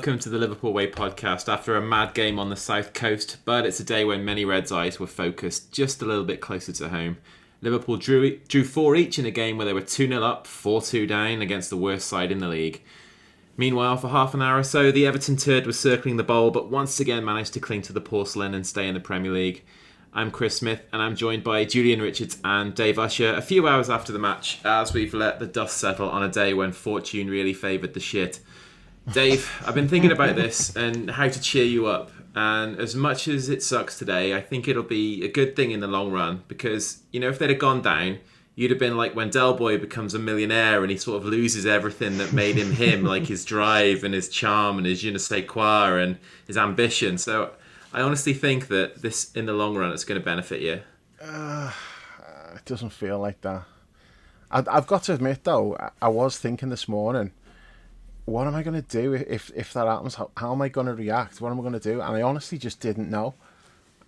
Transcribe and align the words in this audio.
Welcome 0.00 0.18
to 0.20 0.30
the 0.30 0.38
Liverpool 0.38 0.72
Way 0.72 0.90
podcast. 0.90 1.46
After 1.46 1.76
a 1.76 1.82
mad 1.82 2.14
game 2.14 2.38
on 2.38 2.48
the 2.48 2.56
south 2.56 2.94
coast, 2.94 3.36
but 3.44 3.66
it's 3.66 3.80
a 3.80 3.84
day 3.84 4.02
when 4.02 4.24
many 4.24 4.46
Reds' 4.46 4.72
eyes 4.72 4.98
were 4.98 5.06
focused 5.06 5.72
just 5.72 6.00
a 6.00 6.06
little 6.06 6.24
bit 6.24 6.40
closer 6.40 6.72
to 6.72 6.88
home. 6.88 7.18
Liverpool 7.60 7.98
drew 7.98 8.38
drew 8.48 8.64
four 8.64 8.96
each 8.96 9.18
in 9.18 9.26
a 9.26 9.30
game 9.30 9.58
where 9.58 9.66
they 9.66 9.74
were 9.74 9.82
2 9.82 10.08
0 10.08 10.22
up, 10.22 10.46
4 10.46 10.80
2 10.80 11.06
down 11.06 11.42
against 11.42 11.68
the 11.68 11.76
worst 11.76 12.08
side 12.08 12.32
in 12.32 12.38
the 12.38 12.48
league. 12.48 12.80
Meanwhile, 13.58 13.98
for 13.98 14.08
half 14.08 14.32
an 14.32 14.40
hour 14.40 14.60
or 14.60 14.62
so, 14.62 14.90
the 14.90 15.06
Everton 15.06 15.36
turd 15.36 15.66
was 15.66 15.78
circling 15.78 16.16
the 16.16 16.24
bowl, 16.24 16.50
but 16.50 16.70
once 16.70 16.98
again 16.98 17.22
managed 17.22 17.52
to 17.52 17.60
cling 17.60 17.82
to 17.82 17.92
the 17.92 18.00
porcelain 18.00 18.54
and 18.54 18.66
stay 18.66 18.88
in 18.88 18.94
the 18.94 19.00
Premier 19.00 19.32
League. 19.32 19.62
I'm 20.14 20.30
Chris 20.30 20.56
Smith, 20.56 20.80
and 20.94 21.02
I'm 21.02 21.14
joined 21.14 21.44
by 21.44 21.66
Julian 21.66 22.00
Richards 22.00 22.38
and 22.42 22.74
Dave 22.74 22.98
Usher 22.98 23.34
a 23.34 23.42
few 23.42 23.68
hours 23.68 23.90
after 23.90 24.12
the 24.12 24.18
match, 24.18 24.60
as 24.64 24.94
we've 24.94 25.12
let 25.12 25.40
the 25.40 25.46
dust 25.46 25.76
settle 25.76 26.08
on 26.08 26.22
a 26.22 26.30
day 26.30 26.54
when 26.54 26.72
fortune 26.72 27.28
really 27.28 27.52
favoured 27.52 27.92
the 27.92 28.00
shit. 28.00 28.40
Dave, 29.12 29.50
I've 29.66 29.74
been 29.74 29.88
thinking 29.88 30.12
about 30.12 30.36
this 30.36 30.76
and 30.76 31.10
how 31.10 31.28
to 31.28 31.40
cheer 31.40 31.64
you 31.64 31.86
up. 31.86 32.12
And 32.34 32.78
as 32.78 32.94
much 32.94 33.26
as 33.26 33.48
it 33.48 33.60
sucks 33.60 33.98
today, 33.98 34.36
I 34.36 34.40
think 34.40 34.68
it'll 34.68 34.84
be 34.84 35.24
a 35.24 35.28
good 35.28 35.56
thing 35.56 35.72
in 35.72 35.80
the 35.80 35.88
long 35.88 36.12
run 36.12 36.44
because, 36.46 37.02
you 37.10 37.18
know, 37.18 37.28
if 37.28 37.38
they'd 37.38 37.50
have 37.50 37.58
gone 37.58 37.82
down, 37.82 38.18
you'd 38.54 38.70
have 38.70 38.78
been 38.78 38.96
like 38.96 39.16
when 39.16 39.30
Del 39.30 39.54
Boy 39.54 39.78
becomes 39.78 40.14
a 40.14 40.18
millionaire 40.20 40.82
and 40.82 40.92
he 40.92 40.96
sort 40.96 41.16
of 41.16 41.24
loses 41.24 41.66
everything 41.66 42.18
that 42.18 42.32
made 42.32 42.54
him 42.54 42.70
him, 42.70 43.04
like 43.04 43.26
his 43.26 43.44
drive 43.44 44.04
and 44.04 44.14
his 44.14 44.28
charm 44.28 44.78
and 44.78 44.86
his 44.86 45.00
je 45.00 45.10
ne 45.10 45.18
sais 45.18 45.44
quoi 45.44 45.98
and 45.98 46.18
his 46.46 46.56
ambition. 46.56 47.18
So 47.18 47.50
I 47.92 48.02
honestly 48.02 48.34
think 48.34 48.68
that 48.68 49.02
this, 49.02 49.32
in 49.32 49.46
the 49.46 49.54
long 49.54 49.76
run, 49.76 49.92
it's 49.92 50.04
going 50.04 50.20
to 50.20 50.24
benefit 50.24 50.60
you. 50.60 50.82
Uh, 51.20 51.72
it 52.54 52.64
doesn't 52.64 52.90
feel 52.90 53.18
like 53.18 53.40
that. 53.40 53.64
I, 54.52 54.62
I've 54.70 54.86
got 54.86 55.02
to 55.04 55.14
admit, 55.14 55.42
though, 55.42 55.76
I 56.00 56.08
was 56.08 56.38
thinking 56.38 56.68
this 56.68 56.86
morning 56.86 57.32
what 58.30 58.46
am 58.46 58.54
I 58.54 58.62
going 58.62 58.80
to 58.80 58.88
do 58.88 59.12
if 59.12 59.50
if 59.56 59.72
that 59.72 59.86
happens? 59.86 60.14
How, 60.14 60.30
how 60.36 60.52
am 60.52 60.62
I 60.62 60.68
going 60.68 60.86
to 60.86 60.94
react? 60.94 61.40
What 61.40 61.50
am 61.50 61.58
I 61.58 61.62
going 61.62 61.72
to 61.72 61.80
do? 61.80 62.00
And 62.00 62.16
I 62.16 62.22
honestly 62.22 62.58
just 62.58 62.78
didn't 62.78 63.10
know. 63.10 63.34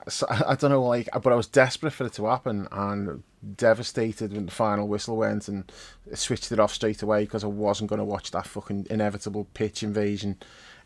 So, 0.09 0.27
I, 0.31 0.43
I 0.53 0.55
don't 0.55 0.71
know, 0.71 0.83
like, 0.83 1.09
but 1.13 1.33
I 1.33 1.35
was 1.35 1.49
desperate 1.49 1.91
for 1.91 2.07
it 2.07 2.13
to 2.15 2.27
happen 2.27 2.69
and 2.71 3.25
devastated 3.57 4.33
when 4.33 4.47
the 4.47 4.53
final 4.53 4.87
whistle 4.87 5.17
went 5.17 5.49
and 5.49 5.71
switched 6.15 6.53
it 6.53 6.61
off 6.61 6.73
straight 6.73 7.03
away 7.03 7.25
because 7.25 7.43
I 7.43 7.49
wasn't 7.49 7.91
going 7.91 7.99
to 7.99 8.05
watch 8.05 8.31
that 8.31 8.47
fucking 8.47 8.87
inevitable 8.91 9.49
pitch 9.55 9.83
invasion. 9.83 10.37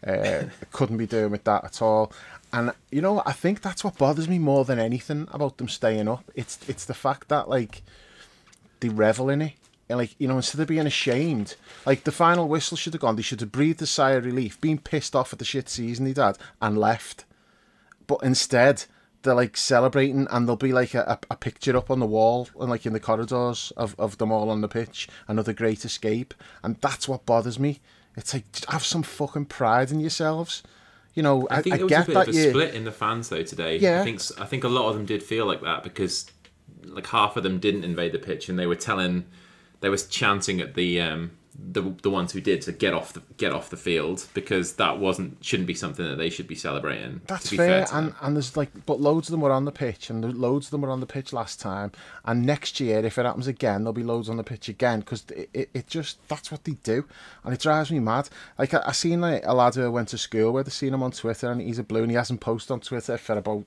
Uh, 0.06 0.44
couldn't 0.72 0.96
be 0.96 1.06
doing 1.06 1.30
with 1.30 1.44
that 1.44 1.64
at 1.64 1.82
all. 1.82 2.12
And 2.54 2.72
you 2.90 3.02
know, 3.02 3.22
I 3.26 3.32
think 3.32 3.60
that's 3.60 3.84
what 3.84 3.98
bothers 3.98 4.28
me 4.28 4.38
more 4.38 4.64
than 4.64 4.78
anything 4.78 5.28
about 5.30 5.58
them 5.58 5.68
staying 5.68 6.08
up. 6.08 6.24
It's 6.34 6.58
it's 6.68 6.86
the 6.86 6.94
fact 6.94 7.28
that 7.28 7.50
like 7.50 7.82
they 8.80 8.88
revel 8.88 9.28
in 9.28 9.42
it 9.42 9.54
and 9.88 9.98
like 9.98 10.14
you 10.18 10.26
know 10.28 10.36
instead 10.36 10.60
of 10.60 10.68
being 10.68 10.86
ashamed 10.86 11.56
like 11.84 12.04
the 12.04 12.12
final 12.12 12.48
whistle 12.48 12.76
should 12.76 12.92
have 12.92 13.02
gone. 13.02 13.16
They 13.16 13.22
should 13.22 13.40
have 13.40 13.52
breathed 13.52 13.82
a 13.82 13.86
sigh 13.86 14.12
of 14.12 14.24
relief 14.24 14.60
been 14.60 14.78
pissed 14.78 15.14
off 15.14 15.32
at 15.32 15.38
the 15.38 15.44
shit 15.44 15.68
season 15.68 16.06
he'd 16.06 16.16
had 16.16 16.38
and 16.60 16.78
left. 16.78 17.24
But 18.06 18.20
instead 18.22 18.84
they're 19.22 19.34
like 19.34 19.56
celebrating 19.56 20.26
and 20.30 20.46
there'll 20.46 20.56
be 20.56 20.72
like 20.72 20.94
a, 20.94 21.18
a 21.30 21.36
picture 21.36 21.76
up 21.76 21.90
on 21.90 21.98
the 21.98 22.06
wall 22.06 22.48
and 22.60 22.70
like 22.70 22.86
in 22.86 22.92
the 22.92 23.00
corridors 23.00 23.72
of, 23.76 23.94
of 23.98 24.18
them 24.18 24.30
all 24.30 24.50
on 24.50 24.60
the 24.60 24.68
pitch 24.68 25.08
another 25.28 25.52
great 25.52 25.84
escape. 25.84 26.34
And 26.62 26.76
that's 26.80 27.08
what 27.08 27.26
bothers 27.26 27.58
me. 27.58 27.80
It's 28.16 28.32
like 28.32 28.44
have 28.68 28.84
some 28.84 29.02
fucking 29.02 29.46
pride 29.46 29.90
in 29.90 30.00
yourselves. 30.00 30.62
You 31.14 31.22
know 31.22 31.48
i, 31.50 31.62
think 31.62 31.74
I, 31.74 31.76
there 31.78 31.86
was 31.86 31.90
get 31.90 32.04
a 32.04 32.06
bit 32.08 32.16
of 32.16 32.28
a 32.28 32.32
you 32.32 32.50
split 32.50 32.74
in 32.74 32.84
the 32.84 32.92
fans 32.92 33.30
though 33.30 33.42
today. 33.42 33.78
Yeah. 33.78 34.02
i 34.02 34.04
think 34.04 34.20
i 34.38 34.44
think 34.44 34.64
a 34.64 34.68
lot 34.68 34.90
of 34.90 34.96
them 34.96 35.06
did 35.06 35.22
feel 35.22 35.46
like 35.46 35.62
that 35.62 35.82
because 35.82 36.30
like 36.84 37.06
half 37.06 37.38
of 37.38 37.42
them 37.42 37.58
didn't 37.58 37.84
invade 37.84 38.12
the 38.12 38.18
pitch 38.18 38.50
and 38.50 38.58
they 38.58 38.66
were 38.66 38.76
telling 38.76 39.24
they 39.80 39.88
was 39.88 40.06
chanting 40.06 40.60
at 40.60 40.74
the 40.74 41.00
um, 41.00 41.32
the 41.58 41.94
the 42.02 42.10
ones 42.10 42.32
who 42.32 42.40
did 42.40 42.60
to 42.62 42.72
get 42.72 42.92
off 42.92 43.12
the 43.12 43.22
get 43.36 43.52
off 43.52 43.70
the 43.70 43.76
field 43.76 44.26
because 44.34 44.74
that 44.74 44.98
wasn't 44.98 45.42
shouldn't 45.44 45.66
be 45.66 45.74
something 45.74 46.06
that 46.06 46.16
they 46.16 46.30
should 46.30 46.46
be 46.46 46.54
celebrating. 46.54 47.20
That's 47.26 47.44
to 47.44 47.50
be 47.52 47.56
fair, 47.56 47.86
to 47.86 47.96
and 47.96 48.08
them. 48.08 48.16
and 48.20 48.36
there's 48.36 48.56
like, 48.56 48.70
but 48.84 49.00
loads 49.00 49.28
of 49.28 49.32
them 49.32 49.40
were 49.40 49.52
on 49.52 49.64
the 49.64 49.72
pitch, 49.72 50.10
and 50.10 50.36
loads 50.38 50.66
of 50.66 50.70
them 50.70 50.82
were 50.82 50.90
on 50.90 51.00
the 51.00 51.06
pitch 51.06 51.32
last 51.32 51.60
time. 51.60 51.92
And 52.24 52.44
next 52.44 52.80
year, 52.80 53.04
if 53.04 53.18
it 53.18 53.24
happens 53.24 53.46
again, 53.46 53.82
there'll 53.82 53.92
be 53.92 54.02
loads 54.02 54.28
on 54.28 54.36
the 54.36 54.44
pitch 54.44 54.68
again 54.68 55.00
because 55.00 55.24
it, 55.34 55.50
it, 55.54 55.70
it 55.72 55.86
just 55.86 56.26
that's 56.28 56.50
what 56.50 56.64
they 56.64 56.72
do, 56.72 57.04
and 57.44 57.54
it 57.54 57.60
drives 57.60 57.90
me 57.90 58.00
mad. 58.00 58.28
Like 58.58 58.74
I, 58.74 58.82
I 58.86 58.92
seen 58.92 59.20
like 59.20 59.42
a 59.44 59.54
lad 59.54 59.74
who 59.74 59.90
went 59.90 60.08
to 60.08 60.18
school 60.18 60.52
where 60.52 60.62
they 60.62 60.70
seen 60.70 60.94
him 60.94 61.02
on 61.02 61.12
Twitter, 61.12 61.50
and 61.50 61.60
he's 61.60 61.78
a 61.78 61.84
blue, 61.84 62.02
and 62.02 62.10
he 62.10 62.16
hasn't 62.16 62.40
posted 62.40 62.72
on 62.72 62.80
Twitter 62.80 63.16
for 63.16 63.38
about 63.38 63.64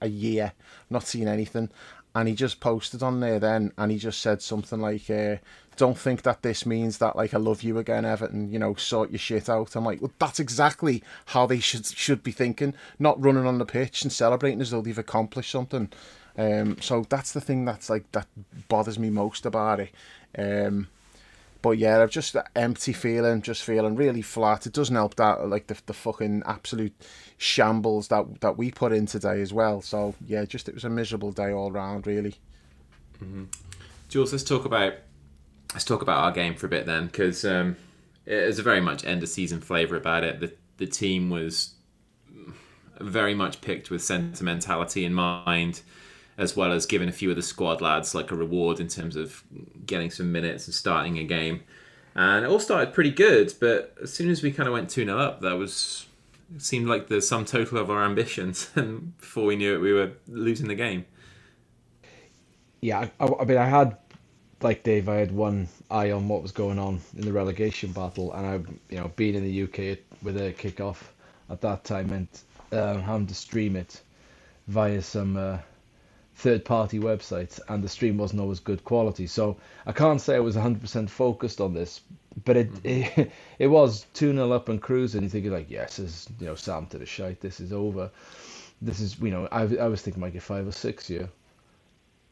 a 0.00 0.08
year, 0.08 0.52
not 0.90 1.06
seen 1.06 1.28
anything. 1.28 1.70
And 2.14 2.28
he 2.28 2.34
just 2.34 2.60
posted 2.60 3.02
on 3.02 3.20
there 3.20 3.40
then, 3.40 3.72
and 3.76 3.90
he 3.90 3.98
just 3.98 4.20
said 4.20 4.40
something 4.40 4.80
like, 4.80 5.10
uh, 5.10 5.36
"Don't 5.76 5.98
think 5.98 6.22
that 6.22 6.42
this 6.42 6.64
means 6.64 6.98
that 6.98 7.16
like 7.16 7.34
I 7.34 7.38
love 7.38 7.62
you 7.62 7.78
again, 7.78 8.04
Everton. 8.04 8.52
You 8.52 8.58
know, 8.60 8.74
sort 8.74 9.10
your 9.10 9.18
shit 9.18 9.48
out." 9.48 9.74
I'm 9.74 9.84
like, 9.84 10.00
"Well, 10.00 10.12
that's 10.18 10.38
exactly 10.38 11.02
how 11.26 11.46
they 11.46 11.58
should 11.58 11.86
should 11.86 12.22
be 12.22 12.32
thinking, 12.32 12.74
not 12.98 13.20
running 13.22 13.46
on 13.46 13.58
the 13.58 13.66
pitch 13.66 14.02
and 14.02 14.12
celebrating 14.12 14.60
as 14.60 14.70
though 14.70 14.80
they've 14.80 14.96
accomplished 14.96 15.50
something." 15.50 15.90
Um, 16.36 16.80
so 16.80 17.04
that's 17.08 17.32
the 17.32 17.40
thing 17.40 17.64
that's 17.64 17.90
like 17.90 18.10
that 18.12 18.26
bothers 18.68 18.98
me 18.98 19.10
most 19.10 19.46
about 19.46 19.80
it. 19.80 19.92
Um, 20.36 20.88
but 21.64 21.78
yeah, 21.78 22.02
I've 22.02 22.10
just 22.10 22.34
that 22.34 22.50
empty 22.54 22.92
feeling, 22.92 23.40
just 23.40 23.62
feeling 23.62 23.96
really 23.96 24.20
flat. 24.20 24.66
It 24.66 24.74
doesn't 24.74 24.94
help 24.94 25.14
that 25.14 25.48
like 25.48 25.68
the 25.68 25.76
the 25.86 25.94
fucking 25.94 26.42
absolute 26.44 26.92
shambles 27.38 28.08
that 28.08 28.42
that 28.42 28.58
we 28.58 28.70
put 28.70 28.92
in 28.92 29.06
today 29.06 29.40
as 29.40 29.50
well. 29.50 29.80
So 29.80 30.14
yeah, 30.26 30.44
just 30.44 30.68
it 30.68 30.74
was 30.74 30.84
a 30.84 30.90
miserable 30.90 31.32
day 31.32 31.52
all 31.52 31.72
round, 31.72 32.06
really. 32.06 32.34
Jules, 34.10 34.30
let's 34.32 34.44
talk 34.44 34.66
about 34.66 34.92
let's 35.72 35.86
talk 35.86 36.02
about 36.02 36.18
our 36.18 36.32
game 36.32 36.54
for 36.54 36.66
a 36.66 36.68
bit 36.68 36.84
then 36.84 37.06
because 37.06 37.46
um, 37.46 37.76
it 38.26 38.46
was 38.46 38.58
a 38.58 38.62
very 38.62 38.82
much 38.82 39.06
end 39.06 39.22
of 39.22 39.30
season 39.30 39.62
flavour 39.62 39.96
about 39.96 40.22
it. 40.22 40.40
The 40.40 40.52
the 40.76 40.86
team 40.86 41.30
was 41.30 41.76
very 43.00 43.34
much 43.34 43.62
picked 43.62 43.88
with 43.88 44.02
sentimentality 44.02 45.06
in 45.06 45.14
mind. 45.14 45.80
As 46.36 46.56
well 46.56 46.72
as 46.72 46.86
giving 46.86 47.08
a 47.08 47.12
few 47.12 47.30
of 47.30 47.36
the 47.36 47.42
squad 47.42 47.80
lads 47.80 48.14
like 48.14 48.30
a 48.32 48.34
reward 48.34 48.80
in 48.80 48.88
terms 48.88 49.14
of 49.14 49.44
getting 49.86 50.10
some 50.10 50.32
minutes 50.32 50.66
and 50.66 50.74
starting 50.74 51.18
a 51.18 51.24
game, 51.24 51.62
and 52.16 52.44
it 52.44 52.48
all 52.48 52.58
started 52.58 52.92
pretty 52.92 53.10
good. 53.10 53.54
But 53.60 53.94
as 54.02 54.12
soon 54.12 54.30
as 54.30 54.42
we 54.42 54.50
kind 54.50 54.68
of 54.68 54.72
went 54.72 54.90
two 54.90 55.04
0 55.04 55.16
up, 55.16 55.40
that 55.42 55.56
was 55.56 56.06
seemed 56.58 56.88
like 56.88 57.08
the 57.08 57.20
sum 57.22 57.44
total 57.44 57.78
of 57.78 57.90
our 57.90 58.04
ambitions, 58.04 58.70
and 58.76 59.16
before 59.18 59.44
we 59.44 59.56
knew 59.56 59.74
it, 59.74 59.78
we 59.78 59.92
were 59.92 60.12
losing 60.26 60.68
the 60.68 60.74
game. 60.74 61.04
Yeah, 62.80 63.08
I, 63.18 63.26
I 63.26 63.44
mean, 63.44 63.58
I 63.58 63.66
had 63.66 63.96
like 64.64 64.82
Dave, 64.82 65.08
I 65.08 65.16
had 65.16 65.30
one 65.30 65.68
eye 65.90 66.10
on 66.10 66.26
what 66.26 66.42
was 66.42 66.52
going 66.52 66.78
on 66.78 67.00
in 67.16 67.22
the 67.22 67.32
relegation 67.32 67.92
battle, 67.92 68.32
and 68.32 68.46
I, 68.46 68.54
you 68.92 68.98
know, 68.98 69.12
being 69.14 69.34
in 69.34 69.44
the 69.44 69.62
UK 69.62 69.98
with 70.22 70.36
a 70.36 70.52
kickoff 70.52 70.96
at 71.50 71.60
that 71.60 71.84
time 71.84 72.10
meant 72.10 72.42
um, 72.72 73.02
having 73.02 73.26
to 73.26 73.34
stream 73.34 73.76
it 73.76 74.00
via 74.68 75.02
some 75.02 75.36
uh, 75.36 75.58
third-party 76.36 76.98
websites, 76.98 77.60
and 77.68 77.82
the 77.82 77.88
stream 77.88 78.18
wasn't 78.18 78.40
always 78.40 78.60
good 78.60 78.84
quality. 78.84 79.26
So 79.26 79.56
I 79.86 79.92
can't 79.92 80.20
say 80.20 80.36
I 80.36 80.40
was 80.40 80.56
100% 80.56 81.08
focused 81.08 81.60
on 81.60 81.74
this, 81.74 82.00
but 82.44 82.56
it 82.56 82.70
it, 82.84 83.04
mm-hmm. 83.04 83.30
it 83.58 83.66
was 83.68 84.06
2 84.14 84.32
0 84.32 84.52
up 84.52 84.68
and 84.68 84.80
cruising. 84.80 85.22
You 85.22 85.28
think 85.28 85.46
like, 85.46 85.70
yes, 85.70 85.96
this 85.96 86.10
is 86.10 86.28
you 86.40 86.46
know 86.46 86.54
Sam 86.54 86.86
to 86.86 86.98
the 86.98 87.06
shite. 87.06 87.40
This 87.40 87.60
is 87.60 87.72
over. 87.72 88.10
This 88.82 89.00
is 89.00 89.18
you 89.20 89.30
know 89.30 89.48
I, 89.50 89.62
I 89.62 89.88
was 89.88 90.02
thinking 90.02 90.20
might 90.20 90.32
get 90.32 90.42
five 90.42 90.66
or 90.66 90.72
six 90.72 91.06
here, 91.06 91.28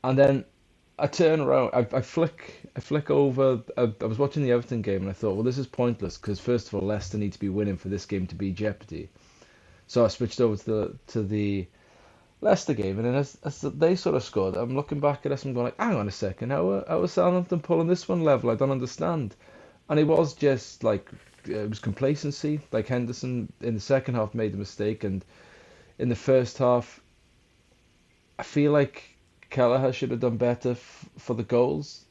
and 0.05 0.19
then 0.19 0.44
I 0.98 1.06
turn 1.06 1.40
around, 1.40 1.70
I, 1.72 1.87
I 1.96 2.00
flick, 2.00 2.69
I 2.76 2.81
flick 2.81 3.10
over. 3.10 3.60
I, 3.76 3.93
I 4.00 4.05
was 4.05 4.19
watching 4.19 4.43
the 4.43 4.52
Everton 4.52 4.82
game 4.82 5.02
and 5.02 5.10
I 5.10 5.14
thought, 5.14 5.34
well, 5.34 5.43
this 5.43 5.58
is 5.58 5.66
pointless 5.66 6.16
because 6.16 6.38
first 6.38 6.69
of 6.69 6.75
all, 6.75 6.82
Leicester 6.87 7.19
need 7.19 7.32
to 7.32 7.40
be 7.40 7.48
winning 7.48 7.76
for 7.76 7.88
this 7.88 8.06
game 8.06 8.26
to 8.28 8.34
be 8.34 8.52
jeopardy. 8.52 9.08
So 9.87 10.05
I 10.05 10.08
switched 10.08 10.40
over 10.40 10.56
to 10.56 10.64
the 10.64 10.94
to 11.08 11.22
the 11.22 11.66
Leicester 12.42 12.74
game, 12.74 12.98
and 12.98 13.06
then 13.06 13.14
as, 13.14 13.38
as 13.44 13.60
they 13.60 13.94
sort 13.94 14.16
of 14.16 14.24
scored, 14.24 14.56
I'm 14.56 14.74
looking 14.74 15.00
back 15.00 15.24
at 15.24 15.32
us 15.32 15.44
and 15.44 15.54
going 15.54 15.66
like, 15.66 15.78
hang 15.78 15.94
on 15.94 16.08
a 16.08 16.10
second, 16.10 16.50
how 16.50 16.84
how 16.88 17.00
are 17.00 17.06
Southampton 17.08 17.60
pulling 17.60 17.86
this 17.86 18.08
one 18.08 18.24
level? 18.24 18.50
I 18.50 18.56
don't 18.56 18.72
understand. 18.72 19.36
And 19.88 19.98
it 19.98 20.06
was 20.06 20.34
just 20.34 20.82
like 20.82 21.08
it 21.46 21.68
was 21.68 21.78
complacency. 21.78 22.60
Like 22.72 22.88
Henderson 22.88 23.52
in 23.60 23.74
the 23.74 23.80
second 23.80 24.14
half 24.14 24.34
made 24.34 24.52
the 24.52 24.58
mistake, 24.58 25.04
and 25.04 25.24
in 25.98 26.08
the 26.08 26.16
first 26.16 26.58
half, 26.58 27.00
I 28.38 28.42
feel 28.42 28.72
like 28.72 29.04
Kelleher 29.50 29.92
should 29.92 30.10
have 30.10 30.20
done 30.20 30.36
better 30.36 30.72
f- 30.72 31.08
for 31.18 31.34
the 31.34 31.42
goals. 31.44 32.04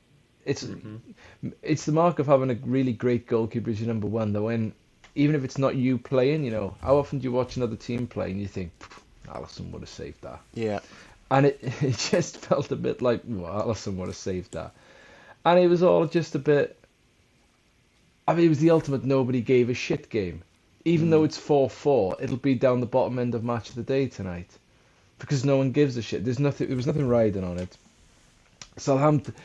It's 0.46 0.64
mm-hmm. 0.64 1.50
it's 1.62 1.86
the 1.86 1.92
mark 1.92 2.20
of 2.20 2.28
having 2.28 2.52
a 2.52 2.56
really 2.56 2.94
great 2.94 3.28
goalkeeper 3.28 3.70
as 3.70 3.82
your 3.82 3.88
number 3.90 4.08
one. 4.08 4.32
Though, 4.32 4.46
when 4.46 4.74
even 5.16 5.36
if 5.36 5.44
it's 5.44 5.58
not 5.58 5.76
you 5.76 5.98
playing, 5.98 6.46
you 6.46 6.52
know, 6.52 6.76
how 6.82 6.98
often 6.98 7.20
do 7.20 7.24
you 7.24 7.32
watch 7.32 7.58
another 7.58 7.76
team 7.76 8.08
play 8.08 8.32
and 8.32 8.40
you 8.40 8.48
think, 8.48 8.72
Alisson 9.34 9.72
would 9.72 9.82
have 9.82 9.90
saved 9.90 10.22
that, 10.22 10.40
Yeah, 10.54 10.80
and 11.30 11.48
it 11.48 11.60
it 11.82 11.98
just 11.98 12.38
felt 12.38 12.72
a 12.72 12.76
bit 12.76 13.02
like, 13.02 13.22
well, 13.26 13.66
Alisson 13.66 13.96
would 13.96 14.08
have 14.08 14.16
saved 14.16 14.54
that, 14.54 14.74
and 15.46 15.60
it 15.60 15.68
was 15.68 15.84
all 15.84 16.06
just 16.06 16.36
a 16.36 16.40
bit. 16.40 16.78
I 18.28 18.34
mean, 18.34 18.46
it 18.46 18.50
was 18.50 18.60
the 18.60 18.72
ultimate 18.72 19.04
nobody 19.04 19.42
gave 19.42 19.70
a 19.70 19.74
shit 19.74 20.10
game. 20.10 20.44
Even 20.84 21.10
though 21.12 21.22
mm. 21.22 21.26
it's 21.26 21.38
four 21.38 21.70
four, 21.70 22.18
it'll 22.20 22.38
be 22.38 22.56
down 22.56 22.80
the 22.80 22.86
bottom 22.86 23.20
end 23.20 23.36
of 23.36 23.44
match 23.44 23.70
of 23.70 23.76
the 23.76 23.84
day 23.84 24.08
tonight 24.08 24.50
because 25.20 25.46
no 25.46 25.58
one 25.58 25.72
gives 25.72 25.96
a 25.98 26.02
shit. 26.02 26.26
There's 26.26 26.40
nothing. 26.40 26.68
There 26.68 26.76
was 26.76 26.88
nothing 26.88 27.08
riding 27.08 27.44
on 27.44 27.60
it. 27.60 27.78
Southampton, 28.78 29.36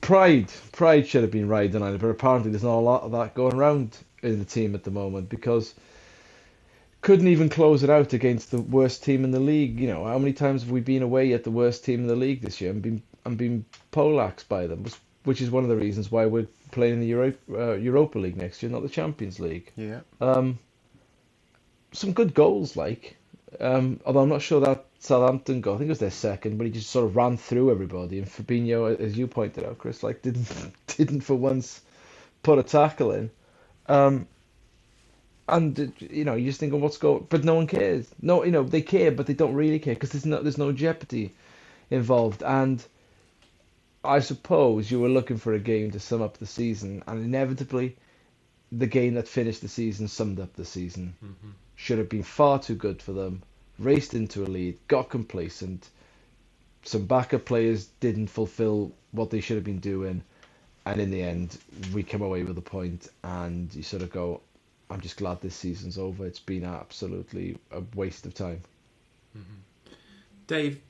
pride, 0.00 0.50
pride 0.72 1.06
should 1.06 1.22
have 1.22 1.30
been 1.30 1.48
riding 1.48 1.82
on 1.82 1.94
it, 1.94 2.00
but 2.00 2.08
apparently 2.08 2.50
there's 2.50 2.64
not 2.64 2.78
a 2.78 2.80
lot 2.80 3.02
of 3.02 3.12
that 3.12 3.34
going 3.34 3.54
around 3.54 3.96
in 4.22 4.38
the 4.38 4.44
team 4.44 4.74
at 4.74 4.84
the 4.84 4.90
moment 4.90 5.28
because 5.28 5.74
couldn't 7.02 7.28
even 7.28 7.48
close 7.48 7.82
it 7.82 7.90
out 7.90 8.12
against 8.12 8.50
the 8.50 8.60
worst 8.60 9.02
team 9.02 9.24
in 9.24 9.30
the 9.30 9.40
league. 9.40 9.80
You 9.80 9.88
know, 9.88 10.04
how 10.04 10.18
many 10.18 10.32
times 10.32 10.62
have 10.62 10.70
we 10.70 10.80
been 10.80 11.02
away 11.02 11.32
at 11.32 11.44
the 11.44 11.50
worst 11.50 11.84
team 11.84 12.00
in 12.00 12.06
the 12.06 12.16
league 12.16 12.42
this 12.42 12.60
year 12.60 12.70
and 12.70 12.82
been 12.82 13.02
and 13.24 13.36
been 13.36 13.64
poleaxed 13.90 14.48
by 14.48 14.66
them? 14.66 14.84
Which 15.24 15.40
is 15.40 15.50
one 15.50 15.64
of 15.64 15.70
the 15.70 15.76
reasons 15.76 16.10
why 16.10 16.26
we're 16.26 16.48
playing 16.70 16.94
in 16.94 17.00
the 17.00 17.06
Euro, 17.08 17.34
uh, 17.52 17.72
Europa 17.72 18.18
League 18.18 18.36
next 18.36 18.62
year, 18.62 18.72
not 18.72 18.82
the 18.82 18.88
Champions 18.88 19.38
League. 19.38 19.70
Yeah. 19.76 20.00
Um, 20.20 20.58
some 21.92 22.12
good 22.12 22.34
goals, 22.34 22.76
like. 22.76 23.16
Um, 23.60 24.00
although 24.06 24.20
I'm 24.20 24.28
not 24.28 24.42
sure 24.42 24.60
that 24.60 24.86
Southampton 25.00 25.60
goal, 25.60 25.74
I 25.74 25.78
think 25.78 25.88
it 25.88 25.90
was 25.90 25.98
their 25.98 26.10
second, 26.10 26.56
but 26.56 26.66
he 26.66 26.72
just 26.72 26.90
sort 26.90 27.04
of 27.06 27.16
ran 27.16 27.36
through 27.36 27.70
everybody. 27.70 28.18
And 28.18 28.28
Fabinho, 28.28 28.98
as 28.98 29.18
you 29.18 29.26
pointed 29.26 29.64
out, 29.64 29.78
Chris, 29.78 30.02
like 30.02 30.22
didn't 30.22 30.48
didn't 30.86 31.22
for 31.22 31.34
once 31.34 31.80
put 32.42 32.58
a 32.58 32.62
tackle 32.62 33.12
in. 33.12 33.30
Um, 33.86 34.28
and 35.50 35.92
you 35.98 36.24
know, 36.24 36.34
you 36.34 36.46
just 36.46 36.60
think 36.60 36.72
of 36.72 36.80
what's 36.80 36.98
going, 36.98 37.26
but 37.28 37.44
no 37.44 37.54
one 37.54 37.66
cares. 37.66 38.08
No, 38.22 38.44
you 38.44 38.50
know, 38.50 38.62
they 38.62 38.82
care, 38.82 39.10
but 39.10 39.26
they 39.26 39.34
don't 39.34 39.54
really 39.54 39.78
care 39.78 39.94
because 39.94 40.10
there's 40.10 40.26
no 40.26 40.42
there's 40.42 40.58
no 40.58 40.72
jeopardy 40.72 41.32
involved. 41.90 42.42
And 42.42 42.84
I 44.04 44.20
suppose 44.20 44.90
you 44.90 45.00
were 45.00 45.08
looking 45.08 45.36
for 45.36 45.52
a 45.52 45.58
game 45.58 45.90
to 45.90 46.00
sum 46.00 46.22
up 46.22 46.38
the 46.38 46.46
season, 46.46 47.02
and 47.06 47.22
inevitably, 47.22 47.96
the 48.72 48.86
game 48.86 49.14
that 49.14 49.28
finished 49.28 49.60
the 49.60 49.68
season 49.68 50.08
summed 50.08 50.40
up 50.40 50.54
the 50.54 50.64
season. 50.64 51.14
Mm-hmm. 51.24 51.50
Should 51.76 51.98
have 51.98 52.08
been 52.08 52.22
far 52.22 52.58
too 52.58 52.74
good 52.74 53.02
for 53.02 53.12
them. 53.12 53.42
Raced 53.78 54.14
into 54.14 54.44
a 54.44 54.46
lead, 54.46 54.78
got 54.88 55.08
complacent. 55.08 55.88
Some 56.82 57.06
backup 57.06 57.44
players 57.44 57.86
didn't 58.00 58.28
fulfill 58.28 58.92
what 59.12 59.30
they 59.30 59.40
should 59.40 59.56
have 59.56 59.64
been 59.64 59.80
doing, 59.80 60.22
and 60.86 61.00
in 61.00 61.10
the 61.10 61.22
end, 61.22 61.58
we 61.92 62.02
come 62.02 62.22
away 62.22 62.42
with 62.42 62.56
a 62.58 62.62
point. 62.62 63.08
And 63.24 63.74
you 63.74 63.82
sort 63.82 64.02
of 64.02 64.10
go, 64.10 64.40
I'm 64.90 65.00
just 65.00 65.16
glad 65.16 65.40
this 65.40 65.54
season's 65.54 65.98
over. 65.98 66.26
It's 66.26 66.40
been 66.40 66.64
absolutely 66.64 67.56
a 67.70 67.82
waste 67.94 68.26
of 68.26 68.34
time. 68.34 68.60
Dave, 70.46 70.80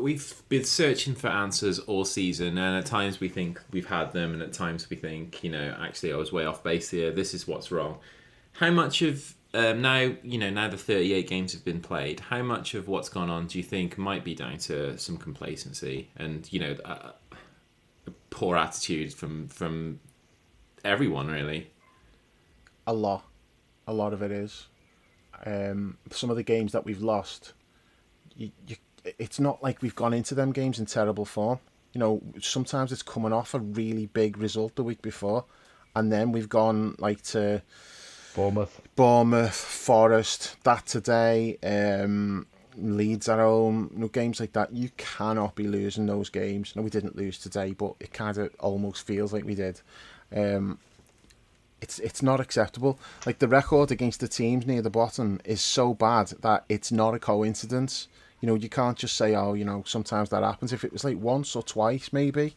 we've 0.00 0.34
been 0.48 0.64
searching 0.64 1.14
for 1.14 1.26
answers 1.26 1.80
all 1.80 2.04
season, 2.04 2.58
and 2.58 2.76
at 2.78 2.86
times 2.86 3.18
we 3.18 3.28
think 3.28 3.60
we've 3.72 3.88
had 3.88 4.12
them, 4.12 4.32
and 4.32 4.42
at 4.42 4.52
times 4.52 4.88
we 4.88 4.96
think, 4.96 5.42
you 5.42 5.50
know, 5.50 5.76
actually 5.80 6.12
I 6.12 6.16
was 6.16 6.32
way 6.32 6.44
off 6.44 6.62
base 6.62 6.90
here. 6.90 7.10
This 7.10 7.34
is 7.34 7.48
what's 7.48 7.72
wrong. 7.72 7.98
How 8.52 8.70
much 8.70 9.02
of 9.02 9.34
um, 9.54 9.82
now, 9.82 10.14
you 10.22 10.38
know, 10.38 10.50
now 10.50 10.68
the 10.68 10.76
38 10.76 11.28
games 11.28 11.52
have 11.52 11.64
been 11.64 11.80
played, 11.80 12.20
how 12.20 12.42
much 12.42 12.74
of 12.74 12.88
what's 12.88 13.08
gone 13.08 13.28
on 13.28 13.46
do 13.46 13.58
you 13.58 13.64
think 13.64 13.98
might 13.98 14.24
be 14.24 14.34
down 14.34 14.58
to 14.58 14.96
some 14.96 15.16
complacency 15.18 16.08
and, 16.16 16.50
you 16.52 16.60
know, 16.60 16.76
a, 16.84 17.12
a 18.06 18.10
poor 18.30 18.56
attitude 18.56 19.12
from 19.12 19.48
from 19.48 20.00
everyone, 20.84 21.28
really? 21.28 21.70
A 22.92 22.94
lot. 22.94 23.24
A 23.86 23.92
lot 23.94 24.12
of 24.12 24.20
it 24.20 24.30
is. 24.30 24.66
Um, 25.46 25.96
some 26.10 26.28
of 26.28 26.36
the 26.36 26.42
games 26.42 26.72
that 26.72 26.84
we've 26.84 27.00
lost, 27.00 27.54
you, 28.36 28.50
you, 28.68 28.76
it's 29.18 29.40
not 29.40 29.62
like 29.62 29.80
we've 29.80 29.94
gone 29.94 30.12
into 30.12 30.34
them 30.34 30.52
games 30.52 30.78
in 30.78 30.84
terrible 30.84 31.24
form. 31.24 31.58
You 31.94 32.00
know, 32.00 32.22
sometimes 32.38 32.92
it's 32.92 33.02
coming 33.02 33.32
off 33.32 33.54
a 33.54 33.60
really 33.60 34.06
big 34.06 34.36
result 34.36 34.76
the 34.76 34.82
week 34.82 35.00
before, 35.00 35.46
and 35.96 36.12
then 36.12 36.32
we've 36.32 36.50
gone 36.50 36.94
like 36.98 37.22
to 37.22 37.62
Bournemouth. 38.34 38.82
Bournemouth, 38.94 39.54
Forest, 39.54 40.56
that 40.64 40.84
today, 40.84 41.56
um, 41.62 42.46
Leeds 42.76 43.26
at 43.26 43.38
home, 43.38 43.90
you 43.94 44.00
know, 44.00 44.08
games 44.08 44.38
like 44.38 44.52
that. 44.52 44.70
You 44.74 44.90
cannot 44.98 45.54
be 45.54 45.66
losing 45.66 46.04
those 46.04 46.28
games. 46.28 46.76
No, 46.76 46.82
we 46.82 46.90
didn't 46.90 47.16
lose 47.16 47.38
today, 47.38 47.72
but 47.72 47.94
it 48.00 48.12
kind 48.12 48.36
of 48.36 48.54
almost 48.60 49.06
feels 49.06 49.32
like 49.32 49.44
we 49.44 49.54
did. 49.54 49.80
Um, 50.34 50.78
it's 51.82 51.98
it's 51.98 52.22
not 52.22 52.40
acceptable. 52.40 52.98
Like 53.26 53.40
the 53.40 53.48
record 53.48 53.90
against 53.90 54.20
the 54.20 54.28
teams 54.28 54.66
near 54.66 54.80
the 54.80 54.88
bottom 54.88 55.40
is 55.44 55.60
so 55.60 55.92
bad 55.92 56.28
that 56.40 56.64
it's 56.68 56.92
not 56.92 57.14
a 57.14 57.18
coincidence. 57.18 58.08
You 58.40 58.46
know, 58.46 58.54
you 58.54 58.68
can't 58.68 58.96
just 58.96 59.16
say, 59.16 59.34
oh, 59.34 59.54
you 59.54 59.64
know, 59.64 59.82
sometimes 59.86 60.30
that 60.30 60.42
happens. 60.42 60.72
If 60.72 60.84
it 60.84 60.92
was 60.92 61.04
like 61.04 61.18
once 61.18 61.54
or 61.54 61.62
twice, 61.62 62.12
maybe. 62.12 62.56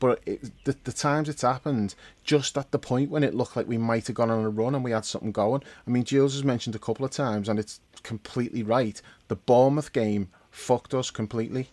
But 0.00 0.20
it, 0.26 0.64
the, 0.64 0.76
the 0.84 0.92
times 0.92 1.28
it's 1.28 1.42
happened, 1.42 1.94
just 2.24 2.58
at 2.58 2.72
the 2.72 2.78
point 2.78 3.10
when 3.10 3.22
it 3.22 3.34
looked 3.34 3.56
like 3.56 3.68
we 3.68 3.78
might 3.78 4.06
have 4.08 4.16
gone 4.16 4.30
on 4.30 4.44
a 4.44 4.50
run 4.50 4.74
and 4.74 4.82
we 4.82 4.90
had 4.90 5.04
something 5.04 5.32
going. 5.32 5.62
I 5.86 5.90
mean, 5.90 6.04
Jules 6.04 6.34
has 6.34 6.44
mentioned 6.44 6.74
a 6.74 6.80
couple 6.80 7.04
of 7.04 7.12
times, 7.12 7.48
and 7.48 7.58
it's 7.58 7.80
completely 8.02 8.62
right. 8.62 9.00
The 9.28 9.36
Bournemouth 9.36 9.92
game 9.92 10.28
fucked 10.50 10.94
us 10.94 11.10
completely. 11.10 11.70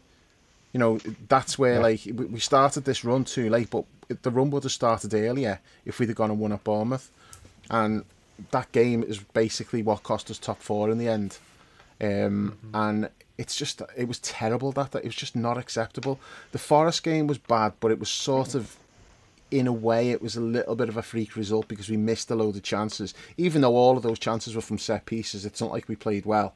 You 0.73 0.79
know, 0.79 0.99
that's 1.27 1.59
where, 1.59 1.75
Yeah. 1.75 1.79
like, 1.79 2.01
we 2.15 2.39
started 2.39 2.85
this 2.85 3.03
run 3.03 3.25
too 3.25 3.49
late, 3.49 3.69
but 3.69 3.85
the 4.21 4.31
run 4.31 4.49
would 4.51 4.63
have 4.63 4.71
started 4.71 5.13
earlier 5.13 5.59
if 5.85 5.99
we'd 5.99 6.09
have 6.09 6.15
gone 6.15 6.31
and 6.31 6.39
won 6.39 6.51
at 6.51 6.63
Bournemouth. 6.63 7.09
And 7.69 8.05
that 8.51 8.71
game 8.71 9.03
is 9.03 9.19
basically 9.19 9.83
what 9.83 10.03
cost 10.03 10.31
us 10.31 10.37
top 10.37 10.61
four 10.61 10.89
in 10.89 10.97
the 10.97 11.07
end. 11.07 11.37
Um, 12.01 12.57
And 12.73 13.09
it's 13.37 13.55
just, 13.55 13.81
it 13.97 14.07
was 14.07 14.19
terrible 14.19 14.71
that, 14.73 14.91
that 14.91 15.03
it 15.03 15.07
was 15.07 15.15
just 15.15 15.35
not 15.35 15.57
acceptable. 15.57 16.19
The 16.51 16.57
Forest 16.57 17.03
game 17.03 17.27
was 17.27 17.37
bad, 17.37 17.73
but 17.79 17.91
it 17.91 17.99
was 17.99 18.09
sort 18.09 18.55
of, 18.55 18.77
in 19.49 19.67
a 19.67 19.73
way, 19.73 20.11
it 20.11 20.21
was 20.21 20.35
a 20.35 20.41
little 20.41 20.75
bit 20.75 20.89
of 20.89 20.95
a 20.97 21.01
freak 21.01 21.35
result 21.35 21.67
because 21.67 21.89
we 21.89 21.97
missed 21.97 22.31
a 22.31 22.35
load 22.35 22.55
of 22.55 22.63
chances. 22.63 23.13
Even 23.37 23.61
though 23.61 23.75
all 23.75 23.97
of 23.97 24.03
those 24.03 24.19
chances 24.19 24.55
were 24.55 24.61
from 24.61 24.77
set 24.77 25.05
pieces, 25.05 25.45
it's 25.45 25.59
not 25.59 25.71
like 25.71 25.89
we 25.89 25.95
played 25.95 26.25
well. 26.25 26.53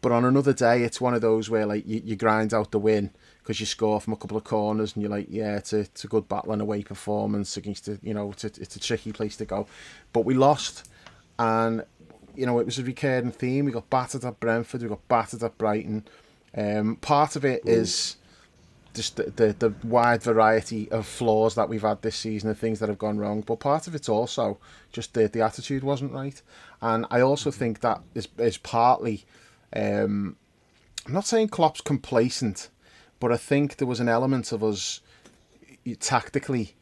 But 0.00 0.12
on 0.12 0.24
another 0.24 0.52
day, 0.52 0.82
it's 0.82 1.00
one 1.00 1.14
of 1.14 1.20
those 1.20 1.48
where 1.50 1.66
like 1.66 1.86
you, 1.86 2.00
you 2.04 2.16
grind 2.16 2.52
out 2.52 2.70
the 2.70 2.78
win 2.78 3.10
because 3.44 3.60
you 3.60 3.66
score 3.66 4.00
from 4.00 4.14
a 4.14 4.16
couple 4.16 4.38
of 4.38 4.44
corners 4.44 4.94
and 4.94 5.02
you're 5.02 5.10
like, 5.10 5.26
yeah, 5.28 5.56
it's 5.58 5.74
a, 5.74 5.80
it's 5.80 6.04
a 6.04 6.08
good 6.08 6.26
battle 6.28 6.52
and 6.52 6.62
away 6.62 6.82
performance 6.82 7.58
against 7.58 7.84
the, 7.84 7.98
you 8.02 8.14
know, 8.14 8.30
it's 8.30 8.44
a, 8.44 8.46
it's 8.46 8.74
a 8.74 8.80
tricky 8.80 9.12
place 9.12 9.36
to 9.36 9.44
go. 9.44 9.66
But 10.14 10.24
we 10.24 10.32
lost, 10.32 10.88
and 11.38 11.84
you 12.34 12.46
know 12.46 12.58
it 12.58 12.64
was 12.66 12.78
a 12.78 12.82
recurring 12.82 13.32
theme. 13.32 13.66
We 13.66 13.72
got 13.72 13.90
battered 13.90 14.24
at 14.24 14.40
Brentford, 14.40 14.82
we 14.82 14.88
got 14.88 15.06
battered 15.08 15.42
at 15.42 15.58
Brighton. 15.58 16.04
Um, 16.56 16.96
part 16.96 17.36
of 17.36 17.44
it 17.44 17.66
is 17.66 18.16
just 18.94 19.16
the, 19.16 19.24
the 19.24 19.52
the 19.58 19.74
wide 19.86 20.22
variety 20.22 20.90
of 20.90 21.06
flaws 21.06 21.54
that 21.56 21.68
we've 21.68 21.82
had 21.82 22.00
this 22.00 22.16
season 22.16 22.48
and 22.48 22.58
things 22.58 22.78
that 22.78 22.88
have 22.88 22.98
gone 22.98 23.18
wrong. 23.18 23.42
But 23.42 23.60
part 23.60 23.86
of 23.86 23.94
it's 23.94 24.08
also 24.08 24.58
just 24.90 25.12
the 25.12 25.28
the 25.28 25.42
attitude 25.42 25.84
wasn't 25.84 26.12
right, 26.12 26.40
and 26.80 27.04
I 27.10 27.20
also 27.20 27.50
think 27.50 27.80
that 27.80 28.00
is 28.14 28.28
is 28.38 28.56
partly. 28.56 29.24
Um, 29.76 30.36
I'm 31.06 31.12
not 31.12 31.26
saying 31.26 31.48
Klopp's 31.48 31.82
complacent, 31.82 32.70
but 33.24 33.32
I 33.32 33.38
think 33.38 33.78
there 33.78 33.88
was 33.88 34.00
an 34.00 34.08
element 34.10 34.52
of 34.52 34.62
us 34.62 35.00
tactically. 35.98 36.74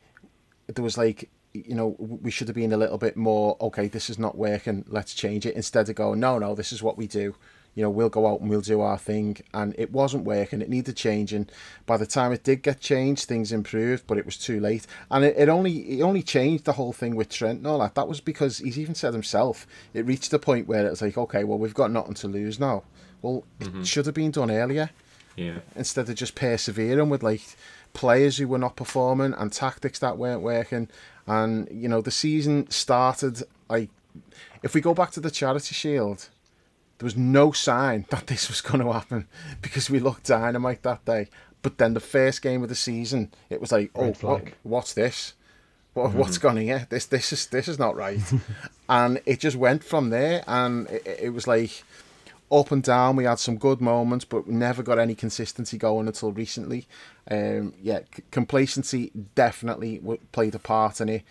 There 0.67 0.83
was 0.83 0.99
like 0.99 1.31
you 1.53 1.77
know 1.77 1.95
we 1.99 2.33
should 2.33 2.49
have 2.49 2.57
been 2.57 2.73
a 2.73 2.77
little 2.77 2.99
bit 2.99 3.17
more 3.17 3.57
okay. 3.61 3.87
This 3.87 4.11
is 4.11 4.19
not 4.19 4.37
working. 4.37 4.85
Let's 4.89 5.15
change 5.15 5.47
it 5.47 5.55
instead 5.55 5.89
of 5.89 5.95
going 5.95 6.19
no 6.19 6.41
no. 6.41 6.57
This 6.57 6.73
is 6.73 6.83
what 6.83 6.99
we 6.99 7.07
do. 7.07 7.37
You 7.77 7.85
know 7.85 7.91
we'll 7.91 8.09
go 8.09 8.27
out 8.27 8.41
and 8.41 8.51
we'll 8.51 8.61
do 8.61 8.81
our 8.81 8.99
thing, 8.99 9.37
and 9.55 9.73
it 9.79 9.93
wasn't 9.93 10.25
working. 10.25 10.61
It 10.61 10.69
needed 10.69 10.97
changing. 10.97 11.49
By 11.87 11.97
the 11.97 12.07
time 12.07 12.33
it 12.33 12.43
did 12.43 12.65
get 12.65 12.81
changed, 12.81 13.29
things 13.29 13.53
improved, 13.53 14.09
but 14.09 14.19
it 14.19 14.27
was 14.27 14.37
too 14.37 14.59
late. 14.59 14.85
And 15.13 15.25
it, 15.25 15.37
it 15.39 15.49
only 15.49 16.01
it 16.01 16.03
only 16.03 16.25
changed 16.25 16.65
the 16.65 16.73
whole 16.73 16.93
thing 16.93 17.15
with 17.15 17.29
Trent 17.29 17.59
and 17.59 17.69
all 17.69 17.79
that. 17.79 17.95
That 17.95 18.09
was 18.09 18.21
because 18.21 18.59
he's 18.59 18.81
even 18.81 18.97
said 18.97 19.13
himself. 19.15 19.65
It 19.95 20.07
reached 20.07 20.33
a 20.33 20.41
point 20.41 20.67
where 20.67 20.85
it 20.89 20.91
was 20.91 21.03
like 21.03 21.17
okay, 21.17 21.45
well 21.45 21.59
we've 21.61 21.73
got 21.73 21.93
nothing 21.93 22.15
to 22.15 22.27
lose 22.27 22.59
now. 22.59 22.83
Well, 23.21 23.45
it 23.61 23.69
mm-hmm. 23.69 23.85
should 23.85 24.07
have 24.07 24.17
been 24.17 24.33
done 24.33 24.51
earlier 24.51 24.91
Yeah. 25.37 25.61
instead 25.75 26.09
of 26.09 26.15
just 26.15 26.35
persevering 26.35 27.09
with 27.09 27.23
like 27.23 27.43
players 27.93 28.37
who 28.37 28.49
were 28.49 28.59
not 28.59 28.77
performing 28.77 29.35
and 29.35 29.53
tactics 29.53 29.99
that 30.01 30.19
weren't 30.19 30.43
working. 30.43 30.89
And 31.27 31.69
you 31.71 31.89
know, 31.89 32.01
the 32.01 32.11
season 32.11 32.71
started 32.71 33.43
like 33.69 33.91
if 34.62 34.75
we 34.75 34.81
go 34.81 34.95
back 34.95 35.11
to 35.12 35.21
the 35.21 35.31
Charity 35.31 35.75
Shield, 35.75 36.29
there 36.99 37.07
was 37.07 37.17
no 37.17 37.53
sign 37.53 38.07
that 38.11 38.27
this 38.27 38.49
was 38.49 38.61
going 38.61 38.85
to 38.85 38.93
happen 38.93 39.29
because 39.61 39.91
we 39.91 40.01
looked 40.01 40.27
dynamite 40.27 40.83
that 40.83 41.05
day. 41.05 41.29
But 41.62 41.79
then 41.79 41.95
the 41.95 42.01
first 42.01 42.43
game 42.43 42.62
of 42.62 42.69
the 42.69 42.75
season, 42.75 43.33
it 43.49 43.61
was 43.61 43.71
like, 43.71 43.93
oh, 43.95 44.07
Red 44.07 44.23
what, 44.23 44.45
what's 44.65 44.95
this? 44.95 45.35
What, 45.95 46.11
mm-hmm. 46.11 46.19
What's 46.19 46.39
gone 46.39 46.57
here? 46.57 46.87
This 46.89 47.07
this 47.07 47.33
is 47.33 47.47
this 47.47 47.69
is 47.69 47.79
not 47.79 47.95
right. 47.97 48.21
and 48.89 49.21
it 49.27 49.41
just 49.41 49.57
went 49.57 49.85
from 49.85 50.09
there, 50.11 50.43
and 50.47 50.89
it, 50.89 51.07
it 51.25 51.31
was 51.31 51.47
like 51.47 51.85
up 52.53 52.71
and 52.71 52.83
down. 52.83 53.17
We 53.17 53.25
had 53.25 53.39
some 53.39 53.57
good 53.57 53.81
moments, 53.81 54.25
but 54.25 54.47
we 54.47 54.55
never 54.55 54.83
got 54.83 54.99
any 54.99 55.15
consistency 55.15 55.79
going 55.79 56.07
until 56.07 56.33
recently. 56.33 56.87
Um, 57.31 57.75
yeah, 57.83 58.01
c- 58.15 58.23
complacency 58.31 59.11
definitely 59.35 59.99
w- 59.99 60.21
played 60.33 60.55
a 60.55 60.59
part 60.59 61.01
in 61.01 61.09
it, 61.09 61.23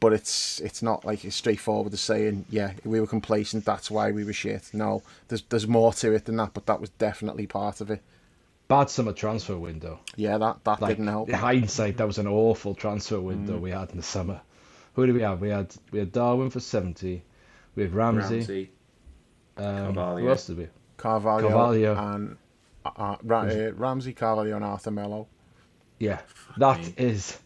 but 0.00 0.12
it's 0.12 0.60
it's 0.60 0.82
not 0.82 1.04
like 1.04 1.24
it's 1.24 1.36
straightforward 1.36 1.92
as 1.92 2.00
saying, 2.00 2.44
yeah, 2.50 2.72
we 2.84 3.00
were 3.00 3.06
complacent. 3.06 3.64
That's 3.64 3.90
why 3.90 4.10
we 4.10 4.24
were 4.24 4.32
shit. 4.32 4.70
No, 4.72 5.02
there's 5.28 5.42
there's 5.42 5.66
more 5.66 5.92
to 5.94 6.12
it 6.12 6.26
than 6.26 6.36
that, 6.36 6.52
but 6.54 6.66
that 6.66 6.80
was 6.80 6.90
definitely 6.90 7.46
part 7.46 7.80
of 7.80 7.90
it. 7.90 8.02
Bad 8.68 8.90
summer 8.90 9.12
transfer 9.12 9.56
window. 9.56 10.00
Yeah, 10.16 10.38
that 10.38 10.64
that 10.64 10.80
Like 10.80 10.90
didn't 10.96 11.08
help. 11.08 11.28
in 11.28 11.34
hindsight, 11.34 11.96
that 11.98 12.06
was 12.06 12.18
an 12.18 12.26
awful 12.26 12.74
transfer 12.74 13.20
window 13.20 13.58
we 13.58 13.70
had 13.70 13.90
in 13.90 13.96
the 13.96 14.02
summer. 14.02 14.40
Who 14.94 15.06
did 15.06 15.14
we 15.14 15.22
have? 15.22 15.40
We 15.40 15.48
had 15.50 15.74
we 15.90 15.98
had 15.98 16.12
Darwin 16.12 16.50
for 16.50 16.60
seventy. 16.60 17.22
We 17.74 17.84
had 17.84 17.92
Ramsey. 17.94 18.36
Ramsey. 18.36 18.70
Um, 19.56 19.94
Carvalho. 19.94 20.20
who 20.20 20.28
else 20.28 20.46
did 20.46 20.58
we? 20.58 20.68
Carvalho, 20.96 21.48
Carvalho. 21.48 22.14
and 22.14 22.36
uh, 22.84 22.90
uh, 22.96 23.16
Ra- 23.22 23.42
uh, 23.42 23.72
Ramsey, 23.74 24.12
Carvalho, 24.12 24.56
and 24.56 24.64
Arthur 24.64 24.90
Melo. 24.90 25.26
Yeah, 25.98 26.20
that 26.58 26.78
me. 26.80 26.94
is 26.96 27.38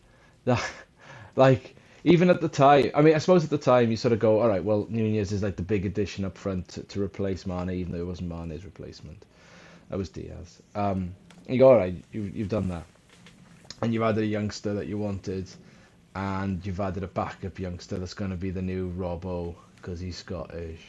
that 0.44 0.64
like 1.36 1.76
even 2.06 2.30
at 2.30 2.40
the 2.40 2.48
time, 2.48 2.92
I 2.94 3.02
mean, 3.02 3.16
I 3.16 3.18
suppose 3.18 3.42
at 3.42 3.50
the 3.50 3.58
time 3.58 3.90
you 3.90 3.96
sort 3.96 4.12
of 4.12 4.20
go, 4.20 4.40
all 4.40 4.48
right, 4.48 4.62
well, 4.62 4.86
Nunez 4.88 5.32
is 5.32 5.42
like 5.42 5.56
the 5.56 5.62
big 5.62 5.84
addition 5.86 6.24
up 6.24 6.38
front 6.38 6.68
to, 6.68 6.84
to 6.84 7.02
replace 7.02 7.46
Mane, 7.46 7.70
even 7.70 7.92
though 7.92 7.98
it 7.98 8.06
wasn't 8.06 8.28
Mane's 8.28 8.64
replacement. 8.64 9.24
That 9.90 9.98
was 9.98 10.08
Diaz. 10.08 10.62
Um, 10.76 11.16
you 11.48 11.58
go, 11.58 11.70
all 11.70 11.76
right, 11.76 11.96
you, 12.12 12.30
you've 12.32 12.48
done 12.48 12.68
that. 12.68 12.84
And 13.82 13.92
you've 13.92 14.04
added 14.04 14.22
a 14.22 14.26
youngster 14.26 14.72
that 14.74 14.86
you 14.86 14.98
wanted, 14.98 15.48
and 16.14 16.64
you've 16.64 16.78
added 16.78 17.02
a 17.02 17.08
backup 17.08 17.58
youngster 17.58 17.98
that's 17.98 18.14
going 18.14 18.30
to 18.30 18.36
be 18.36 18.50
the 18.50 18.62
new 18.62 18.88
Robbo 18.92 19.56
because 19.74 19.98
he's 19.98 20.16
Scottish, 20.16 20.80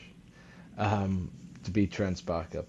um, 0.77 1.31
to 1.63 1.72
be 1.72 1.88
Trent's 1.88 2.22
backup. 2.22 2.67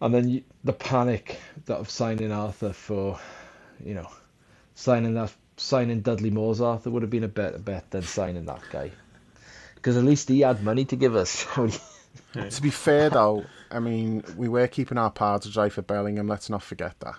And 0.00 0.14
then 0.14 0.28
you, 0.28 0.42
the 0.64 0.72
panic 0.72 1.38
that 1.66 1.76
of 1.76 1.90
signing 1.90 2.32
Arthur 2.32 2.72
for, 2.72 3.18
you 3.84 3.94
know, 3.94 4.08
signing 4.74 5.14
that 5.14 5.32
signing 5.56 6.00
Dudley 6.00 6.30
Moore's 6.30 6.60
Arthur 6.60 6.90
would 6.90 7.02
have 7.02 7.10
been 7.10 7.24
a 7.24 7.28
better 7.28 7.58
bet 7.58 7.90
than 7.90 8.02
signing 8.02 8.46
that 8.46 8.62
guy, 8.72 8.90
because 9.74 9.98
at 9.98 10.04
least 10.04 10.28
he 10.28 10.40
had 10.40 10.62
money 10.62 10.84
to 10.86 10.96
give 10.96 11.14
us. 11.16 11.46
To 12.50 12.62
be 12.62 12.70
fair, 12.70 13.08
though, 13.08 13.44
I 13.70 13.78
mean, 13.78 14.24
we 14.36 14.48
were 14.48 14.66
keeping 14.66 14.98
our 14.98 15.10
powder 15.10 15.48
dry 15.48 15.68
for 15.68 15.82
Bellingham. 15.82 16.26
Let's 16.26 16.50
not 16.50 16.60
forget 16.62 16.98
that. 17.00 17.14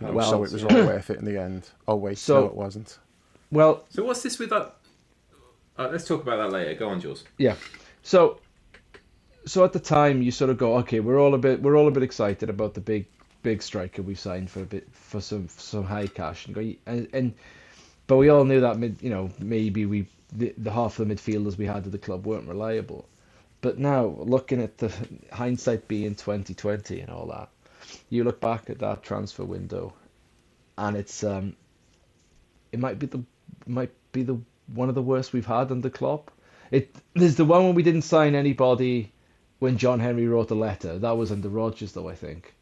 You 0.00 0.06
know, 0.06 0.12
Well, 0.14 0.30
so 0.30 0.44
it 0.44 0.52
was 0.52 0.64
all 0.64 0.70
worth 0.70 1.10
it 1.10 1.18
in 1.18 1.24
the 1.26 1.38
end. 1.38 1.68
Oh 1.86 1.96
wait, 1.96 2.16
So- 2.18 2.40
no, 2.40 2.46
it 2.46 2.54
wasn't. 2.54 2.98
well, 3.50 3.84
So 3.90 4.02
what's 4.04 4.22
this 4.22 4.38
with 4.38 4.48
that? 4.50 4.76
Uh, 5.78 5.88
let's 5.92 6.06
talk 6.06 6.22
about 6.22 6.36
that 6.36 6.52
later. 6.52 6.74
Go 6.74 6.88
on, 6.88 7.00
Jules. 7.00 7.24
Yeah. 7.38 7.56
So 8.02 8.40
so 9.46 9.64
at 9.64 9.72
the 9.72 9.80
time 9.80 10.22
you 10.22 10.30
sort 10.30 10.50
of 10.50 10.58
go, 10.58 10.76
okay, 10.78 11.00
we're 11.00 11.20
all 11.20 11.34
a 11.34 11.38
bit 11.38 11.62
we're 11.62 11.76
all 11.76 11.88
a 11.88 11.90
bit 11.90 12.02
excited 12.02 12.50
about 12.50 12.74
the 12.74 12.80
big 12.80 13.06
big 13.42 13.62
striker 13.62 14.02
we 14.02 14.14
signed 14.14 14.50
for 14.50 14.60
a 14.62 14.66
bit 14.66 14.88
for 14.92 15.20
some 15.20 15.46
for 15.48 15.60
some 15.60 15.84
high 15.84 16.06
cash 16.06 16.46
and 16.46 16.54
go 16.54 16.72
and, 16.86 17.08
and 17.12 17.34
but 18.06 18.16
we 18.16 18.30
all 18.30 18.44
knew 18.44 18.60
that 18.60 18.78
mid 18.78 19.02
you 19.02 19.10
know 19.10 19.30
maybe 19.38 19.86
we 19.86 20.06
the, 20.32 20.54
the 20.58 20.70
half 20.70 20.98
of 20.98 21.06
the 21.08 21.14
midfielders 21.14 21.56
we 21.56 21.66
had 21.66 21.86
at 21.86 21.92
the 21.92 21.98
club 21.98 22.26
weren't 22.26 22.48
reliable. 22.48 23.06
But 23.60 23.78
now 23.78 24.16
looking 24.18 24.60
at 24.60 24.78
the 24.78 24.92
hindsight 25.32 25.88
being 25.88 26.14
2020 26.14 27.00
and 27.00 27.10
all 27.10 27.26
that, 27.26 27.48
you 28.10 28.24
look 28.24 28.40
back 28.40 28.68
at 28.68 28.80
that 28.80 29.02
transfer 29.02 29.44
window 29.44 29.94
and 30.76 30.96
it's 30.96 31.22
um 31.22 31.54
it 32.72 32.80
might 32.80 32.98
be 32.98 33.06
the 33.06 33.22
might 33.66 33.92
be 34.12 34.22
the 34.22 34.38
one 34.74 34.88
of 34.88 34.94
the 34.94 35.02
worst 35.02 35.32
we've 35.32 35.46
had 35.46 35.70
under 35.70 35.90
Klopp. 35.90 36.30
It 36.70 36.94
there's 37.14 37.36
the 37.36 37.44
one 37.44 37.64
when 37.64 37.74
we 37.74 37.82
didn't 37.82 38.02
sign 38.02 38.34
anybody 38.34 39.12
when 39.64 39.78
John 39.78 39.98
Henry 39.98 40.28
wrote 40.28 40.48
the 40.48 40.54
letter. 40.54 40.98
That 40.98 41.16
was 41.16 41.32
under 41.32 41.48
Rodgers 41.48 41.92
though, 41.92 42.10
I 42.10 42.14
think. 42.14 42.52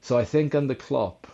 So 0.00 0.16
I 0.16 0.24
think 0.24 0.54
under 0.54 0.74
Klopp, 0.74 1.26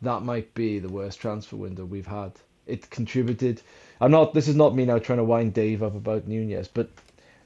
that 0.00 0.22
might 0.22 0.54
be 0.54 0.78
the 0.78 0.88
worst 0.88 1.20
transfer 1.20 1.56
window 1.56 1.84
we've 1.84 2.06
had. 2.06 2.32
It 2.66 2.88
contributed. 2.88 3.60
I'm 4.00 4.10
not. 4.10 4.32
This 4.32 4.48
is 4.48 4.56
not 4.56 4.74
me 4.74 4.86
now 4.86 5.00
trying 5.00 5.18
to 5.18 5.24
wind 5.24 5.52
Dave 5.52 5.82
up 5.82 5.94
about 5.94 6.26
Nunez, 6.26 6.66
but 6.66 6.88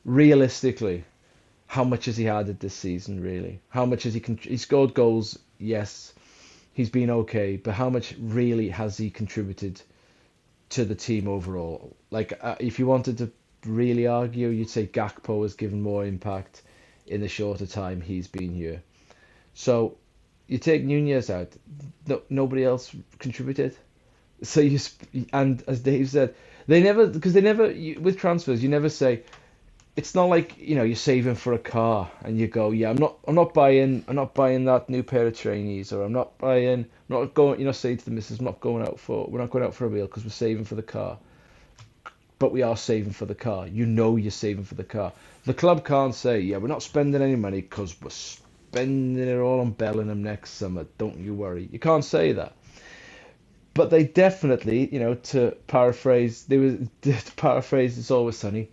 realistically, 0.04 1.02
how 1.66 1.82
much 1.82 2.04
has 2.04 2.16
he 2.16 2.28
added 2.28 2.61
this 2.61 2.75
season? 2.75 3.21
Really, 3.21 3.59
how 3.68 3.85
much 3.85 4.04
has 4.04 4.14
he? 4.14 4.23
He 4.40 4.56
scored 4.56 4.94
goals. 4.94 5.37
Yes, 5.59 6.12
he's 6.73 6.90
been 6.90 7.11
okay, 7.11 7.56
but 7.56 7.75
how 7.75 7.90
much 7.90 8.14
really 8.21 8.68
has 8.68 8.97
he 8.97 9.11
contributed 9.11 9.82
to 10.68 10.85
the 10.85 10.94
team 10.94 11.26
overall? 11.26 11.97
Like, 12.12 12.32
uh, 12.40 12.54
if 12.61 12.78
you 12.78 12.87
wanted 12.87 13.18
to 13.18 13.32
really 13.66 14.06
argue, 14.06 14.50
you'd 14.50 14.71
say 14.71 14.87
Gakpo 14.87 15.42
has 15.42 15.54
given 15.54 15.82
more 15.82 16.04
impact 16.04 16.62
in 17.06 17.21
the 17.21 17.28
shorter 17.28 17.66
time 17.66 18.00
he's 18.00 18.28
been 18.28 18.54
here. 18.54 18.82
So 19.54 19.97
you 20.47 20.59
take 20.59 20.85
Nunez 20.85 21.30
out, 21.30 21.52
no, 22.06 22.23
nobody 22.28 22.64
else 22.64 22.94
contributed. 23.18 23.76
So 24.44 24.61
you 24.61 24.80
and 25.32 25.62
as 25.68 25.78
Dave 25.78 26.11
said, 26.11 26.35
they 26.66 26.82
never 26.82 27.06
because 27.06 27.32
they 27.32 27.40
never 27.40 27.71
you, 27.71 28.00
with 28.00 28.18
transfers 28.18 28.61
you 28.61 28.68
never 28.68 28.88
say. 28.88 29.23
It's 29.94 30.16
not 30.16 30.25
like 30.25 30.59
you 30.59 30.75
know 30.75 30.82
you're 30.82 30.97
saving 30.97 31.37
for 31.37 31.52
a 31.52 31.61
car 31.61 32.11
and 32.25 32.37
you 32.37 32.49
go, 32.49 32.73
yeah, 32.73 32.90
I'm 32.90 32.97
not, 32.97 33.18
I'm 33.28 33.37
not 33.37 33.54
buying, 33.54 34.04
I'm 34.09 34.16
not 34.16 34.35
buying 34.35 34.64
that 34.64 34.90
new 34.90 35.04
pair 35.04 35.28
of 35.28 35.38
trainees, 35.38 35.92
or 35.92 36.02
I'm 36.02 36.12
not 36.12 36.38
buying, 36.38 36.80
I'm 36.80 36.87
not 37.09 37.35
going, 37.35 37.61
you 37.61 37.66
know, 37.66 37.71
say 37.71 37.94
to 37.94 38.04
the 38.04 38.11
missus, 38.11 38.40
I'm 38.40 38.47
not 38.47 38.59
going 38.59 38.82
out 38.82 38.99
for, 38.99 39.28
we're 39.28 39.38
not 39.38 39.50
going 39.50 39.64
out 39.64 39.76
for 39.76 39.87
a 39.87 39.90
meal 39.90 40.06
because 40.06 40.25
we're 40.25 40.30
saving 40.30 40.64
for 40.64 40.75
the 40.75 40.82
car 40.82 41.18
but 42.43 42.51
we 42.51 42.63
are 42.63 42.77
saving 42.77 43.13
for 43.13 43.25
the 43.25 43.37
car. 43.37 43.69
You 43.69 43.87
know 43.87 44.17
you're 44.17 44.33
saving 44.33 44.65
for 44.65 44.75
the 44.75 44.83
car. 44.83 45.13
The 45.45 45.55
club 45.55 45.85
can't 45.85 46.13
say, 46.13 46.41
yeah, 46.41 46.57
we're 46.57 46.67
not 46.67 46.83
spending 46.83 47.23
any 47.23 47.37
money 47.37 47.61
because 47.61 47.95
we're 48.03 48.11
spending 48.11 49.29
it 49.29 49.39
all 49.39 49.61
on 49.61 49.71
Bellingham 49.71 50.25
next 50.25 50.51
summer. 50.55 50.85
Don't 50.99 51.19
you 51.19 51.35
worry. 51.35 51.69
You 51.71 51.79
can't 51.79 52.05
say 52.05 52.33
that. 52.33 52.55
But 53.75 53.91
they 53.91 54.03
definitely, 54.03 54.93
you 54.93 54.99
know, 54.99 55.15
to 55.15 55.57
paraphrase, 55.69 56.45
there 56.47 56.59
was 56.59 56.75
to 57.03 57.15
paraphrase 57.37 57.97
"It's 57.97 58.11
Always 58.11 58.39
Sunny." 58.39 58.71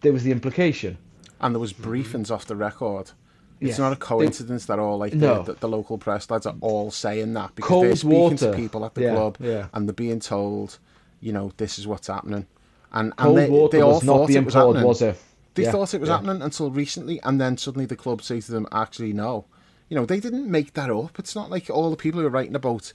There 0.00 0.12
was 0.12 0.24
the 0.24 0.32
implication. 0.32 0.98
And 1.40 1.54
there 1.54 1.60
was 1.60 1.72
briefings 1.72 2.28
off 2.28 2.46
the 2.46 2.56
record. 2.56 3.12
It's 3.60 3.78
not 3.78 3.92
a 3.92 3.96
coincidence 3.96 4.66
that 4.66 4.80
all 4.80 4.98
like 4.98 5.14
No. 5.14 5.44
the, 5.44 5.52
the, 5.52 5.60
the 5.60 5.68
local 5.68 5.96
press 5.96 6.28
lads 6.28 6.44
are 6.46 6.56
all 6.60 6.90
saying 6.90 7.34
that 7.34 7.54
because 7.54 7.68
Cold 7.68 7.84
they're 7.84 7.94
speaking 7.94 8.18
water. 8.20 8.50
to 8.50 8.56
people 8.56 8.84
at 8.84 8.94
the 8.96 9.02
Yeah, 9.02 9.12
club 9.12 9.36
yeah. 9.38 9.68
and 9.72 9.88
they're 9.88 9.94
being 9.94 10.18
told, 10.18 10.80
you 11.20 11.32
know, 11.32 11.52
this 11.58 11.78
is 11.78 11.86
what's 11.86 12.08
happening. 12.08 12.46
And, 12.92 13.06
and 13.06 13.16
Cold 13.16 13.38
they, 13.38 13.48
water 13.48 13.76
they 13.76 13.82
all 13.82 13.94
was 13.94 14.02
not 14.04 14.16
thought 14.18 14.30
it 14.30 14.44
was 14.44 14.54
happening. 14.54 14.82
was 14.84 15.02
it? 15.02 15.18
They 15.54 15.62
Yeah, 15.64 15.72
thought 15.72 15.94
it 15.94 16.00
was 16.00 16.08
yeah. 16.08 16.16
happening 16.16 16.42
until 16.42 16.70
recently, 16.70 17.20
and 17.22 17.40
then 17.40 17.56
suddenly 17.56 17.86
the 17.86 17.96
club 17.96 18.22
say 18.22 18.40
to 18.40 18.52
them, 18.52 18.66
"Actually, 18.72 19.12
no." 19.12 19.46
You 19.88 19.96
know, 19.96 20.06
they 20.06 20.20
didn't 20.20 20.50
make 20.50 20.72
that 20.74 20.88
up. 20.90 21.18
It's 21.18 21.34
not 21.34 21.50
like 21.50 21.68
all 21.68 21.90
the 21.90 21.96
people 21.96 22.20
who 22.20 22.26
are 22.26 22.30
writing 22.30 22.54
about 22.54 22.92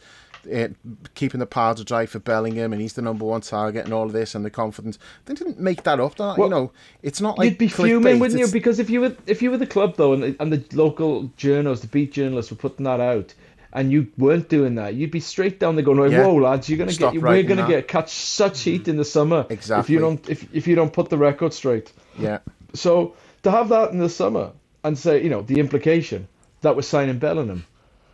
uh, 0.54 0.70
keeping 1.16 1.40
the 1.40 1.46
powder 1.46 1.84
dry 1.84 2.06
for 2.06 2.20
Bellingham 2.20 2.74
and 2.74 2.82
he's 2.82 2.94
the 2.94 3.02
number 3.02 3.26
one 3.26 3.42
target 3.42 3.86
and 3.86 3.94
all 3.94 4.06
of 4.06 4.14
this 4.14 4.34
and 4.34 4.46
the 4.46 4.50
confidence. 4.50 4.98
They 5.26 5.34
didn't 5.34 5.60
make 5.60 5.84
that 5.84 6.00
up. 6.00 6.16
They're 6.16 6.36
you 6.38 6.50
know, 6.50 6.72
it's 7.04 7.22
not 7.22 7.38
like 7.38 7.50
You'd 7.52 7.58
be 7.58 7.68
fuming, 7.68 8.20
wouldn't 8.20 8.40
you? 8.40 8.48
Because 8.48 8.80
if 8.80 8.90
you 8.90 9.02
were 9.02 9.16
if 9.26 9.42
you 9.42 9.52
were 9.52 9.58
the 9.58 9.68
club 9.68 9.96
though, 9.98 10.14
and 10.14 10.24
the, 10.24 10.36
and 10.40 10.52
the 10.54 10.64
local 10.76 11.30
journals, 11.38 11.82
the 11.82 11.88
beat 11.88 12.14
journalists 12.14 12.52
were 12.52 12.58
putting 12.58 12.86
that 12.86 13.00
out, 13.00 13.34
and 13.78 13.92
you 13.92 14.08
weren't 14.18 14.50
doing 14.50 14.76
that, 14.76 14.96
you'd 14.96 15.12
be 15.12 15.20
straight 15.22 15.60
down 15.60 15.76
there 15.76 15.86
going, 15.86 16.00
"Whoa, 16.00 16.36
Yeah. 16.36 16.50
lads, 16.50 16.70
you're 16.70 16.80
gonna 16.80 16.92
Stop 16.92 17.14
get, 17.14 17.22
we're 17.22 17.44
gonna 17.44 17.62
that." 17.64 17.70
get 17.70 17.88
catch 17.88 18.12
such 18.12 18.62
heat 18.62 18.88
in 18.88 18.98
the 18.98 19.06
summer 19.06 19.42
if 19.42 19.52
Exactly. 19.52 19.94
you 19.96 20.00
don't 20.02 20.30
if 20.30 20.48
if 20.54 20.68
you 20.68 20.76
don't 20.76 20.94
put 20.94 21.10
the 21.10 21.18
record 21.18 21.54
straight." 21.54 21.92
yeah, 22.20 22.40
So 22.74 23.16
to 23.44 23.52
have 23.52 23.70
that 23.70 23.92
in 23.92 24.00
the 24.00 24.10
summer 24.10 24.52
and 24.84 24.98
say, 24.98 25.24
you 25.24 25.30
know, 25.30 25.42
the 25.44 25.60
implication 25.60 26.28
that 26.62 26.76
we're 26.76 26.82
signing 26.82 27.20
Bellingham, 27.20 27.66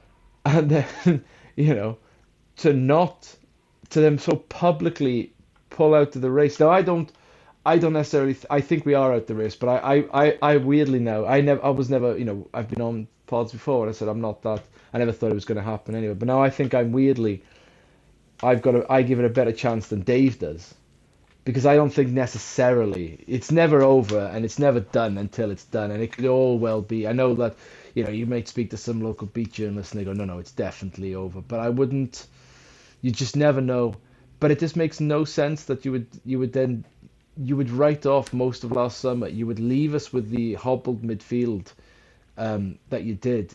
and 0.46 0.70
then 0.70 1.24
you 1.55 1.74
know, 1.75 1.98
to 2.58 2.74
not 2.74 3.36
to 3.91 4.01
them 4.01 4.17
so 4.20 4.36
publicly 4.36 5.34
pull 5.70 5.93
out 5.96 6.15
of 6.15 6.22
the 6.22 6.32
race. 6.32 6.60
Now 6.60 6.70
I 6.70 6.82
don't, 6.82 7.12
I 7.65 7.77
don't 7.77 7.93
necessarily. 7.93 8.34
Th- 8.34 8.46
I 8.50 8.62
think 8.62 8.86
we 8.86 8.96
are 8.96 9.13
out 9.13 9.27
the 9.27 9.36
race, 9.36 9.55
but 9.55 9.70
I, 9.70 9.77
I, 9.96 10.25
I, 10.25 10.38
I 10.41 10.58
weirdly 10.58 11.00
now. 11.00 11.25
I 11.25 11.41
never, 11.41 11.63
I 11.63 11.70
was 11.70 11.89
never, 11.89 12.17
you 12.17 12.25
know, 12.25 12.48
I've 12.53 12.70
been 12.70 12.82
on 12.82 13.08
pods 13.27 13.51
before 13.53 13.86
and 13.86 13.89
I 13.96 13.98
said 13.98 14.08
I'm 14.10 14.22
not 14.22 14.41
that. 14.43 14.62
I 14.93 15.00
never 15.00 15.12
thought 15.12 15.31
it 15.31 15.35
was 15.35 15.45
going 15.45 15.57
to 15.57 15.63
happen 15.63 15.95
anyway. 15.95 16.13
But 16.13 16.27
now 16.27 16.41
I 16.41 16.50
think 16.50 16.73
I'm 16.73 16.91
weirdly. 16.91 17.43
I've 18.41 18.62
got 18.62 18.75
a, 18.75 18.91
I 18.91 19.01
give 19.01 19.19
it 19.19 19.25
a 19.25 19.29
better 19.29 19.51
chance 19.51 19.88
than 19.88 20.01
Dave 20.01 20.39
does 20.39 20.73
because 21.45 21.65
I 21.65 21.75
don't 21.75 21.89
think 21.89 22.09
necessarily 22.09 23.23
it's 23.27 23.51
never 23.51 23.81
over 23.81 24.19
and 24.19 24.45
it's 24.45 24.59
never 24.59 24.79
done 24.79 25.17
until 25.17 25.51
it's 25.51 25.65
done, 25.65 25.91
and 25.91 26.01
it 26.01 26.13
could 26.13 26.25
all 26.25 26.57
well 26.57 26.81
be. 26.81 27.07
I 27.07 27.13
know 27.13 27.33
that 27.35 27.55
you 27.93 28.03
know 28.03 28.09
you 28.09 28.25
might 28.25 28.47
speak 28.47 28.69
to 28.71 28.77
some 28.77 29.01
local 29.01 29.27
beat 29.27 29.51
journalists 29.51 29.93
and 29.93 30.01
they 30.01 30.05
go, 30.05 30.13
no, 30.13 30.25
no, 30.25 30.39
it's 30.39 30.51
definitely 30.51 31.15
over, 31.15 31.41
but 31.41 31.59
I 31.59 31.69
wouldn't. 31.69 32.27
You 33.01 33.12
just 33.12 33.35
never 33.35 33.62
know. 33.62 33.95
But 34.39 34.51
it 34.51 34.59
just 34.59 34.75
makes 34.75 35.00
no 35.00 35.25
sense 35.25 35.65
that 35.65 35.85
you 35.85 35.91
would 35.91 36.07
you 36.25 36.39
would 36.39 36.53
then 36.53 36.85
you 37.38 37.57
would 37.57 37.69
write 37.69 38.05
off 38.05 38.33
most 38.33 38.63
of 38.63 38.71
last 38.71 39.00
summer. 39.00 39.27
You 39.27 39.47
would 39.47 39.59
leave 39.59 39.95
us 39.95 40.13
with 40.13 40.29
the 40.29 40.53
hobbled 40.55 41.01
midfield 41.01 41.71
um, 42.38 42.77
that 42.89 43.03
you 43.03 43.15
did. 43.15 43.53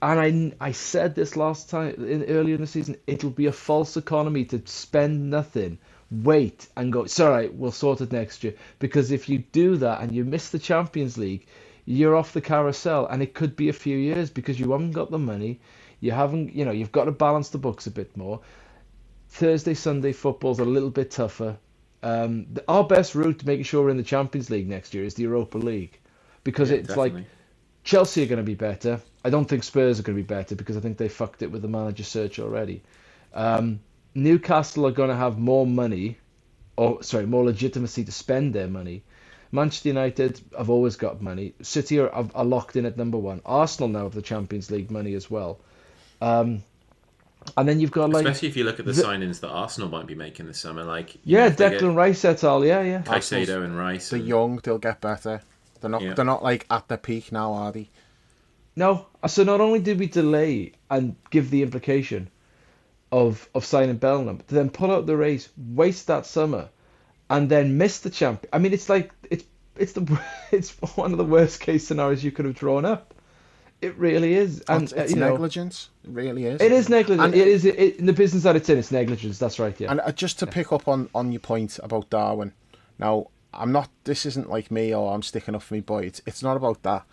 And 0.00 0.54
I, 0.60 0.68
I 0.68 0.72
said 0.72 1.14
this 1.14 1.36
last 1.36 1.70
time 1.70 1.94
in, 2.04 2.24
earlier 2.24 2.54
in 2.54 2.60
the 2.60 2.66
season. 2.66 2.96
It'll 3.06 3.30
be 3.30 3.46
a 3.46 3.52
false 3.52 3.96
economy 3.96 4.44
to 4.46 4.62
spend 4.66 5.30
nothing, 5.30 5.78
wait 6.10 6.68
and 6.76 6.92
go. 6.92 7.02
It's 7.02 7.18
all 7.20 7.30
right. 7.30 7.52
We'll 7.52 7.72
sort 7.72 8.00
it 8.00 8.12
next 8.12 8.44
year. 8.44 8.54
Because 8.78 9.10
if 9.10 9.28
you 9.28 9.38
do 9.38 9.76
that 9.78 10.00
and 10.00 10.12
you 10.14 10.24
miss 10.24 10.50
the 10.50 10.58
Champions 10.58 11.18
League, 11.18 11.46
you're 11.84 12.16
off 12.16 12.32
the 12.34 12.40
carousel, 12.40 13.06
and 13.06 13.22
it 13.22 13.32
could 13.34 13.56
be 13.56 13.70
a 13.70 13.72
few 13.72 13.96
years 13.96 14.30
because 14.30 14.60
you 14.60 14.70
haven't 14.72 14.92
got 14.92 15.10
the 15.10 15.18
money. 15.18 15.58
You 16.00 16.12
haven't, 16.12 16.54
you 16.54 16.64
know, 16.64 16.70
you've 16.70 16.92
got 16.92 17.04
to 17.04 17.12
balance 17.12 17.48
the 17.48 17.58
books 17.58 17.86
a 17.86 17.90
bit 17.90 18.16
more. 18.16 18.40
Thursday, 19.30 19.74
Sunday 19.74 20.12
football's 20.12 20.58
a 20.60 20.64
little 20.64 20.90
bit 20.90 21.10
tougher. 21.10 21.56
Um, 22.02 22.46
our 22.68 22.84
best 22.84 23.14
route 23.14 23.40
to 23.40 23.46
making 23.46 23.64
sure 23.64 23.84
we're 23.84 23.90
in 23.90 23.96
the 23.96 24.02
Champions 24.02 24.50
League 24.50 24.68
next 24.68 24.94
year 24.94 25.02
is 25.02 25.14
the 25.14 25.24
Europa 25.24 25.58
League, 25.58 25.98
because 26.44 26.70
Yeah, 26.70 26.76
it's 26.76 26.96
like 26.96 27.12
definitely. 27.12 27.26
Chelsea 27.84 28.22
are 28.22 28.26
going 28.26 28.38
to 28.38 28.42
be 28.42 28.54
better. 28.54 29.00
I 29.24 29.30
don't 29.30 29.46
think 29.46 29.64
Spurs 29.64 29.98
are 29.98 30.02
going 30.02 30.16
to 30.16 30.22
be 30.22 30.26
better 30.26 30.54
because 30.54 30.76
I 30.76 30.80
think 30.80 30.98
they 30.98 31.08
fucked 31.08 31.42
it 31.42 31.50
with 31.50 31.62
the 31.62 31.68
manager 31.68 32.04
search 32.04 32.38
already. 32.38 32.82
Um, 33.34 33.80
Newcastle 34.14 34.86
are 34.86 34.90
going 34.92 35.10
to 35.10 35.16
have 35.16 35.38
more 35.38 35.66
money, 35.66 36.18
or 36.76 37.02
sorry, 37.02 37.26
more 37.26 37.44
legitimacy 37.44 38.04
to 38.04 38.12
spend 38.12 38.54
their 38.54 38.68
money. 38.68 39.02
Manchester 39.50 39.88
United 39.88 40.40
have 40.56 40.68
always 40.70 40.96
got 40.96 41.22
money. 41.22 41.54
City 41.62 41.98
are, 41.98 42.10
are, 42.10 42.26
are 42.34 42.44
locked 42.44 42.76
in 42.76 42.84
at 42.84 42.96
number 42.96 43.16
one. 43.18 43.40
Arsenal 43.46 43.88
now 43.88 44.02
have 44.04 44.14
the 44.14 44.22
Champions 44.22 44.70
League 44.70 44.90
money 44.90 45.14
as 45.14 45.30
well. 45.30 45.58
Um, 46.20 46.62
And 47.56 47.66
then 47.66 47.80
you've 47.80 47.90
got 47.90 48.10
like 48.10 48.26
Especially 48.26 48.48
if 48.48 48.56
you 48.56 48.64
look 48.64 48.78
at 48.78 48.84
the, 48.86 48.92
the- 48.92 49.02
signings 49.02 49.40
that 49.40 49.48
Arsenal 49.48 49.88
might 49.88 50.06
be 50.06 50.14
making 50.14 50.46
this 50.46 50.58
summer, 50.58 50.84
like 50.84 51.16
yeah, 51.24 51.40
know, 51.40 51.46
if 51.46 51.56
they 51.56 51.70
Declan 51.70 51.94
Rice 51.96 52.24
et 52.24 52.44
al. 52.44 52.64
Yeah, 52.64 52.82
yeah. 52.82 52.98
get 52.98 53.06
Caicedo 53.06 53.64
and 53.64 53.76
Rice. 53.78 54.10
They're 54.10 54.18
and- 54.18 54.28
young. 54.28 54.56
They'll 54.62 54.78
get 54.78 55.00
better. 55.00 55.40
They're 55.80 55.90
not. 55.90 56.02
Yeah. 56.02 56.14
They're 56.14 56.24
not 56.24 56.42
like 56.42 56.66
at 56.70 56.88
their 56.88 56.98
peak 56.98 57.32
now, 57.32 57.52
are 57.52 57.72
they? 57.72 57.88
No, 58.76 59.06
so 59.26 59.42
not 59.42 59.60
only 59.60 59.80
did 59.80 59.98
we 59.98 60.06
delay 60.06 60.72
and 60.88 61.16
give 61.30 61.50
the 61.50 61.62
implication 61.62 62.30
of 63.10 63.48
of 63.54 63.64
signing 63.64 63.96
Bellingham, 63.96 64.38
to 64.46 64.54
then 64.54 64.70
pull 64.70 64.92
out 64.92 65.06
the 65.06 65.16
race, 65.16 65.48
waste 65.56 66.06
that 66.06 66.26
summer, 66.26 66.68
and 67.28 67.48
then 67.48 67.76
miss 67.78 68.00
the 68.00 68.10
champ. 68.10 68.46
I 68.52 68.58
mean, 68.58 68.72
it's 68.72 68.88
like 68.88 69.12
it's 69.30 69.44
it's 69.76 69.92
the 69.92 70.20
it's 70.52 70.70
one 70.96 71.12
of 71.12 71.18
the 71.18 71.24
worst 71.24 71.60
case 71.60 71.86
scenarios 71.86 72.22
you 72.22 72.30
could 72.30 72.44
have 72.44 72.54
drawn 72.54 72.84
up. 72.84 73.14
It 73.80 73.96
really 73.96 74.34
is, 74.34 74.60
and 74.68 74.84
it's 74.84 74.92
uh, 74.92 74.96
it's 75.02 75.12
you 75.12 75.20
know, 75.20 75.30
negligence. 75.30 75.88
It 76.02 76.10
really 76.10 76.46
is. 76.46 76.60
it 76.60 76.72
is 76.72 76.88
negligence. 76.88 77.24
And- 77.26 77.34
it 77.34 77.46
is 77.46 77.64
it, 77.64 77.96
in 77.96 78.06
the 78.06 78.12
business 78.12 78.42
that 78.42 78.56
it's 78.56 78.68
in. 78.68 78.78
It's 78.78 78.90
negligence. 78.90 79.38
That's 79.38 79.58
right. 79.58 79.78
Yeah. 79.78 79.92
And 79.92 80.00
uh, 80.00 80.10
just 80.10 80.40
to 80.40 80.46
pick 80.46 80.72
up 80.72 80.88
on, 80.88 81.08
on 81.14 81.30
your 81.30 81.40
point 81.40 81.78
about 81.82 82.10
Darwin, 82.10 82.52
now 82.98 83.28
I'm 83.52 83.72
not. 83.72 83.90
This 84.04 84.26
isn't 84.26 84.50
like 84.50 84.70
me 84.70 84.94
or 84.94 85.14
I'm 85.14 85.22
sticking 85.22 85.54
up 85.54 85.62
for 85.62 85.74
me 85.74 85.80
boy. 85.80 86.04
It's, 86.04 86.22
it's 86.26 86.42
not 86.42 86.56
about 86.56 86.82
that. 86.82 87.04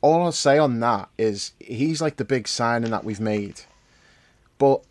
All 0.00 0.22
I'll 0.22 0.32
say 0.32 0.58
on 0.58 0.80
that 0.80 1.08
is 1.18 1.52
he's 1.58 2.00
like 2.00 2.16
the 2.16 2.24
big 2.24 2.46
signing 2.46 2.92
that 2.92 3.04
we've 3.04 3.20
made, 3.20 3.62
but 4.58 4.82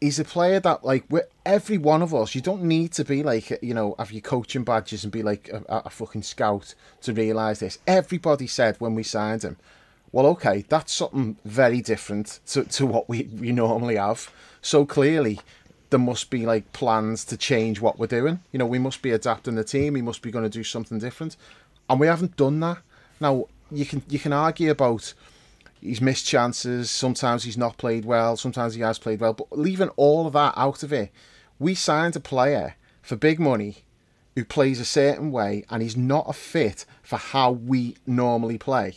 he's 0.00 0.20
a 0.20 0.24
player 0.24 0.60
that 0.60 0.84
like 0.84 1.04
we 1.08 1.20
every 1.44 1.78
one 1.78 2.02
of 2.02 2.14
us. 2.14 2.34
You 2.34 2.40
don't 2.40 2.62
need 2.62 2.92
to 2.92 3.04
be 3.04 3.22
like 3.22 3.58
you 3.62 3.74
know 3.74 3.96
have 3.98 4.12
your 4.12 4.22
coaching 4.22 4.62
badges 4.62 5.02
and 5.02 5.12
be 5.12 5.22
like 5.22 5.48
a, 5.48 5.64
a 5.68 5.90
fucking 5.90 6.22
scout 6.22 6.74
to 7.02 7.12
realise 7.12 7.58
this. 7.58 7.78
Everybody 7.86 8.46
said 8.46 8.76
when 8.78 8.94
we 8.94 9.02
signed 9.02 9.42
him, 9.42 9.56
well, 10.12 10.26
okay, 10.26 10.64
that's 10.68 10.92
something 10.92 11.36
very 11.44 11.80
different 11.80 12.40
to, 12.46 12.64
to 12.64 12.86
what 12.86 13.08
we, 13.08 13.24
we 13.24 13.52
normally 13.52 13.96
have. 13.96 14.30
So 14.62 14.86
clearly, 14.86 15.40
there 15.96 16.04
must 16.04 16.28
be 16.28 16.44
like 16.44 16.74
plans 16.74 17.24
to 17.24 17.38
change 17.38 17.80
what 17.80 17.98
we're 17.98 18.06
doing. 18.06 18.38
You 18.52 18.58
know, 18.58 18.66
we 18.66 18.78
must 18.78 19.00
be 19.00 19.12
adapting 19.12 19.54
the 19.54 19.64
team. 19.64 19.94
We 19.94 20.02
must 20.02 20.20
be 20.20 20.30
going 20.30 20.44
to 20.44 20.50
do 20.50 20.62
something 20.62 20.98
different, 20.98 21.38
and 21.88 21.98
we 21.98 22.06
haven't 22.06 22.36
done 22.36 22.60
that. 22.60 22.78
Now 23.18 23.46
you 23.70 23.86
can 23.86 24.02
you 24.10 24.18
can 24.18 24.34
argue 24.34 24.70
about 24.70 25.14
he's 25.80 26.02
missed 26.02 26.26
chances. 26.26 26.90
Sometimes 26.90 27.44
he's 27.44 27.56
not 27.56 27.78
played 27.78 28.04
well. 28.04 28.36
Sometimes 28.36 28.74
he 28.74 28.82
has 28.82 28.98
played 28.98 29.20
well. 29.20 29.32
But 29.32 29.56
leaving 29.56 29.88
all 29.96 30.26
of 30.26 30.34
that 30.34 30.52
out 30.54 30.82
of 30.82 30.92
it, 30.92 31.10
we 31.58 31.74
signed 31.74 32.14
a 32.14 32.20
player 32.20 32.74
for 33.00 33.16
big 33.16 33.40
money 33.40 33.76
who 34.34 34.44
plays 34.44 34.80
a 34.80 34.84
certain 34.84 35.32
way, 35.32 35.64
and 35.70 35.82
he's 35.82 35.96
not 35.96 36.26
a 36.28 36.34
fit 36.34 36.84
for 37.02 37.16
how 37.16 37.52
we 37.52 37.96
normally 38.06 38.58
play. 38.58 38.96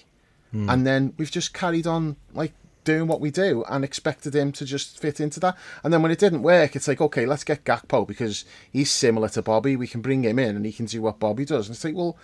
Hmm. 0.51 0.69
And 0.69 0.85
then 0.85 1.13
we've 1.15 1.31
just 1.31 1.53
carried 1.53 1.87
on 1.87 2.17
like 2.33 2.51
doing 2.89 3.07
what 3.07 3.21
we 3.21 3.29
do 3.29 3.63
and 3.69 3.85
expected 3.85 4.35
him 4.35 4.51
to 4.53 4.65
just 4.65 4.99
fit 4.99 5.19
into 5.19 5.39
that. 5.39 5.55
And 5.83 5.93
then 5.93 6.01
when 6.01 6.11
it 6.11 6.17
didn't 6.17 6.41
work, 6.41 6.75
it's 6.75 6.87
like, 6.87 6.99
okay, 6.99 7.27
let's 7.27 7.43
get 7.43 7.63
Gakpo 7.63 8.07
because 8.07 8.45
he's 8.71 8.89
similar 8.89 9.29
to 9.29 9.43
Bobby. 9.43 9.75
We 9.75 9.87
can 9.87 10.01
bring 10.01 10.23
him 10.23 10.39
in 10.39 10.55
and 10.55 10.65
he 10.65 10.73
can 10.73 10.87
do 10.87 11.03
what 11.03 11.19
Bobby 11.19 11.45
does. 11.45 11.67
And 11.67 11.75
it's 11.75 11.83
like, 11.83 11.95
well, 11.95 12.17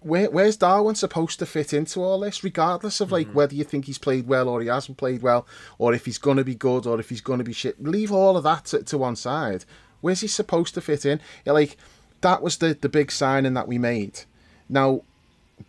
where, 0.00 0.30
where's 0.30 0.56
Darwin 0.56 0.94
supposed 0.94 1.38
to 1.40 1.46
fit 1.46 1.74
into 1.74 2.02
all 2.02 2.20
this, 2.20 2.42
regardless 2.42 3.02
of 3.02 3.12
like 3.12 3.26
mm-hmm. 3.26 3.36
whether 3.36 3.54
you 3.54 3.64
think 3.64 3.84
he's 3.84 3.98
played 3.98 4.26
well 4.26 4.48
or 4.48 4.62
he 4.62 4.68
hasn't 4.68 4.96
played 4.96 5.20
well, 5.20 5.46
or 5.76 5.92
if 5.92 6.06
he's 6.06 6.18
going 6.18 6.38
to 6.38 6.44
be 6.44 6.54
good 6.54 6.86
or 6.86 6.98
if 6.98 7.10
he's 7.10 7.20
going 7.20 7.38
to 7.38 7.44
be 7.44 7.52
shit? 7.52 7.82
Leave 7.82 8.10
all 8.10 8.36
of 8.36 8.44
that 8.44 8.64
to, 8.66 8.82
to 8.84 8.96
one 8.96 9.16
side. 9.16 9.66
Where's 10.00 10.20
he 10.20 10.28
supposed 10.28 10.72
to 10.74 10.80
fit 10.80 11.04
in? 11.04 11.20
Yeah, 11.44 11.52
like 11.52 11.76
that 12.22 12.42
was 12.42 12.56
the 12.56 12.72
the 12.74 12.88
big 12.88 13.10
signing 13.10 13.54
that 13.54 13.68
we 13.68 13.78
made. 13.78 14.20
Now, 14.68 15.02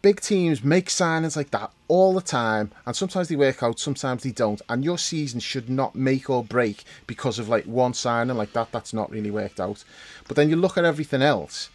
big 0.01 0.21
teams 0.21 0.63
make 0.63 0.87
signings 0.87 1.35
like 1.35 1.51
that 1.51 1.71
all 1.87 2.13
the 2.13 2.21
time, 2.21 2.71
and 2.85 2.95
sometimes 2.95 3.27
they 3.27 3.35
work 3.35 3.63
out, 3.63 3.79
sometimes 3.79 4.23
they 4.23 4.31
don't. 4.31 4.61
And 4.69 4.83
your 4.83 4.97
season 4.97 5.39
should 5.39 5.69
not 5.69 5.95
make 5.95 6.29
or 6.29 6.43
break 6.43 6.83
because 7.07 7.39
of 7.39 7.49
like 7.49 7.65
one 7.65 7.93
signing 7.93 8.37
like 8.37 8.53
that. 8.53 8.71
That's 8.71 8.93
not 8.93 9.11
really 9.11 9.31
worked 9.31 9.59
out. 9.59 9.83
But 10.27 10.35
then 10.35 10.49
you 10.49 10.55
look 10.55 10.77
at 10.77 10.85
everything 10.85 11.21
else. 11.21 11.69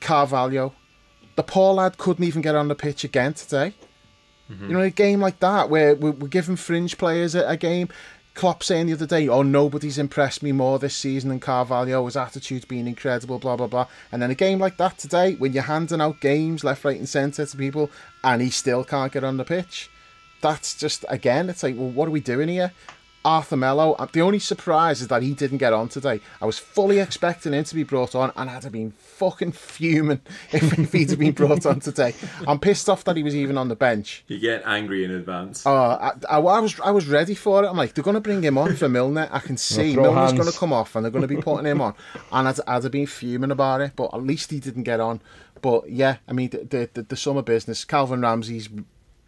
Carvalho, 0.00 0.74
the 1.36 1.42
poor 1.42 1.74
lad 1.74 1.98
couldn't 1.98 2.24
even 2.24 2.42
get 2.42 2.54
on 2.54 2.68
the 2.68 2.74
pitch 2.74 3.04
again 3.04 3.34
today. 3.34 3.74
Mm-hmm. 4.50 4.68
You 4.68 4.72
know, 4.74 4.80
a 4.80 4.90
game 4.90 5.20
like 5.20 5.40
that 5.40 5.68
where 5.68 5.94
we're, 5.94 6.12
we're 6.12 6.28
giving 6.28 6.56
fringe 6.56 6.96
players 6.96 7.34
a, 7.34 7.46
a 7.46 7.56
game. 7.56 7.88
Klopp 8.38 8.62
saying 8.62 8.86
the 8.86 8.92
other 8.92 9.04
day, 9.04 9.26
"Oh, 9.26 9.42
nobody's 9.42 9.98
impressed 9.98 10.44
me 10.44 10.52
more 10.52 10.78
this 10.78 10.94
season 10.94 11.28
than 11.28 11.40
Carvalho. 11.40 12.04
His 12.04 12.16
attitude's 12.16 12.64
been 12.64 12.86
incredible." 12.86 13.40
Blah 13.40 13.56
blah 13.56 13.66
blah. 13.66 13.88
And 14.12 14.22
then 14.22 14.30
a 14.30 14.36
game 14.36 14.60
like 14.60 14.76
that 14.76 14.96
today, 14.96 15.34
when 15.34 15.52
you're 15.52 15.64
handing 15.64 16.00
out 16.00 16.20
games 16.20 16.62
left, 16.62 16.84
right, 16.84 16.96
and 16.96 17.08
centre 17.08 17.44
to 17.44 17.56
people, 17.56 17.90
and 18.22 18.40
he 18.40 18.50
still 18.50 18.84
can't 18.84 19.12
get 19.12 19.24
on 19.24 19.38
the 19.38 19.44
pitch. 19.44 19.90
That's 20.40 20.76
just 20.76 21.04
again, 21.08 21.50
it's 21.50 21.64
like, 21.64 21.74
well, 21.76 21.90
what 21.90 22.06
are 22.06 22.12
we 22.12 22.20
doing 22.20 22.48
here? 22.48 22.70
Arthur 23.24 23.56
Melo. 23.56 23.92
uh, 23.94 24.06
The 24.10 24.20
only 24.22 24.38
surprise 24.38 25.00
is 25.00 25.08
that 25.08 25.22
he 25.22 25.34
didn't 25.34 25.58
get 25.58 25.72
on 25.72 25.88
today. 25.88 26.20
I 26.40 26.46
was 26.46 26.58
fully 26.58 26.98
expecting 26.98 27.52
him 27.52 27.64
to 27.64 27.74
be 27.74 27.82
brought 27.82 28.14
on, 28.14 28.32
and 28.36 28.48
I'd 28.48 28.62
have 28.64 28.72
been 28.72 28.92
fucking 28.92 29.52
fuming 29.52 30.20
if, 30.52 30.78
if 30.78 30.92
he'd 30.92 31.10
have 31.10 31.18
been 31.18 31.32
brought 31.32 31.66
on 31.66 31.80
today. 31.80 32.14
I'm 32.46 32.58
pissed 32.58 32.88
off 32.88 33.04
that 33.04 33.16
he 33.16 33.22
was 33.22 33.34
even 33.36 33.58
on 33.58 33.68
the 33.68 33.76
bench. 33.76 34.24
You 34.28 34.38
get 34.38 34.62
angry 34.64 35.04
in 35.04 35.10
advance. 35.10 35.64
Oh, 35.66 35.74
I, 35.74 36.12
I, 36.28 36.36
I 36.38 36.38
was 36.38 36.78
I 36.80 36.90
was 36.90 37.06
ready 37.08 37.34
for 37.34 37.64
it. 37.64 37.68
I'm 37.68 37.76
like, 37.76 37.94
they're 37.94 38.04
going 38.04 38.14
to 38.14 38.20
bring 38.20 38.42
him 38.42 38.56
on 38.56 38.76
for 38.76 38.88
Milner. 38.88 39.28
I 39.30 39.40
can 39.40 39.56
see 39.68 39.94
Milner's 39.96 40.32
going 40.32 40.50
to 40.50 40.56
come 40.58 40.72
off, 40.72 40.94
and 40.96 41.04
they're 41.04 41.12
going 41.12 41.22
to 41.22 41.28
be 41.28 41.36
putting 41.40 41.66
him 41.66 41.80
on. 41.80 41.94
And 42.32 42.48
I'd, 42.48 42.60
I'd 42.66 42.82
have 42.84 42.92
been 42.92 43.06
fuming 43.06 43.50
about 43.50 43.80
it, 43.80 43.92
but 43.96 44.14
at 44.14 44.22
least 44.22 44.50
he 44.50 44.60
didn't 44.60 44.84
get 44.84 45.00
on. 45.00 45.20
But 45.60 45.90
yeah, 45.90 46.16
I 46.28 46.32
mean, 46.32 46.50
the 46.50 46.58
the, 46.58 46.90
the, 46.94 47.02
the 47.02 47.16
summer 47.16 47.42
business. 47.42 47.84
Calvin 47.84 48.20
Ramsey's 48.22 48.68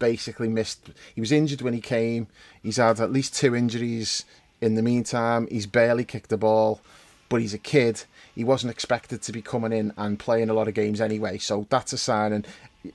basically 0.01 0.49
missed. 0.49 0.89
He 1.13 1.21
was 1.21 1.31
injured 1.31 1.61
when 1.61 1.75
he 1.75 1.79
came. 1.79 2.27
He's 2.61 2.77
had 2.77 2.99
at 2.99 3.13
least 3.13 3.35
two 3.35 3.55
injuries 3.55 4.25
in 4.59 4.73
the 4.73 4.81
meantime. 4.81 5.47
He's 5.51 5.67
barely 5.67 6.03
kicked 6.03 6.29
the 6.29 6.37
ball, 6.37 6.81
but 7.29 7.39
he's 7.39 7.53
a 7.53 7.59
kid. 7.59 8.03
He 8.33 8.43
wasn't 8.43 8.71
expected 8.71 9.21
to 9.21 9.31
be 9.31 9.43
coming 9.43 9.71
in 9.71 9.93
and 9.97 10.17
playing 10.17 10.49
a 10.49 10.53
lot 10.55 10.67
of 10.67 10.73
games 10.73 10.99
anyway. 10.99 11.37
So 11.37 11.67
that's 11.69 11.93
a 11.93 11.99
sign. 11.99 12.33
And 12.33 12.47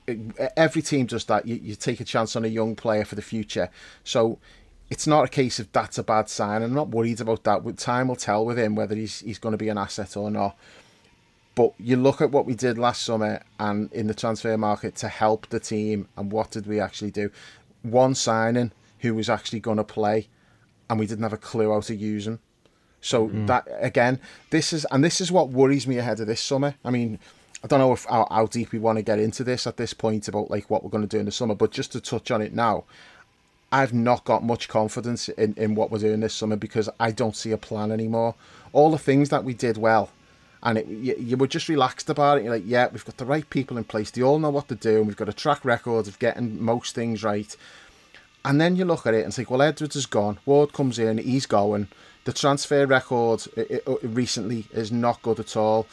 uh, 0.09 0.43
uh, 0.43 0.49
every 0.57 0.81
team 0.81 1.05
does 1.05 1.23
that. 1.25 1.47
You, 1.47 1.55
you 1.55 1.75
take 1.75 2.01
a 2.01 2.03
chance 2.03 2.35
on 2.35 2.43
a 2.43 2.49
young 2.49 2.75
player 2.75 3.05
for 3.05 3.15
the 3.15 3.21
future. 3.21 3.69
So 4.03 4.37
it's 4.89 5.07
not 5.07 5.23
a 5.23 5.29
case 5.29 5.59
of 5.59 5.71
that's 5.71 5.97
a 5.97 6.03
bad 6.03 6.27
sign. 6.27 6.61
I'm 6.61 6.73
not 6.73 6.89
worried 6.89 7.21
about 7.21 7.43
that. 7.45 7.77
Time 7.77 8.09
will 8.09 8.17
tell 8.17 8.45
with 8.45 8.59
him 8.59 8.75
whether 8.75 8.95
he's 8.95 9.21
he's 9.21 9.39
going 9.39 9.53
to 9.53 9.57
be 9.57 9.69
an 9.69 9.77
asset 9.77 10.17
or 10.17 10.29
not. 10.29 10.57
But 11.57 11.73
you 11.79 11.97
look 11.97 12.21
at 12.21 12.29
what 12.29 12.45
we 12.45 12.53
did 12.53 12.77
last 12.77 13.01
summer 13.01 13.41
and 13.59 13.91
in 13.91 14.05
the 14.05 14.13
transfer 14.13 14.55
market 14.59 14.93
to 14.97 15.07
help 15.07 15.49
the 15.49 15.59
team, 15.59 16.07
and 16.15 16.31
what 16.31 16.51
did 16.51 16.67
we 16.67 16.79
actually 16.79 17.09
do? 17.09 17.31
One 17.81 18.13
signing 18.13 18.71
who 18.99 19.15
was 19.15 19.27
actually 19.27 19.61
going 19.61 19.77
to 19.77 19.83
play, 19.83 20.27
and 20.87 20.99
we 20.99 21.07
didn't 21.07 21.23
have 21.23 21.33
a 21.33 21.37
clue 21.37 21.71
how 21.71 21.81
to 21.81 21.95
use 21.95 22.27
him. 22.27 22.37
So 23.01 23.27
mm-hmm. 23.27 23.47
that 23.47 23.67
again, 23.79 24.19
this 24.51 24.71
is 24.71 24.85
and 24.91 25.03
this 25.03 25.19
is 25.19 25.31
what 25.31 25.49
worries 25.49 25.87
me 25.87 25.97
ahead 25.97 26.19
of 26.19 26.27
this 26.27 26.41
summer. 26.41 26.75
I 26.85 26.91
mean, 26.91 27.17
I 27.63 27.67
don't 27.67 27.79
know 27.79 27.91
if 27.91 28.05
how, 28.05 28.27
how 28.29 28.45
deep 28.45 28.71
we 28.71 28.77
want 28.77 28.99
to 28.99 29.01
get 29.01 29.17
into 29.17 29.43
this 29.43 29.65
at 29.65 29.77
this 29.77 29.95
point 29.95 30.27
about 30.27 30.51
like 30.51 30.69
what 30.69 30.83
we're 30.83 30.91
going 30.91 31.07
to 31.07 31.15
do 31.15 31.19
in 31.19 31.25
the 31.25 31.31
summer, 31.31 31.55
but 31.55 31.71
just 31.71 31.91
to 31.93 31.99
touch 31.99 32.29
on 32.29 32.43
it 32.43 32.53
now, 32.53 32.83
I've 33.71 33.93
not 33.93 34.25
got 34.25 34.43
much 34.43 34.69
confidence 34.69 35.27
in, 35.27 35.55
in 35.57 35.73
what 35.73 35.89
we're 35.89 35.97
doing 35.97 36.19
this 36.19 36.35
summer 36.35 36.55
because 36.55 36.87
I 36.99 37.09
don't 37.09 37.35
see 37.35 37.49
a 37.49 37.57
plan 37.57 37.91
anymore. 37.91 38.35
All 38.73 38.91
the 38.91 38.99
things 38.99 39.29
that 39.29 39.43
we 39.43 39.55
did 39.55 39.77
well, 39.77 40.11
and 40.63 40.77
it, 40.77 40.87
you, 40.87 41.15
you 41.19 41.37
were 41.37 41.47
just 41.47 41.69
relaxed 41.69 42.09
about 42.09 42.37
it. 42.37 42.43
You're 42.43 42.53
like, 42.53 42.63
yeah, 42.65 42.87
we've 42.91 43.05
got 43.05 43.17
the 43.17 43.25
right 43.25 43.49
people 43.49 43.77
in 43.77 43.83
place. 43.83 44.11
They 44.11 44.21
all 44.21 44.39
know 44.39 44.49
what 44.49 44.67
to 44.69 44.75
do, 44.75 44.97
and 44.97 45.07
we've 45.07 45.15
got 45.15 45.29
a 45.29 45.33
track 45.33 45.63
record 45.63 46.07
of 46.07 46.19
getting 46.19 46.61
most 46.61 46.95
things 46.95 47.23
right. 47.23 47.55
And 48.43 48.61
then 48.61 48.75
you 48.75 48.85
look 48.85 49.05
at 49.05 49.13
it 49.13 49.25
and 49.25 49.33
think, 49.33 49.51
well, 49.51 49.61
Edwards 49.61 49.95
is 49.95 50.05
gone. 50.05 50.39
Ward 50.45 50.73
comes 50.73 50.99
in, 50.99 51.17
he's 51.17 51.45
going. 51.45 51.89
The 52.23 52.33
transfer 52.33 52.85
record 52.85 53.43
i 53.57 53.79
uh, 53.87 53.95
recently 54.03 54.65
is 54.71 54.91
not 54.91 55.21
good 55.21 55.39
at 55.39 55.55
all. 55.55 55.87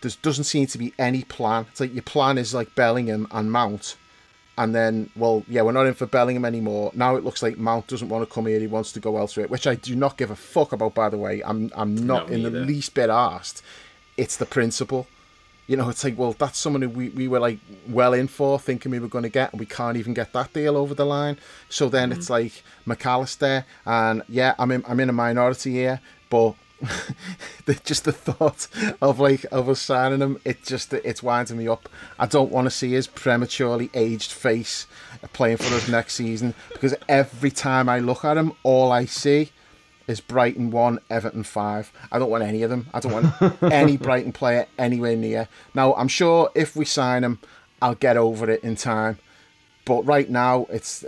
There 0.00 0.10
doesn't 0.22 0.44
seem 0.44 0.66
to 0.68 0.78
be 0.78 0.92
any 0.98 1.24
plan. 1.24 1.66
It's 1.70 1.80
like 1.80 1.94
your 1.94 2.02
plan 2.02 2.36
is 2.36 2.52
like 2.54 2.74
Bellingham 2.74 3.26
and 3.30 3.50
Mount. 3.50 3.96
And 4.56 4.74
then, 4.74 5.10
well, 5.16 5.44
yeah, 5.48 5.62
we're 5.62 5.72
not 5.72 5.86
in 5.86 5.94
for 5.94 6.06
Bellingham 6.06 6.44
anymore. 6.44 6.92
Now 6.94 7.16
it 7.16 7.24
looks 7.24 7.42
like 7.42 7.58
Mount 7.58 7.86
doesn't 7.86 8.08
want 8.08 8.28
to 8.28 8.32
come 8.32 8.46
here. 8.46 8.60
He 8.60 8.66
wants 8.66 8.92
to 8.92 9.00
go 9.00 9.16
elsewhere, 9.16 9.48
which 9.48 9.66
I 9.66 9.74
do 9.74 9.96
not 9.96 10.16
give 10.16 10.30
a 10.30 10.36
fuck 10.36 10.72
about, 10.72 10.94
by 10.94 11.08
the 11.08 11.18
way. 11.18 11.42
I'm, 11.42 11.72
I'm 11.74 11.94
not 12.06 12.28
No, 12.28 12.34
in 12.34 12.42
the 12.44 12.50
least 12.50 12.94
bit 12.94 13.10
asked. 13.10 13.62
It's 14.16 14.36
the 14.36 14.46
principle. 14.46 15.06
You 15.66 15.78
know, 15.78 15.88
it's 15.88 16.04
like, 16.04 16.18
well, 16.18 16.34
that's 16.34 16.58
someone 16.58 16.82
who 16.82 16.90
we, 16.90 17.08
we 17.08 17.26
were 17.26 17.38
like 17.38 17.58
well 17.88 18.12
in 18.12 18.28
for, 18.28 18.58
thinking 18.58 18.92
we 18.92 18.98
were 18.98 19.08
going 19.08 19.22
to 19.22 19.30
get, 19.30 19.52
and 19.52 19.60
we 19.60 19.66
can't 19.66 19.96
even 19.96 20.12
get 20.12 20.32
that 20.34 20.52
deal 20.52 20.76
over 20.76 20.94
the 20.94 21.06
line. 21.06 21.38
So 21.70 21.88
then 21.88 22.12
it's 22.12 22.26
mm-hmm. 22.26 22.32
like 22.34 22.62
Mac 22.84 23.06
Allister, 23.06 23.64
and 23.86 24.22
yeah, 24.28 24.54
I'm 24.58 24.70
in, 24.72 24.84
I'm 24.86 25.00
in 25.00 25.08
a 25.08 25.12
minority 25.14 25.72
here, 25.72 26.00
but 26.28 26.54
just 27.84 28.04
the 28.04 28.12
thought 28.12 28.66
of 29.00 29.20
like 29.20 29.46
of 29.50 29.68
us 29.68 29.80
signing 29.80 30.20
him, 30.20 30.38
it 30.44 30.62
just 30.64 30.92
it's 30.92 31.22
winding 31.22 31.56
me 31.56 31.68
up. 31.68 31.88
I 32.18 32.26
don't 32.26 32.50
want 32.50 32.66
to 32.66 32.70
see 32.70 32.92
his 32.92 33.06
prematurely 33.06 33.90
aged 33.94 34.32
face 34.32 34.86
playing 35.32 35.58
for 35.58 35.74
us 35.74 35.88
next 35.88 36.14
season 36.14 36.54
because 36.72 36.94
every 37.08 37.50
time 37.50 37.88
I 37.88 38.00
look 38.00 38.24
at 38.24 38.36
him, 38.36 38.52
all 38.62 38.92
I 38.92 39.06
see 39.06 39.50
is 40.06 40.20
Brighton 40.20 40.70
one, 40.70 40.98
Everton 41.10 41.44
five. 41.44 41.92
I 42.12 42.18
don't 42.18 42.30
want 42.30 42.44
any 42.44 42.62
of 42.62 42.70
them. 42.70 42.86
I 42.92 43.00
don't 43.00 43.12
want 43.12 43.62
any 43.72 43.96
Brighton 43.96 44.32
player 44.32 44.66
anywhere 44.78 45.16
near. 45.16 45.48
Now 45.74 45.94
I'm 45.94 46.08
sure 46.08 46.50
if 46.54 46.76
we 46.76 46.84
sign 46.84 47.24
him, 47.24 47.38
I'll 47.80 47.94
get 47.94 48.16
over 48.16 48.50
it 48.50 48.62
in 48.62 48.76
time. 48.76 49.18
But 49.84 50.06
right 50.06 50.30
now, 50.30 50.66
it's 50.70 51.04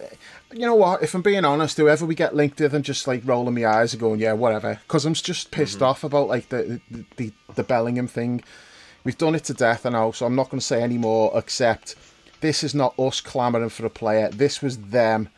you 0.52 0.60
know 0.60 0.74
what? 0.74 1.02
If 1.02 1.14
I'm 1.14 1.22
being 1.22 1.44
honest, 1.44 1.76
whoever 1.76 2.04
we 2.04 2.14
get 2.14 2.34
linked 2.34 2.60
with, 2.60 2.74
I'm 2.74 2.82
just 2.82 3.06
like 3.06 3.22
rolling 3.24 3.54
my 3.54 3.66
eyes 3.66 3.94
and 3.94 4.00
going, 4.00 4.20
yeah, 4.20 4.34
whatever. 4.34 4.78
Because 4.86 5.06
I'm 5.06 5.14
just 5.14 5.50
pissed 5.50 5.76
mm-hmm. 5.76 5.84
off 5.84 6.04
about 6.04 6.28
like 6.28 6.50
the, 6.50 6.80
the 6.90 7.04
the 7.16 7.32
the 7.54 7.62
Bellingham 7.62 8.08
thing. 8.08 8.44
We've 9.04 9.16
done 9.16 9.34
it 9.34 9.44
to 9.44 9.54
death, 9.54 9.86
I 9.86 9.90
know, 9.90 10.10
so 10.10 10.26
I'm 10.26 10.34
not 10.34 10.50
going 10.50 10.58
to 10.58 10.66
say 10.66 10.82
any 10.82 10.98
more. 10.98 11.32
Except 11.34 11.94
this 12.40 12.62
is 12.62 12.74
not 12.74 12.98
us 12.98 13.20
clamoring 13.20 13.70
for 13.70 13.86
a 13.86 13.90
player. 13.90 14.28
This 14.28 14.60
was 14.60 14.78
them 14.78 15.30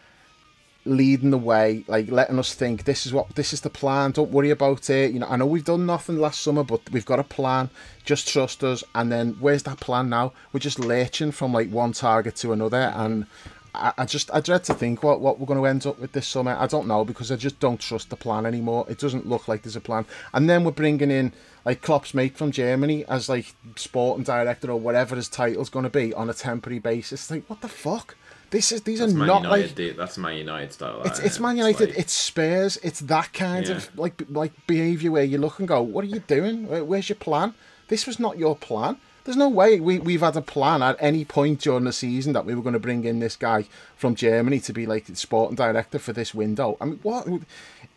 leading 0.89 1.31
the 1.31 1.39
way, 1.39 1.85
like 1.87 2.11
letting 2.11 2.39
us 2.39 2.55
think 2.55 2.85
this 2.85 3.07
is 3.07 3.13
what 3.13 3.35
this 3.35 3.53
is 3.53 3.61
the 3.61 3.71
plan. 3.71 4.13
Don't 4.13 4.31
worry 4.31 4.51
about 4.51 4.89
it. 4.91 5.13
You 5.13 5.21
know, 5.21 5.29
I 5.29 5.37
know 5.37 5.47
we've 5.47 5.65
done 5.65 5.87
nothing 5.87 6.19
last 6.19 6.41
summer, 6.41 6.65
but 6.65 6.81
we've 6.91 7.07
got 7.07 7.19
a 7.19 7.25
plan. 7.25 7.71
Just 8.05 8.29
trust 8.29 8.65
us. 8.65 8.83
And 8.95 9.13
then 9.13 9.37
where's 9.41 9.65
that 9.65 9.81
plan 9.81 10.09
now? 10.09 10.33
We're 10.53 10.61
just 10.61 10.79
lurching 10.79 11.31
from 11.33 11.53
like 11.53 11.71
one 11.71 11.93
target 11.93 12.37
to 12.37 12.53
another, 12.53 12.93
and 12.97 13.27
I, 13.75 13.93
I 13.99 14.05
just 14.05 14.31
I 14.35 14.41
dread 14.41 14.65
to 14.65 14.75
think 14.75 15.03
what 15.03 15.21
what 15.21 15.39
we're 15.39 15.47
going 15.47 15.61
to 15.61 15.67
end 15.67 15.87
up 15.87 15.99
with 15.99 16.13
this 16.13 16.27
summer. 16.27 16.57
I 16.59 16.67
don't 16.67 16.89
know 16.89 17.05
because 17.05 17.31
I 17.31 17.37
just 17.37 17.61
don't 17.61 17.81
trust 17.81 18.11
the 18.11 18.17
plan 18.17 18.47
anymore. 18.47 18.87
It 18.89 18.99
doesn't 18.99 19.29
look 19.29 19.49
like 19.49 19.63
there's 19.63 19.77
a 19.77 19.81
plan. 19.81 20.07
And 20.33 20.49
then 20.49 20.65
we're 20.65 20.73
bringing 20.73 21.11
in 21.11 21.33
like 21.65 21.83
Klopp's 21.83 22.15
mate 22.15 22.37
from 22.37 22.51
Germany 22.51 23.05
as 23.07 23.29
like 23.29 23.55
sporting 23.77 24.25
director 24.25 24.71
or 24.71 24.81
whatever 24.81 25.17
his 25.17 25.29
title's 25.29 25.71
going 25.71 25.85
to 25.85 25.91
be 25.91 26.15
on 26.15 26.31
a 26.31 26.35
temporary 26.35 26.79
basis. 26.79 27.31
Like 27.31 27.45
what 27.49 27.61
the 27.61 27.69
fuck? 27.69 28.17
This 28.51 28.73
is 28.73 28.83
these 28.83 29.01
That's 29.01 29.13
are 29.13 29.17
Man 29.17 29.27
not 29.27 29.43
United. 29.43 29.67
like 29.67 29.75
dude. 29.75 29.97
That's 29.97 30.17
Man 30.19 30.37
United 30.37 30.73
style. 30.73 31.03
it's 31.05 31.19
it's? 31.19 31.39
Man 31.39 31.57
United, 31.57 31.91
like- 31.91 31.99
it's 31.99 32.13
Spurs, 32.15 32.79
it's 32.83 33.01
that 33.01 33.33
kind 33.33 33.67
Yeah. 33.67 33.77
of 33.77 33.99
like 33.99 34.23
like 34.31 34.53
behaviour 34.67 35.11
where 35.13 35.25
you 35.25 35.39
look 35.39 35.59
and 35.59 35.69
go, 35.69 35.83
"What 35.83 36.05
are 36.05 36.09
you 36.09 36.21
doing? 36.21 36.67
Where's 36.87 37.09
your 37.09 37.17
plan? 37.17 37.55
This 37.89 38.07
was 38.07 38.19
not 38.19 38.39
your 38.39 38.57
plan." 38.57 38.97
There's 39.25 39.37
no 39.37 39.51
way 39.51 39.79
we 39.79 39.99
we've 39.99 40.23
had 40.23 40.37
a 40.37 40.41
plan 40.41 40.83
at 40.83 40.97
any 40.99 41.27
point 41.27 41.61
during 41.61 41.85
the 41.85 41.93
season 41.93 42.33
that 42.33 42.47
we 42.47 42.55
were 42.55 42.63
going 42.63 42.73
to 42.73 42.79
bring 42.79 43.05
in 43.05 43.19
this 43.19 43.37
guy 43.37 43.67
from 43.95 44.15
Germany 44.15 44.59
to 44.61 44.73
be 44.73 44.87
like 44.87 45.05
the 45.05 45.15
sporting 45.17 45.55
director 45.57 45.99
for 45.99 46.15
this 46.15 46.33
window. 46.35 46.79
I 46.81 46.87
mean, 46.87 47.01
what? 47.03 47.27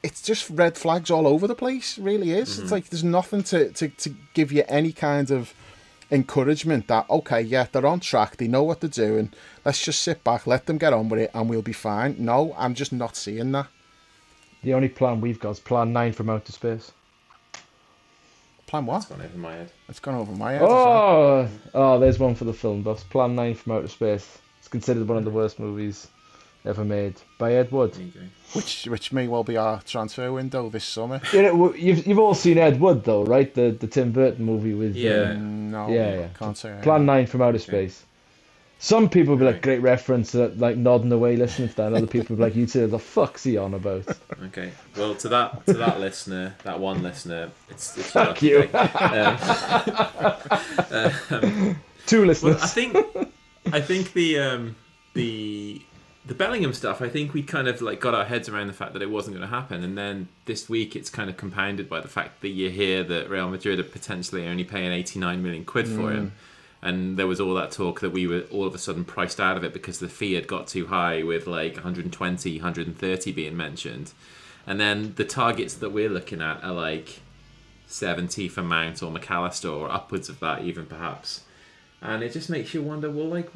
It's 0.03 0.21
just 0.21 0.49
red 0.49 0.77
flags 0.77 1.09
all 1.09 1.25
over 1.27 1.47
the 1.47 1.55
place. 1.55 1.97
Really 1.97 2.31
is. 2.31 2.49
Mm-hmm. 2.49 2.63
It's 2.63 2.71
like 2.73 2.89
there's 2.89 3.05
nothing 3.05 3.43
to, 3.43 3.69
to 3.71 3.87
to 3.87 4.09
give 4.33 4.51
you 4.51 4.65
any 4.67 4.91
kind 4.91 5.31
of 5.31 5.53
encouragement 6.11 6.87
that 6.87 7.09
okay, 7.09 7.41
yeah, 7.41 7.67
they're 7.71 7.85
on 7.85 7.99
track, 8.01 8.37
they 8.37 8.47
know 8.47 8.63
what 8.63 8.81
they're 8.81 8.89
doing. 8.89 9.31
Let's 9.63 9.83
just 9.83 10.01
sit 10.01 10.23
back, 10.23 10.47
let 10.47 10.65
them 10.65 10.77
get 10.77 10.93
on 10.93 11.07
with 11.09 11.19
it, 11.19 11.31
and 11.33 11.49
we'll 11.49 11.61
be 11.61 11.73
fine. 11.73 12.15
No, 12.17 12.55
I'm 12.57 12.73
just 12.73 12.91
not 12.91 13.15
seeing 13.15 13.51
that. 13.51 13.67
The 14.63 14.73
only 14.73 14.89
plan 14.89 15.21
we've 15.21 15.39
got 15.39 15.51
is 15.51 15.59
Plan 15.59 15.93
Nine 15.93 16.13
from 16.13 16.29
outer 16.29 16.51
space. 16.51 16.91
Plan 18.67 18.85
what? 18.85 18.97
It's 19.03 19.09
gone 19.09 19.21
over 19.21 19.37
my 19.37 19.53
head. 19.53 19.71
It's 19.89 19.99
gone 19.99 20.15
over 20.15 20.31
my 20.31 20.51
head. 20.53 20.61
Oh, 20.63 21.47
oh, 21.73 21.99
there's 21.99 22.19
one 22.19 22.35
for 22.35 22.45
the 22.45 22.53
film 22.53 22.83
buffs. 22.83 23.03
Plan 23.03 23.35
Nine 23.35 23.53
from 23.55 23.73
outer 23.73 23.87
space. 23.87 24.37
It's 24.59 24.67
considered 24.67 25.07
one 25.07 25.17
of 25.17 25.25
the 25.25 25.31
worst 25.31 25.59
movies 25.59 26.07
ever 26.63 26.85
made 26.85 27.15
by 27.39 27.53
Ed 27.55 27.71
Wood. 27.71 27.93
There 27.93 28.03
you 28.03 28.11
go. 28.11 28.19
Which 28.53 28.85
which 28.85 29.11
may 29.11 29.27
well 29.27 29.43
be 29.43 29.57
our 29.57 29.81
transfer 29.81 30.31
window 30.31 30.69
this 30.69 30.85
summer. 30.85 31.19
You 31.33 31.41
know, 31.41 31.73
you've 31.73 32.05
you've 32.05 32.19
all 32.19 32.35
seen 32.35 32.57
Ed 32.57 32.79
Wood 32.79 33.03
though, 33.03 33.23
right? 33.25 33.53
The 33.53 33.71
the 33.71 33.87
Tim 33.87 34.11
Burton 34.11 34.45
movie 34.45 34.73
with 34.73 34.95
Yeah. 34.95 35.31
uh, 35.31 35.33
No, 35.33 35.89
Yeah, 35.89 36.13
yeah. 36.19 36.27
can't 36.37 36.55
say. 36.57 36.77
Plan 36.83 37.01
am. 37.01 37.05
Nine 37.07 37.25
from 37.27 37.41
outer 37.41 37.59
space. 37.59 38.05
Some 38.83 39.09
people 39.09 39.35
be 39.35 39.45
like, 39.45 39.61
great 39.61 39.83
reference, 39.83 40.33
like 40.33 40.75
nodding 40.75 41.11
away 41.11 41.35
listening 41.35 41.69
to 41.69 41.75
that. 41.75 41.87
And 41.87 41.97
other 41.97 42.07
people 42.07 42.35
be 42.35 42.41
like, 42.41 42.55
you 42.55 42.65
two, 42.65 42.87
the 42.87 42.97
fuck's 42.97 43.43
he 43.43 43.55
on 43.55 43.75
about? 43.75 44.07
Okay. 44.45 44.71
Well, 44.97 45.13
to 45.17 45.29
that 45.29 45.63
to 45.67 45.73
that 45.73 45.99
listener, 45.99 46.55
that 46.63 46.79
one 46.79 47.03
listener, 47.03 47.51
it's, 47.69 47.95
it's 47.95 48.09
Fuck 48.09 48.41
you. 48.41 48.63
day. 48.63 48.69
Um, 50.91 51.79
Two 52.07 52.19
well, 52.19 52.27
listeners. 52.27 52.61
I 52.63 52.67
think 52.67 52.97
I 53.71 53.81
think 53.81 54.13
the 54.13 54.39
um, 54.39 54.75
the 55.13 55.79
the 56.25 56.33
Bellingham 56.33 56.73
stuff. 56.73 57.03
I 57.03 57.09
think 57.09 57.35
we 57.35 57.43
kind 57.43 57.67
of 57.67 57.83
like 57.83 57.99
got 57.99 58.15
our 58.15 58.25
heads 58.25 58.49
around 58.49 58.65
the 58.65 58.73
fact 58.73 58.93
that 58.93 59.03
it 59.03 59.11
wasn't 59.11 59.37
going 59.37 59.47
to 59.47 59.55
happen, 59.55 59.83
and 59.83 59.95
then 59.95 60.27
this 60.45 60.67
week 60.67 60.95
it's 60.95 61.11
kind 61.11 61.29
of 61.29 61.37
compounded 61.37 61.87
by 61.87 61.99
the 62.01 62.07
fact 62.07 62.41
that 62.41 62.49
you 62.49 62.71
hear 62.71 63.03
that 63.03 63.29
Real 63.29 63.47
Madrid 63.47 63.79
are 63.79 63.83
potentially 63.83 64.47
only 64.47 64.63
paying 64.63 64.91
eighty 64.91 65.19
nine 65.19 65.43
million 65.43 65.65
quid 65.65 65.87
for 65.87 66.11
him. 66.11 66.31
And 66.81 67.17
there 67.17 67.27
was 67.27 67.39
all 67.39 67.53
that 67.55 67.71
talk 67.71 67.99
that 67.99 68.09
we 68.09 68.25
were 68.25 68.43
all 68.51 68.65
of 68.65 68.73
a 68.73 68.79
sudden 68.79 69.05
priced 69.05 69.39
out 69.39 69.55
of 69.55 69.63
it 69.63 69.71
because 69.71 69.99
the 69.99 70.09
fee 70.09 70.33
had 70.33 70.47
got 70.47 70.67
too 70.67 70.87
high 70.87 71.21
with 71.21 71.45
like 71.45 71.75
120, 71.75 72.55
130 72.57 73.31
being 73.31 73.55
mentioned. 73.55 74.13
And 74.65 74.79
then 74.79 75.13
the 75.15 75.25
targets 75.25 75.75
that 75.75 75.91
we're 75.91 76.09
looking 76.09 76.41
at 76.41 76.63
are 76.63 76.73
like 76.73 77.19
70 77.87 78.47
for 78.47 78.63
Mount 78.63 79.03
or 79.03 79.11
Mac 79.11 79.29
Allister 79.29 79.69
or 79.69 79.91
upwards 79.91 80.29
of 80.29 80.39
that 80.39 80.63
even 80.63 80.85
perhaps. 80.85 81.43
And 82.01 82.23
it 82.23 82.33
just 82.33 82.49
makes 82.49 82.73
you 82.73 82.81
wonder, 82.81 83.11
well, 83.11 83.27
like, 83.27 83.51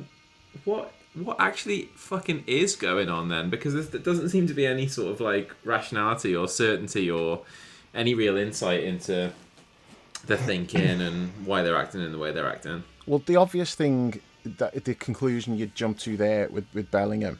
what 0.63 0.93
what 1.15 1.39
actually 1.39 1.89
fucking 1.95 2.43
is 2.45 2.75
going 2.75 3.09
on 3.09 3.29
then? 3.29 3.49
Because 3.49 3.89
there 3.89 4.01
doesn't 4.01 4.29
seem 4.29 4.47
to 4.47 4.53
be 4.53 4.67
any 4.67 4.87
sort 4.87 5.11
of 5.11 5.21
like 5.21 5.51
rationality 5.63 6.35
or 6.35 6.47
certainty 6.47 7.09
or 7.09 7.41
any 7.93 8.13
real 8.13 8.35
insight 8.35 8.83
into 8.83 9.31
their 10.27 10.37
thinking 10.37 11.01
and 11.01 11.31
why 11.45 11.61
they're 11.61 11.77
acting 11.77 12.01
in 12.01 12.11
the 12.11 12.17
way 12.17 12.31
they're 12.31 12.49
acting. 12.49 12.83
Well, 13.05 13.21
the 13.25 13.35
obvious 13.35 13.75
thing, 13.75 14.21
that 14.43 14.83
the 14.85 14.95
conclusion 14.95 15.57
you'd 15.57 15.75
jump 15.75 15.99
to 15.99 16.17
there 16.17 16.47
with, 16.49 16.65
with 16.73 16.89
Bellingham 16.91 17.39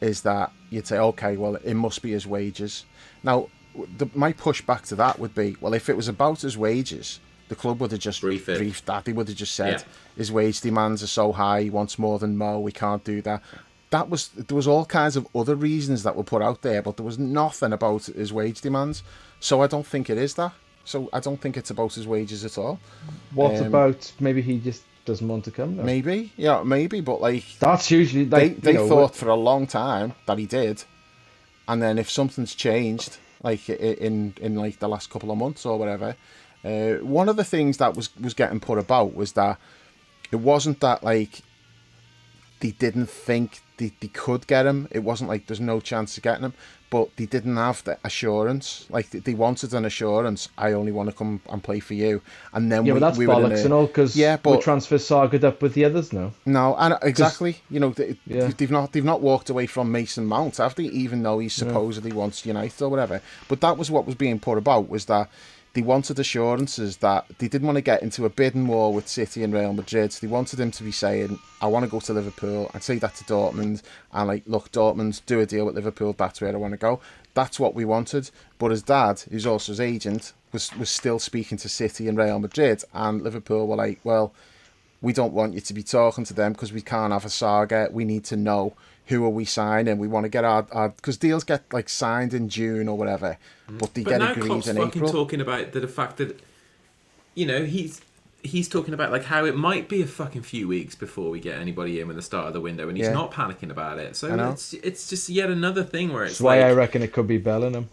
is 0.00 0.22
that 0.22 0.52
you'd 0.70 0.86
say, 0.86 0.98
okay, 0.98 1.36
well, 1.36 1.56
it 1.56 1.74
must 1.74 2.02
be 2.02 2.12
his 2.12 2.26
wages. 2.26 2.84
Now, 3.22 3.48
the, 3.96 4.08
my 4.14 4.32
pushback 4.32 4.82
to 4.88 4.96
that 4.96 5.18
would 5.18 5.34
be, 5.34 5.56
well, 5.60 5.74
if 5.74 5.88
it 5.88 5.96
was 5.96 6.08
about 6.08 6.40
his 6.40 6.56
wages, 6.56 7.20
the 7.48 7.54
club 7.54 7.80
would 7.80 7.92
have 7.92 8.00
just 8.00 8.20
Brief 8.20 8.46
briefed 8.46 8.86
that. 8.86 9.04
They 9.04 9.12
would 9.12 9.28
have 9.28 9.36
just 9.36 9.54
said, 9.54 9.72
Yeah. 9.80 9.84
his 10.16 10.30
wage 10.30 10.60
demands 10.60 11.02
are 11.02 11.08
so 11.08 11.32
high, 11.32 11.62
he 11.62 11.70
wants 11.70 11.98
more 11.98 12.18
than 12.18 12.36
Mo, 12.36 12.60
we 12.60 12.72
can't 12.72 13.02
do 13.04 13.22
that. 13.22 13.42
That 13.90 14.10
was 14.10 14.28
there 14.28 14.54
was 14.56 14.66
all 14.68 14.84
kinds 14.84 15.16
of 15.16 15.26
other 15.34 15.56
reasons 15.56 16.02
that 16.02 16.14
were 16.14 16.22
put 16.24 16.42
out 16.42 16.60
there, 16.60 16.82
but 16.82 16.98
there 16.98 17.06
was 17.06 17.18
nothing 17.18 17.72
about 17.72 18.04
his 18.04 18.32
wage 18.34 18.60
demands. 18.60 19.02
So 19.40 19.62
I 19.62 19.66
don't 19.66 19.86
think 19.86 20.10
it 20.10 20.18
is 20.18 20.34
that. 20.34 20.52
So 20.88 21.10
I 21.12 21.20
don't 21.20 21.38
think 21.38 21.56
it's 21.58 21.70
about 21.70 21.92
his 21.94 22.06
wages 22.06 22.44
at 22.46 22.56
all. 22.56 22.80
What 23.34 23.54
Um, 23.60 23.66
about 23.66 24.10
maybe 24.20 24.40
he 24.40 24.58
just 24.58 24.82
doesn't 25.04 25.28
want 25.28 25.44
to 25.44 25.50
come? 25.50 25.76
Now? 25.76 25.82
Maybe, 25.82 26.32
yeah, 26.36 26.62
maybe, 26.62 27.02
but 27.02 27.20
like 27.20 27.44
That's 27.58 27.90
usually 27.90 28.24
they 28.24 28.48
like 28.48 28.60
they 28.62 28.72
you 28.72 28.78
know, 28.78 28.88
thought 28.88 29.14
for 29.14 29.28
a 29.28 29.34
long 29.34 29.66
time 29.66 30.14
that 30.26 30.38
he 30.38 30.46
did, 30.46 30.84
and 31.66 31.82
then 31.82 31.98
if 31.98 32.08
something's 32.10 32.54
changed, 32.54 33.18
like 33.42 33.68
in 33.68 34.34
in 34.40 34.54
like 34.54 34.78
the 34.78 34.88
last 34.88 35.10
couple 35.10 35.30
of 35.30 35.36
months 35.36 35.66
or 35.66 35.78
whatever, 35.78 36.16
uh, 36.64 36.94
one 37.04 37.28
of 37.28 37.36
the 37.36 37.44
things 37.44 37.76
that 37.76 37.94
was 37.94 38.08
was 38.18 38.32
getting 38.34 38.58
put 38.60 38.78
about 38.78 39.14
was 39.14 39.32
that 39.32 39.58
it 40.32 40.36
wasn't 40.36 40.80
that 40.80 41.04
like 41.04 41.42
they 42.60 42.70
didn't 42.70 43.10
think 43.10 43.60
they, 43.76 43.92
they 44.00 44.08
could 44.08 44.46
get 44.46 44.64
him. 44.66 44.88
It 44.90 45.00
wasn't 45.00 45.28
like 45.30 45.46
there's 45.46 45.60
no 45.60 45.80
chance 45.80 46.16
of 46.16 46.22
getting 46.22 46.44
him, 46.44 46.54
but 46.90 47.14
they 47.16 47.26
didn't 47.26 47.56
have 47.56 47.84
the 47.84 47.98
assurance. 48.04 48.86
Like 48.88 49.10
they- 49.10 49.34
wanted 49.34 49.72
an 49.74 49.84
assurance. 49.84 50.48
I 50.58 50.72
only 50.72 50.90
want 50.90 51.08
to 51.10 51.14
come 51.14 51.40
and 51.50 51.62
play 51.62 51.80
for 51.80 51.94
you, 51.94 52.22
and 52.52 52.72
then 52.72 52.84
Yeah, 52.86 52.94
we, 52.94 52.98
but 53.00 53.06
that's 53.06 53.18
we 53.18 53.26
bollocks 53.26 53.60
a- 53.60 53.64
and 53.64 53.72
all 53.74 53.86
because 53.86 54.16
Yeah, 54.16 54.36
but 54.36 54.54
but- 54.54 54.62
transfer 54.62 54.96
sagaed 54.96 55.44
up 55.44 55.62
with 55.62 55.74
the 55.74 55.84
others 55.84 56.12
now. 56.12 56.32
no, 56.46 56.74
and 56.78 56.94
uh, 56.94 56.98
exactly. 57.02 57.58
You 57.70 57.80
know, 57.80 57.90
they, 57.90 58.16
Yeah. 58.26 58.50
they've 58.56 58.70
not 58.70 58.92
they've 58.92 59.04
not 59.04 59.20
walked 59.20 59.48
away 59.50 59.66
from 59.66 59.92
Mason 59.92 60.26
Mount, 60.26 60.56
have 60.56 60.74
they? 60.74 60.84
Even 60.84 61.22
though 61.22 61.38
he 61.38 61.48
supposedly 61.48 62.12
wants 62.12 62.44
United 62.46 62.82
or 62.82 62.88
whatever. 62.88 63.20
But 63.48 63.60
that 63.60 63.76
was 63.78 63.90
what 63.90 64.06
was 64.06 64.14
being 64.14 64.40
put 64.40 64.58
about 64.58 64.88
was 64.88 65.04
that 65.06 65.28
they 65.78 65.82
wanted 65.82 66.18
assurances 66.18 66.96
that 66.96 67.24
they 67.38 67.46
didn't 67.46 67.68
want 67.68 67.76
to 67.76 67.82
get 67.82 68.02
into 68.02 68.24
a 68.24 68.28
bidding 68.28 68.66
war 68.66 68.92
with 68.92 69.06
City 69.06 69.44
and 69.44 69.54
Real 69.54 69.72
Madrid. 69.72 70.10
They 70.10 70.26
wanted 70.26 70.58
him 70.58 70.72
to 70.72 70.82
be 70.82 70.90
saying, 70.90 71.38
"I 71.60 71.68
want 71.68 71.84
to 71.84 71.88
go 71.88 72.00
to 72.00 72.12
Liverpool." 72.12 72.68
I'd 72.74 72.82
say 72.82 72.98
that 72.98 73.14
to 73.14 73.24
Dortmund, 73.24 73.82
and 74.12 74.26
like, 74.26 74.42
look, 74.46 74.72
Dortmund, 74.72 75.20
do 75.26 75.38
a 75.38 75.46
deal 75.46 75.66
with 75.66 75.76
Liverpool. 75.76 76.16
That's 76.18 76.40
where 76.40 76.52
I 76.52 76.56
want 76.56 76.72
to 76.72 76.78
go. 76.78 76.98
That's 77.34 77.60
what 77.60 77.76
we 77.76 77.84
wanted. 77.84 78.28
But 78.58 78.72
his 78.72 78.82
dad, 78.82 79.20
who's 79.30 79.46
also 79.46 79.70
his 79.70 79.80
agent, 79.80 80.32
was 80.50 80.76
was 80.76 80.90
still 80.90 81.20
speaking 81.20 81.58
to 81.58 81.68
City 81.68 82.08
and 82.08 82.18
Real 82.18 82.40
Madrid, 82.40 82.82
and 82.92 83.22
Liverpool 83.22 83.68
were 83.68 83.76
like, 83.76 84.00
"Well." 84.02 84.32
we 85.00 85.12
don't 85.12 85.32
want 85.32 85.54
you 85.54 85.60
to 85.60 85.72
be 85.72 85.84
talking 85.84 86.24
to 86.24 86.34
them 86.34 86.52
because 86.52 86.72
we 86.72 86.80
can't 86.80 87.12
have 87.12 87.24
a 87.24 87.30
saga. 87.30 87.88
We 87.92 88.04
need 88.04 88.24
to 88.24 88.36
know 88.36 88.74
who 89.08 89.24
are 89.24 89.30
we 89.30 89.44
signing. 89.44 89.98
We 89.98 90.08
want 90.08 90.24
to 90.24 90.28
get 90.28 90.44
our 90.44 90.90
because 90.90 91.16
deals 91.16 91.44
get 91.44 91.64
like 91.72 91.88
signed 91.88 92.32
in 92.34 92.48
June 92.48 92.88
or 92.88 92.96
whatever, 92.96 93.38
mm. 93.70 93.78
but 93.78 93.94
they 93.94 94.02
But 94.02 94.10
get 94.10 94.18
now 94.20 94.30
agreed 94.32 94.46
Klopp's 94.46 94.68
in 94.68 94.76
fucking 94.76 95.02
April. 95.02 95.12
talking 95.12 95.40
about 95.40 95.72
the, 95.72 95.80
the 95.80 95.88
fact 95.88 96.18
that, 96.18 96.40
you 97.34 97.46
know, 97.46 97.64
he's 97.64 98.00
he's 98.42 98.68
talking 98.68 98.94
about 98.94 99.10
like 99.10 99.24
how 99.24 99.44
it 99.44 99.56
might 99.56 99.88
be 99.88 100.00
a 100.02 100.06
fucking 100.06 100.42
few 100.42 100.68
weeks 100.68 100.94
before 100.94 101.30
we 101.30 101.40
get 101.40 101.58
anybody 101.58 102.00
in 102.00 102.06
with 102.06 102.16
the 102.16 102.22
start 102.22 102.46
of 102.46 102.52
the 102.52 102.60
window, 102.60 102.88
and 102.88 102.96
he's 102.96 103.06
Yeah. 103.06 103.12
not 103.14 103.32
panicking 103.32 103.70
about 103.70 103.98
it. 103.98 104.14
So 104.14 104.26
it's 104.50 104.74
it's 104.74 105.08
just 105.08 105.28
yet 105.28 105.50
another 105.50 105.82
thing 105.84 106.12
where 106.12 106.24
it's 106.24 106.34
That's 106.34 106.40
why 106.42 106.60
I 106.60 106.72
reckon 106.72 107.02
it 107.02 107.12
could 107.12 107.26
be 107.26 107.38
Bellingham. 107.38 107.88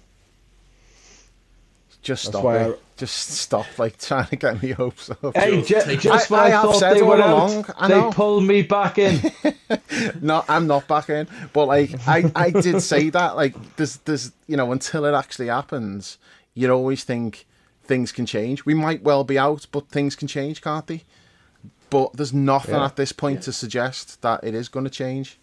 Just 2.06 2.26
stop 2.26 2.44
why 2.44 2.58
it. 2.60 2.82
Just 2.98 3.32
stop 3.32 3.65
like 3.80 3.98
trying 4.10 4.28
to 4.28 4.36
get 4.36 4.62
me 4.62 4.70
hopes 4.72 5.10
up. 5.10 5.36
Hey, 5.36 5.62
Just 5.63 5.88
just 6.00 6.32
I- 6.32 6.36
I, 6.38 6.46
I 6.46 6.50
have 6.52 6.62
thought 6.65 6.76
said 6.80 6.94
they 6.96 7.02
were 7.02 7.15
along, 7.15 7.65
out, 7.80 7.88
they 7.89 8.10
pulled 8.12 8.44
me 8.46 8.62
back 8.62 9.00
in. 9.00 9.20
no, 10.22 10.46
I'm 10.48 10.68
not 10.68 10.88
back 10.88 11.10
in. 11.10 11.28
But 11.52 11.65
like 11.65 11.89
I, 12.08 12.32
I 12.36 12.52
did 12.52 12.82
say 12.82 13.10
that 13.18 13.36
like 13.36 13.56
there's 13.76 13.98
there's 14.06 14.32
you 14.48 14.56
know 14.56 14.72
until 14.72 15.04
it 15.06 15.13
actually 15.15 15.48
happens, 15.48 16.20
you 16.54 16.72
always 16.72 17.04
think 17.04 17.48
things 17.84 18.12
can 18.12 18.28
change. 18.28 18.65
We 18.65 18.76
might 18.76 19.02
well 19.02 19.24
be 19.24 19.39
out, 19.39 19.65
but 19.72 19.89
things 19.89 20.15
can 20.15 20.28
change, 20.28 20.62
can't 20.62 20.86
they? 20.86 21.04
But 21.89 22.13
there's 22.13 22.34
nothing 22.34 22.76
Yeah. 22.76 22.86
at 22.86 22.98
this 22.98 23.12
point 23.12 23.38
Yeah. 23.39 23.46
to 23.46 23.54
suggest 23.54 24.22
that 24.22 24.44
it 24.44 24.54
is 24.54 24.70
going 24.70 24.86
to 24.86 24.89
change. 24.91 25.39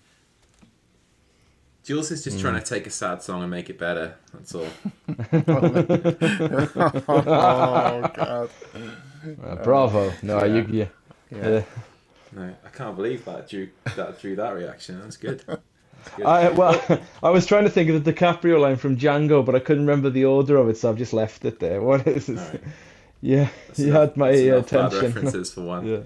Jules 1.84 2.10
is 2.12 2.22
just 2.24 2.38
trying 2.40 2.54
to 2.54 2.64
take 2.64 2.86
a 2.86 2.90
sad 2.90 3.22
song 3.22 3.42
and 3.42 3.50
make 3.50 3.68
it 3.68 3.78
better. 3.78 4.14
That's 4.32 4.54
all. 4.54 4.68
oh 7.08 8.10
god. 8.14 8.50
Uh, 9.44 9.56
bravo. 9.62 10.12
No, 10.22 10.44
you, 10.44 10.66
you, 10.70 10.88
Yeah. 11.30 11.48
yeah. 11.48 11.62
No, 12.34 12.54
I 12.64 12.68
can't 12.70 12.96
believe 12.96 13.24
that 13.26 13.48
drew 13.48 13.68
that 13.96 14.20
drew 14.20 14.36
that 14.36 14.54
reaction. 14.54 15.00
That's 15.00 15.16
good. 15.16 15.42
That's 15.46 15.60
good. 16.16 16.24
I 16.26 16.50
well, 16.50 16.80
I 17.22 17.30
was 17.30 17.46
trying 17.46 17.64
to 17.64 17.70
think 17.70 17.90
of 17.90 18.04
the 18.04 18.12
DiCaprio 18.12 18.60
line 18.60 18.76
from 18.76 18.96
Django, 18.96 19.44
but 19.44 19.54
I 19.54 19.58
couldn't 19.58 19.86
remember 19.86 20.08
the 20.10 20.24
order 20.24 20.56
of 20.56 20.68
it, 20.68 20.76
so 20.76 20.88
I've 20.90 20.96
just 20.98 21.12
left 21.12 21.44
it 21.44 21.58
there. 21.60 21.80
What 21.88 22.06
is 22.06 22.28
it? 22.28 22.38
Alright. 22.38 22.60
Yeah, 23.20 23.48
That's 23.68 23.78
you 23.80 23.88
enough- 23.88 24.00
had 24.10 24.16
my 24.16 24.30
that's 24.32 24.40
enough 24.40 24.70
bad 24.70 24.84
attention. 24.86 25.00
references 25.14 25.52
for 25.52 25.62
one. 25.62 25.86
yeah. 25.86 26.00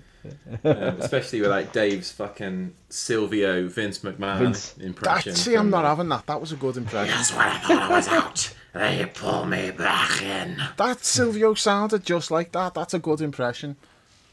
Um, 0.64 1.00
especially 1.00 1.40
with 1.40 1.50
like 1.50 1.72
Dave's 1.72 2.10
fucking 2.12 2.74
Silvio 2.88 3.68
Vince 3.68 4.00
McMahon 4.00 4.38
Vince. 4.38 4.70
That, 4.72 4.84
impression. 4.84 5.34
see, 5.34 5.54
I'm 5.54 5.70
not 5.70 5.84
having 5.84 6.08
that. 6.08 6.26
That 6.26 6.40
was 6.40 6.52
a 6.52 6.56
good 6.56 6.76
impression. 6.76 7.14
That's 7.14 7.32
when 7.32 7.46
I 7.46 7.58
thought 7.58 7.82
I 7.82 7.90
was 7.90 8.08
out. 8.08 8.54
They 8.72 9.10
pull 9.14 9.46
me 9.46 9.70
back 9.70 10.22
in. 10.22 10.62
That 10.76 11.04
Silvio 11.04 11.54
sounded 11.54 12.04
just 12.04 12.30
like 12.30 12.52
that. 12.52 12.74
That's 12.74 12.92
a 12.92 12.98
good 12.98 13.20
impression. 13.22 13.76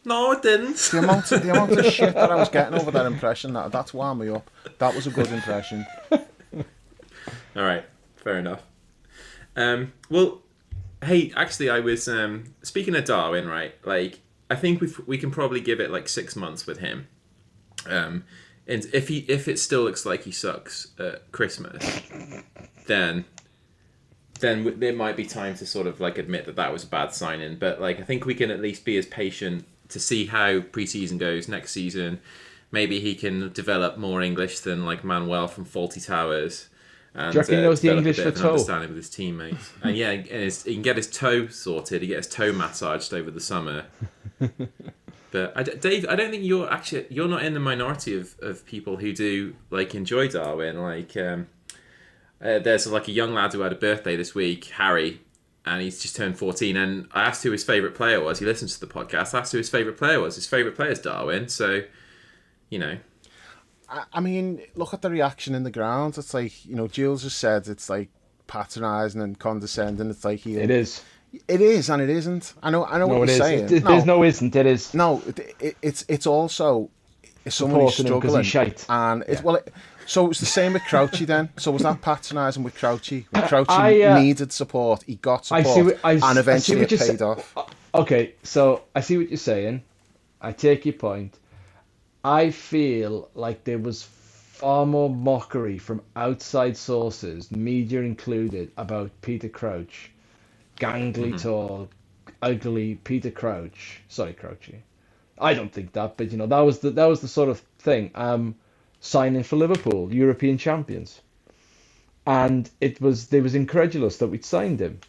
No, 0.06 0.34
it 0.34 0.42
didn't. 0.42 0.76
The 0.76 1.00
amount 1.00 1.32
of, 1.32 1.44
the 1.44 1.52
amount 1.52 1.72
of 1.72 1.86
shit 1.94 2.14
that 2.14 2.30
I 2.30 2.36
was 2.36 2.50
getting 2.50 2.78
over 2.78 2.92
that 2.92 3.06
impression, 3.06 3.54
that, 3.54 3.72
that's 3.72 3.94
wound 3.94 4.20
me 4.20 4.30
up. 4.30 4.50
That 4.80 4.94
was 4.94 5.08
a 5.08 5.12
good 5.12 5.32
impression. 5.32 5.86
All 6.12 7.64
right, 7.64 7.86
fair 8.18 8.38
enough. 8.40 8.64
Um, 9.56 9.94
well, 10.10 10.42
hey, 11.04 11.32
actually, 11.36 11.70
I 11.70 11.80
was 11.80 12.08
um, 12.08 12.54
speaking 12.64 12.96
of 12.96 13.06
Darwin, 13.06 13.48
right? 13.48 13.74
Like, 13.86 14.20
I 14.54 14.56
think 14.56 14.82
we 14.82 14.90
we 15.08 15.18
can 15.18 15.32
probably 15.32 15.60
give 15.60 15.80
it 15.80 15.90
like 15.90 16.08
six 16.08 16.36
months 16.36 16.68
with 16.68 16.78
him. 16.78 17.08
Um, 17.88 18.24
and 18.68 18.86
if 18.94 19.08
he 19.08 19.20
if 19.28 19.48
it 19.48 19.58
still 19.58 19.82
looks 19.82 20.06
like 20.06 20.24
he 20.24 20.32
sucks 20.32 20.92
at 21.00 21.32
Christmas, 21.32 22.02
then 22.86 23.26
then 24.40 24.60
w- 24.60 24.78
there 24.78 24.94
might 24.94 25.16
be 25.16 25.26
time 25.26 25.56
to 25.56 25.66
sort 25.66 25.88
of 25.88 26.00
like 26.00 26.20
admit 26.20 26.46
that 26.46 26.56
that 26.58 26.72
was 26.72 26.84
a 26.84 26.88
bad 26.88 27.14
signing. 27.14 27.56
But 27.56 27.82
like, 27.82 28.00
I 28.00 28.04
think 28.04 28.26
we 28.26 28.36
can 28.36 28.52
at 28.52 28.62
least 28.62 28.86
be 28.86 28.96
as 28.98 29.08
patient 29.08 29.66
to 29.90 30.00
see 30.00 30.28
how 30.28 30.60
preseason 30.60 31.18
goes 31.18 31.48
next 31.48 31.72
season. 31.72 32.20
Maybe 32.72 33.00
he 33.00 33.16
can 33.16 33.52
develop 33.54 33.98
more 33.98 34.22
English 34.22 34.60
than 34.60 34.86
like 34.86 35.04
Manuel 35.04 35.48
from 35.48 35.66
Fawlty 35.66 36.06
Towers. 36.06 36.70
And, 37.16 37.32
Do 37.32 37.38
you 37.38 37.42
reckon 37.42 37.56
he 37.56 37.60
uh, 37.62 37.64
knows 37.64 37.82
the 37.82 37.96
English 37.96 38.18
for 38.20 38.32
toe? 38.32 38.52
Understanding 38.52 38.90
with 38.90 38.98
his 38.98 39.10
teammates, 39.10 39.72
and 39.84 39.96
yeah, 39.96 40.10
and 40.12 40.26
his, 40.26 40.64
he 40.64 40.74
can 40.74 40.82
get 40.82 40.98
his 40.98 41.08
toe 41.08 41.48
sorted. 41.48 42.02
He 42.02 42.08
get 42.08 42.18
his 42.18 42.28
toe 42.28 42.52
massaged 42.52 43.14
over 43.14 43.30
the 43.30 43.40
summer. 43.40 43.86
But 45.34 45.52
I 45.56 45.64
d 45.64 45.72
Dave, 45.80 46.06
I 46.08 46.16
don't 46.16 46.30
think 46.30 46.44
you're 46.44 46.72
actually 46.72 47.08
you're 47.10 47.28
not 47.28 47.44
in 47.44 47.56
the 47.56 47.60
minority 47.60 48.16
of, 48.16 48.36
of 48.40 48.64
people 48.68 48.98
who 48.98 49.12
do 49.14 49.56
like 49.72 49.96
enjoy 49.96 50.28
Darwin. 50.28 50.80
Like, 50.80 51.18
um, 51.18 51.48
uh, 52.40 52.60
there's 52.60 52.86
like 52.86 53.08
a 53.08 53.12
young 53.12 53.34
lad 53.34 53.52
who 53.52 53.62
had 53.62 53.72
a 53.72 53.76
birthday 53.76 54.16
this 54.16 54.36
week, 54.36 54.66
Harry, 54.66 55.22
and 55.66 55.82
he's 55.82 56.00
just 56.04 56.16
turned 56.16 56.38
14. 56.38 56.78
And 56.78 57.08
I 57.14 57.24
asked 57.24 57.42
who 57.42 57.50
his 57.50 57.64
favorite 57.64 57.96
player 57.96 58.22
was. 58.22 58.38
He 58.38 58.46
listens 58.46 58.76
to 58.76 58.86
the 58.86 58.94
podcast. 58.94 59.34
I 59.34 59.40
asked 59.40 59.54
who 59.54 59.58
his 59.58 59.70
favorite 59.70 59.98
player 59.98 60.20
was. 60.20 60.36
His 60.36 60.46
favorite 60.46 60.76
player 60.76 60.92
is 60.92 61.00
Darwin. 61.00 61.50
So, 61.50 61.82
you 62.70 62.78
know, 62.78 62.98
I, 63.90 64.04
I 64.14 64.20
mean, 64.20 64.62
look 64.76 64.94
at 64.94 65.02
the 65.02 65.10
reaction 65.10 65.56
in 65.56 65.64
the 65.64 65.72
ground. 65.72 66.16
It's 66.20 66.36
like, 66.36 66.64
you 66.64 66.76
know, 66.76 66.88
Jules 66.88 67.24
has 67.24 67.34
said 67.34 67.68
it's 67.68 67.90
like 67.90 68.10
patronising 68.46 69.22
and 69.22 69.40
condescending. 69.40 70.12
It's 70.12 70.24
like 70.24 70.42
he, 70.42 70.58
It 70.58 70.70
is. 70.70 71.02
It 71.48 71.62
is 71.62 71.90
and 71.90 72.02
it 72.02 72.10
isn't. 72.10 72.54
I 72.62 72.70
know. 72.70 72.86
I 72.86 73.00
know 73.00 73.08
No, 73.08 73.20
what 73.20 73.28
you're 73.28 73.38
saying. 73.38 73.66
It- 73.74 73.84
There's 73.84 74.06
no 74.06 74.24
isn't. 74.24 74.56
It 74.56 74.66
is. 74.66 74.94
No, 74.94 75.22
it, 75.28 75.56
it, 75.60 75.78
it's 75.82 76.06
it's 76.08 76.28
also 76.28 76.90
it's 77.46 77.56
someone 77.56 77.82
who's 77.82 77.96
Supporting 77.96 78.14
him 78.14 78.22
'cause 78.22 78.48
struggling, 78.48 78.70
he's 78.70 78.80
shite. 78.80 78.86
and 78.90 79.24
it's 79.28 79.42
well. 79.44 79.56
It, 79.56 79.74
so 80.06 80.26
it 80.26 80.28
was 80.30 80.40
the 80.40 80.46
same 80.46 80.74
with 80.74 80.84
Crouchy 80.84 81.26
then. 81.26 81.50
So 81.58 81.72
was 81.72 81.82
that 81.84 82.02
patronising 82.02 82.62
with 82.64 82.76
Crouchy? 82.76 83.26
When 83.32 83.44
Crouchy 83.48 83.70
I, 83.70 84.02
uh, 84.02 84.20
needed 84.20 84.52
support, 84.52 85.04
he 85.04 85.16
got 85.16 85.50
I 85.52 85.64
support, 85.64 85.76
see 85.76 85.82
what- 85.82 86.00
I- 86.04 86.12
I 86.26 86.30
and 86.32 86.40
eventually 86.40 86.82
it 86.82 86.90
paid 86.90 87.20
sa- 87.20 87.32
off. 87.32 87.56
Okay, 87.96 88.34
so 88.44 88.84
I 88.96 89.02
see 89.02 89.18
what 89.18 89.30
you're 89.30 89.38
saying. 89.38 89.82
I 90.42 90.52
take 90.52 90.86
your 90.86 90.94
point. 90.94 91.38
I 92.24 92.52
feel 92.52 93.30
like 93.34 93.64
there 93.64 93.78
was 93.80 94.04
far 94.04 94.86
more 94.86 95.10
mockery 95.10 95.78
from 95.78 96.02
outside 96.16 96.76
sources, 96.78 97.50
media 97.52 98.02
included, 98.02 98.72
about 98.78 99.10
Peter 99.22 99.50
Crouch, 99.50 100.12
gangly 100.78 101.40
tall, 101.42 101.90
ugly 102.42 102.96
Peter 102.96 103.32
Crouch. 103.32 104.02
Sorry, 104.08 104.34
Crouchy. 104.34 104.84
I 105.40 105.54
don't 105.54 105.72
think 105.72 105.94
that, 105.94 106.18
but 106.18 106.32
you 106.32 106.38
know 106.38 106.48
that 106.48 106.60
was 106.60 106.80
the 106.80 106.92
that 106.92 107.06
was 107.06 107.22
the 107.22 107.28
sort 107.28 107.50
of 107.50 107.60
thing. 107.80 108.12
Um, 108.16 108.56
signing 109.00 109.44
for 109.44 109.56
Liverpool, 109.56 110.14
European 110.14 110.58
champions, 110.58 111.22
and 112.26 112.70
it 112.80 113.02
was 113.02 113.28
they 113.28 113.42
was 113.42 113.56
incredulous 113.56 114.18
that 114.18 114.28
we'd 114.28 114.46
signed 114.46 114.80
him 114.80 115.00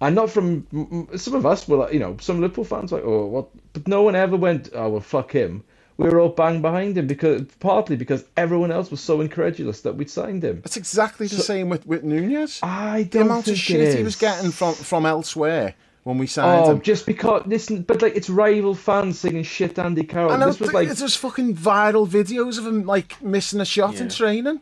and 0.00 0.14
not 0.14 0.30
from 0.30 1.08
some 1.16 1.34
of 1.34 1.46
us 1.46 1.66
were 1.66 1.78
like, 1.78 1.92
you 1.92 1.98
know, 1.98 2.16
some 2.20 2.40
Liverpool 2.40 2.64
fans 2.64 2.92
like, 2.92 3.04
oh, 3.04 3.26
what? 3.26 3.48
But 3.72 3.88
no 3.88 4.02
one 4.02 4.14
ever 4.14 4.36
went, 4.36 4.70
oh, 4.74 4.90
well, 4.90 5.00
fuck 5.00 5.32
him. 5.32 5.64
We 5.96 6.08
were 6.08 6.18
all 6.18 6.30
bang 6.30 6.60
behind 6.60 6.98
him 6.98 7.06
because 7.06 7.42
partly 7.60 7.96
because 7.96 8.24
everyone 8.36 8.72
else 8.72 8.90
was 8.90 9.00
so 9.00 9.20
incredulous 9.20 9.82
that 9.82 9.94
we'd 9.94 10.10
signed 10.10 10.42
him. 10.42 10.62
It's 10.64 10.76
exactly 10.76 11.28
the 11.28 11.36
same 11.36 11.68
with 11.68 11.86
with 11.86 12.02
Nunez. 12.02 12.58
I 12.62 13.04
don't 13.04 13.10
the 13.10 13.20
amount 13.20 13.44
think 13.44 13.56
of 13.56 13.60
shit 13.60 13.98
he 13.98 14.02
was 14.02 14.16
getting 14.16 14.50
from 14.50 14.74
from 14.74 15.06
elsewhere 15.06 15.74
when 16.02 16.18
we 16.18 16.26
signed 16.26 16.66
Oh, 16.66 16.70
him. 16.72 16.80
just 16.82 17.06
because 17.06 17.46
listen, 17.46 17.82
but 17.82 18.02
like 18.02 18.16
it's 18.16 18.28
rival 18.28 18.74
fans 18.74 19.20
singing 19.20 19.44
shit 19.44 19.78
Andy 19.78 20.02
Carroll. 20.02 20.32
I 20.32 20.36
know 20.36 20.46
this 20.46 20.60
was 20.60 20.72
like 20.72 20.88
there's 20.88 21.16
fucking 21.16 21.56
viral 21.56 22.08
videos 22.08 22.58
of 22.58 22.66
him 22.66 22.84
like 22.84 23.22
missing 23.22 23.60
a 23.60 23.64
shot 23.64 24.00
in 24.00 24.08
training. 24.08 24.60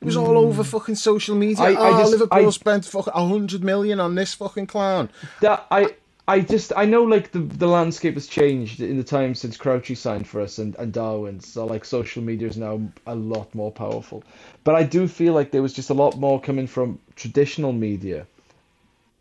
It 0.00 0.06
was 0.06 0.16
all 0.16 0.38
over 0.38 0.62
mm. 0.62 0.66
fucking 0.66 0.94
social 0.94 1.36
media. 1.36 1.62
I- 1.62 1.72
I 1.72 1.74
oh, 1.90 1.98
just- 1.98 2.12
Liverpool 2.12 2.46
I- 2.46 2.50
spent 2.50 2.86
fucking 2.86 3.12
a 3.14 3.28
hundred 3.28 3.62
million 3.62 4.00
on 4.00 4.14
this 4.14 4.32
fucking 4.32 4.66
clown. 4.66 5.10
that 5.42 5.66
I 5.70 5.94
I 6.30 6.38
just 6.38 6.72
I 6.76 6.84
know 6.84 7.02
like 7.02 7.32
the 7.32 7.40
the 7.40 7.66
landscape 7.66 8.14
has 8.14 8.28
changed 8.28 8.80
in 8.80 8.96
the 8.96 9.02
time 9.02 9.34
since 9.34 9.56
Crouchy 9.56 9.96
signed 9.96 10.28
for 10.28 10.40
us 10.40 10.58
and, 10.58 10.76
and 10.76 10.92
Darwin. 10.92 11.40
So 11.40 11.66
like 11.66 11.84
social 11.84 12.22
media 12.22 12.46
is 12.46 12.56
now 12.56 12.80
a 13.08 13.16
lot 13.16 13.52
more 13.52 13.72
powerful. 13.72 14.22
But 14.62 14.76
I 14.76 14.84
do 14.84 15.08
feel 15.08 15.32
like 15.34 15.50
there 15.50 15.60
was 15.60 15.72
just 15.72 15.90
a 15.90 15.94
lot 16.02 16.18
more 16.18 16.40
coming 16.40 16.68
from 16.68 17.00
traditional 17.16 17.72
media, 17.72 18.28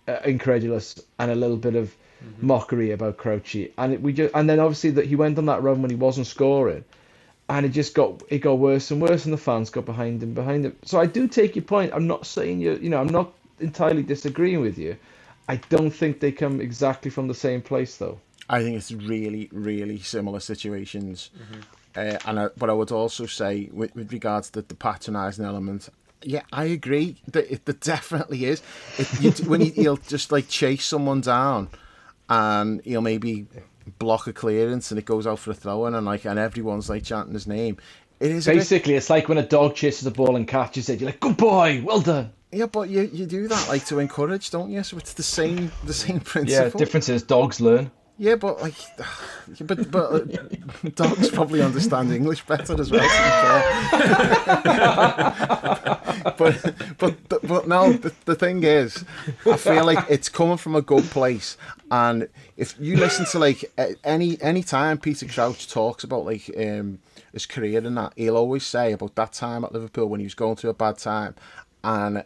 uh, 0.08 0.20
incredulous 0.24 1.02
and 1.18 1.32
a 1.32 1.36
little 1.36 1.58
bit 1.58 1.76
of 1.76 1.96
mockery 2.42 2.92
about 2.92 3.18
Crouchy. 3.18 3.72
And 3.80 3.94
it, 3.94 4.02
we 4.04 4.14
just 4.14 4.36
and 4.36 4.48
then 4.48 4.60
obviously 4.60 4.92
that 4.92 5.08
he 5.08 5.16
went 5.16 5.40
on 5.40 5.48
that 5.48 5.64
run 5.64 5.82
when 5.82 5.90
he 5.90 5.98
wasn't 5.98 6.28
scoring. 6.28 6.84
And 7.50 7.66
it 7.66 7.70
just 7.70 7.96
got 7.96 8.22
it 8.30 8.40
got 8.40 8.60
worse 8.60 8.92
and 8.92 9.02
worse, 9.02 9.26
and 9.26 9.34
the 9.34 9.46
fans 9.50 9.72
got 9.72 9.86
behind 9.86 10.22
him, 10.22 10.36
behind 10.36 10.64
him. 10.64 10.76
So 10.84 11.00
I 11.00 11.08
do 11.08 11.28
take 11.28 11.56
your 11.56 11.66
point. 11.66 11.92
I'm 11.92 12.06
not 12.06 12.28
saying 12.28 12.60
you, 12.62 12.78
you 12.80 12.90
know, 12.92 13.00
I'm 13.02 13.16
not 13.20 13.34
entirely 13.60 14.04
disagreeing 14.04 14.62
with 14.62 14.78
you. 14.78 14.96
I 15.50 15.56
don't 15.70 15.90
think 15.90 16.20
they 16.20 16.32
come 16.32 16.62
exactly 16.62 17.10
from 17.10 17.28
the 17.28 17.34
same 17.34 17.62
place, 17.62 17.98
though. 17.98 18.20
I 18.48 18.62
think 18.62 18.78
it's 18.78 18.92
really, 18.92 19.50
really 19.52 20.00
similar 20.00 20.40
situations. 20.40 21.32
Mm-hmm. 21.36 21.62
Uh, 21.96 22.18
and 22.26 22.40
I, 22.40 22.50
but 22.56 22.70
I 22.70 22.74
would 22.74 22.92
also 22.92 23.26
say, 23.26 23.68
with, 23.74 23.96
with 23.96 24.14
regards 24.14 24.52
to 24.52 24.62
the 24.62 24.76
patronising 24.76 25.44
element, 25.44 25.90
yeah, 26.22 26.44
I 26.54 26.66
agree 26.66 27.16
that 27.30 27.52
it, 27.52 27.66
that 27.66 27.80
definitely 27.82 28.46
is. 28.46 28.62
It, 29.00 29.22
you, 29.22 29.32
when 29.50 29.62
he, 29.62 29.70
he'll 29.72 29.98
just 29.98 30.32
like 30.32 30.48
chase 30.50 30.86
someone 30.86 31.22
down, 31.22 31.70
and 32.30 32.82
he'll 32.84 33.02
maybe 33.02 33.48
block 33.98 34.28
a 34.28 34.34
clearance, 34.34 34.92
and 34.92 35.00
it 35.00 35.06
goes 35.06 35.26
out 35.26 35.40
for 35.40 35.50
a 35.50 35.56
throw 35.56 35.88
in, 35.88 35.96
and 35.96 36.06
like, 36.06 36.26
and 36.26 36.38
everyone's 36.38 36.90
like 36.90 37.04
chanting 37.04 37.34
his 37.34 37.48
name. 37.48 37.78
It 38.20 38.32
is 38.32 38.48
a 38.48 38.52
bit- 38.52 38.58
Basically, 38.58 38.94
it's 38.94 39.10
like 39.10 39.30
when 39.30 39.40
a 39.40 39.48
dog 39.48 39.74
chases 39.74 40.06
a 40.06 40.12
ball 40.12 40.36
and 40.36 40.48
catches 40.48 40.90
it. 40.90 41.00
You're 41.00 41.10
like, 41.10 41.20
"Good 41.20 41.38
boy, 41.38 41.82
well 41.84 42.02
done." 42.02 42.34
Yeah, 42.52 42.66
but 42.66 42.90
you, 42.90 43.10
you 43.14 43.26
do 43.26 43.48
that 43.48 43.70
like 43.70 43.86
to 43.86 44.00
encourage, 44.00 44.50
don't 44.50 44.72
you? 44.72 44.84
So 44.84 44.98
it's 44.98 45.14
the 45.14 45.24
same 45.24 45.72
the 45.84 45.94
same 45.94 46.20
principle. 46.20 46.66
Yeah, 46.66 46.70
difference 46.70 47.10
is 47.10 47.24
dogs 47.24 47.62
learn. 47.62 47.92
Yeah, 48.20 48.36
but 48.36 48.62
like, 48.62 48.76
but 49.62 49.90
but 49.90 50.12
uh, 50.12 50.20
dogs 50.96 51.30
probably 51.30 51.62
understand 51.62 52.12
English 52.12 52.46
better 52.46 52.80
as 52.80 52.92
well. 52.92 53.02
To 53.02 53.08
be 53.08 53.14
fair. 54.66 54.90
but 56.38 56.76
but 56.98 57.48
but 57.48 57.68
no, 57.68 57.94
the, 57.94 58.14
the 58.26 58.36
thing 58.36 58.64
is, 58.64 59.06
I 59.46 59.56
feel 59.56 59.86
like 59.86 60.06
it's 60.10 60.28
coming 60.28 60.58
from 60.58 60.76
a 60.76 60.82
good 60.82 61.06
place, 61.06 61.56
and 61.90 62.28
if 62.58 62.76
you 62.78 62.98
listen 62.98 63.26
to 63.28 63.40
like 63.40 63.64
any 64.04 64.42
any 64.42 64.64
time 64.64 64.98
Peter 64.98 65.26
Crouch 65.26 65.70
talks 65.70 66.04
about 66.04 66.26
like 66.26 66.52
um 66.58 67.00
his 67.32 67.46
career 67.46 67.86
and 67.86 67.98
that, 67.98 68.14
he'll 68.16 68.36
always 68.36 68.66
say 68.66 68.92
about 68.92 69.16
that 69.16 69.32
time 69.34 69.64
at 69.64 69.72
Liverpool 69.72 70.08
when 70.08 70.20
he 70.20 70.26
was 70.26 70.34
going 70.34 70.56
through 70.56 70.72
a 70.72 70.74
bad 70.74 70.98
time, 70.98 71.36
and 71.84 72.24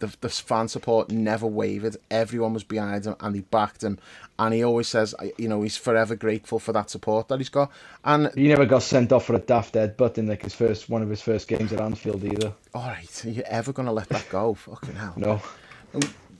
the, 0.00 0.14
the 0.20 0.28
fan 0.28 0.68
support 0.68 1.10
never 1.10 1.46
wavered. 1.46 1.96
Everyone 2.10 2.54
was 2.54 2.64
behind 2.64 3.04
him 3.04 3.16
and 3.20 3.34
he 3.34 3.42
backed 3.42 3.82
him. 3.82 3.98
And 4.38 4.54
he 4.54 4.64
always 4.64 4.88
says, 4.88 5.14
you 5.36 5.48
know, 5.48 5.62
he's 5.62 5.76
forever 5.76 6.16
grateful 6.16 6.58
for 6.58 6.72
that 6.72 6.90
support 6.90 7.28
that 7.28 7.38
he's 7.38 7.50
got. 7.50 7.70
And 8.04 8.32
He 8.34 8.48
never 8.48 8.66
got 8.66 8.82
sent 8.82 9.12
off 9.12 9.26
for 9.26 9.34
a 9.34 9.38
daft 9.38 9.74
headbutt 9.74 10.18
in 10.18 10.26
like 10.26 10.42
his 10.42 10.54
first 10.54 10.88
one 10.88 11.02
of 11.02 11.10
his 11.10 11.20
first 11.20 11.46
games 11.46 11.72
at 11.72 11.80
Anfield 11.80 12.24
either. 12.24 12.52
all 12.74 12.86
right, 12.86 13.24
are 13.24 13.30
you 13.30 13.42
ever 13.42 13.72
gonna 13.72 13.92
let 13.92 14.08
that 14.08 14.26
go? 14.30 14.54
Fucking 14.54 14.94
hell. 14.94 15.14
No. 15.16 15.42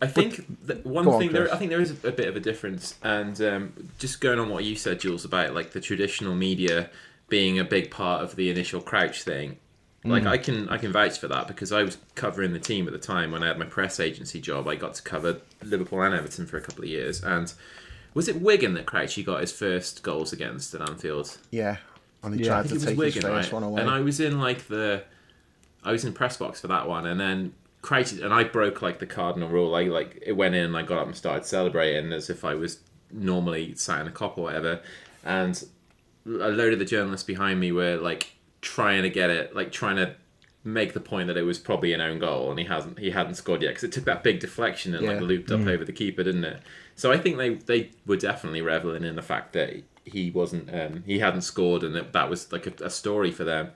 I 0.03 0.07
think 0.07 0.65
that 0.67 0.87
one 0.87 1.07
on, 1.07 1.19
thing 1.19 1.33
there, 1.33 1.53
I 1.53 1.59
think 1.59 1.71
there 1.71 1.81
is 1.81 1.91
a 1.91 2.13
bit 2.13 2.27
of 2.27 2.35
a 2.35 2.41
difference, 2.41 2.95
and 3.03 3.39
um, 3.43 3.91
just 3.99 4.23
going 4.23 4.39
on 4.39 4.49
what 4.49 4.65
you 4.65 4.75
said, 4.75 5.01
Jules, 5.01 5.27
about 5.27 5.55
like 5.55 5.73
the 5.73 5.81
traditional 5.81 6.35
media 6.35 6.89
being 7.29 7.59
a 7.59 7.65
big 7.65 7.91
part 7.91 8.23
of 8.23 8.35
the 8.37 8.51
initial 8.51 8.81
Crouch 8.81 9.23
thing. 9.23 9.59
Like 10.03 10.23
mm. 10.23 10.29
I 10.29 10.39
can 10.39 10.69
I 10.71 10.79
can 10.79 10.93
vouch 10.93 11.19
for 11.19 11.29
that 11.29 11.47
because 11.47 11.73
I 11.73 11.83
was 11.83 11.99
covering 12.15 12.53
the 12.53 12.59
team 12.59 12.87
at 12.87 12.93
the 12.93 12.99
time 12.99 13.33
when 13.33 13.43
I 13.43 13.49
had 13.49 13.59
my 13.59 13.67
press 13.67 14.01
agency 14.01 14.41
job. 14.41 14.67
I 14.67 14.75
got 14.75 14.95
to 14.95 15.03
cover 15.03 15.43
Liverpool 15.63 16.01
and 16.01 16.15
Everton 16.15 16.47
for 16.47 16.57
a 16.57 16.61
couple 16.63 16.85
of 16.85 16.89
years, 16.89 17.23
and 17.23 17.53
was 18.15 18.27
it 18.27 18.41
Wigan 18.41 18.75
that 18.75 18.87
Crouchy 18.87 19.23
got 19.23 19.43
his 19.43 19.53
first 19.53 20.03
goals 20.03 20.33
against 20.33 20.75
at 20.75 20.81
Anfield? 20.81 21.37
Yeah, 21.51 21.77
and 22.23 22.35
he 22.35 22.45
Yeah, 22.47 22.61
I 22.61 22.63
tried 22.63 22.63
to 22.63 22.69
think 22.71 22.83
it 22.83 22.87
take 22.87 22.99
was 22.99 23.15
his 23.15 23.25
Wigan, 23.25 23.31
first 23.31 23.53
right? 23.53 23.53
one 23.53 23.63
away. 23.63 23.83
And 23.83 23.91
I 23.91 24.01
was 24.01 24.21
in 24.21 24.41
like 24.41 24.69
the, 24.69 25.05
I 25.85 25.93
was 25.93 26.05
in 26.05 26.15
press 26.15 26.39
box 26.39 26.63
for 26.63 26.69
that 26.69 26.89
one, 26.89 27.07
and 27.07 27.21
then 27.21 27.53
Crouchy 27.83 28.23
and 28.23 28.33
I 28.33 28.45
broke 28.45 28.81
like 28.81 29.01
the 29.01 29.07
cardinal 29.07 29.51
rule. 29.51 29.75
I 29.75 29.85
like 29.85 30.23
it 30.25 30.33
went 30.33 30.55
in, 30.55 30.65
and 30.65 30.77
I 30.79 30.83
got 30.83 30.99
up 30.99 31.07
and 31.07 31.17
started 31.17 31.45
celebrating 31.45 32.11
as 32.15 32.31
if 32.31 32.43
I 32.43 32.55
was 32.55 32.81
normally 33.13 33.75
sat 33.75 34.01
in 34.01 34.07
a 34.09 34.11
Kop 34.11 34.39
or 34.39 34.45
whatever, 34.45 34.81
and 35.25 35.63
a 36.27 36.49
load 36.49 36.73
of 36.73 36.79
the 36.79 36.85
journalists 36.87 37.27
behind 37.27 37.61
me 37.61 37.71
were 37.71 37.97
like 37.97 38.33
trying 38.61 39.03
to 39.03 39.11
get 39.11 39.31
it, 39.31 39.55
like 39.55 39.73
trying 39.73 39.97
to 39.97 40.15
make 40.63 40.93
the 40.93 41.01
point 41.01 41.27
that 41.29 41.37
it 41.39 41.43
was 41.43 41.59
probably 41.59 41.95
an 41.95 42.01
own 42.03 42.19
goal 42.19 42.51
and 42.51 42.59
he 42.59 42.67
hasn't 42.67 42.99
he 42.99 43.11
hadn't 43.11 43.35
scored 43.35 43.63
yet 43.63 43.71
because 43.71 43.85
it 43.85 43.93
took 43.93 44.05
that 44.05 44.23
big 44.23 44.41
deflection 44.41 44.95
and 44.95 45.07
like 45.07 45.21
looped 45.21 45.51
up 45.51 45.67
over 45.67 45.87
the 45.87 45.93
keeper 45.93 46.23
didn't 46.23 46.45
it? 46.45 46.61
So 46.97 47.11
i 47.11 47.17
think 47.17 47.39
they 47.39 47.55
they 47.55 47.91
were 48.05 48.19
definitely 48.19 48.61
reveling 48.61 49.05
in 49.05 49.17
the 49.17 49.23
fact 49.23 49.55
that 49.55 49.83
he 50.05 50.31
wasn't 50.31 50.69
um 50.75 51.03
he 51.07 51.19
hadn't 51.19 51.43
scored 51.43 51.83
and 51.83 51.95
that, 51.95 52.13
that 52.13 52.29
was 52.29 52.53
like 52.53 52.67
a, 52.67 52.85
a 52.85 52.91
story 52.91 53.31
for 53.31 53.45
them. 53.45 53.71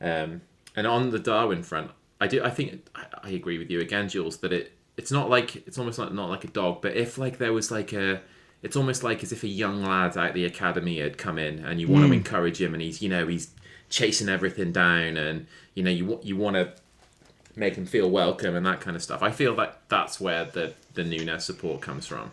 Um 0.00 0.40
and 0.74 0.86
on 0.88 1.10
the 1.10 1.20
darwin 1.20 1.62
front 1.62 1.92
i 2.20 2.26
do 2.26 2.42
i 2.42 2.50
think 2.50 2.84
I, 2.96 3.04
I 3.22 3.30
agree 3.30 3.58
with 3.58 3.70
you 3.70 3.80
again 3.80 4.08
jules 4.08 4.38
that 4.38 4.52
it 4.52 4.72
it's 4.96 5.12
not 5.12 5.30
like 5.30 5.56
it's 5.68 5.78
almost 5.78 5.98
like 6.00 6.12
not 6.12 6.30
like 6.30 6.42
a 6.42 6.48
dog 6.48 6.82
but 6.82 6.96
if 6.96 7.16
like 7.16 7.38
there 7.38 7.52
was 7.52 7.70
like 7.70 7.92
a 7.92 8.20
it's 8.62 8.76
almost 8.76 9.04
like 9.04 9.22
as 9.22 9.30
if 9.30 9.44
a 9.44 9.48
young 9.48 9.84
lad 9.84 10.16
out 10.16 10.34
the 10.34 10.44
academy 10.44 10.98
had 10.98 11.16
come 11.16 11.38
in 11.38 11.64
and 11.64 11.80
you 11.80 11.86
want 11.86 12.06
to 12.06 12.12
encourage 12.12 12.60
him 12.60 12.74
and 12.74 12.82
he's 12.82 13.02
you 13.02 13.08
know 13.08 13.26
he's 13.26 13.50
chasing 13.90 14.28
everything 14.28 14.72
down 14.72 15.16
and 15.16 15.46
you 15.74 15.82
know 15.82 15.90
you 15.90 16.18
you 16.22 16.36
want 16.36 16.56
to 16.56 16.72
make 17.56 17.76
him 17.76 17.86
feel 17.86 18.10
welcome 18.10 18.56
and 18.56 18.66
that 18.66 18.80
kind 18.80 18.96
of 18.96 19.02
stuff. 19.02 19.22
I 19.22 19.30
feel 19.30 19.54
that 19.56 19.80
that's 19.88 20.20
where 20.20 20.44
the 20.44 20.74
the 20.94 21.04
Nunez 21.04 21.44
support 21.44 21.80
comes 21.80 22.06
from. 22.06 22.32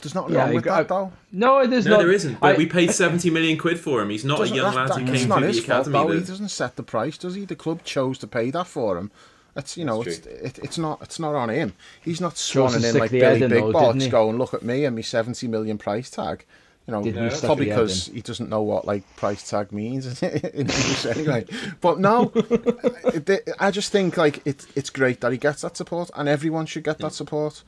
There's 0.00 0.14
nothing 0.14 0.34
Yeah, 0.34 0.44
wrong 0.44 0.54
with 0.54 0.68
I- 0.68 0.76
that 0.82 0.88
though. 0.88 1.12
No, 1.32 1.66
there's 1.66 1.84
No, 1.84 1.92
not. 1.92 1.98
there 1.98 2.12
isn't. 2.12 2.38
But 2.38 2.54
I- 2.54 2.58
we 2.58 2.66
paid 2.66 2.90
seventy 3.04 3.30
million 3.30 3.58
quid 3.58 3.80
for 3.80 4.00
him. 4.00 4.10
He's 4.10 4.24
not 4.24 4.40
a 4.40 4.48
young 4.48 4.72
that- 4.74 4.90
lad 4.90 5.00
who 5.00 5.12
came 5.12 5.28
not 5.28 5.38
through 5.38 5.46
the 5.48 5.52
his 5.54 5.64
fault 5.64 5.86
academy. 5.88 6.12
though. 6.14 6.20
He 6.20 6.24
doesn't 6.26 6.48
set 6.50 6.76
the 6.76 6.82
price, 6.84 7.18
does 7.18 7.34
he? 7.34 7.44
The 7.44 7.56
club 7.56 7.82
chose 7.82 8.18
to 8.18 8.26
pay 8.28 8.50
that 8.52 8.66
for 8.68 8.96
him. 8.96 9.10
It's 9.56 9.76
you 9.76 9.84
know, 9.84 10.02
it's 10.02 10.18
it, 10.18 10.60
it's 10.62 10.78
not 10.78 11.02
it's 11.02 11.18
not 11.18 11.34
on 11.34 11.48
him. 11.48 11.72
He's 12.00 12.20
not 12.20 12.34
swanning 12.34 12.88
in 12.88 12.96
like 12.96 13.10
Billy 13.10 13.42
in 13.42 13.50
Big 13.50 13.60
though, 13.64 13.72
Box 13.72 13.98
didn't 13.98 14.10
going, 14.12 14.38
look 14.38 14.54
at 14.54 14.62
me 14.62 14.84
and 14.84 14.94
me 14.94 15.02
seventy 15.02 15.48
million 15.48 15.78
price 15.78 16.10
tag. 16.10 16.44
You 16.88 16.92
know, 16.92 17.02
Didn't 17.02 17.38
probably 17.42 17.66
because 17.66 18.06
he 18.06 18.22
doesn't 18.22 18.48
know 18.48 18.62
what 18.62 18.86
like 18.86 19.04
price 19.16 19.46
tag 19.50 19.72
means 19.72 20.22
in 20.22 20.30
English 20.54 21.04
anyway. 21.14 21.44
But 21.82 22.00
no, 22.00 22.32
I 23.60 23.70
just 23.70 23.92
think 23.92 24.16
like 24.16 24.40
it's 24.46 24.66
it's 24.74 24.88
great 24.88 25.20
that 25.20 25.30
he 25.30 25.36
gets 25.36 25.60
that 25.60 25.76
support, 25.76 26.10
and 26.16 26.28
everyone 26.30 26.64
should 26.64 26.84
get 26.84 26.96
that 27.00 27.12
support. 27.12 27.62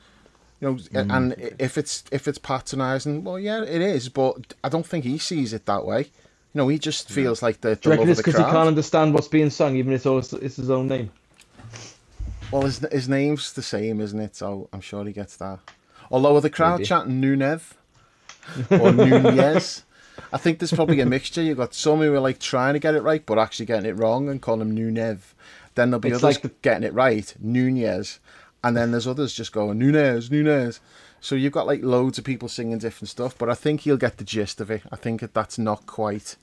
You 0.59 0.69
know, 0.69 0.73
Mm. 0.75 1.15
and 1.15 1.53
if 1.59 1.77
it's 1.77 2.03
if 2.11 2.27
it's 2.27 2.39
patronising, 2.39 3.23
well, 3.23 3.37
yeah, 3.39 3.61
it 3.61 3.81
is. 3.81 4.09
But 4.09 4.55
I 4.63 4.69
don't 4.69 4.85
think 4.87 5.05
he 5.05 5.19
sees 5.19 5.53
it 5.53 5.67
that 5.67 5.85
way. 5.85 5.99
You 6.01 6.57
know, 6.57 6.67
he 6.67 6.79
just 6.79 7.07
feels 7.09 7.43
like 7.43 7.61
the, 7.61 7.75
Do 7.75 7.81
the 7.81 7.89
you 7.89 7.91
reckon 7.91 8.09
it's 8.09 8.17
the 8.17 8.23
because 8.23 8.39
he 8.39 8.43
can't 8.51 8.67
understand 8.67 9.13
what's 9.13 9.27
being 9.27 9.49
sung, 9.51 9.75
even 9.75 9.93
if 9.93 10.03
it's, 10.05 10.33
it's 10.33 10.55
his 10.57 10.69
own 10.71 10.87
name? 10.87 11.11
Well, 12.51 12.63
his, 12.63 12.79
his 12.91 13.07
name's 13.07 13.53
the 13.53 13.61
same, 13.61 14.01
isn't 14.01 14.19
it? 14.19 14.35
So 14.35 14.67
I'm 14.73 14.81
sure 14.81 15.05
he 15.05 15.13
gets 15.13 15.37
that. 15.37 15.59
Although 16.11 16.35
are 16.35 16.41
the 16.41 16.49
crowd 16.49 16.79
Maybe. 16.79 16.85
chanting 16.87 17.21
Nunez 17.21 17.73
or 18.69 18.91
Nunez? 18.91 19.83
I 20.33 20.37
think 20.37 20.59
there's 20.59 20.71
probably 20.73 20.99
a 21.01 21.05
mixture. 21.05 21.41
You've 21.41 21.57
got 21.57 21.73
some 21.73 21.99
who 21.99 22.13
are 22.13 22.19
like 22.19 22.39
trying 22.39 22.73
to 22.73 22.79
get 22.79 22.95
it 22.95 23.01
right, 23.03 23.25
but 23.25 23.37
actually 23.37 23.65
getting 23.65 23.89
it 23.89 23.97
wrong 23.97 24.29
and 24.29 24.41
calling 24.41 24.61
him 24.61 24.71
Nunez. 24.75 25.33
Then 25.75 25.89
there'll 25.89 25.99
be 25.99 26.09
It's 26.09 26.23
others 26.23 26.35
like 26.35 26.41
the- 26.43 26.51
getting 26.61 26.83
it 26.83 26.93
right, 26.93 27.33
Nunez. 27.39 28.19
And 28.63 28.77
then 28.77 28.91
there's 28.91 29.07
others 29.07 29.33
just 29.33 29.51
going 29.51 29.79
Nunez, 29.79 30.29
Nunez. 30.29 30.79
So 31.19 31.35
you've 31.35 31.53
got 31.53 31.67
like 31.67 31.83
loads 31.83 32.17
of 32.17 32.23
people 32.23 32.47
singing 32.49 32.77
different 32.77 33.09
stuff, 33.09 33.37
but 33.37 33.49
I 33.49 33.53
think 33.55 33.85
you'll 33.85 33.97
get 33.97 34.17
the 34.17 34.23
gist 34.23 34.59
of 34.61 34.69
it. 34.71 34.81
I 34.91 34.95
think 34.95 35.21
that's 35.33 35.57
not 35.57 35.85
quite. 35.85 36.35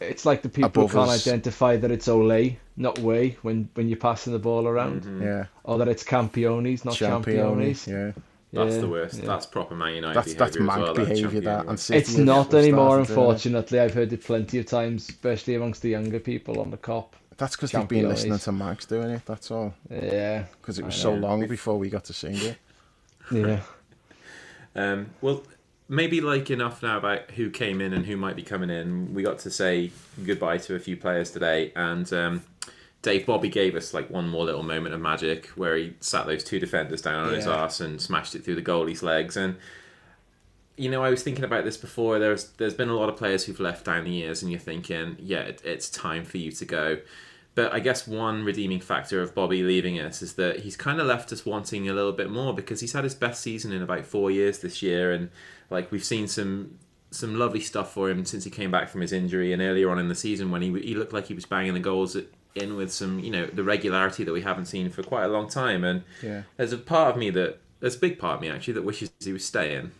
It's 0.00 0.26
like 0.26 0.42
the 0.42 0.48
people 0.48 0.88
can't 0.88 1.08
us. 1.10 1.26
identify 1.26 1.76
that 1.78 1.90
it's 1.90 2.06
Olay, 2.06 2.56
not 2.76 2.98
Way, 2.98 3.38
when, 3.42 3.68
when 3.74 3.88
you're 3.88 3.96
passing 3.96 4.32
the 4.32 4.38
ball 4.38 4.66
around. 4.68 5.02
Mm-hmm. 5.02 5.22
Yeah, 5.22 5.46
Or 5.64 5.78
that 5.78 5.88
it's 5.88 6.04
Campiones, 6.04 6.84
not 6.84 6.94
Champione. 6.94 7.24
Championes. 7.74 7.86
Yeah, 7.86 8.12
That's 8.52 8.74
Yeah, 8.76 8.80
the 8.80 8.88
worst. 8.88 9.18
yeah. 9.20 9.26
That's 9.26 9.46
proper 9.46 9.74
Man 9.74 9.94
United 9.96 10.14
that's 10.16 10.34
that's 10.34 10.56
behaviour 10.56 10.72
as 10.72 10.78
mank 10.78 10.82
well, 10.84 10.94
behaviour. 10.94 11.40
That 11.40 11.44
champion. 11.56 11.68
and 11.68 11.80
City 11.80 11.98
It's 11.98 12.16
not 12.16 12.54
anymore, 12.54 12.86
started 12.86 12.90
doing 12.90 12.96
it. 12.96 13.08
unfortunately. 13.10 13.80
I've 13.80 13.94
heard 13.94 14.12
it 14.12 14.24
plenty 14.24 14.58
of 14.58 14.66
times, 14.66 15.08
especially 15.08 15.54
amongst 15.56 15.82
the 15.82 15.90
younger 15.90 16.20
people 16.20 16.60
on 16.60 16.70
the 16.70 16.76
Kop. 16.78 17.08
That's 17.36 17.54
because 17.56 17.72
they've 17.72 17.86
been 17.86 18.04
Championes. 18.04 18.08
listening 18.24 18.38
to 18.38 18.52
Max 18.52 18.86
doing 18.86 19.10
it. 19.10 19.22
That's 19.26 19.50
all. 19.50 19.74
Yeah, 19.90 20.44
Because 20.60 20.78
it 20.78 20.84
was 20.86 20.94
so 20.94 21.12
long 21.12 21.46
before 21.46 21.76
we 21.78 21.90
got 21.90 22.04
to 22.04 22.12
sing 22.14 22.34
it. 22.36 22.56
yeah. 23.30 23.60
Um, 24.74 25.10
well, 25.20 25.42
maybe 25.88 26.20
like 26.20 26.50
enough 26.50 26.82
now 26.82 26.98
about 26.98 27.30
who 27.32 27.50
came 27.50 27.80
in 27.80 27.92
and 27.92 28.06
who 28.06 28.16
might 28.16 28.36
be 28.36 28.42
coming 28.42 28.70
in. 28.70 29.12
We 29.14 29.22
got 29.22 29.38
to 29.40 29.50
say 29.50 29.90
goodbye 30.24 30.58
to 30.58 30.74
a 30.76 30.78
few 30.78 30.96
players 30.96 31.30
today, 31.30 31.72
and 31.76 32.10
um, 32.12 32.42
Dave 33.06 33.24
Bobby 33.24 33.48
gave 33.48 33.76
us 33.76 33.94
like 33.94 34.10
one 34.10 34.28
more 34.28 34.44
little 34.44 34.64
moment 34.64 34.92
of 34.92 35.00
magic 35.00 35.46
where 35.50 35.76
he 35.76 35.94
sat 36.00 36.26
those 36.26 36.42
two 36.42 36.58
defenders 36.58 37.00
down 37.02 37.28
on 37.28 37.34
his 37.34 37.46
Yeah. 37.46 37.52
arse 37.52 37.78
and 37.80 38.00
smashed 38.00 38.34
it 38.34 38.44
through 38.44 38.56
the 38.56 38.62
goalie's 38.62 39.00
legs. 39.00 39.36
And 39.36 39.54
you 40.76 40.90
know, 40.90 41.04
I 41.04 41.08
was 41.10 41.22
thinking 41.22 41.44
about 41.44 41.64
this 41.64 41.76
before. 41.76 42.18
There's 42.18 42.50
there's 42.58 42.74
been 42.74 42.88
a 42.88 42.96
lot 42.96 43.08
of 43.08 43.16
players 43.16 43.44
who've 43.44 43.60
left 43.60 43.84
down 43.84 44.04
the 44.04 44.10
years, 44.10 44.42
and 44.42 44.50
you're 44.50 44.60
thinking, 44.60 45.14
yeah, 45.20 45.42
it, 45.42 45.62
it's 45.64 45.88
time 45.88 46.24
for 46.24 46.36
you 46.38 46.50
to 46.50 46.64
go. 46.64 46.98
But 47.54 47.72
I 47.72 47.78
guess 47.80 48.06
one 48.08 48.44
redeeming 48.44 48.80
factor 48.80 49.22
of 49.22 49.34
Bobby 49.34 49.62
leaving 49.62 49.98
us 50.00 50.20
is 50.20 50.34
that 50.34 50.60
he's 50.60 50.76
kind 50.76 51.00
of 51.00 51.06
left 51.06 51.32
us 51.32 51.46
wanting 51.46 51.88
a 51.88 51.94
little 51.94 52.12
bit 52.12 52.28
more 52.28 52.52
because 52.52 52.80
he's 52.80 52.92
had 52.92 53.04
his 53.04 53.14
best 53.14 53.40
season 53.40 53.72
in 53.72 53.82
about 53.82 54.04
four 54.04 54.30
years 54.32 54.58
this 54.58 54.82
year, 54.82 55.12
and 55.12 55.30
like 55.70 55.90
we've 55.92 56.04
seen 56.04 56.26
some 56.26 56.78
some 57.12 57.38
lovely 57.38 57.60
stuff 57.60 57.92
for 57.94 58.10
him 58.10 58.24
since 58.26 58.42
he 58.44 58.50
came 58.50 58.70
back 58.72 58.88
from 58.88 59.00
his 59.00 59.12
injury, 59.12 59.52
and 59.52 59.62
earlier 59.62 59.88
on 59.90 59.98
in 60.00 60.08
the 60.08 60.14
season 60.16 60.50
when 60.50 60.60
he 60.60 60.68
he 60.80 60.94
looked 60.96 61.12
like 61.14 61.26
he 61.28 61.34
was 61.34 61.46
banging 61.46 61.72
the 61.74 61.80
goals 61.80 62.16
in 62.56 62.76
with 62.76 62.92
some 62.92 63.18
you 63.20 63.30
know 63.30 63.46
the 63.46 63.64
regularity 63.64 64.24
that 64.24 64.32
we 64.32 64.42
haven't 64.42 64.66
seen 64.66 64.88
for 64.90 65.02
quite 65.02 65.24
a 65.24 65.28
long 65.28 65.48
time, 65.48 65.84
and 65.84 66.02
Yeah. 66.22 66.42
there's 66.56 66.72
a 66.72 66.78
part 66.78 67.10
of 67.14 67.16
me 67.16 67.30
that 67.30 67.58
there's 67.80 67.96
a 67.96 67.98
big 67.98 68.18
part 68.18 68.36
of 68.36 68.40
me 68.40 68.48
actually 68.48 68.74
that 68.74 68.82
wishes 68.84 69.10
he 69.20 69.32
was 69.32 69.44
staying. 69.44 69.92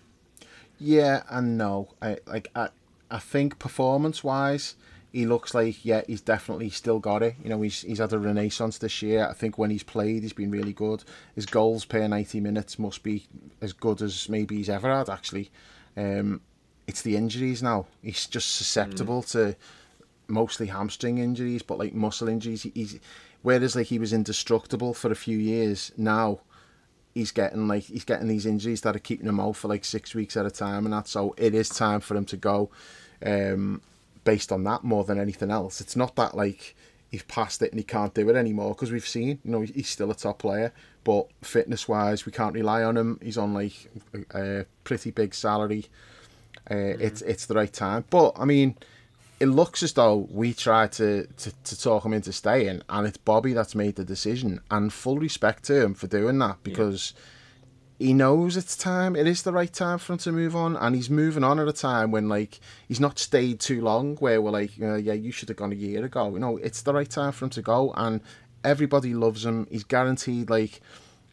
Yeah 0.79 1.23
and 1.29 1.57
no. 1.57 1.95
I 2.03 2.19
like 2.27 2.49
I 2.55 2.69
I 3.11 3.19
think 3.19 3.59
performance 3.59 4.23
wise, 4.25 4.75
he 5.13 5.25
looks 5.27 5.55
like 5.55 5.85
yeah, 5.85 6.03
he's 6.07 6.21
definitely 6.21 6.71
still 6.71 6.99
got 6.99 7.23
it. 7.23 7.37
You 7.43 7.51
know, 7.51 7.63
he's 7.63 7.83
he's 7.83 7.99
had 7.99 8.13
a 8.13 8.19
renaissance 8.19 8.79
this 8.79 9.01
year. 9.03 9.27
I 9.29 9.33
think 9.33 9.59
when 9.59 9.71
he's 9.71 9.83
played, 9.83 10.23
he's 10.23 10.33
been 10.33 10.51
really 10.51 10.73
good. 10.73 11.05
His 11.35 11.47
goals 11.47 11.85
per 11.85 12.07
ninety 12.09 12.41
minutes 12.41 12.79
must 12.79 13.03
be 13.03 13.27
as 13.61 13.73
good 13.73 14.03
as 14.03 14.29
maybe 14.29 14.57
he's 14.57 14.69
ever 14.69 14.91
had. 14.91 15.09
Actually, 15.09 15.51
um, 15.97 16.41
it's 16.87 17.03
the 17.03 17.17
injuries 17.17 17.63
now. 17.63 17.87
He's 18.03 18.27
just 18.27 18.55
susceptible 18.57 19.23
to 19.25 19.57
mostly 20.29 20.67
hamstring 20.67 21.19
injuries, 21.19 21.63
but 21.63 21.79
like 21.79 21.95
muscle 21.95 22.29
injuries. 22.29 22.63
He- 22.63 22.73
He's 22.75 22.99
whereas 23.43 23.77
like 23.77 23.87
he 23.87 23.99
was 23.99 24.13
indestructible 24.13 24.93
for 24.95 25.11
a 25.13 25.17
few 25.17 25.39
years. 25.39 25.93
Now 25.97 26.41
he's 27.15 27.31
getting 27.31 27.69
like 27.69 27.85
he's 27.85 28.05
getting 28.05 28.29
these 28.29 28.47
injuries 28.47 28.81
that 28.83 28.97
are 28.97 29.01
keeping 29.01 29.27
him 29.29 29.41
out 29.41 29.57
for 29.57 29.69
like 29.69 29.85
six 29.85 30.15
weeks 30.15 30.37
at 30.37 30.47
a 30.47 30.51
time, 30.51 30.85
and 30.85 30.93
that. 30.93 31.09
So 31.09 31.35
it 31.39 31.55
is 31.55 31.69
time 31.69 32.01
for 32.01 32.17
him 32.17 32.25
to 32.27 32.37
go, 32.37 32.71
um, 33.25 33.81
based 34.25 34.53
on 34.53 34.65
that 34.65 34.85
more 34.85 35.05
than 35.05 35.19
anything 35.21 35.51
else. 35.51 35.81
It's 35.81 35.97
not 35.97 36.17
that 36.17 36.37
like 36.37 36.75
he's 37.11 37.23
passed 37.23 37.63
it 37.63 37.71
and 37.71 37.79
he 37.79 37.85
can't 37.85 38.15
do 38.15 38.29
it 38.29 38.35
anymore 38.37 38.71
because 38.71 38.91
we've 38.91 39.07
seen 39.07 39.39
you 39.45 39.51
know 39.53 39.61
he's 39.61 39.89
still 39.89 40.11
a 40.11 40.15
top 40.15 40.39
player, 40.41 40.73
but 41.05 41.29
fitness 41.43 41.87
wise 41.89 42.27
we 42.27 42.33
can't 42.33 42.55
rely 42.55 42.83
on 42.83 42.97
him. 42.97 43.21
He's 43.23 43.39
on 43.39 43.55
like 43.55 43.89
a 44.35 44.67
pretty 44.85 45.11
big 45.13 45.35
salary. 45.35 45.87
Uh, 46.71 46.75
It's 46.99 47.23
it's 47.23 47.47
the 47.47 47.55
right 47.55 47.73
time, 47.73 48.05
but 48.11 48.33
I 48.37 48.45
mean. 48.45 48.75
It 49.39 49.47
looks 49.47 49.83
as 49.83 49.93
though 49.93 50.27
we 50.31 50.55
tried 50.55 50.93
to, 50.93 51.27
to, 51.27 51.53
to 51.65 51.81
talk 51.81 52.07
him 52.07 52.15
into 52.15 52.33
staying, 52.33 52.83
and 52.89 53.07
it's 53.07 53.19
Bobby 53.19 53.53
that's 53.53 53.75
made 53.75 53.97
the 53.97 54.05
decision. 54.05 54.61
And 54.71 54.93
full 54.93 55.19
respect 55.19 55.65
to 55.65 55.83
him 55.83 55.95
for 55.95 56.07
doing 56.07 56.39
that 56.39 56.63
because 56.63 57.13
he 57.99 58.13
knows 58.13 58.57
it's 58.57 58.77
time. 58.77 59.15
It 59.15 59.27
is 59.27 59.43
the 59.43 59.53
right 59.53 59.73
time 59.73 59.99
for 59.99 60.15
him 60.15 60.19
to 60.21 60.33
move 60.33 60.57
on, 60.57 60.77
and 60.77 60.95
he's 60.95 61.11
moving 61.11 61.45
on 61.45 61.59
at 61.59 61.69
a 61.69 61.73
time 61.73 62.11
when 62.11 62.29
like 62.29 62.61
he's 62.89 63.01
not 63.01 63.19
stayed 63.19 63.61
too 63.61 63.83
long. 63.83 64.17
Where 64.17 64.41
we're 64.41 64.51
like, 64.51 64.73
uh, 64.81 64.95
yeah, 64.95 65.15
you 65.15 65.33
should 65.33 65.49
have 65.49 65.59
gone 65.59 65.73
a 65.73 65.77
year 65.77 66.05
ago. 66.05 66.31
You 66.33 66.39
know, 66.39 66.57
it's 66.59 66.83
the 66.83 66.95
right 66.95 67.09
time 67.09 67.33
for 67.33 67.47
him 67.47 67.51
to 67.51 67.63
go, 67.63 67.93
and 67.97 68.21
everybody 68.65 69.15
loves 69.15 69.45
him. 69.45 69.67
He's 69.71 69.85
guaranteed 69.85 70.51
like, 70.51 70.81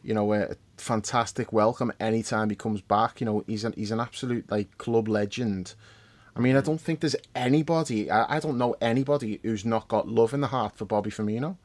you 0.04 0.14
know, 0.14 0.34
a 0.34 0.56
fantastic 0.78 1.52
welcome 1.52 1.92
anytime 2.00 2.50
he 2.50 2.56
comes 2.56 2.82
back. 2.82 3.20
You 3.20 3.26
know, 3.26 3.44
he's 3.48 3.64
an 3.64 3.74
he's 3.74 3.92
an 3.92 4.00
absolute 4.00 4.50
like 4.50 4.78
club 4.78 5.08
legend. 5.08 5.76
I 6.36 6.40
mean, 6.40 6.56
I 6.56 6.62
don't 6.62 6.82
think 6.82 7.00
there's 7.02 7.16
anybody. 7.36 8.10
I, 8.10 8.38
I 8.38 8.40
don't 8.40 8.58
know 8.58 8.76
anybody 8.82 9.40
who's 9.44 9.64
not 9.66 9.88
got 9.88 10.08
love 10.08 10.34
in 10.34 10.42
the 10.42 10.48
heart 10.48 10.76
for 10.76 10.86
Bobby 10.86 11.12
Firmino. 11.12 11.58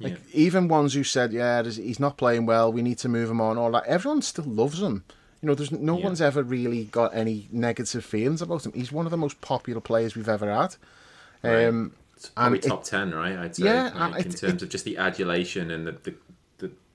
Like 0.00 0.12
Yeah. 0.12 0.18
even 0.46 0.68
ones 0.68 0.94
who 0.94 1.02
said, 1.04 1.32
"Yeah, 1.32 1.62
he's 1.64 1.98
not 1.98 2.16
playing 2.18 2.46
well. 2.46 2.70
We 2.72 2.82
need 2.82 2.98
to 2.98 3.08
move 3.08 3.30
him 3.30 3.40
on." 3.40 3.56
All 3.58 3.70
that. 3.72 3.84
Everyone 3.86 4.22
still 4.22 4.44
loves 4.44 4.80
him. 4.80 5.04
You 5.40 5.46
know, 5.48 5.54
there's 5.54 5.72
no 5.72 5.96
Yeah. 5.98 6.04
one's 6.04 6.20
ever 6.20 6.42
really 6.42 6.84
got 6.84 7.14
any 7.14 7.48
negative 7.50 8.04
feelings 8.04 8.42
about 8.42 8.66
him. 8.66 8.72
He's 8.74 8.92
one 8.92 9.06
of 9.06 9.10
the 9.10 9.16
most 9.16 9.40
popular 9.40 9.80
players 9.80 10.14
we've 10.14 10.28
ever 10.28 10.52
had. 10.52 10.76
Right. 11.42 11.64
Um, 11.66 11.92
It's 12.16 12.30
probably 12.30 12.58
And 12.58 12.64
it- 12.64 12.68
top 12.68 12.82
ten, 12.84 13.14
right? 13.14 13.38
I'd 13.38 13.54
say, 13.56 13.64
Yeah, 13.64 13.84
like, 13.94 13.94
and 13.94 14.26
in 14.26 14.32
it- 14.32 14.36
terms 14.38 14.62
of 14.64 14.68
just 14.68 14.84
the 14.84 14.96
adulation 14.98 15.70
and 15.70 15.86
the 15.86 15.92
the, 15.92 16.14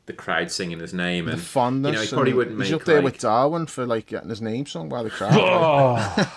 the, 0.06 0.14
crowd 0.14 0.52
singing 0.52 0.80
his 0.80 0.94
name 0.94 1.28
and 1.28 1.38
the 1.38 1.42
fondness. 1.42 1.92
You 1.92 1.98
know, 1.98 2.02
he 2.04 2.10
probably 2.10 2.34
wouldn't 2.34 2.62
he's 2.62 2.72
make 2.72 2.82
up 2.82 2.86
there 2.86 2.96
like, 2.98 3.06
with 3.06 3.20
Darwin 3.20 3.66
for 3.68 3.86
like 3.86 4.08
getting 4.08 4.30
his 4.30 4.42
name 4.42 4.66
sung 4.66 4.90
by 4.90 5.04
the 5.04 5.10
crowd. 5.10 5.34
Oh, 5.36 6.30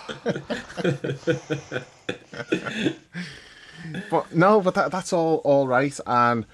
but 4.09 4.35
no, 4.35 4.61
but 4.61 4.73
that, 4.75 4.91
that's 4.91 5.13
all 5.13 5.37
all 5.43 5.67
right, 5.67 5.97
and 6.05 6.45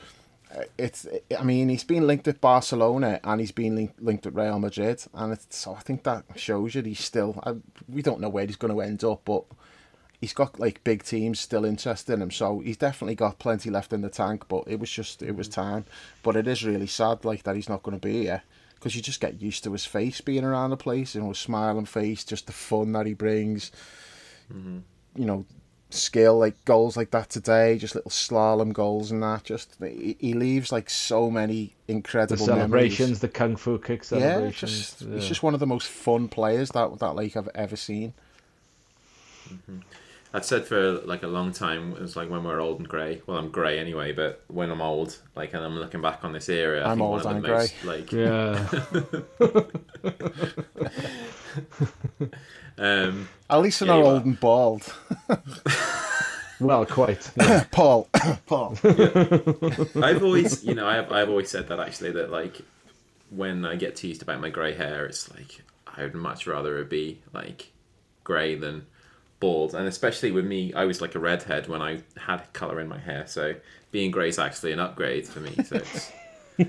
uh, 0.55 0.63
it's. 0.77 1.07
I 1.37 1.43
mean, 1.43 1.69
he's 1.69 1.83
been 1.83 2.07
linked 2.07 2.27
with 2.27 2.41
Barcelona 2.41 3.19
and 3.23 3.39
he's 3.39 3.51
been 3.51 3.75
linked, 3.75 4.01
linked 4.01 4.25
with 4.25 4.35
Real 4.35 4.59
Madrid, 4.59 5.03
and 5.13 5.33
it's, 5.33 5.55
so 5.55 5.73
I 5.75 5.79
think 5.79 6.03
that 6.03 6.25
shows 6.35 6.75
you 6.75 6.81
he's 6.81 6.99
still. 6.99 7.39
I, 7.43 7.55
we 7.87 8.01
don't 8.01 8.19
know 8.21 8.29
where 8.29 8.45
he's 8.45 8.55
going 8.55 8.73
to 8.73 8.81
end 8.81 9.03
up, 9.03 9.21
but 9.25 9.45
he's 10.23 10.33
got 10.33 10.59
like 10.59 10.83
big 10.83 11.03
teams 11.03 11.39
still 11.39 11.65
interested 11.65 12.13
in 12.13 12.21
him, 12.21 12.31
so 12.31 12.59
he's 12.59 12.77
definitely 12.77 13.15
got 13.15 13.39
plenty 13.39 13.69
left 13.69 13.91
in 13.91 14.01
the 14.01 14.09
tank. 14.09 14.45
But 14.47 14.63
it 14.67 14.79
was 14.79 14.89
just 14.89 15.21
it 15.21 15.35
was 15.35 15.49
mm. 15.49 15.53
time. 15.53 15.85
But 16.23 16.35
it 16.35 16.47
is 16.47 16.63
really 16.63 16.87
sad, 16.87 17.25
like 17.25 17.43
that 17.43 17.55
he's 17.55 17.69
not 17.69 17.83
going 17.83 17.99
to 17.99 18.07
be 18.07 18.23
here. 18.23 18.43
Because 18.75 18.95
you 18.95 19.01
just 19.01 19.21
get 19.21 19.41
used 19.41 19.63
to 19.63 19.71
his 19.71 19.85
face 19.85 20.19
being 20.19 20.43
around 20.43 20.71
the 20.71 20.77
place, 20.77 21.15
you 21.15 21.21
know, 21.21 21.29
his 21.29 21.39
smiling 21.39 21.85
face, 21.85 22.23
just 22.25 22.47
the 22.47 22.51
fun 22.51 22.91
that 22.91 23.05
he 23.05 23.13
brings 23.13 23.71
mm-hmm. 24.51 24.79
you 25.15 25.25
know, 25.25 25.45
skill 25.89 26.39
like 26.39 26.63
goals 26.65 26.97
like 26.97 27.11
that 27.11 27.29
today, 27.29 27.77
just 27.77 27.95
little 27.95 28.11
slalom 28.11 28.73
goals 28.73 29.11
and 29.11 29.21
that. 29.23 29.43
Just 29.43 29.75
he, 29.81 30.17
he 30.19 30.33
leaves 30.33 30.71
like 30.71 30.89
so 30.89 31.29
many 31.29 31.75
incredible 31.87 32.37
the 32.37 32.43
celebrations, 32.43 32.99
memories. 32.99 33.19
the 33.19 33.27
kung 33.29 33.55
fu 33.55 33.77
kick 33.77 34.01
Yeah, 34.01 34.19
celebrations. 34.19 34.71
just 34.71 35.01
yeah. 35.01 35.15
he's 35.15 35.27
just 35.27 35.43
one 35.43 35.53
of 35.53 35.59
the 35.59 35.67
most 35.67 35.87
fun 35.87 36.27
players 36.27 36.71
that 36.71 36.99
that 36.99 37.15
like 37.15 37.35
I've 37.35 37.49
ever 37.55 37.75
seen. 37.75 38.13
Mm-hmm. 39.49 39.79
I'd 40.33 40.45
said 40.45 40.65
for 40.65 40.93
like 41.01 41.21
a 41.23 41.27
long 41.27 41.51
time 41.51 41.91
it 41.93 42.01
was 42.01 42.15
like 42.15 42.29
when 42.29 42.43
we're 42.43 42.59
old 42.59 42.79
and 42.79 42.87
grey. 42.89 43.21
Well, 43.27 43.37
I'm 43.37 43.49
grey 43.49 43.77
anyway, 43.79 44.11
but 44.13 44.43
when 44.47 44.71
I'm 44.71 44.81
old, 44.81 45.17
like, 45.35 45.53
and 45.53 45.63
I'm 45.63 45.77
looking 45.77 46.01
back 46.01 46.23
on 46.23 46.33
this 46.33 46.49
era, 46.49 46.81
I 46.87 46.91
I'm 46.91 46.93
think 46.93 47.01
old 47.01 47.11
one 47.11 47.19
of 47.27 47.31
and 47.31 47.41
the 47.41 47.47
most 47.47 47.83
like 47.83 48.11
yeah. 48.11 48.67
um, 52.77 53.27
At 53.49 53.61
least 53.61 53.79
they're 53.79 53.87
Yeah, 53.87 53.87
not 53.87 53.97
you 53.97 54.05
old 54.05 54.05
are. 54.05 54.25
and 54.25 54.39
bald. 54.39 54.93
well, 56.59 56.85
quite. 56.85 57.29
Yeah. 57.35 57.63
Paul, 57.71 58.09
Paul. 58.45 58.77
I've 60.01 60.23
always, 60.23 60.63
you 60.65 60.75
know, 60.75 60.87
I've 60.87 61.11
I've 61.11 61.29
always 61.29 61.49
said 61.49 61.67
that 61.69 61.79
actually 61.79 62.11
that 62.11 62.31
like 62.31 62.61
when 63.29 63.65
I 63.65 63.75
get 63.75 63.95
teased 63.95 64.21
about 64.21 64.41
my 64.41 64.49
grey 64.49 64.73
hair, 64.73 65.05
it's 65.05 65.31
like 65.33 65.61
I 65.87 66.03
would 66.03 66.15
much 66.15 66.47
rather 66.47 66.77
it 66.79 66.89
be 66.89 67.21
like 67.33 67.71
grey 68.23 68.55
than 68.55 68.85
bald, 69.43 69.75
and 69.75 69.85
especially 69.89 70.31
with 70.31 70.45
me, 70.45 70.73
I 70.73 70.85
was 70.85 71.01
like 71.01 71.15
a 71.15 71.19
redhead 71.19 71.67
when 71.67 71.81
I 71.81 71.99
had 72.15 72.41
colour 72.53 72.79
in 72.79 72.87
my 72.87 72.97
hair, 72.97 73.27
so 73.27 73.55
being 73.91 74.09
grey 74.09 74.29
is 74.29 74.39
actually 74.39 74.71
an 74.71 74.79
upgrade 74.79 75.27
for 75.27 75.41
me. 75.41 75.53
So 75.65 75.75
it's 75.75 76.13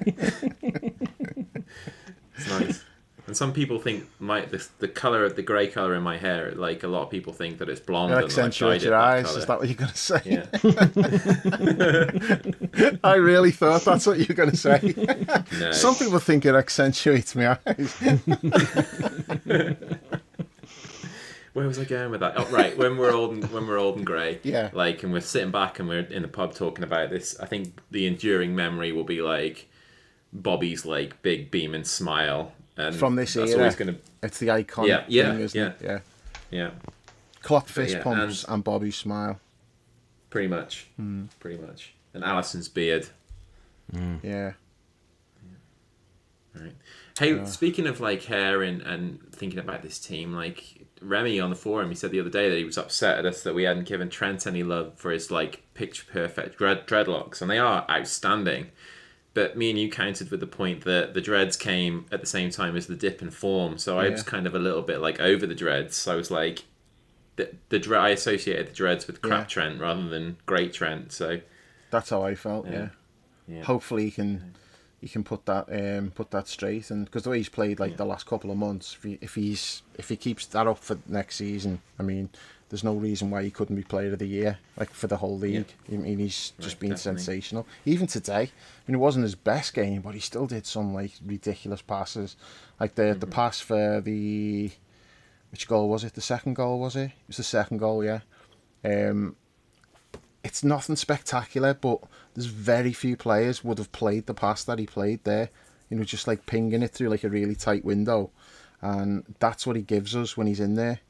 it's 2.36 2.48
nice. 2.48 2.82
And 3.28 3.36
some 3.36 3.52
people 3.52 3.78
think 3.78 4.08
my 4.18 4.44
the, 4.44 4.66
the 4.80 4.88
color 4.88 5.24
of 5.24 5.36
the 5.36 5.42
grey 5.42 5.68
color 5.68 5.94
in 5.94 6.02
my 6.02 6.18
hair, 6.18 6.50
like 6.56 6.82
a 6.82 6.88
lot 6.88 7.04
of 7.04 7.10
people 7.10 7.32
think 7.32 7.58
that 7.58 7.68
it's 7.68 7.80
blonde. 7.80 8.10
It 8.10 8.14
and, 8.14 8.22
like, 8.24 8.32
accentuates 8.32 8.82
your 8.82 8.96
eyes. 8.96 9.30
Is 9.36 9.46
that 9.46 9.60
what 9.60 9.68
you're 9.68 9.76
gonna 9.76 9.94
say? 9.94 10.20
Yeah. 10.24 10.46
I 13.04 13.14
really 13.14 13.52
thought 13.52 13.82
that's 13.82 14.04
what 14.04 14.18
you 14.18 14.26
were 14.28 14.34
gonna 14.34 14.56
say. 14.56 14.96
No. 15.60 15.70
Some 15.70 15.94
people 15.94 16.18
think 16.18 16.44
it 16.44 16.56
accentuates 16.56 17.36
my 17.36 17.56
eyes. 17.66 17.94
Where 21.54 21.66
was 21.66 21.78
I 21.78 21.84
going 21.84 22.10
with 22.10 22.20
that? 22.20 22.34
Oh, 22.36 22.44
right. 22.46 22.76
When 22.76 22.96
we're 22.98 23.12
old 23.12 23.32
and 23.32 23.44
when 23.52 23.66
we're 23.66 23.78
old 23.78 23.96
and 23.96 24.04
grey, 24.04 24.40
Yeah. 24.44 24.70
Like, 24.72 25.02
and 25.04 25.12
we're 25.12 25.20
sitting 25.20 25.50
back 25.52 25.78
and 25.78 25.88
we're 25.88 26.00
in 26.00 26.22
the 26.22 26.28
pub 26.28 26.52
talking 26.54 26.82
about 26.84 27.10
this. 27.10 27.38
I 27.40 27.46
think 27.46 27.80
the 27.92 28.06
enduring 28.06 28.54
memory 28.56 28.90
will 28.92 29.04
be 29.04 29.22
like 29.22 29.68
Bobby's 30.32 30.84
like 30.84 31.22
big 31.22 31.50
beaming 31.52 31.84
smile, 31.84 32.52
and 32.76 32.94
From 32.96 33.14
this 33.14 33.34
that's 33.34 33.52
era. 33.52 33.60
always 33.60 33.76
gonna, 33.76 33.94
It's 34.22 34.38
the 34.38 34.50
icon. 34.50 34.86
Yeah, 34.88 35.04
yeah, 35.06 35.30
thing, 35.30 35.40
isn't 35.40 35.60
it? 35.62 35.76
Yeah. 35.80 35.98
yeah, 36.50 36.70
Klopp 37.40 37.68
fist 37.68 37.94
yeah, 37.94 38.02
pumps 38.02 38.42
and- 38.44 38.54
and 38.54 38.64
Bobby's 38.64 38.96
smile. 38.96 39.38
pretty 40.30 40.48
much, 40.48 40.88
Hmm. 40.96 41.26
pretty 41.38 41.62
much. 41.62 41.94
And 42.14 42.24
Alisson's 42.24 42.68
beard. 42.68 43.06
Yeah. 44.24 44.54
Right. 46.54 46.74
Hey, 47.18 47.44
speaking 47.46 47.86
of 47.86 48.00
like 48.00 48.24
hair 48.24 48.62
and, 48.62 48.82
and 48.82 49.20
thinking 49.32 49.58
about 49.60 49.82
this 49.82 49.98
team, 50.00 50.32
like 50.32 50.83
Remy 51.04 51.38
on 51.40 51.50
the 51.50 51.56
forum, 51.56 51.88
he 51.90 51.94
said 51.94 52.10
the 52.10 52.20
other 52.20 52.30
day 52.30 52.48
that 52.48 52.56
he 52.58 52.64
was 52.64 52.78
upset 52.78 53.18
at 53.18 53.26
us 53.26 53.42
that 53.42 53.54
we 53.54 53.64
hadn't 53.64 53.84
given 53.86 54.08
Trent 54.10 54.46
any 54.46 54.62
love 54.62 54.94
for 54.96 55.10
his 55.10 55.30
like 55.30 55.62
picture 55.74 56.04
perfect 56.10 56.58
dread- 56.58 56.86
dreadlocks, 56.86 57.40
and 57.42 57.50
they 57.50 57.58
are 57.58 57.86
outstanding. 57.90 58.68
But 59.34 59.56
me 59.56 59.70
and 59.70 59.78
you 59.78 59.90
counted 59.90 60.30
with 60.30 60.40
the 60.40 60.46
point 60.46 60.84
that 60.84 61.12
the 61.14 61.20
dreads 61.20 61.56
came 61.56 62.06
at 62.12 62.20
the 62.20 62.26
same 62.26 62.50
time 62.50 62.76
as 62.76 62.86
the 62.86 62.94
dip 62.94 63.20
in 63.20 63.30
form, 63.30 63.78
so 63.78 63.98
I 63.98 64.04
Yeah. 64.04 64.10
was 64.12 64.22
kind 64.22 64.46
of 64.46 64.54
a 64.54 64.58
little 64.60 64.82
bit 64.82 65.00
like 65.00 65.20
over 65.20 65.46
the 65.46 65.54
dreads. 65.56 65.96
So 65.96 66.12
I 66.12 66.16
was 66.16 66.30
like, 66.30 66.64
the 67.36 67.50
the 67.68 67.80
dre- 67.80 67.98
I 67.98 68.10
associated 68.10 68.68
the 68.68 68.72
dreads 68.74 69.06
with 69.08 69.20
crap 69.22 69.40
Yeah. 69.42 69.46
Trent 69.46 69.80
rather 69.80 70.08
than 70.08 70.36
great 70.46 70.72
Trent. 70.72 71.10
So 71.12 71.40
That's 71.90 72.10
how 72.10 72.22
I 72.22 72.34
felt. 72.36 72.66
Yeah. 72.66 72.72
Yeah. 72.72 72.88
Yeah. 73.56 73.62
Hopefully 73.64 74.04
he 74.04 74.10
can 74.12 74.54
he 75.04 75.08
can 75.10 75.22
put 75.22 75.44
that 75.46 75.66
um 75.70 76.10
put 76.14 76.30
that 76.30 76.48
straight 76.48 76.90
and 76.90 77.04
because 77.04 77.24
the 77.24 77.30
way 77.30 77.36
he's 77.38 77.48
played 77.58 77.78
like 77.78 77.96
the 77.98 78.06
last 78.06 78.24
couple 78.26 78.50
of 78.50 78.56
months, 78.56 78.94
if, 78.96 79.02
he, 79.02 79.18
if 79.20 79.34
he's 79.34 79.82
if 79.98 80.08
he 80.08 80.16
keeps 80.16 80.46
that 80.46 80.66
up 80.66 80.78
for 80.78 80.96
next 81.06 81.36
season, 81.36 81.80
I 81.98 82.02
mean, 82.02 82.30
there's 82.70 82.82
no 82.82 82.94
reason 82.94 83.30
why 83.30 83.42
he 83.42 83.50
couldn't 83.50 83.76
be 83.76 83.82
Player 83.82 84.12
of 84.14 84.18
the 84.18 84.26
Year 84.26 84.58
like 84.78 84.90
for 84.90 85.06
the 85.06 85.18
whole 85.18 85.38
league. 85.38 85.70
I 85.92 85.96
mean, 85.96 86.18
he's 86.18 86.52
just 86.58 86.76
Right, 86.76 86.80
been 86.80 86.90
definitely. 86.90 87.20
sensational. 87.22 87.66
Even 87.84 88.06
today, 88.06 88.44
I 88.44 88.82
mean, 88.88 88.94
it 88.96 89.04
wasn't 89.06 89.24
his 89.24 89.34
best 89.34 89.74
game, 89.74 90.00
but 90.00 90.14
he 90.14 90.20
still 90.20 90.46
did 90.46 90.64
some 90.66 90.94
like 90.94 91.12
ridiculous 91.24 91.82
passes, 91.82 92.34
like 92.80 92.94
the 92.94 93.02
Mm-hmm. 93.02 93.20
the 93.20 93.26
pass 93.26 93.60
for 93.60 94.00
the 94.00 94.70
which 95.52 95.68
goal 95.68 95.88
was 95.88 96.02
it? 96.02 96.14
The 96.14 96.20
second 96.34 96.54
goal 96.54 96.80
was 96.80 96.96
it? 96.96 97.10
It 97.10 97.28
was 97.28 97.36
the 97.36 97.42
second 97.44 97.78
goal, 97.78 98.02
yeah. 98.02 98.20
Um, 98.84 99.36
it's 100.44 100.62
nothing 100.62 100.94
spectacular, 100.96 101.74
but 101.74 102.00
there's 102.34 102.46
very 102.46 102.92
few 102.92 103.16
players 103.16 103.64
would 103.64 103.78
have 103.78 103.90
played 103.92 104.26
the 104.26 104.34
pass 104.34 104.62
that 104.64 104.78
he 104.78 104.86
played 104.86 105.24
there. 105.24 105.48
You 105.88 105.96
know, 105.96 106.04
just 106.04 106.28
like 106.28 106.46
pinging 106.46 106.82
it 106.82 106.90
through 106.90 107.08
like 107.08 107.24
a 107.24 107.28
really 107.30 107.54
tight 107.54 107.84
window, 107.84 108.30
and 108.80 109.24
that's 109.38 109.66
what 109.66 109.76
he 109.76 109.82
gives 109.82 110.14
us 110.14 110.36
when 110.36 110.46
he's 110.46 110.60
in 110.60 110.74
there. 110.74 111.00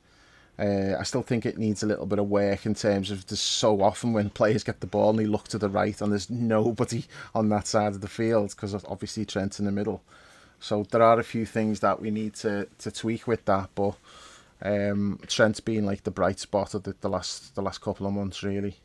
Uh, 0.57 0.97
I 0.99 1.03
still 1.03 1.23
think 1.23 1.45
it 1.45 1.59
needs 1.59 1.83
a 1.83 1.87
little 1.87 2.07
bit 2.07 2.21
of 2.21 2.29
work 2.29 2.65
in 2.65 2.75
terms 2.75 3.11
of 3.11 3.27
there's 3.27 3.41
so 3.41 3.83
often 3.83 4.13
when 4.13 4.31
players 4.31 4.63
get 4.63 4.79
the 4.81 4.87
ball 4.87 5.11
and 5.11 5.19
they 5.19 5.27
look 5.27 5.49
to 5.49 5.59
the 5.59 5.69
right 5.69 6.01
and 6.01 6.13
there's 6.13 6.31
nobody 6.31 7.07
on 7.35 7.49
that 7.49 7.67
side 7.67 7.93
of 7.93 8.01
the 8.01 8.09
field 8.09 8.51
because 8.51 8.73
obviously 8.85 9.25
Trent's 9.25 9.59
in 9.59 9.65
the 9.65 9.73
middle. 9.73 10.01
So 10.61 10.85
there 10.91 11.03
are 11.03 11.19
a 11.19 11.25
few 11.25 11.45
things 11.45 11.81
that 11.81 12.01
we 12.01 12.13
need 12.13 12.35
to, 12.37 12.69
to 12.79 12.91
tweak 12.93 13.27
with 13.27 13.45
that, 13.47 13.71
but 13.75 13.97
um, 14.63 15.19
Trent's 15.27 15.59
been 15.59 15.85
like 15.85 16.05
the 16.05 16.13
bright 16.13 16.39
spot 16.39 16.75
of 16.75 16.85
the, 16.85 16.95
the 17.01 17.09
last 17.09 17.57
the 17.57 17.63
last 17.63 17.81
couple 17.81 18.07
of 18.07 18.13
months 18.13 18.45
really. 18.45 18.77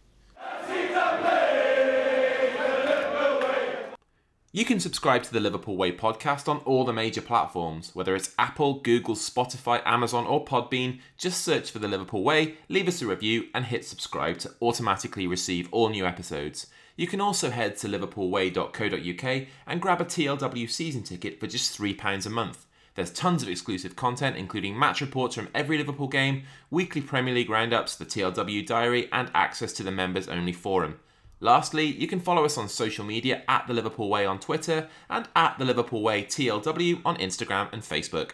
You 4.51 4.65
can 4.65 4.79
subscribe 4.79 5.21
to 5.23 5.31
the 5.31 5.39
Liverpool 5.39 5.77
Way 5.77 5.91
podcast 5.91 6.49
on 6.49 6.57
all 6.65 6.83
the 6.83 6.91
major 6.91 7.21
platforms, 7.21 7.91
whether 7.93 8.15
it's 8.15 8.33
Apple, 8.39 8.79
Google, 8.79 9.13
Spotify, 9.13 9.79
Amazon, 9.85 10.25
or 10.25 10.43
Podbean. 10.43 11.01
Just 11.19 11.43
search 11.43 11.69
for 11.69 11.77
the 11.77 11.87
Liverpool 11.87 12.23
Way, 12.23 12.55
leave 12.67 12.87
us 12.87 12.99
a 13.03 13.05
review, 13.05 13.45
and 13.53 13.65
hit 13.65 13.85
subscribe 13.85 14.39
to 14.39 14.51
automatically 14.59 15.27
receive 15.27 15.69
all 15.71 15.89
new 15.89 16.03
episodes. 16.03 16.65
You 16.95 17.05
can 17.05 17.21
also 17.21 17.51
head 17.51 17.77
to 17.77 17.87
liverpoolway.co.uk 17.87 19.47
and 19.67 19.81
grab 19.81 20.01
a 20.01 20.05
TLW 20.05 20.67
season 20.67 21.03
ticket 21.03 21.39
for 21.39 21.45
just 21.45 21.79
£3 21.79 22.25
a 22.25 22.29
month. 22.31 22.65
There's 22.95 23.13
tons 23.13 23.43
of 23.43 23.49
exclusive 23.49 23.95
content, 23.95 24.35
including 24.35 24.77
match 24.77 24.99
reports 24.99 25.35
from 25.35 25.49
every 25.53 25.77
Liverpool 25.77 26.07
game, 26.07 26.41
weekly 26.71 27.01
Premier 27.01 27.35
League 27.35 27.51
roundups, 27.51 27.95
the 27.95 28.03
TLW 28.03 28.65
diary, 28.65 29.09
and 29.11 29.29
access 29.35 29.73
to 29.73 29.83
the 29.83 29.91
members 29.91 30.27
only 30.27 30.53
forum. 30.53 30.99
Lastly, 31.41 31.85
you 31.85 32.07
can 32.07 32.19
follow 32.19 32.43
us 32.43 32.57
on 32.57 32.67
social 32.67 33.05
media 33.05 33.43
at 33.47 33.65
The 33.67 33.73
Liverpool 33.73 34.09
Way 34.09 34.25
on 34.25 34.39
Twitter 34.39 34.89
and 35.09 35.27
at 35.35 35.57
The 35.57 35.65
Liverpool 35.65 36.01
Way 36.01 36.23
TLW 36.23 37.01
on 37.05 37.15
Instagram 37.17 37.71
and 37.71 37.81
Facebook. 37.81 38.31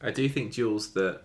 I 0.00 0.12
do 0.12 0.28
think, 0.28 0.52
Jules, 0.52 0.92
that 0.92 1.22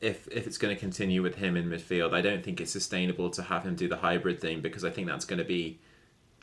if 0.00 0.26
if 0.28 0.46
it's 0.46 0.58
going 0.58 0.74
to 0.74 0.80
continue 0.80 1.22
with 1.22 1.36
him 1.36 1.56
in 1.56 1.68
midfield, 1.68 2.14
I 2.14 2.20
don't 2.20 2.42
think 2.42 2.60
it's 2.60 2.72
sustainable 2.72 3.30
to 3.30 3.42
have 3.42 3.64
him 3.64 3.76
do 3.76 3.88
the 3.88 3.98
hybrid 3.98 4.40
thing 4.40 4.60
because 4.60 4.84
I 4.84 4.90
think 4.90 5.06
that's 5.06 5.24
going 5.24 5.38
to 5.38 5.44
be 5.44 5.78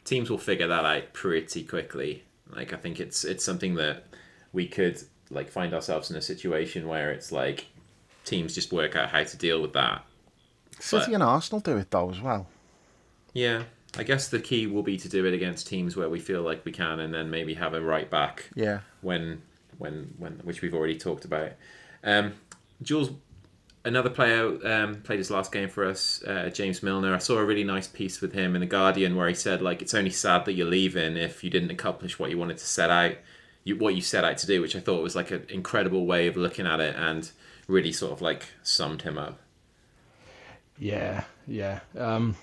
teams 0.06 0.30
will 0.30 0.38
figure 0.38 0.68
that 0.68 0.86
out 0.86 1.14
pretty 1.14 1.64
quickly. 1.64 2.24
Like 2.50 2.72
I 2.72 2.78
think 2.78 3.00
it's 3.00 3.26
it's 3.26 3.44
something 3.44 3.76
that 3.76 4.06
we 4.54 4.68
could 4.68 5.02
like 5.30 5.50
find 5.50 5.74
ourselves 5.74 6.12
in 6.12 6.16
a 6.16 6.22
situation 6.22 6.88
where 6.88 7.12
it's 7.12 7.32
like 7.32 7.68
teams 8.26 8.56
just 8.56 8.72
work 8.72 8.96
out 8.96 9.10
how 9.10 9.24
to 9.24 9.38
deal 9.38 9.62
with 9.62 9.74
that. 9.74 10.04
City 10.80 11.06
But- 11.08 11.14
and 11.16 11.24
Arsenal 11.24 11.60
do 11.62 11.78
it 11.78 11.92
though 11.92 12.10
as 12.10 12.20
well. 12.22 12.48
Yeah, 13.34 13.64
I 13.98 14.04
guess 14.04 14.28
the 14.28 14.40
key 14.40 14.68
will 14.68 14.84
be 14.84 14.98
to 14.98 15.10
do 15.10 15.26
it 15.26 15.34
against 15.34 15.68
teams 15.68 15.96
where 15.96 16.10
we 16.10 16.20
feel 16.20 16.42
like 16.42 16.66
we 16.66 16.72
can, 16.72 17.00
and 17.00 17.14
then 17.14 17.30
maybe 17.30 17.54
have 17.56 17.74
a 17.74 17.82
right 17.82 18.10
back 18.10 18.50
Yeah. 18.56 18.80
when 19.02 19.42
when 19.78 20.14
when 20.18 20.34
which 20.44 20.62
we've 20.62 20.74
already 20.74 20.98
talked 20.98 21.26
about. 21.26 21.52
Um, 22.04 22.34
Jules, 22.82 23.12
another 23.86 24.10
player 24.10 24.46
um, 24.68 25.02
played 25.02 25.20
his 25.20 25.32
last 25.32 25.52
game 25.52 25.70
for 25.70 25.86
us, 25.86 26.24
uh, 26.24 26.50
James 26.54 26.84
Milner. 26.84 27.14
I 27.16 27.18
saw 27.20 27.38
a 27.38 27.46
really 27.46 27.64
nice 27.64 27.88
piece 27.88 28.22
with 28.22 28.34
him 28.34 28.56
in 28.56 28.60
the 28.62 28.68
Guardian 28.68 29.16
where 29.16 29.28
he 29.28 29.34
said 29.36 29.62
like 29.62 29.82
it's 29.82 29.94
only 29.94 30.10
sad 30.12 30.46
that 30.46 30.54
you're 30.54 30.68
leaving 30.68 31.18
if 31.18 31.44
you 31.44 31.50
didn't 31.50 31.72
accomplish 31.72 32.20
what 32.20 32.30
you 32.30 32.38
wanted 32.38 32.58
to 32.58 32.66
set 32.66 32.90
out, 32.90 33.14
you, 33.64 33.78
what 33.78 33.96
you 33.96 34.02
set 34.02 34.24
out 34.24 34.38
to 34.40 34.48
do, 34.48 34.62
which 34.62 34.76
I 34.76 34.80
thought 34.80 35.02
was 35.02 35.16
like 35.16 35.32
an 35.32 35.46
incredible 35.50 36.06
way 36.06 36.28
of 36.28 36.36
looking 36.38 36.68
at 36.68 36.80
it 36.80 36.96
and 36.96 37.32
really 37.68 37.92
sort 37.92 38.12
of 38.12 38.22
like 38.22 38.46
summed 38.64 39.02
him 39.02 39.18
up. 39.18 39.40
Yeah, 40.78 41.24
yeah. 41.48 41.80
Um, 41.98 42.36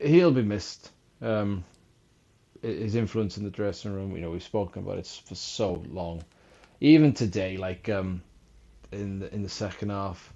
he'll 0.00 0.32
be 0.32 0.42
missed. 0.42 0.90
Um, 1.20 1.64
his 2.62 2.94
influence 2.94 3.36
in 3.36 3.44
the 3.44 3.50
dressing 3.50 3.92
room, 3.92 4.14
you 4.14 4.22
know, 4.22 4.30
we've 4.30 4.42
spoken 4.42 4.82
about 4.82 4.98
it 4.98 5.22
for 5.26 5.34
so 5.34 5.82
long. 5.90 6.24
Even 6.80 7.12
today, 7.12 7.56
like 7.56 7.88
um, 7.88 8.22
in 8.90 9.18
the 9.18 9.34
in 9.34 9.42
the 9.42 9.48
second 9.48 9.90
half, 9.90 10.32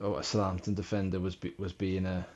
oh, 0.00 0.16
a 0.16 0.22
Southampton 0.22 0.74
defender 0.74 1.18
was 1.18 1.36
be, 1.36 1.54
was 1.58 1.72
being 1.72 2.06
a 2.06 2.26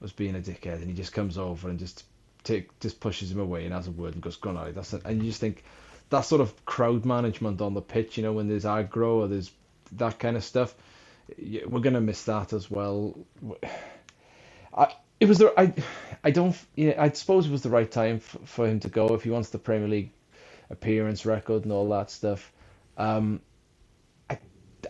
was 0.00 0.12
being 0.12 0.36
a 0.36 0.40
dickhead, 0.40 0.76
and 0.76 0.88
he 0.88 0.92
just 0.94 1.12
comes 1.12 1.38
over 1.38 1.68
and 1.68 1.78
just 1.78 2.04
take 2.42 2.78
just 2.80 3.00
pushes 3.00 3.30
him 3.32 3.40
away 3.40 3.64
and 3.64 3.72
has 3.74 3.88
a 3.88 3.90
word 3.90 4.14
and 4.14 4.22
goes, 4.22 4.36
"Go 4.36 4.50
on, 4.50 4.72
That's 4.74 4.92
it. 4.92 5.02
And 5.04 5.22
you 5.22 5.30
just 5.30 5.40
think 5.40 5.64
that 6.10 6.22
sort 6.22 6.40
of 6.40 6.64
crowd 6.64 7.04
management 7.04 7.60
on 7.60 7.74
the 7.74 7.82
pitch, 7.82 8.16
you 8.16 8.22
know, 8.22 8.32
when 8.32 8.48
there's 8.48 8.64
aggro 8.64 9.16
or 9.16 9.28
there's 9.28 9.50
that 9.92 10.18
kind 10.18 10.36
of 10.36 10.44
stuff, 10.44 10.74
we're 11.66 11.80
gonna 11.80 12.00
miss 12.00 12.24
that 12.24 12.52
as 12.52 12.70
well. 12.70 13.18
I 14.76 14.94
it 15.20 15.28
was 15.28 15.38
the 15.38 15.52
I 15.58 15.72
I 16.22 16.30
don't 16.30 16.56
you 16.74 16.88
know, 16.88 16.94
I 16.98 17.10
suppose 17.10 17.46
it 17.46 17.52
was 17.52 17.62
the 17.62 17.70
right 17.70 17.90
time 17.90 18.16
f- 18.16 18.36
for 18.44 18.66
him 18.66 18.80
to 18.80 18.88
go 18.88 19.14
if 19.14 19.22
he 19.22 19.30
wants 19.30 19.50
the 19.50 19.58
Premier 19.58 19.88
League 19.88 20.10
appearance 20.70 21.24
record 21.24 21.64
and 21.64 21.72
all 21.72 21.88
that 21.90 22.10
stuff. 22.10 22.52
Um, 22.96 23.40
I, 24.28 24.38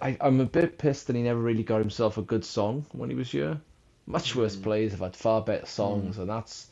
I 0.00 0.16
I'm 0.20 0.40
a 0.40 0.46
bit 0.46 0.78
pissed 0.78 1.06
that 1.06 1.16
he 1.16 1.22
never 1.22 1.40
really 1.40 1.62
got 1.62 1.78
himself 1.80 2.18
a 2.18 2.22
good 2.22 2.44
song 2.44 2.86
when 2.92 3.10
he 3.10 3.16
was 3.16 3.30
here. 3.30 3.60
Much 4.06 4.34
worse 4.34 4.56
mm. 4.56 4.62
players 4.62 4.92
have 4.92 5.00
had 5.00 5.16
far 5.16 5.40
better 5.40 5.66
songs, 5.66 6.16
mm. 6.16 6.20
and 6.20 6.30
that's 6.30 6.68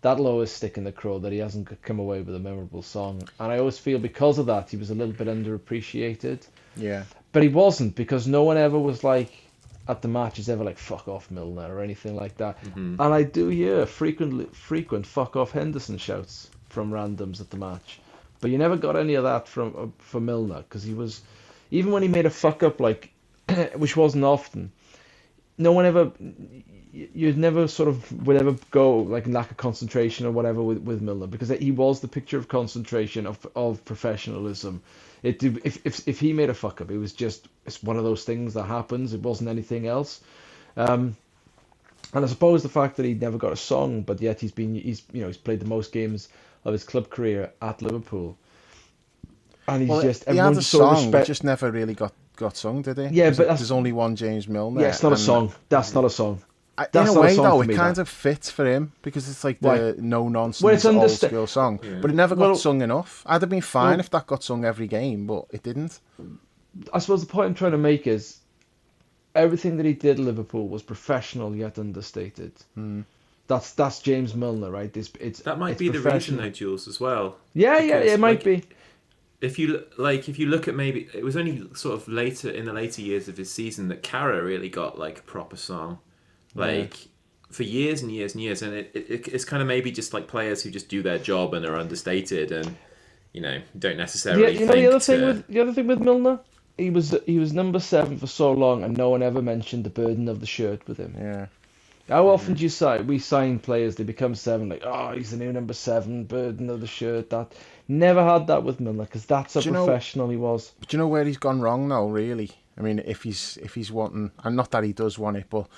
that 0.00 0.20
lowest 0.20 0.56
stick 0.56 0.78
in 0.78 0.84
the 0.84 0.92
crow 0.92 1.18
that 1.18 1.32
he 1.32 1.38
hasn't 1.38 1.82
come 1.82 1.98
away 1.98 2.20
with 2.20 2.34
a 2.34 2.38
memorable 2.38 2.82
song. 2.82 3.22
And 3.40 3.52
I 3.52 3.58
always 3.58 3.78
feel 3.78 3.98
because 3.98 4.38
of 4.38 4.46
that 4.46 4.70
he 4.70 4.76
was 4.76 4.90
a 4.90 4.94
little 4.94 5.14
bit 5.14 5.26
underappreciated. 5.26 6.46
Yeah. 6.76 7.04
But 7.32 7.42
he 7.42 7.48
wasn't 7.48 7.96
because 7.96 8.26
no 8.26 8.44
one 8.44 8.56
ever 8.56 8.78
was 8.78 9.02
like 9.02 9.32
at 9.88 10.02
the 10.02 10.08
match 10.08 10.38
is 10.38 10.48
ever 10.48 10.62
like 10.62 10.78
fuck 10.78 11.08
off 11.08 11.30
Milner 11.30 11.74
or 11.74 11.82
anything 11.82 12.14
like 12.14 12.36
that. 12.36 12.62
Mm-hmm. 12.62 13.00
And 13.00 13.14
I 13.14 13.22
do 13.22 13.48
hear 13.48 13.86
frequently 13.86 14.46
frequent 14.52 15.06
fuck 15.06 15.34
off 15.34 15.50
Henderson 15.52 15.98
shouts 15.98 16.50
from 16.68 16.90
randoms 16.90 17.40
at 17.40 17.50
the 17.50 17.56
match. 17.56 18.00
But 18.40 18.50
you 18.50 18.58
never 18.58 18.76
got 18.76 18.96
any 18.96 19.14
of 19.14 19.24
that 19.24 19.48
from 19.48 19.74
uh, 19.76 20.02
from 20.02 20.26
Milner 20.26 20.58
because 20.62 20.84
he 20.84 20.94
was 20.94 21.22
even 21.70 21.90
when 21.90 22.02
he 22.02 22.08
made 22.08 22.26
a 22.26 22.30
fuck 22.30 22.62
up 22.62 22.80
like 22.80 23.10
which 23.76 23.96
wasn't 23.96 24.24
often. 24.24 24.70
No 25.58 25.72
one 25.72 25.84
ever 25.86 26.12
you'd 26.92 27.38
never 27.38 27.68
sort 27.68 27.88
of 27.88 28.26
would 28.26 28.36
ever 28.36 28.56
go 28.70 28.98
like 28.98 29.26
lack 29.26 29.50
of 29.50 29.56
concentration 29.56 30.26
or 30.26 30.30
whatever 30.30 30.62
with, 30.62 30.78
with 30.78 31.02
Milner 31.02 31.26
because 31.26 31.48
he 31.50 31.70
was 31.70 32.00
the 32.00 32.08
picture 32.08 32.38
of 32.38 32.48
concentration 32.48 33.26
of 33.26 33.46
of 33.54 33.84
professionalism. 33.84 34.82
It 35.22 35.42
if 35.42 35.84
if 35.86 36.08
if 36.08 36.20
he 36.20 36.32
made 36.32 36.50
a 36.50 36.54
fuck 36.54 36.80
up, 36.80 36.90
it 36.90 36.98
was 36.98 37.12
just 37.12 37.48
it's 37.66 37.82
one 37.82 37.96
of 37.96 38.04
those 38.04 38.24
things 38.24 38.54
that 38.54 38.64
happens. 38.64 39.12
It 39.12 39.22
wasn't 39.22 39.50
anything 39.50 39.86
else. 39.86 40.20
Um, 40.76 41.16
and 42.14 42.24
I 42.24 42.28
suppose 42.28 42.62
the 42.62 42.68
fact 42.68 42.96
that 42.96 43.04
he 43.04 43.14
never 43.14 43.36
got 43.36 43.52
a 43.52 43.56
song, 43.56 44.02
but 44.02 44.20
yet 44.20 44.40
he's 44.40 44.52
been 44.52 44.74
he's 44.74 45.02
you 45.12 45.20
know 45.20 45.26
he's 45.26 45.36
played 45.36 45.60
the 45.60 45.66
most 45.66 45.92
games 45.92 46.28
of 46.64 46.72
his 46.72 46.84
club 46.84 47.10
career 47.10 47.52
at 47.60 47.82
Liverpool. 47.82 48.36
And 49.66 49.82
he's 49.82 49.90
well, 49.90 50.02
just 50.02 50.28
he 50.28 50.36
had 50.36 50.56
a 50.56 50.62
song, 50.62 51.04
respect... 51.04 51.26
just 51.26 51.44
never 51.44 51.70
really 51.70 51.94
got 51.94 52.14
got 52.38 52.56
sung, 52.56 52.82
did 52.82 52.96
he? 52.98 53.08
Yeah, 53.08 53.30
but 53.30 53.48
there's 53.48 53.70
only 53.70 53.92
one 53.92 54.16
James 54.16 54.48
Milner. 54.48 54.80
Yeah, 54.80 54.88
it's 54.88 55.02
not 55.02 55.12
a 55.12 55.16
song. 55.16 55.52
That's 55.68 55.94
not 55.94 56.04
a 56.04 56.10
song. 56.10 56.42
That's 56.92 57.10
in 57.10 57.16
a 57.16 57.20
way, 57.20 57.34
though, 57.34 57.60
it 57.60 57.74
kind 57.74 57.96
that. 57.96 58.02
of 58.02 58.08
fits 58.08 58.50
for 58.50 58.64
him 58.64 58.92
because 59.02 59.28
it's 59.28 59.42
like 59.42 59.58
the 59.60 59.96
no 59.98 60.28
nonsense 60.28 60.62
well, 60.62 60.74
it's 60.74 60.84
old 60.84 61.10
school 61.10 61.46
song, 61.48 61.80
yeah. 61.82 61.98
but 62.00 62.10
it 62.10 62.14
never 62.14 62.36
got 62.36 62.42
well, 62.42 62.54
sung 62.54 62.82
enough. 62.82 63.24
I'd 63.26 63.42
have 63.42 63.50
been 63.50 63.60
fine 63.60 63.92
well, 63.92 64.00
if 64.00 64.10
that 64.10 64.26
got 64.28 64.44
sung 64.44 64.64
every 64.64 64.86
game, 64.86 65.26
but 65.26 65.46
it 65.50 65.64
didn't. 65.64 65.98
I 66.92 67.00
suppose 67.00 67.20
the 67.20 67.26
point 67.26 67.48
I'm 67.48 67.54
trying 67.54 67.72
to 67.72 67.78
make 67.78 68.06
is 68.06 68.38
everything 69.34 69.76
that 69.78 69.86
he 69.86 69.92
did 69.92 70.20
at 70.20 70.24
Liverpool 70.24 70.68
was 70.68 70.82
professional 70.82 71.54
yet 71.56 71.78
understated. 71.78 72.52
Hmm. 72.74 73.02
That's 73.48 73.72
that's 73.72 74.00
James 74.00 74.34
Milner, 74.34 74.70
right? 74.70 74.94
It's, 74.96 75.10
it's 75.18 75.40
that 75.40 75.58
might 75.58 75.70
it's 75.70 75.78
be 75.80 75.88
the 75.88 76.00
reason, 76.00 76.36
though, 76.36 76.50
Jules, 76.50 76.86
as 76.86 77.00
well. 77.00 77.36
Yeah, 77.54 77.78
yeah, 77.80 77.98
it 77.98 78.20
might 78.20 78.44
like, 78.44 78.44
be. 78.44 78.62
If 79.40 79.58
you 79.58 79.84
like, 79.96 80.28
if 80.28 80.38
you 80.38 80.46
look 80.46 80.66
at 80.66 80.74
maybe 80.74 81.08
it 81.14 81.22
was 81.22 81.36
only 81.36 81.68
sort 81.74 81.94
of 81.94 82.08
later 82.08 82.50
in 82.50 82.64
the 82.64 82.72
later 82.72 83.02
years 83.02 83.28
of 83.28 83.36
his 83.36 83.52
season 83.52 83.88
that 83.88 84.02
Carra 84.02 84.42
really 84.42 84.68
got 84.68 84.98
like 84.98 85.20
a 85.20 85.22
proper 85.22 85.56
song 85.56 85.98
like 86.54 87.00
yeah. 87.00 87.08
for 87.50 87.62
years 87.62 88.02
and 88.02 88.12
years 88.12 88.34
and 88.34 88.42
years, 88.42 88.62
and 88.62 88.74
it, 88.74 88.90
it, 88.94 89.28
it's 89.28 89.44
kind 89.44 89.62
of 89.62 89.68
maybe 89.68 89.90
just 89.90 90.12
like 90.12 90.26
players 90.26 90.62
who 90.62 90.70
just 90.70 90.88
do 90.88 91.02
their 91.02 91.18
job 91.18 91.54
and 91.54 91.64
are 91.64 91.76
understated 91.76 92.52
and 92.52 92.76
you 93.32 93.40
know 93.40 93.60
don't 93.78 93.96
necessarily. 93.96 94.42
Yeah, 94.42 94.60
you 94.60 94.66
know 94.66 94.72
the 94.72 94.86
other 94.86 94.98
to... 94.98 95.04
thing 95.04 95.24
with 95.24 95.46
the 95.46 95.60
other 95.60 95.72
thing 95.72 95.86
with 95.86 96.00
Milner, 96.00 96.40
he 96.76 96.90
was 96.90 97.16
he 97.26 97.38
was 97.38 97.52
number 97.52 97.80
seven 97.80 98.18
for 98.18 98.26
so 98.26 98.52
long, 98.52 98.82
and 98.82 98.96
no 98.96 99.10
one 99.10 99.22
ever 99.22 99.42
mentioned 99.42 99.84
the 99.84 99.90
burden 99.90 100.28
of 100.28 100.40
the 100.40 100.46
shirt 100.46 100.86
with 100.88 100.98
him. 100.98 101.14
Yeah. 101.18 101.46
How 102.08 102.28
often 102.28 102.54
do 102.54 102.62
you 102.62 102.68
say 102.70 103.02
we 103.02 103.18
sign 103.18 103.58
players? 103.58 103.96
They 103.96 104.04
become 104.04 104.34
seven, 104.34 104.68
like 104.70 104.82
oh, 104.84 105.12
he's 105.12 105.30
the 105.30 105.36
new 105.36 105.52
number 105.52 105.74
seven, 105.74 106.24
burden 106.24 106.70
of 106.70 106.80
the 106.80 106.86
shirt. 106.86 107.30
That 107.30 107.52
never 107.86 108.24
had 108.24 108.46
that 108.46 108.64
with 108.64 108.80
Milner 108.80 109.04
because 109.04 109.26
that's 109.26 109.54
how 109.54 109.60
professional 109.60 110.26
know, 110.26 110.30
he 110.30 110.36
was. 110.36 110.72
But 110.80 110.88
do 110.88 110.96
you 110.96 110.98
know 110.98 111.08
where 111.08 111.24
he's 111.24 111.36
gone 111.36 111.60
wrong 111.60 111.88
though? 111.88 112.08
Really, 112.08 112.50
I 112.78 112.80
mean, 112.80 113.00
if 113.00 113.22
he's 113.22 113.58
if 113.62 113.74
he's 113.74 113.92
wanting, 113.92 114.30
and 114.42 114.56
not 114.56 114.70
that 114.70 114.84
he 114.84 114.92
does 114.92 115.18
want 115.18 115.36
it, 115.36 115.46
but 115.50 115.68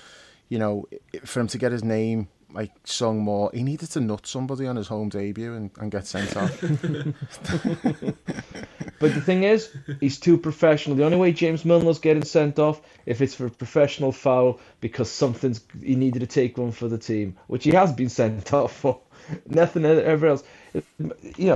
you 0.47 0.57
know, 0.57 0.85
for 1.25 1.41
him 1.41 1.47
to 1.47 1.57
get 1.57 1.71
his 1.71 1.83
name 1.83 2.29
like 2.53 2.71
sung 2.83 3.19
more, 3.19 3.51
he 3.53 3.63
needed 3.63 3.89
to 3.91 3.99
nut 3.99 4.27
somebody 4.27 4.67
on 4.67 4.75
his 4.75 4.87
home 4.87 5.09
debut 5.09 5.53
and, 5.53 5.71
and 5.79 5.91
get 5.91 6.07
sent 6.07 6.35
off. 6.37 6.61
but 6.61 6.75
the 8.99 9.21
thing 9.21 9.43
is, 9.43 9.75
he's 9.99 10.19
too 10.19 10.37
professional. 10.37 10.95
The 10.95 11.05
only 11.05 11.17
way 11.17 11.31
James 11.31 11.63
Milner's 11.63 11.99
getting 11.99 12.23
sent 12.23 12.59
off 12.59 12.81
if 13.05 13.21
it's 13.21 13.35
for 13.35 13.45
a 13.47 13.51
professional 13.51 14.11
foul 14.11 14.59
because 14.79 15.11
something's 15.11 15.61
he 15.83 15.95
needed 15.95 16.19
to 16.19 16.27
take 16.27 16.57
one 16.57 16.71
for 16.71 16.87
the 16.87 16.97
team, 16.97 17.37
which 17.47 17.63
he 17.63 17.71
has 17.71 17.91
been 17.93 18.09
sent 18.09 18.53
off 18.53 18.75
for. 18.75 18.99
Nothing 19.45 19.85
ever 19.85 20.27
else. 20.27 20.43
You 21.37 21.55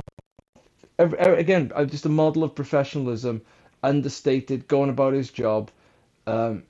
again, 0.98 1.72
uh, 1.74 1.84
just 1.84 2.06
a 2.06 2.10
model 2.10 2.44
of 2.44 2.54
professionalism, 2.54 3.42
understated, 3.82 4.68
going 4.68 4.90
about 4.90 5.12
his 5.12 5.30
job. 5.30 5.70
Um, 6.26 6.64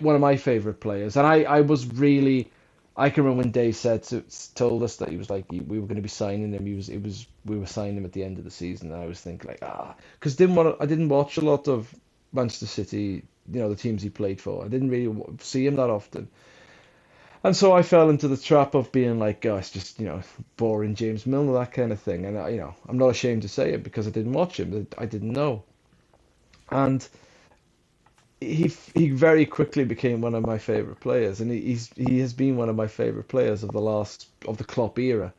one 0.00 0.14
of 0.14 0.20
my 0.20 0.36
favorite 0.36 0.80
players, 0.80 1.16
and 1.16 1.26
I, 1.26 1.42
I 1.42 1.60
was 1.60 1.86
really, 1.86 2.50
I 2.98 3.10
can 3.10 3.24
remember 3.24 3.44
when 3.44 3.52
Dave 3.52 3.76
said 3.76 4.02
to, 4.04 4.24
told 4.56 4.82
us 4.82 4.96
that 4.96 5.10
he 5.10 5.16
was 5.16 5.30
like 5.30 5.50
we 5.50 5.60
were 5.60 5.86
going 5.86 5.96
to 5.96 6.02
be 6.02 6.08
signing 6.08 6.52
him. 6.52 6.66
He 6.66 6.74
was 6.74 6.88
it 6.90 7.02
was 7.02 7.26
we 7.46 7.58
were 7.58 7.66
signing 7.66 7.96
him 7.98 8.04
at 8.04 8.12
the 8.12 8.24
end 8.24 8.38
of 8.38 8.44
the 8.44 8.50
season, 8.50 8.92
and 8.92 9.00
I 9.02 9.06
was 9.06 9.20
thinking 9.20 9.48
like 9.48 9.60
ah, 9.62 9.94
because 10.14 10.36
didn't 10.36 10.56
want 10.56 10.76
I 10.80 10.86
didn't 10.86 11.08
watch 11.08 11.38
a 11.38 11.42
lot 11.42 11.68
of 11.68 11.94
Manchester 12.32 12.66
City, 12.66 13.24
you 13.52 13.60
know 13.60 13.70
the 13.70 13.76
teams 13.76 14.02
he 14.02 14.10
played 14.10 14.40
for. 14.40 14.64
I 14.64 14.68
didn't 14.68 14.90
really 14.90 15.22
see 15.40 15.66
him 15.66 15.76
that 15.76 15.90
often. 15.90 16.28
And 17.44 17.56
so 17.56 17.72
I 17.72 17.82
fell 17.82 18.10
into 18.10 18.28
the 18.28 18.36
trap 18.36 18.74
of 18.74 18.90
being 18.90 19.18
like, 19.20 19.46
oh, 19.46 19.56
it's 19.56 19.70
just, 19.70 20.00
you 20.00 20.06
know, 20.06 20.22
boring 20.56 20.96
James 20.96 21.24
Milner, 21.24 21.52
that 21.54 21.72
kind 21.72 21.92
of 21.92 22.00
thing. 22.00 22.26
And, 22.26 22.36
I, 22.36 22.48
you 22.50 22.56
know, 22.58 22.74
I'm 22.88 22.98
not 22.98 23.10
ashamed 23.10 23.42
to 23.42 23.48
say 23.48 23.72
it 23.72 23.84
because 23.84 24.08
I 24.08 24.10
didn't 24.10 24.32
watch 24.32 24.58
him. 24.58 24.88
I 24.98 25.06
didn't 25.06 25.32
know. 25.32 25.62
And 26.70 27.06
he 28.40 28.72
he 28.94 29.10
very 29.10 29.46
quickly 29.46 29.84
became 29.84 30.20
one 30.20 30.34
of 30.34 30.46
my 30.46 30.58
favorite 30.58 31.00
players, 31.00 31.40
and 31.40 31.50
he, 31.50 31.60
he's 31.60 31.90
he 31.96 32.20
has 32.20 32.32
been 32.32 32.56
one 32.56 32.68
of 32.68 32.76
my 32.76 32.86
favorite 32.86 33.28
players 33.28 33.62
of 33.62 33.72
the 33.72 33.80
last 33.80 34.28
of 34.46 34.58
the 34.58 34.64
Klopp 34.64 34.98
era. 34.98 35.32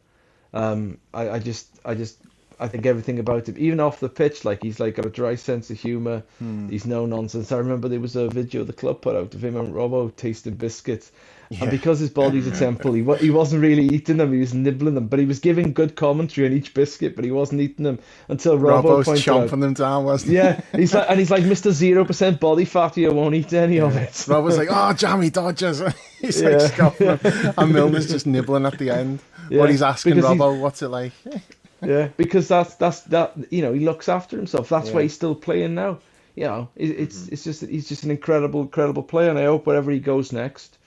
Um, 0.53 0.97
I, 1.13 1.29
I 1.29 1.39
just 1.39 1.67
I 1.85 1.95
just 1.95 2.17
I 2.59 2.67
think 2.67 2.85
everything 2.85 3.19
about 3.19 3.47
him, 3.47 3.55
even 3.57 3.79
off 3.79 4.01
the 4.01 4.09
pitch, 4.09 4.43
like 4.43 4.61
he's 4.61 4.79
like 4.79 4.95
got 4.95 5.05
a 5.05 5.09
dry 5.09 5.35
sense 5.35 5.69
of 5.69 5.79
humour. 5.79 6.23
Hmm. 6.39 6.67
He's 6.67 6.85
no 6.85 7.05
nonsense. 7.05 7.51
I 7.51 7.57
remember 7.57 7.87
there 7.87 7.99
was 7.99 8.15
a 8.15 8.27
video 8.27 8.63
the 8.63 8.73
club 8.73 9.01
put 9.01 9.15
out 9.15 9.33
of 9.33 9.43
him 9.43 9.55
and 9.55 9.73
Robbo 9.73 10.13
tasting 10.15 10.55
biscuits, 10.55 11.11
yeah. 11.49 11.63
And 11.63 11.71
because 11.71 11.97
his 11.99 12.11
body's 12.11 12.45
a 12.45 12.51
temple, 12.51 12.93
he, 12.93 13.03
he 13.17 13.31
wasn't 13.31 13.63
really 13.63 13.83
eating 13.87 14.17
them, 14.17 14.31
he 14.31 14.39
was 14.39 14.53
nibbling 14.53 14.93
them. 14.93 15.07
But 15.07 15.17
he 15.17 15.25
was 15.25 15.39
giving 15.39 15.73
good 15.73 15.95
commentary 15.95 16.45
on 16.45 16.53
each 16.53 16.75
biscuit, 16.75 17.15
but 17.15 17.25
he 17.25 17.31
wasn't 17.31 17.61
eating 17.61 17.85
them 17.85 17.97
until 18.27 18.59
Robbo 18.59 19.03
pointed 19.03 19.23
chomping 19.23 19.53
out, 19.53 19.59
them 19.59 19.73
down, 19.73 20.05
wasn't 20.05 20.31
he? 20.31 20.37
Yeah, 20.37 20.61
he's 20.75 20.93
like, 20.93 21.09
and 21.09 21.17
he's 21.17 21.31
like, 21.31 21.43
Mr. 21.43 21.71
0% 21.71 22.39
body 22.39 22.65
fat, 22.65 22.97
you 22.97 23.11
won't 23.11 23.33
eat 23.33 23.51
any 23.53 23.77
yeah. 23.77 23.85
of 23.85 23.95
it. 23.95 24.11
Robbo's 24.11 24.59
like, 24.59 24.67
oh, 24.69 24.93
jammy 24.93 25.31
Dodgers. 25.31 25.81
he's 26.21 26.41
like 26.43 26.51
yeah. 26.51 26.67
scoffing. 26.67 27.07
And 27.09 27.73
Milner's 27.73 28.07
just 28.07 28.27
nibbling 28.27 28.67
at 28.67 28.77
the 28.77 28.91
end. 28.91 29.19
Yeah. 29.49 29.61
What 29.61 29.71
he's 29.71 29.81
asking 29.81 30.17
Robbo, 30.17 30.59
what's 30.59 30.83
it 30.83 30.89
like? 30.89 31.13
yeah, 31.81 32.09
because 32.15 32.47
that's, 32.47 32.75
that's, 32.75 33.01
that, 33.01 33.35
you 33.49 33.63
know, 33.63 33.73
he 33.73 33.79
looks 33.79 34.07
after 34.07 34.37
himself. 34.37 34.69
That's 34.69 34.91
why 34.91 35.01
he's 35.01 35.15
still 35.15 35.33
playing 35.33 35.73
now. 35.73 35.97
You 36.35 36.45
know, 36.45 36.69
it, 36.75 36.91
it's, 36.91 37.21
mm-hmm. 37.21 37.33
it's 37.33 37.43
just, 37.43 37.65
he's 37.65 37.89
just 37.89 38.03
an 38.03 38.11
incredible, 38.11 38.61
incredible 38.61 39.01
player. 39.01 39.31
And 39.31 39.39
I 39.39 39.45
hope 39.45 39.65
wherever 39.65 39.89
he 39.89 39.99
goes 39.99 40.31
next, 40.31 40.77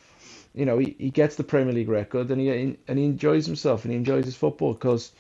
you 0.55 0.67
know, 0.67 0.79
he, 0.79 0.95
he 0.99 1.11
gets 1.11 1.37
the 1.37 1.45
Premier 1.45 1.73
League 1.73 1.89
record 1.89 2.31
and 2.31 2.41
he 2.41 2.77
and 2.87 2.99
he 2.99 3.05
enjoys 3.05 3.47
himself 3.47 3.85
and 3.85 3.93
he 3.93 3.97
enjoys 3.97 4.25
his 4.25 4.37
football 4.37 4.75
because 4.75 5.13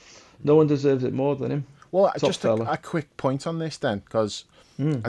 no 0.44 0.54
one 0.54 0.66
deserves 0.66 1.04
it 1.04 1.12
more 1.12 1.36
than 1.36 1.50
him. 1.50 1.66
Well, 1.90 2.10
Top 2.10 2.20
just 2.20 2.44
a, 2.44 2.54
a 2.54 2.76
quick 2.76 3.16
point 3.16 3.46
on 3.46 3.58
this 3.58 3.76
then, 3.76 4.00
because 4.00 4.44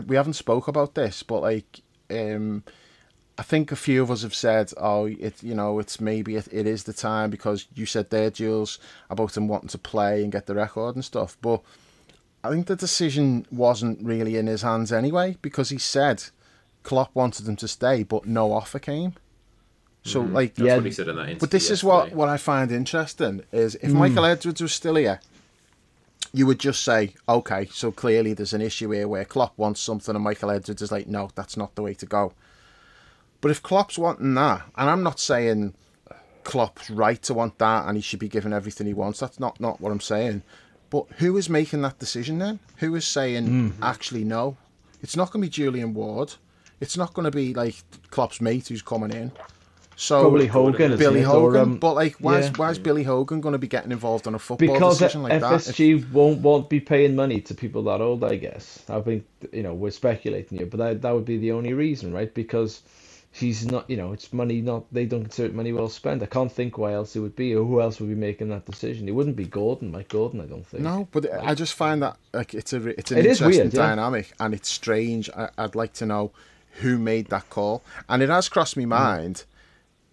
we 0.08 0.16
haven't 0.16 0.34
spoke 0.34 0.68
about 0.68 0.96
this, 0.96 1.24
but 1.24 1.42
like, 1.42 1.82
um, 2.12 2.64
I 3.38 3.44
think 3.44 3.72
a 3.72 3.76
few 3.76 4.04
of 4.04 4.12
us 4.12 4.22
have 4.22 4.36
said, 4.36 4.72
oh, 4.78 5.06
it, 5.06 5.42
you 5.42 5.56
know, 5.56 5.80
it's 5.80 6.00
maybe 6.00 6.36
it, 6.36 6.48
it 6.52 6.68
is 6.68 6.84
the 6.84 6.94
time 6.94 7.30
because 7.30 7.66
you 7.74 7.86
said 7.86 8.10
there, 8.10 8.30
Jules, 8.30 8.80
about 9.10 9.36
him 9.36 9.48
wanting 9.48 9.70
to 9.70 9.78
play 9.78 10.24
and 10.24 10.32
get 10.32 10.46
the 10.46 10.56
record 10.56 10.96
and 10.96 11.04
stuff. 11.04 11.38
But 11.42 11.62
I 12.44 12.50
think 12.50 12.68
the 12.68 12.76
decision 12.76 13.48
wasn't 13.52 14.04
really 14.04 14.38
in 14.38 14.48
his 14.48 14.62
hands 14.62 14.92
anyway 14.92 15.38
because 15.42 15.70
he 15.70 15.78
said 15.78 16.26
Klopp 16.84 17.16
wanted 17.16 17.48
him 17.48 17.56
to 17.56 17.68
stay, 17.68 18.04
but 18.04 18.26
no 18.26 18.52
offer 18.52 18.78
came. 18.80 19.14
So 20.04 20.22
like, 20.22 20.56
That's 20.56 20.68
Yeah, 20.68 20.76
what 20.76 20.86
he 20.86 20.92
said 20.92 21.08
in 21.08 21.16
that 21.16 21.40
but 21.40 21.52
this 21.52 21.70
is 21.70 21.84
what, 21.84 22.12
what 22.12 22.30
I 22.30 22.38
find 22.38 22.72
interesting 22.72 23.44
is 23.52 23.76
if 23.76 23.94
Michael 23.94 24.26
Edwards 24.26 24.62
was 24.62 24.74
still 24.74 24.96
here, 24.96 25.20
you 26.34 26.46
would 26.46 26.60
just 26.60 26.84
say, 26.84 27.14
okay, 27.30 27.68
so 27.72 27.92
clearly 27.92 28.34
there's 28.34 28.54
an 28.54 28.62
issue 28.62 28.90
here 28.90 29.08
where 29.08 29.24
Klopp 29.24 29.58
wants 29.58 29.80
something 29.80 30.14
and 30.16 30.24
Michael 30.24 30.52
Edwards 30.52 30.82
is 30.82 30.92
like, 30.92 31.08
no, 31.08 31.30
that's 31.36 31.56
not 31.56 31.76
the 31.76 31.84
way 31.84 31.94
to 31.94 32.06
go. 32.06 32.34
But 33.40 33.52
if 33.52 33.62
Klopp's 33.62 33.98
wanting 33.98 34.34
that, 34.36 34.64
and 34.76 34.90
I'm 34.90 35.04
not 35.04 35.20
saying 35.20 35.74
Klopp's 36.44 36.90
right 36.90 37.22
to 37.24 37.34
want 37.34 37.58
that 37.60 37.88
and 37.88 37.96
he 37.96 38.02
should 38.02 38.20
be 38.20 38.30
given 38.30 38.52
everything 38.52 38.88
he 38.88 38.94
wants, 38.94 39.20
that's 39.20 39.40
not, 39.40 39.60
not 39.60 39.80
what 39.80 39.92
I'm 39.92 40.02
saying. 40.02 40.42
But 40.90 41.06
who 41.18 41.38
is 41.38 41.50
making 41.50 41.82
that 41.84 42.00
decision 42.00 42.40
then? 42.40 42.60
Who 42.78 42.96
is 42.96 43.06
saying, 43.06 43.48
Hmm. 43.48 43.84
actually, 43.84 44.24
no? 44.24 44.58
It's 45.02 45.16
not 45.16 45.32
going 45.32 45.42
to 45.42 45.48
be 45.48 45.52
Julian 45.52 45.94
Ward. 45.94 46.34
It's 46.80 46.98
not 46.98 47.14
going 47.14 47.26
to 47.26 47.32
be 47.32 47.54
like 47.54 47.76
Klopp's 48.10 48.42
mate 48.42 48.68
who's 48.70 48.82
coming 48.82 49.12
in. 49.12 49.32
So 49.96 50.22
Probably 50.22 50.48
Hogan, 50.48 50.98
Billy 50.98 51.22
it? 51.22 51.26
Or, 51.26 51.54
Hogan. 51.54 51.62
um, 51.62 51.78
but 51.78 51.94
like, 51.94 52.16
why 52.16 52.40
is, 52.40 52.48
yeah. 52.48 52.54
why 52.56 52.72
is 52.72 52.80
Billy 52.80 53.04
Hogan 53.04 53.42
going 53.42 53.54
to 53.54 53.60
be 53.60 53.68
getting 53.68 53.92
involved 53.92 54.28
on 54.28 54.36
a 54.36 54.40
football 54.40 54.74
because 54.74 55.00
decision 55.00 55.24
like 55.24 55.40
that? 55.40 55.54
If- 55.54 55.62
FSG 55.76 56.12
won't 56.12 56.40
won't 56.40 56.70
be 56.70 56.80
paying 56.80 57.16
money 57.16 57.42
to 57.42 57.54
people 57.54 57.84
that 57.84 58.02
old, 58.02 58.24
I 58.24 58.36
guess. 58.36 58.84
I 58.90 59.02
think 59.02 59.26
you 59.52 59.64
know 59.64 59.74
we're 59.74 59.92
speculating 59.92 60.58
here, 60.58 60.68
but 60.68 60.78
that 60.78 61.02
that 61.02 61.12
would 61.14 61.26
be 61.26 61.38
the 61.38 61.52
only 61.52 61.74
reason, 61.74 62.14
right? 62.14 62.34
Because 62.34 62.82
he's 63.34 63.66
not, 63.66 63.90
you 63.90 63.98
know, 63.98 64.14
it's 64.14 64.32
money 64.32 64.62
not 64.62 64.86
they 64.94 65.06
don't 65.06 65.24
consider 65.24 65.50
it 65.50 65.56
money 65.56 65.74
well 65.74 65.90
spent. 65.90 66.24
I 66.24 66.28
can't 66.28 66.52
think 66.52 66.78
why 66.78 66.94
else 66.94 67.16
it 67.16 67.20
would 67.20 67.36
be, 67.36 67.56
or 67.56 67.66
who 67.66 67.82
else 67.82 68.00
would 68.00 68.10
be 68.10 68.16
making 68.16 68.50
that 68.50 68.66
decision. 68.66 69.10
It 69.10 69.12
wouldn't 69.16 69.36
be 69.36 69.46
Gordon, 69.46 69.92
Mike 69.92 70.10
Gordon, 70.10 70.40
I 70.40 70.46
don't 70.46 70.66
think. 70.66 70.84
No, 70.84 71.08
but 71.12 71.28
I 71.44 71.56
just 71.56 71.74
find 71.74 72.02
that 72.04 72.18
like 72.34 72.54
it's 72.54 72.74
a 72.74 72.88
it's 72.88 73.12
an 73.12 73.18
It 73.18 73.26
interesting 73.26 73.50
weird, 73.50 73.74
yeah. 73.74 73.88
dynamic 73.90 74.34
and 74.40 74.54
it's 74.54 74.70
strange. 74.70 75.30
I, 75.32 75.50
I'd 75.58 75.76
like 75.76 75.94
to 75.94 76.06
know 76.06 76.32
who 76.82 76.98
made 76.98 77.28
that 77.28 77.50
call, 77.50 77.84
and 78.08 78.24
it 78.24 78.30
has 78.30 78.50
crossed 78.50 78.78
my 78.78 78.86
mind. 78.86 79.44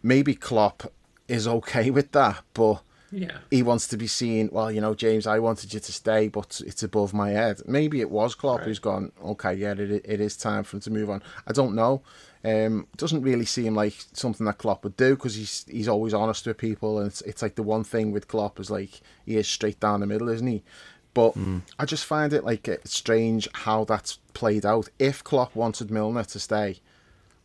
Maybe 0.03 0.35
Klopp 0.35 0.93
is 1.29 1.47
okay 1.47 1.91
with 1.91 2.13
that, 2.13 2.43
but 2.55 2.83
Yeah. 3.13 3.39
he 3.51 3.63
wants 3.63 3.87
to 3.89 3.97
be 3.97 4.07
seen. 4.07 4.49
Well, 4.53 4.71
you 4.71 4.81
know, 4.81 4.95
James, 4.95 5.27
I 5.27 5.39
wanted 5.41 5.75
you 5.75 5.81
to 5.81 5.93
stay, 5.93 6.29
but 6.29 6.61
it's 6.65 6.83
above 6.83 7.13
my 7.13 7.31
head. 7.31 7.61
Maybe 7.67 8.01
it 8.01 8.11
was 8.11 8.35
Klopp 8.35 8.59
Right. 8.61 8.69
who's 8.69 8.79
gone. 8.79 9.13
Okay, 9.25 9.55
yeah, 9.55 9.73
it, 9.73 9.81
it 10.05 10.21
is 10.21 10.37
time 10.37 10.65
for 10.65 10.77
him 10.77 10.81
to 10.83 10.91
move 10.91 11.11
on. 11.11 11.23
I 11.47 11.53
don't 11.53 11.75
know. 11.75 12.03
Um, 12.43 12.87
doesn't 12.97 13.21
really 13.23 13.45
seem 13.45 13.75
like 13.75 13.95
something 14.15 14.47
that 14.47 14.59
Klopp 14.59 14.85
would 14.85 14.97
do 14.97 15.15
because 15.15 15.35
he's 15.35 15.67
he's 15.69 15.89
always 15.89 16.15
honest 16.15 16.47
with 16.47 16.57
people, 16.57 16.99
and 16.99 17.09
it's 17.09 17.21
it's 17.23 17.43
like 17.43 17.57
the 17.57 17.63
one 17.63 17.85
thing 17.85 18.13
with 18.13 18.29
Klopp 18.29 18.59
is 18.59 18.71
like 18.71 19.03
he 19.27 19.37
is 19.37 19.47
straight 19.47 19.79
down 19.81 20.01
the 20.01 20.07
middle, 20.07 20.29
isn't 20.31 20.47
he? 20.47 20.63
But 21.13 21.35
I 21.79 21.85
just 21.85 22.05
find 22.07 22.33
it 22.33 22.45
like 22.45 22.67
strange 22.85 23.49
how 23.53 23.85
that's 23.85 24.19
played 24.33 24.65
out. 24.65 24.89
If 24.99 25.23
Klopp 25.25 25.55
wanted 25.57 25.91
Milner 25.91 26.25
to 26.25 26.39
stay, 26.39 26.79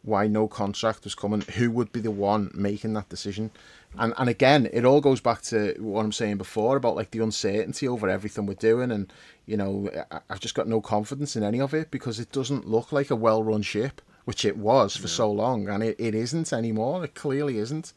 why 0.05 0.27
no 0.27 0.47
contract 0.47 1.03
was 1.03 1.15
coming, 1.15 1.41
who 1.41 1.71
would 1.71 1.91
be 1.91 1.99
the 1.99 2.11
one 2.11 2.51
making 2.53 2.93
that 2.93 3.09
decision? 3.09 3.49
And 3.97 4.13
and 4.17 4.29
again, 4.29 4.69
it 4.71 4.85
all 4.85 5.01
goes 5.01 5.19
back 5.21 5.41
to 5.43 5.75
what 5.79 6.03
I'm 6.05 6.11
saying 6.11 6.37
before 6.37 6.75
about 6.77 6.95
like 6.95 7.11
the 7.11 7.19
uncertainty 7.23 7.87
over 7.87 8.07
everything 8.09 8.45
we're 8.45 8.53
doing, 8.55 8.91
and 8.91 9.11
you 9.45 9.57
know, 9.57 9.89
I- 10.11 10.19
I've 10.29 10.39
just 10.39 10.55
got 10.55 10.67
no 10.67 10.81
confidence 10.81 11.35
in 11.35 11.43
any 11.43 11.59
of 11.61 11.73
it 11.73 11.91
because 11.91 12.19
it 12.19 12.31
doesn't 12.31 12.67
look 12.67 12.91
like 12.91 13.09
a 13.11 13.15
well-run 13.15 13.61
ship, 13.61 14.01
which 14.25 14.43
it 14.45 14.57
was 14.57 14.95
for 14.97 15.07
so 15.07 15.31
long, 15.31 15.69
and 15.69 15.81
it, 15.83 15.95
it 15.99 16.13
isn't 16.15 16.51
anymore. 16.51 17.03
It 17.05 17.15
clearly 17.15 17.57
isn't. 17.57 17.93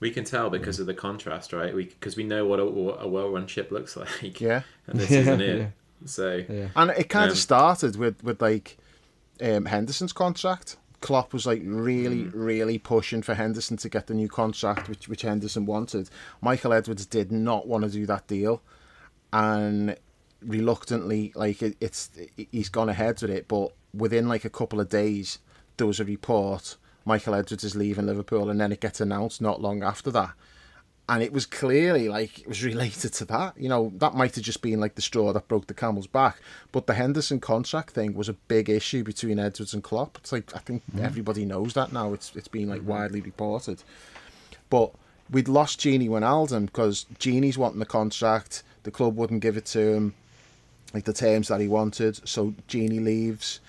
We 0.00 0.10
can 0.10 0.24
tell 0.24 0.48
because 0.50 0.78
of 0.80 0.86
the 0.86 0.94
contrast, 0.94 1.52
right? 1.52 1.74
Because 1.74 2.16
we 2.16 2.22
know 2.24 2.46
what 2.46 2.60
a, 2.60 2.64
what 2.64 2.98
a 3.04 3.08
well-run 3.08 3.46
ship 3.48 3.70
looks 3.72 3.96
like. 4.22 4.40
Yeah. 4.40 4.62
And 4.86 4.98
this 5.00 5.10
Yeah, 5.12 5.18
isn't 5.20 5.40
it. 5.40 5.58
yeah. 5.58 5.66
So 6.04 6.44
Yeah. 6.48 6.68
And 6.76 6.90
it 6.92 7.08
kind 7.08 7.24
Um, 7.26 7.30
of 7.32 7.38
started 7.38 7.96
with 7.96 8.22
with 8.24 8.40
like 8.42 8.76
um, 9.42 9.66
Henderson's 9.66 10.12
contract. 10.12 10.76
Klopp 11.00 11.32
was 11.32 11.46
like 11.46 11.62
really, 11.64 12.24
mm. 12.24 12.30
really 12.34 12.78
pushing 12.78 13.22
for 13.22 13.34
Henderson 13.34 13.76
to 13.78 13.88
get 13.88 14.06
the 14.06 14.14
new 14.14 14.28
contract, 14.28 14.88
which 14.88 15.08
which 15.08 15.22
Henderson 15.22 15.66
wanted. 15.66 16.10
Michael 16.40 16.72
Edwards 16.72 17.06
did 17.06 17.30
not 17.30 17.66
want 17.66 17.84
to 17.84 17.90
do 17.90 18.06
that 18.06 18.26
deal, 18.26 18.62
and 19.32 19.96
reluctantly, 20.42 21.32
like 21.34 21.62
it, 21.62 21.76
it's 21.80 22.10
he's 22.50 22.68
gone 22.68 22.88
ahead 22.88 23.20
with 23.22 23.30
it. 23.30 23.46
But 23.48 23.72
within 23.94 24.28
like 24.28 24.44
a 24.44 24.50
couple 24.50 24.80
of 24.80 24.88
days, 24.88 25.38
there 25.76 25.86
was 25.86 26.00
a 26.00 26.04
report 26.04 26.76
Michael 27.04 27.34
Edwards 27.34 27.64
is 27.64 27.76
leaving 27.76 28.06
Liverpool, 28.06 28.50
and 28.50 28.60
then 28.60 28.72
it 28.72 28.80
gets 28.80 29.00
announced 29.00 29.40
not 29.40 29.60
long 29.62 29.82
after 29.82 30.10
that 30.10 30.32
and 31.08 31.22
it 31.22 31.32
was 31.32 31.46
clearly 31.46 32.08
like 32.08 32.40
it 32.40 32.48
was 32.48 32.62
related 32.72 33.12
to 33.14 33.24
that. 33.26 33.58
You 33.58 33.68
know, 33.68 33.92
that 33.96 34.14
might 34.14 34.34
have 34.34 34.44
just 34.44 34.62
been 34.62 34.80
like 34.80 34.94
the 34.94 35.02
straw 35.02 35.32
that 35.32 35.48
broke 35.48 35.66
the 35.66 35.74
camel's 35.74 36.06
back. 36.06 36.38
But 36.72 36.86
the 36.86 36.94
Henderson 36.94 37.40
contract 37.40 37.90
thing 37.90 38.14
was 38.14 38.28
a 38.28 38.34
big 38.34 38.68
issue 38.68 39.02
between 39.02 39.38
Edwards 39.38 39.74
and 39.74 39.82
Klopp. 39.82 40.18
It's 40.18 40.32
like 40.32 40.54
I 40.54 40.58
think 40.58 40.82
mm-hmm. 40.90 41.04
everybody 41.04 41.44
knows 41.44 41.74
that 41.74 41.92
now. 41.92 42.12
It's 42.12 42.34
it's 42.36 42.48
been 42.48 42.68
like 42.68 42.80
mm-hmm. 42.80 42.90
widely 42.90 43.20
reported. 43.20 43.82
But 44.70 44.92
we'd 45.30 45.48
lost 45.48 45.80
Gini 45.80 46.08
Wijnaldum 46.08 46.66
because 46.66 47.06
Gini's 47.18 47.56
wanting 47.56 47.80
the 47.80 47.86
contract. 47.86 48.62
The 48.82 48.90
club 48.90 49.16
wouldn't 49.16 49.40
give 49.40 49.56
it 49.56 49.66
to 49.66 49.94
him, 49.94 50.14
like 50.94 51.04
the 51.04 51.12
terms 51.12 51.48
that 51.48 51.60
he 51.60 51.68
wanted. 51.68 52.28
So 52.28 52.54
Genie 52.66 53.00
leaves. 53.00 53.60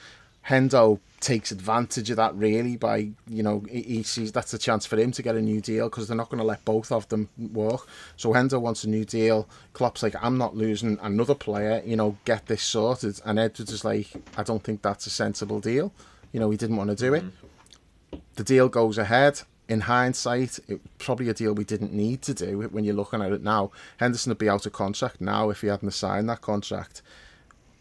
Hendo 0.48 1.00
takes 1.20 1.52
advantage 1.52 2.10
of 2.10 2.16
that 2.16 2.34
really 2.36 2.78
by 2.78 3.10
you 3.28 3.44
know 3.44 3.62
he, 3.70 4.02
sees 4.04 4.32
that's 4.32 4.54
a 4.54 4.58
chance 4.58 4.86
for 4.86 4.98
him 4.98 5.12
to 5.12 5.22
get 5.22 5.36
a 5.36 5.42
new 5.42 5.60
deal 5.60 5.90
because 5.90 6.08
they're 6.08 6.16
not 6.16 6.30
going 6.30 6.40
to 6.40 6.46
let 6.46 6.64
both 6.64 6.92
of 6.92 7.08
them 7.10 7.30
work. 7.54 7.88
So 8.16 8.32
Hendo 8.32 8.60
wants 8.60 8.84
a 8.84 8.90
new 8.90 9.06
deal. 9.06 9.48
Klopp's 9.74 10.02
like 10.02 10.16
I'm 10.22 10.38
not 10.38 10.56
losing 10.56 10.98
another 11.02 11.36
player. 11.36 11.82
You 11.86 11.96
know 11.96 12.18
get 12.26 12.46
this 12.46 12.64
sorted. 12.64 13.20
And 13.26 13.38
Edwards 13.38 13.72
is 13.72 13.84
like 13.84 14.08
I 14.38 14.44
don't 14.44 14.64
think 14.64 14.82
that's 14.82 15.06
a 15.08 15.10
sensible 15.10 15.60
deal. 15.60 15.92
You 16.32 16.40
know 16.40 16.50
he 16.50 16.58
didn't 16.58 16.78
want 16.78 16.90
to 16.90 16.96
do 16.96 17.14
it. 17.14 17.24
Mm-hmm. 17.24 18.18
The 18.36 18.44
deal 18.44 18.70
goes 18.70 18.98
ahead. 18.98 19.42
In 19.68 19.82
hindsight, 19.82 20.58
it 20.68 20.82
probably 20.98 21.30
a 21.30 21.34
deal 21.36 21.54
we 21.54 21.64
didn't 21.64 21.94
need 21.94 22.24
to 22.24 22.34
do 22.34 22.60
when 22.72 22.84
you're 22.84 22.96
looking 22.96 23.22
at 23.22 23.32
it 23.32 23.44
now. 23.44 23.70
Henderson 23.98 24.32
would 24.32 24.40
be 24.40 24.50
out 24.50 24.66
of 24.66 24.74
contract 24.74 25.22
now 25.22 25.52
if 25.52 25.62
he 25.62 25.68
hadn't 25.68 25.92
signed 25.92 26.28
that 26.28 26.42
contract 26.42 27.04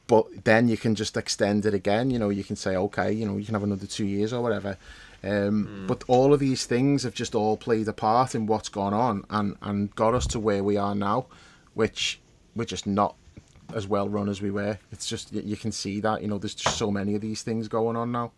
but 0.08 0.44
then 0.44 0.66
you 0.68 0.76
can 0.76 0.96
just 0.96 1.16
extend 1.16 1.64
it 1.64 1.74
again. 1.74 2.10
You 2.10 2.18
know, 2.18 2.30
you 2.30 2.42
can 2.42 2.56
say, 2.56 2.74
okay, 2.74 3.12
you 3.12 3.24
know, 3.24 3.36
you 3.36 3.44
can 3.44 3.54
have 3.54 3.62
another 3.62 3.86
two 3.86 4.06
years 4.06 4.32
or 4.32 4.42
whatever. 4.42 4.76
Um, 5.22 5.84
But 5.86 6.02
all 6.08 6.34
of 6.34 6.40
these 6.40 6.66
things 6.66 7.04
have 7.04 7.14
just 7.14 7.34
all 7.34 7.56
played 7.56 7.86
a 7.88 7.92
part 7.92 8.34
in 8.34 8.46
what's 8.46 8.68
gone 8.68 8.94
on 8.94 9.24
and, 9.30 9.56
and 9.62 9.94
got 9.94 10.14
us 10.14 10.26
to 10.28 10.40
where 10.40 10.64
we 10.64 10.76
are 10.76 10.94
now, 10.94 11.26
which 11.74 12.18
we're 12.56 12.64
just 12.64 12.86
not 12.86 13.14
as 13.74 13.86
well 13.86 14.08
run 14.08 14.28
as 14.28 14.40
we 14.40 14.50
were. 14.50 14.78
It's 14.90 15.06
just, 15.06 15.32
you, 15.32 15.42
you 15.44 15.56
can 15.56 15.72
see 15.72 16.00
that, 16.00 16.22
you 16.22 16.28
know, 16.28 16.38
there's 16.38 16.54
just 16.54 16.78
so 16.78 16.90
many 16.90 17.14
of 17.14 17.20
these 17.20 17.42
things 17.42 17.68
going 17.68 17.96
on 17.96 18.10
now. 18.10 18.32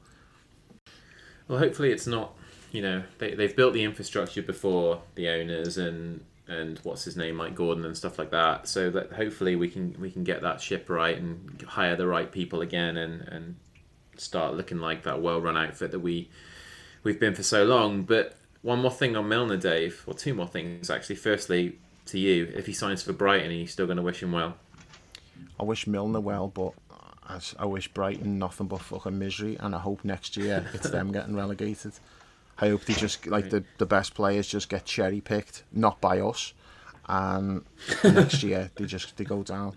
Well, 1.48 1.58
hopefully 1.58 1.92
it's 1.92 2.06
not. 2.06 2.34
You 2.72 2.82
know, 2.82 3.02
they 3.18 3.34
they've 3.34 3.54
built 3.56 3.74
the 3.74 3.82
infrastructure 3.82 4.42
before 4.42 5.02
the 5.16 5.28
owners 5.28 5.76
and 5.76 6.24
and 6.50 6.78
what's 6.82 7.04
his 7.04 7.16
name, 7.16 7.36
Mike 7.36 7.54
Gordon 7.54 7.84
and 7.84 7.96
stuff 7.96 8.18
like 8.18 8.30
that. 8.30 8.68
So 8.68 8.90
that 8.90 9.12
hopefully 9.12 9.56
we 9.56 9.68
can 9.68 9.96
we 9.98 10.10
can 10.10 10.24
get 10.24 10.42
that 10.42 10.60
ship 10.60 10.90
right 10.90 11.16
and 11.16 11.62
hire 11.66 11.96
the 11.96 12.06
right 12.06 12.30
people 12.30 12.60
again 12.60 12.96
and 12.96 13.22
and 13.28 13.56
start 14.16 14.54
looking 14.54 14.78
like 14.78 15.04
that 15.04 15.22
well-run 15.22 15.56
outfit 15.56 15.92
that 15.92 16.00
we 16.00 16.28
we've 17.04 17.20
been 17.20 17.34
for 17.34 17.42
so 17.42 17.64
long. 17.64 18.02
But 18.02 18.36
one 18.62 18.80
more 18.80 18.90
thing 18.90 19.16
on 19.16 19.28
Milner, 19.28 19.56
Dave, 19.56 20.02
or 20.06 20.14
two 20.14 20.34
more 20.34 20.48
things 20.48 20.90
actually. 20.90 21.16
Firstly, 21.16 21.78
to 22.06 22.18
you, 22.18 22.52
if 22.54 22.66
he 22.66 22.72
signs 22.72 23.02
for 23.02 23.12
Brighton, 23.12 23.50
are 23.50 23.54
you 23.54 23.66
still 23.66 23.86
going 23.86 23.96
to 23.96 24.02
wish 24.02 24.22
him 24.22 24.32
well? 24.32 24.56
I 25.58 25.62
wish 25.62 25.86
Milner 25.86 26.20
well, 26.20 26.48
but 26.48 26.72
I, 27.26 27.40
I 27.58 27.66
wish 27.66 27.88
Brighton 27.88 28.38
nothing 28.38 28.66
but 28.66 28.80
fucking 28.80 29.18
misery, 29.18 29.56
and 29.60 29.74
I 29.74 29.78
hope 29.78 30.04
next 30.04 30.36
year 30.36 30.68
it's 30.74 30.90
them 30.90 31.12
getting 31.12 31.36
relegated. 31.36 31.92
I 32.60 32.68
hope 32.68 32.84
they 32.84 32.94
just 32.94 33.26
like 33.26 33.50
the, 33.50 33.64
the 33.78 33.86
best 33.86 34.14
players 34.14 34.46
just 34.46 34.68
get 34.68 34.84
cherry 34.84 35.20
picked, 35.20 35.64
not 35.72 36.00
by 36.00 36.20
us, 36.20 36.52
and 37.08 37.64
next 38.04 38.42
year 38.42 38.70
they 38.74 38.84
just 38.84 39.16
they 39.16 39.24
go 39.24 39.42
down. 39.42 39.76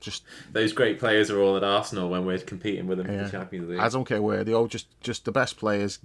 Just 0.00 0.24
Those 0.52 0.72
great 0.72 0.98
players 0.98 1.30
are 1.30 1.40
all 1.40 1.56
at 1.56 1.64
Arsenal 1.64 2.08
when 2.08 2.24
we're 2.24 2.38
competing 2.38 2.86
with 2.86 2.98
them 2.98 3.08
in 3.08 3.22
the 3.24 3.30
Champions 3.30 3.68
League. 3.68 3.78
I 3.80 3.88
don't 3.88 4.04
care 4.04 4.22
where 4.22 4.44
they 4.44 4.52
all 4.52 4.66
just 4.66 4.88
just 5.00 5.24
the 5.24 5.32
best 5.32 5.56
players. 5.56 5.98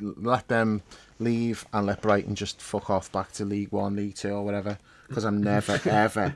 Let 0.00 0.48
them 0.48 0.82
leave 1.18 1.66
and 1.72 1.86
let 1.86 2.00
Brighton 2.00 2.34
just 2.34 2.60
fuck 2.60 2.88
off 2.90 3.12
back 3.12 3.32
to 3.32 3.44
League 3.44 3.72
One, 3.72 3.96
League 3.96 4.14
Two, 4.14 4.30
or 4.30 4.44
whatever. 4.44 4.78
Because 5.08 5.24
I'm 5.24 5.42
never 5.42 5.80
ever 5.88 6.34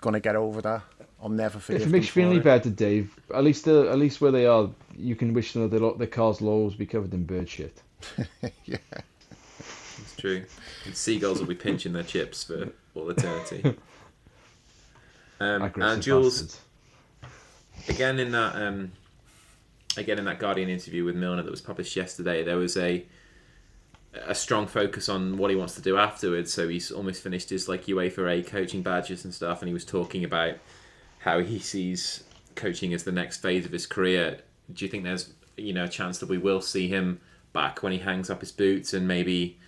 gonna 0.00 0.20
get 0.20 0.36
over 0.36 0.62
that. 0.62 0.82
I'll 1.22 1.28
never 1.28 1.58
forgive 1.58 1.82
If 1.82 1.82
it 1.82 1.84
them 1.84 1.92
makes 1.92 2.06
you 2.06 2.12
feel 2.12 2.30
any 2.30 2.40
better, 2.40 2.70
Dave, 2.70 3.14
at 3.34 3.44
least 3.44 3.66
the, 3.66 3.90
at 3.90 3.98
least 3.98 4.22
where 4.22 4.32
they 4.32 4.46
are, 4.46 4.70
you 4.96 5.14
can 5.14 5.34
wish 5.34 5.52
them 5.52 5.68
that 5.68 5.78
their, 5.78 5.92
their 5.92 6.06
cars 6.06 6.40
will 6.40 6.48
always 6.48 6.74
be 6.74 6.86
covered 6.86 7.12
in 7.12 7.24
bird 7.24 7.46
shit. 7.48 7.82
yeah. 8.64 8.78
It's 9.58 10.16
true. 10.16 10.44
And 10.84 10.94
seagulls 10.94 11.40
will 11.40 11.46
be 11.46 11.54
pinching 11.54 11.92
their 11.92 12.02
chips 12.02 12.44
for 12.44 12.70
all 12.94 13.10
eternity. 13.10 13.76
Um, 15.40 15.72
and 15.76 16.02
Jules, 16.02 16.42
bastards. 16.42 16.60
again 17.88 18.18
in 18.18 18.30
that 18.32 18.56
um, 18.56 18.92
again 19.96 20.18
in 20.18 20.26
that 20.26 20.38
Guardian 20.38 20.68
interview 20.68 21.04
with 21.04 21.16
Milner 21.16 21.42
that 21.42 21.50
was 21.50 21.62
published 21.62 21.96
yesterday, 21.96 22.44
there 22.44 22.58
was 22.58 22.76
a 22.76 23.06
a 24.12 24.34
strong 24.34 24.66
focus 24.66 25.08
on 25.08 25.38
what 25.38 25.50
he 25.50 25.56
wants 25.56 25.76
to 25.76 25.80
do 25.80 25.96
afterwards. 25.96 26.52
So 26.52 26.68
he's 26.68 26.90
almost 26.90 27.22
finished 27.22 27.50
his 27.50 27.68
like 27.68 27.86
UEFA 27.86 28.40
A 28.40 28.42
coaching 28.42 28.82
badges 28.82 29.24
and 29.24 29.32
stuff, 29.32 29.62
and 29.62 29.68
he 29.68 29.72
was 29.72 29.84
talking 29.84 30.24
about 30.24 30.56
how 31.20 31.40
he 31.40 31.58
sees 31.58 32.24
coaching 32.54 32.92
as 32.92 33.04
the 33.04 33.12
next 33.12 33.40
phase 33.40 33.64
of 33.64 33.72
his 33.72 33.86
career. 33.86 34.40
Do 34.72 34.84
you 34.84 34.90
think 34.90 35.04
there's 35.04 35.32
you 35.56 35.72
know 35.72 35.84
a 35.84 35.88
chance 35.88 36.18
that 36.18 36.28
we 36.28 36.38
will 36.38 36.60
see 36.60 36.88
him 36.88 37.20
back 37.52 37.82
when 37.82 37.92
he 37.92 37.98
hangs 37.98 38.30
up 38.30 38.40
his 38.40 38.52
boots 38.52 38.94
and 38.94 39.06
maybe 39.06 39.58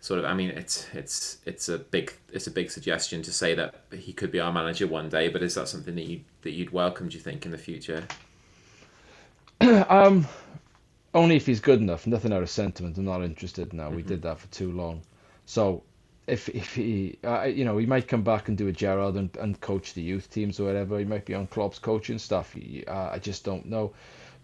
sort 0.00 0.20
of 0.20 0.26
I 0.26 0.34
mean 0.34 0.50
it's 0.50 0.86
it's 0.94 1.38
it's 1.44 1.68
a 1.68 1.78
big 1.78 2.12
it's 2.32 2.46
a 2.46 2.50
big 2.50 2.70
suggestion 2.70 3.22
to 3.22 3.32
say 3.32 3.54
that 3.54 3.82
he 3.92 4.12
could 4.12 4.30
be 4.30 4.40
our 4.40 4.52
manager 4.52 4.86
one 4.86 5.08
day, 5.08 5.28
but 5.28 5.42
is 5.42 5.54
that 5.54 5.68
something 5.68 5.94
that 5.94 6.04
you 6.04 6.20
that 6.42 6.52
you'd 6.52 6.70
welcome? 6.70 7.08
Do 7.08 7.16
you 7.16 7.22
think 7.22 7.44
in 7.44 7.52
the 7.52 7.58
future? 7.58 8.06
um, 9.60 10.26
only 11.14 11.36
if 11.36 11.46
he's 11.46 11.60
good 11.60 11.80
enough. 11.80 12.06
Nothing 12.06 12.32
out 12.32 12.42
of 12.42 12.50
sentiment. 12.50 12.96
I'm 12.96 13.04
not 13.04 13.24
interested 13.24 13.72
now. 13.72 13.86
Mm-hmm. 13.86 13.96
We 13.96 14.02
did 14.02 14.22
that 14.22 14.38
for 14.38 14.46
too 14.48 14.70
long. 14.70 15.02
So 15.46 15.82
if 16.28 16.48
if 16.50 16.74
he, 16.74 17.18
uh, 17.24 17.44
you 17.44 17.64
know, 17.64 17.78
he 17.78 17.86
might 17.86 18.06
come 18.06 18.22
back 18.22 18.48
and 18.48 18.56
do 18.56 18.68
a 18.68 18.72
Gerrard 18.72 19.16
and, 19.16 19.34
and 19.38 19.60
coach 19.60 19.94
the 19.94 20.02
youth 20.02 20.30
teams 20.30 20.60
or 20.60 20.64
whatever. 20.64 20.98
He 20.98 21.04
might 21.04 21.24
be 21.24 21.34
on 21.34 21.46
Klopp's 21.46 21.78
coaching 21.78 22.18
stuff. 22.18 22.52
He, 22.52 22.84
uh, 22.86 23.10
I 23.12 23.18
just 23.18 23.44
don't 23.44 23.66
know. 23.66 23.92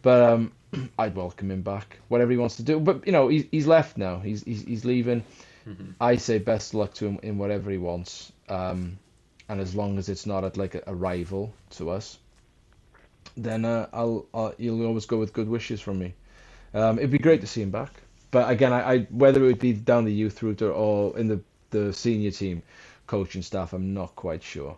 But 0.05 0.23
um, 0.23 0.53
I'd 0.99 1.17
welcome 1.17 1.51
him 1.51 1.63
back. 1.63 1.99
Whatever 2.09 2.31
he 2.31 2.37
wants 2.37 2.57
to 2.57 2.63
do. 2.63 2.79
But 2.79 3.05
you 3.07 3.13
know, 3.13 3.27
he's 3.27 3.47
he's 3.51 3.67
left 3.67 3.97
now. 3.97 4.21
He's 4.21 4.45
he's, 4.45 4.63
he's 4.63 4.85
leaving. 4.85 5.25
Mm-hmm. 5.67 5.93
I 6.01 6.17
say 6.17 6.39
best 6.39 6.75
luck 6.75 6.93
to 6.95 7.07
him 7.07 7.19
in 7.23 7.39
whatever 7.39 7.71
he 7.71 7.79
wants. 7.79 8.31
Um, 8.51 8.99
and 9.49 9.61
as 9.61 9.75
long 9.75 9.99
as 9.99 10.09
it's 10.11 10.27
not 10.27 10.45
at 10.45 10.57
like 10.57 10.75
a, 10.75 10.83
a 10.87 10.95
rival 10.95 11.53
to 11.71 11.91
us, 11.91 12.19
then 13.37 13.65
uh, 13.65 13.89
I'll, 13.93 14.27
I'll 14.35 14.55
you'll 14.59 14.87
always 14.87 15.07
go 15.07 15.19
with 15.19 15.33
good 15.33 15.49
wishes 15.49 15.81
from 15.81 15.99
me. 15.99 16.15
Um, 16.75 16.99
it'd 16.99 17.11
be 17.11 17.19
great 17.19 17.41
to 17.41 17.47
see 17.47 17.63
him 17.63 17.71
back. 17.71 17.91
But 18.31 18.51
again, 18.51 18.73
I, 18.73 18.93
I 18.93 18.99
whether 19.05 19.43
it 19.43 19.47
would 19.47 19.59
be 19.59 19.73
down 19.73 20.05
the 20.05 20.13
youth 20.13 20.43
route 20.43 20.61
or, 20.61 20.73
or 20.73 21.19
in 21.19 21.29
the, 21.29 21.41
the 21.71 21.93
senior 21.95 22.31
team 22.31 22.63
coaching 23.07 23.43
staff, 23.43 23.73
I'm 23.73 23.95
not 23.95 24.15
quite 24.17 24.43
sure. 24.43 24.77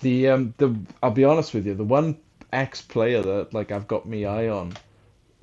The 0.00 0.28
um 0.28 0.54
the 0.56 0.74
I'll 1.02 1.12
be 1.12 1.24
honest 1.24 1.54
with 1.54 1.66
you, 1.66 1.74
the 1.74 1.84
one 1.84 2.16
ex 2.54 2.80
player 2.80 3.22
that 3.22 3.52
like 3.52 3.72
I've 3.72 3.88
got 3.88 4.06
me 4.06 4.24
eye 4.24 4.48
on 4.48 4.74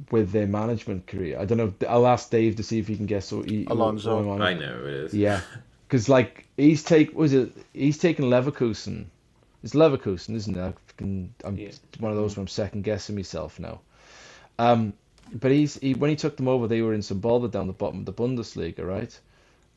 with 0.09 0.31
their 0.31 0.47
management 0.47 1.05
career. 1.07 1.39
I 1.39 1.45
don't 1.45 1.57
know. 1.57 1.73
I'll 1.87 2.07
ask 2.07 2.29
Dave 2.29 2.55
to 2.55 2.63
see 2.63 2.79
if 2.79 2.87
he 2.87 2.95
can 2.95 3.05
guess 3.05 3.31
what 3.31 3.49
he, 3.49 3.65
Alonso. 3.69 4.39
I 4.41 4.53
know 4.53 4.85
it 4.85 4.93
is. 4.93 5.13
Yeah, 5.13 5.41
because 5.87 6.09
like 6.09 6.47
he's 6.57 6.83
take 6.83 7.13
was 7.13 7.33
it 7.33 7.51
he's 7.73 7.97
taken 7.97 8.25
Leverkusen. 8.25 9.05
It's 9.63 9.73
Leverkusen, 9.73 10.35
isn't 10.35 10.57
it? 10.57 10.75
I'm 10.99 11.57
yeah. 11.57 11.71
one 11.99 12.11
of 12.11 12.17
those 12.17 12.35
where 12.35 12.41
I'm 12.41 12.47
second 12.47 12.83
guessing 12.83 13.15
myself 13.15 13.59
now. 13.59 13.81
Um, 14.57 14.93
but 15.33 15.51
he's 15.51 15.75
he, 15.75 15.93
when 15.93 16.09
he 16.09 16.15
took 16.15 16.37
them 16.37 16.47
over, 16.47 16.67
they 16.67 16.81
were 16.81 16.93
in 16.93 17.01
some 17.01 17.19
bother 17.19 17.47
down 17.47 17.67
the 17.67 17.73
bottom 17.73 17.99
of 17.99 18.05
the 18.05 18.13
Bundesliga, 18.13 18.85
right? 18.85 19.17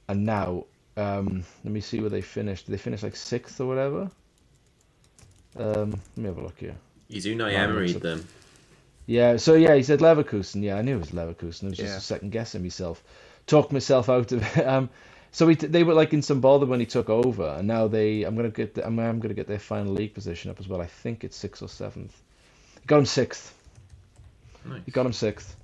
And 0.09 0.25
now, 0.25 0.65
um, 0.97 1.45
let 1.65 1.73
me 1.73 1.81
see 1.81 2.01
where 2.01 2.11
they 2.11 2.21
finished. 2.21 2.67
Did 2.67 2.73
they 2.73 2.79
finish 2.79 3.03
like 3.03 3.17
sixth 3.17 3.61
or 3.61 3.67
whatever? 3.67 4.11
Um, 5.57 5.91
let 5.91 6.17
me 6.17 6.25
have 6.25 6.39
a 6.39 6.43
look 6.43 6.59
here. 6.59 6.77
He's 7.09 7.27
Unai 7.27 7.55
Emery 7.55 7.93
them. 7.93 8.27
Yeah, 9.07 9.37
so 9.37 9.55
yeah, 9.55 9.75
he 9.75 9.83
said 9.83 10.01
Leverkusen. 10.01 10.63
Yeah, 10.63 10.77
I 10.77 10.83
knew 10.83 10.97
it 10.97 11.01
was 11.01 11.11
Leverkusen. 11.11 11.65
I 11.65 11.69
was 11.69 11.79
just 11.79 11.93
yeah. 11.93 11.99
second 11.99 12.33
guessing 12.33 12.63
myself. 12.63 13.03
Talked 13.47 13.73
myself 13.73 14.09
out 14.09 14.33
of 14.33 14.43
it. 14.43 14.67
Um, 14.67 14.89
so 15.31 15.47
we, 15.47 15.57
they 15.57 15.83
were 15.83 15.95
like 15.95 16.13
in 16.13 16.23
some 16.23 16.41
bother 16.41 16.65
when 16.65 16.79
he 16.79 16.87
took 16.87 17.11
over, 17.11 17.57
and 17.59 17.67
now 17.67 17.89
they. 17.89 18.23
I'm 18.23 18.37
gonna 18.37 18.51
get. 18.51 18.75
The, 18.75 18.87
I'm, 18.87 18.99
I'm 19.01 19.19
gonna 19.19 19.35
get 19.35 19.49
their 19.49 19.59
final 19.59 19.93
league 19.93 20.15
position 20.15 20.51
up 20.51 20.61
as 20.61 20.69
well. 20.69 20.81
I 20.81 20.87
think 20.87 21.25
it's 21.25 21.37
sixth 21.37 21.61
or 21.61 21.69
seventh. 21.69 22.17
He 22.81 22.87
got 22.87 22.99
him 22.99 23.07
sixth. 23.07 23.53
Nice. 24.65 24.83
He 24.87 24.93
got 24.93 25.07
him 25.07 25.13
sixth. 25.13 25.57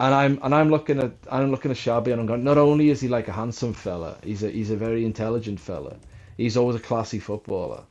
And 0.00 0.12
I'm 0.12 0.40
and 0.42 0.52
I'm 0.52 0.70
looking 0.70 0.98
at 0.98 1.12
I'm 1.30 1.52
looking 1.52 1.70
at 1.70 1.76
Xabi 1.76 2.10
and 2.10 2.20
I'm 2.20 2.26
going. 2.26 2.42
Not 2.42 2.58
only 2.58 2.90
is 2.90 3.00
he 3.00 3.06
like 3.06 3.28
a 3.28 3.32
handsome 3.32 3.72
fella, 3.72 4.18
he's 4.24 4.42
a 4.42 4.50
he's 4.50 4.70
a 4.70 4.76
very 4.76 5.04
intelligent 5.04 5.60
fella. 5.60 5.96
He's 6.36 6.56
always 6.56 6.74
a 6.74 6.80
classy 6.80 7.20
footballer, 7.20 7.84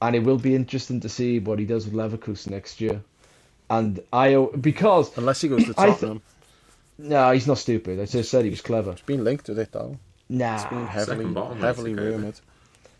and 0.00 0.14
it 0.16 0.22
will 0.22 0.38
be 0.38 0.54
interesting 0.54 1.00
to 1.00 1.08
see 1.08 1.38
what 1.38 1.58
he 1.58 1.64
does 1.64 1.86
with 1.86 1.94
Leverkusen 1.94 2.50
next 2.50 2.80
year. 2.80 3.02
And 3.70 4.00
I 4.12 4.46
because 4.60 5.16
unless 5.18 5.40
he 5.40 5.48
goes 5.48 5.64
to 5.64 5.74
Tottenham. 5.74 6.22
Th- 6.98 7.10
no, 7.10 7.30
he's 7.32 7.46
not 7.46 7.58
stupid. 7.58 8.00
I 8.00 8.06
just 8.06 8.30
said 8.30 8.44
he 8.44 8.50
was 8.50 8.60
clever. 8.60 8.92
He's 8.92 9.02
been 9.02 9.24
linked 9.24 9.48
with 9.48 9.58
it 9.58 9.72
though. 9.72 9.98
Nah, 10.28 10.56
it's 10.56 10.64
been 10.64 10.86
heavily 10.86 11.60
heavily 11.60 11.94
rumored. 11.94 12.40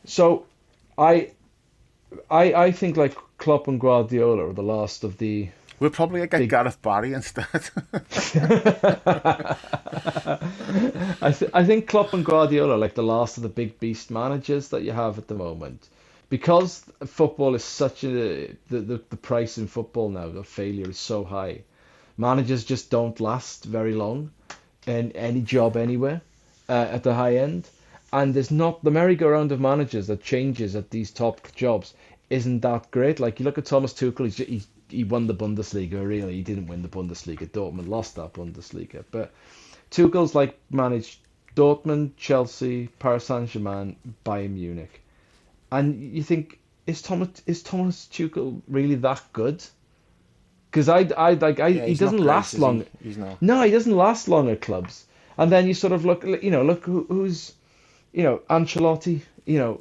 So, 0.04 0.46
I, 0.96 1.32
I, 2.30 2.54
I 2.54 2.72
think 2.72 2.96
like 2.96 3.16
Klopp 3.38 3.68
and 3.68 3.78
Guardiola 3.80 4.48
are 4.48 4.52
the 4.52 4.62
last 4.62 5.04
of 5.04 5.18
the. 5.18 5.48
We'll 5.80 5.90
probably 5.90 6.26
get 6.26 6.38
big... 6.38 6.50
Gareth 6.50 6.80
Barry 6.80 7.12
instead. 7.12 7.46
I, 11.20 11.32
th- 11.32 11.50
I 11.54 11.64
think 11.64 11.86
Klopp 11.86 12.14
and 12.14 12.24
Guardiola 12.24 12.74
are 12.74 12.78
like 12.78 12.94
the 12.94 13.02
last 13.02 13.36
of 13.36 13.42
the 13.42 13.48
big 13.48 13.78
beast 13.78 14.10
managers 14.10 14.68
that 14.68 14.82
you 14.82 14.92
have 14.92 15.18
at 15.18 15.28
the 15.28 15.34
moment. 15.34 15.88
Because 16.30 16.84
football 17.06 17.54
is 17.54 17.64
such 17.64 18.04
a 18.04 18.54
the, 18.68 18.80
the, 18.80 19.02
the 19.08 19.16
price 19.16 19.56
in 19.58 19.66
football 19.66 20.10
now 20.10 20.26
of 20.26 20.46
failure 20.46 20.90
is 20.90 20.98
so 20.98 21.24
high, 21.24 21.62
managers 22.16 22.64
just 22.64 22.90
don't 22.90 23.18
last 23.20 23.64
very 23.64 23.94
long 23.94 24.30
in 24.86 25.12
any 25.12 25.40
job 25.40 25.76
anywhere 25.76 26.20
uh, 26.68 26.88
at 26.90 27.02
the 27.02 27.14
high 27.14 27.36
end. 27.36 27.68
And 28.12 28.34
there's 28.34 28.50
not 28.50 28.82
the 28.82 28.90
merry-go-round 28.90 29.52
of 29.52 29.60
managers 29.60 30.06
that 30.06 30.22
changes 30.22 30.74
at 30.74 30.90
these 30.90 31.10
top 31.10 31.54
jobs 31.54 31.94
isn't 32.30 32.60
that 32.60 32.90
great. 32.90 33.20
Like 33.20 33.38
you 33.38 33.44
look 33.44 33.58
at 33.58 33.66
Thomas 33.66 33.92
Tuchel, 33.92 34.24
he's, 34.24 34.36
he 34.36 34.62
he 34.88 35.04
won 35.04 35.26
the 35.26 35.34
Bundesliga. 35.34 36.06
Really, 36.06 36.34
he 36.34 36.42
didn't 36.42 36.66
win 36.66 36.82
the 36.82 36.88
Bundesliga. 36.88 37.48
Dortmund 37.48 37.88
lost 37.88 38.16
that 38.16 38.32
Bundesliga, 38.32 39.04
but 39.10 39.32
Tuchel's 39.90 40.34
like 40.34 40.58
managed 40.70 41.18
Dortmund, 41.54 42.12
Chelsea, 42.16 42.88
Paris 42.98 43.24
Saint 43.24 43.50
Germain, 43.50 43.96
Bayern 44.24 44.54
Munich, 44.54 45.00
and 45.70 46.00
you 46.00 46.22
think 46.22 46.58
is 46.86 47.02
Thomas 47.02 47.42
is 47.46 47.62
Thomas 47.62 48.08
Tuchel 48.10 48.60
really 48.68 48.96
that 48.96 49.22
good? 49.32 49.62
Because 50.70 50.88
I 50.88 51.00
I 51.16 51.32
like 51.34 51.60
I, 51.60 51.68
yeah, 51.68 51.86
he 51.86 51.94
doesn't 51.94 52.18
great, 52.18 52.26
last 52.26 52.58
long. 52.58 52.80
He? 53.00 53.08
He's 53.08 53.18
not. 53.18 53.40
No, 53.40 53.62
he 53.62 53.70
doesn't 53.70 53.94
last 53.96 54.28
long 54.28 54.50
at 54.50 54.60
clubs. 54.60 55.06
And 55.36 55.52
then 55.52 55.68
you 55.68 55.74
sort 55.74 55.92
of 55.92 56.04
look, 56.04 56.24
you 56.24 56.50
know, 56.50 56.64
look 56.64 56.84
who, 56.84 57.06
who's, 57.08 57.52
you 58.12 58.24
know, 58.24 58.38
Ancelotti. 58.50 59.20
You 59.46 59.58
know, 59.58 59.78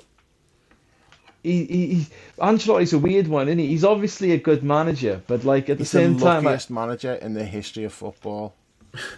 he, 1.43 1.65
he, 1.65 1.87
he 1.95 2.07
Ancelotti's 2.39 2.93
a 2.93 2.99
weird 2.99 3.27
one, 3.27 3.47
isn't 3.47 3.59
he? 3.59 3.67
He's 3.67 3.83
obviously 3.83 4.31
a 4.33 4.37
good 4.37 4.63
manager, 4.63 5.21
but 5.27 5.43
like 5.43 5.69
at 5.69 5.77
the 5.79 5.85
same 5.85 6.11
time 6.11 6.19
the 6.19 6.25
time, 6.25 6.43
luckiest 6.43 6.69
manager 6.69 7.13
in 7.13 7.33
the 7.33 7.43
history 7.43 7.85
of 7.85 7.93
football. 7.93 8.53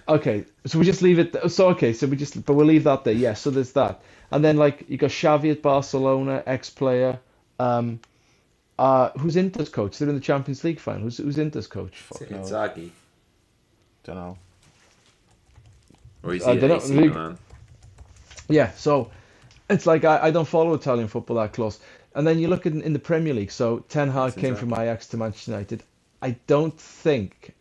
Okay, 0.07 0.45
so 0.65 0.80
we 0.80 0.86
just 0.86 1.01
leave 1.01 1.20
it. 1.20 1.36
So 1.51 1.70
okay, 1.70 1.93
so 1.93 2.07
we 2.07 2.17
just, 2.17 2.45
but 2.45 2.53
we'll 2.53 2.65
leave 2.65 2.84
that 2.84 3.03
there. 3.03 3.13
Yeah, 3.13 3.34
so 3.34 3.49
there's 3.49 3.72
that, 3.74 4.01
and 4.32 4.43
then 4.43 4.57
like 4.57 4.86
you 4.89 4.97
got 4.97 5.11
Xavi 5.11 5.51
at 5.51 5.61
Barcelona, 5.61 6.43
ex-player. 6.45 7.20
Um, 7.59 7.99
uh, 8.78 9.11
who's 9.17 9.36
Inter's 9.36 9.70
coach? 9.70 9.97
They're 9.97 10.09
in 10.09 10.15
the 10.15 10.22
Champions 10.22 10.63
League 10.63 10.80
final. 10.80 11.01
Who's 11.03 11.17
who's 11.17 11.38
Inter's 11.38 11.67
coach? 11.67 11.97
Fuck 11.97 12.28
Inzaghi. 12.30 12.89
Don't 14.03 14.15
know. 14.15 14.38
Or 16.24 16.34
is 16.34 16.45
he 16.45 16.51
uh, 16.51 16.76
AC 16.76 16.93
Milan? 16.93 17.38
Yeah, 18.47 18.72
so 18.72 19.11
it's 19.70 19.86
like 19.86 20.03
I, 20.03 20.28
I 20.28 20.32
don't 20.32 20.47
follow 20.47 20.74
Italian 20.74 21.07
football 21.07 21.38
that 21.38 21.53
close. 21.53 21.80
And 22.15 22.26
then 22.26 22.39
you 22.39 22.47
look 22.47 22.65
at 22.65 22.74
in 22.74 22.93
the 22.93 22.99
Premier 22.99 23.34
League. 23.34 23.51
So 23.51 23.80
Ten 23.89 24.09
Hag 24.09 24.34
came 24.34 24.53
exactly. 24.53 24.70
from 24.70 24.82
Ajax 24.82 25.07
to 25.07 25.17
Manchester 25.17 25.51
United. 25.51 25.84
I 26.22 26.32
don't 26.47 26.78
think, 26.78 27.53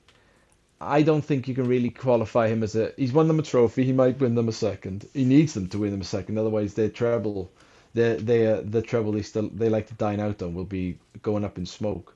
I 0.81 1.03
don't 1.03 1.25
think 1.25 1.49
you 1.49 1.55
can 1.55 1.67
really 1.67 1.91
qualify 1.91 2.49
him 2.49 2.63
as 2.63 2.77
a. 2.77 2.93
He's 2.97 3.13
won 3.13 3.29
them 3.29 3.39
a 3.39 3.43
trophy. 3.43 3.85
He 3.85 3.93
might 3.93 4.21
win 4.21 4.35
them 4.35 4.49
a 4.49 4.53
second. 4.53 5.09
He 5.13 5.25
needs 5.25 5.55
them 5.55 5.69
to 5.69 5.79
win 5.79 5.91
them 5.91 6.01
a 6.01 6.05
second. 6.05 6.39
Otherwise, 6.39 6.75
their 6.75 6.89
treble, 6.89 7.51
they 7.95 8.17
they 8.17 8.47
uh, 8.47 8.63
the 8.65 8.83
treble 8.83 9.13
they 9.13 9.23
still 9.23 9.49
they 9.49 9.69
like 9.69 9.89
to 9.89 9.95
dine 9.95 10.21
out 10.21 10.43
on 10.43 10.55
will 10.55 10.65
be 10.65 10.99
going 11.23 11.45
up 11.45 11.59
in 11.59 11.67
smoke. 11.67 12.15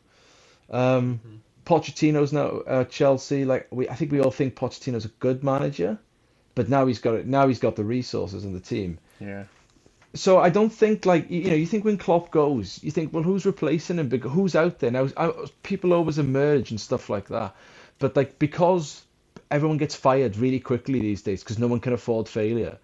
Um, 0.70 1.18
mm-hmm. 1.18 1.36
Pochettino's 1.64 2.32
now 2.32 2.60
uh, 2.60 2.84
Chelsea. 2.84 3.44
Like 3.44 3.66
we, 3.70 3.88
I 3.88 3.94
think 3.94 4.12
we 4.12 4.20
all 4.20 4.30
think 4.30 4.54
Pochettino's 4.54 5.04
a 5.04 5.08
good 5.08 5.42
manager 5.42 5.98
but 6.54 6.68
now 6.68 6.86
he's 6.86 6.98
got 6.98 7.14
it. 7.14 7.26
Now 7.26 7.48
he's 7.48 7.58
got 7.58 7.76
the 7.76 7.84
resources 7.84 8.44
in 8.44 8.52
the 8.52 8.60
team. 8.60 8.98
Yeah. 9.20 9.44
So 10.14 10.38
I 10.38 10.50
don't 10.50 10.70
think 10.72 11.06
like 11.06 11.30
you 11.30 11.48
know 11.48 11.54
you 11.54 11.66
think 11.66 11.84
when 11.84 11.96
Klopp 11.96 12.30
goes, 12.30 12.82
you 12.82 12.90
think 12.90 13.12
well 13.12 13.22
who's 13.22 13.46
replacing 13.46 13.98
him? 13.98 14.08
Because 14.08 14.32
who's 14.32 14.54
out 14.54 14.78
there 14.78 14.90
now? 14.90 15.08
People 15.62 15.94
always 15.94 16.18
emerge 16.18 16.70
and 16.70 16.80
stuff 16.80 17.08
like 17.08 17.28
that, 17.28 17.54
but 18.02 18.16
like 18.16 18.38
because 18.38 19.02
everyone 19.50 19.78
gets 19.78 19.94
fired 19.94 20.36
really 20.36 20.60
quickly 20.60 21.00
these 21.00 21.22
days 21.22 21.42
because 21.42 21.58
no 21.58 21.66
one 21.66 21.80
can 21.80 21.94
afford 21.94 22.28
failure. 22.28 22.76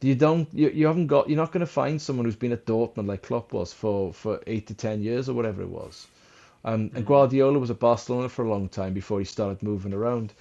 You 0.00 0.14
don't 0.14 0.48
you, 0.52 0.68
you 0.68 0.86
haven't 0.86 1.08
got 1.08 1.28
you're 1.28 1.38
not 1.44 1.50
going 1.50 1.66
to 1.66 1.72
find 1.72 2.00
someone 2.00 2.26
who's 2.26 2.36
been 2.36 2.52
at 2.52 2.66
Dortmund 2.66 3.08
like 3.08 3.22
Klopp 3.22 3.52
was 3.52 3.72
for 3.72 4.12
for 4.12 4.40
eight 4.46 4.66
to 4.68 4.74
ten 4.74 5.02
years 5.02 5.28
or 5.28 5.34
whatever 5.34 5.62
it 5.62 5.68
was. 5.70 6.06
Um, 6.64 6.74
and 6.74 6.92
mm-hmm. 6.92 7.04
Guardiola 7.04 7.58
was 7.58 7.70
at 7.70 7.78
Barcelona 7.78 8.28
for 8.28 8.44
a 8.44 8.48
long 8.48 8.68
time 8.68 8.94
before 8.94 9.18
he 9.18 9.24
started 9.24 9.62
moving 9.62 9.92
around 9.92 10.32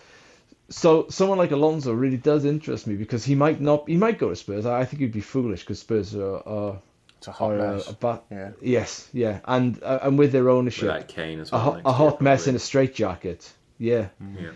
so 0.69 1.07
someone 1.09 1.37
like 1.37 1.51
Alonso 1.51 1.93
really 1.93 2.17
does 2.17 2.45
interest 2.45 2.87
me 2.87 2.95
because 2.95 3.23
he 3.23 3.35
might 3.35 3.61
not 3.61 3.87
he 3.87 3.97
might 3.97 4.17
go 4.17 4.29
to 4.29 4.35
Spurs. 4.35 4.65
I 4.65 4.85
think 4.85 5.01
he'd 5.01 5.11
be 5.11 5.21
foolish 5.21 5.61
because 5.61 5.79
Spurs 5.79 6.15
are, 6.15 6.47
are 6.47 6.79
It's 7.17 7.27
a 7.27 7.31
hot 7.31 7.51
or 7.51 7.59
a, 7.59 7.73
mess. 7.73 7.89
a 7.89 7.93
ba- 7.93 8.21
Yeah. 8.31 8.51
yes, 8.61 9.09
yeah, 9.13 9.39
and 9.45 9.81
uh, 9.83 9.99
and 10.01 10.17
with 10.17 10.31
their 10.31 10.49
ownership, 10.49 10.83
Without 10.83 11.07
Kane 11.07 11.39
as 11.39 11.51
a, 11.51 11.55
well. 11.55 11.63
hot, 11.63 11.75
next 11.75 11.85
a 11.85 11.91
hot 11.91 12.21
mess 12.21 12.47
in 12.47 12.55
a 12.55 12.59
straitjacket. 12.59 13.51
Yeah, 13.83 14.07
Yeah. 14.39 14.51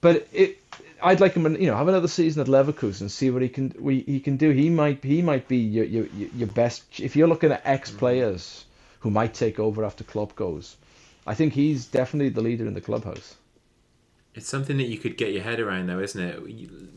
but 0.00 0.26
it, 0.32 0.58
I'd 1.02 1.20
like 1.20 1.34
him, 1.34 1.44
you 1.60 1.68
know, 1.68 1.76
have 1.76 1.88
another 1.88 2.08
season 2.08 2.42
at 2.42 2.48
Leverkusen, 2.48 3.02
and 3.02 3.10
see 3.10 3.30
what 3.30 3.42
he 3.42 3.48
can, 3.48 3.72
we, 3.78 4.00
he 4.00 4.18
can 4.18 4.36
do. 4.36 4.50
He 4.50 4.70
might, 4.70 5.02
he 5.04 5.22
might 5.22 5.46
be 5.46 5.56
your, 5.56 5.84
your, 5.84 6.06
your 6.36 6.48
best. 6.48 6.98
If 6.98 7.14
you're 7.14 7.28
looking 7.28 7.52
at 7.52 7.62
ex 7.64 7.90
players 7.90 8.64
who 9.00 9.10
might 9.10 9.34
take 9.34 9.58
over 9.60 9.84
after 9.84 10.04
Klopp 10.04 10.34
goes, 10.34 10.76
I 11.26 11.34
think 11.34 11.52
he's 11.52 11.86
definitely 11.86 12.30
the 12.30 12.40
leader 12.40 12.66
in 12.66 12.74
the 12.74 12.80
clubhouse. 12.80 13.36
It's 14.34 14.48
something 14.48 14.78
that 14.78 14.88
you 14.88 14.98
could 14.98 15.16
get 15.16 15.32
your 15.32 15.42
head 15.42 15.60
around, 15.60 15.86
though, 15.88 16.00
isn't 16.00 16.20
it? 16.20 16.40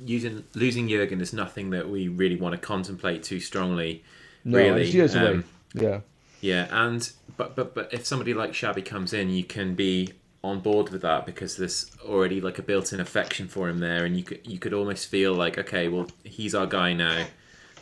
Using 0.06 0.44
losing 0.56 0.88
Jurgen 0.88 1.20
is 1.22 1.34
nothing 1.34 1.70
that 1.72 1.90
we 1.90 2.08
really 2.08 2.38
want 2.38 2.54
to 2.54 2.58
contemplate 2.58 3.24
too 3.24 3.40
strongly. 3.40 4.04
No, 4.46 4.58
really, 4.58 4.84
it's 4.84 4.94
years 4.94 5.16
away. 5.16 5.28
Um, 5.28 5.44
Yeah, 5.74 6.00
Yeah, 6.40 6.68
and 6.72 7.12
but 7.36 7.56
but 7.56 7.76
but 7.76 7.94
if 7.94 8.06
somebody 8.06 8.34
like 8.34 8.52
Xabi 8.52 8.86
comes 8.86 9.12
in, 9.14 9.30
you 9.30 9.44
can 9.44 9.76
be 9.76 10.14
on 10.46 10.60
board 10.60 10.89
with 10.89 11.02
that 11.02 11.26
because 11.26 11.58
there's 11.58 11.91
already 12.06 12.39
like 12.41 12.60
a 12.60 12.62
built-in 12.62 13.00
affection 13.00 13.48
for 13.48 13.68
him 13.70 13.80
there, 13.80 14.06
and 14.06 14.16
you 14.18 14.24
could 14.24 14.46
you 14.46 14.60
could 14.60 14.74
almost 14.74 15.08
feel 15.08 15.34
like, 15.34 15.58
okay, 15.58 15.88
well, 15.88 16.08
he's 16.24 16.54
our 16.56 16.68
guy 16.68 16.93
now. 16.93 17.26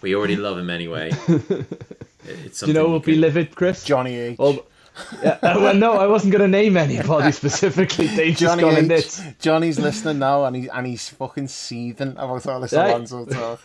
We 0.01 0.15
already 0.15 0.35
love 0.35 0.57
him 0.57 0.69
anyway. 0.69 1.11
It's 2.25 2.61
do 2.61 2.67
you 2.67 2.73
know 2.73 2.79
something 2.79 2.91
we'll 2.91 2.99
be 3.01 3.15
livid, 3.15 3.53
Chris? 3.53 3.83
Johnny 3.83 4.15
H. 4.15 4.37
Well, 4.37 4.65
yeah, 5.21 5.39
uh, 5.41 5.55
well, 5.59 5.75
no, 5.75 5.93
I 5.93 6.07
wasn't 6.07 6.31
going 6.31 6.41
to 6.41 6.47
name 6.47 6.77
anybody 6.77 7.31
specifically. 7.41 8.07
They've 8.07 8.35
just 8.35 8.41
Johnny 8.59 8.61
gone 8.61 8.83
H. 8.83 8.87
this. 8.87 9.21
Johnny's 9.39 9.77
listening 9.77 10.19
now, 10.19 10.45
and 10.45 10.55
he 10.55 10.69
and 10.69 10.87
he's 10.87 11.09
fucking 11.09 11.49
seething 11.49 12.11
about 12.11 12.47
all 12.47 12.61
this 12.61 12.71
Right. 12.71 12.89
Alonso 12.91 13.25
talk. 13.25 13.59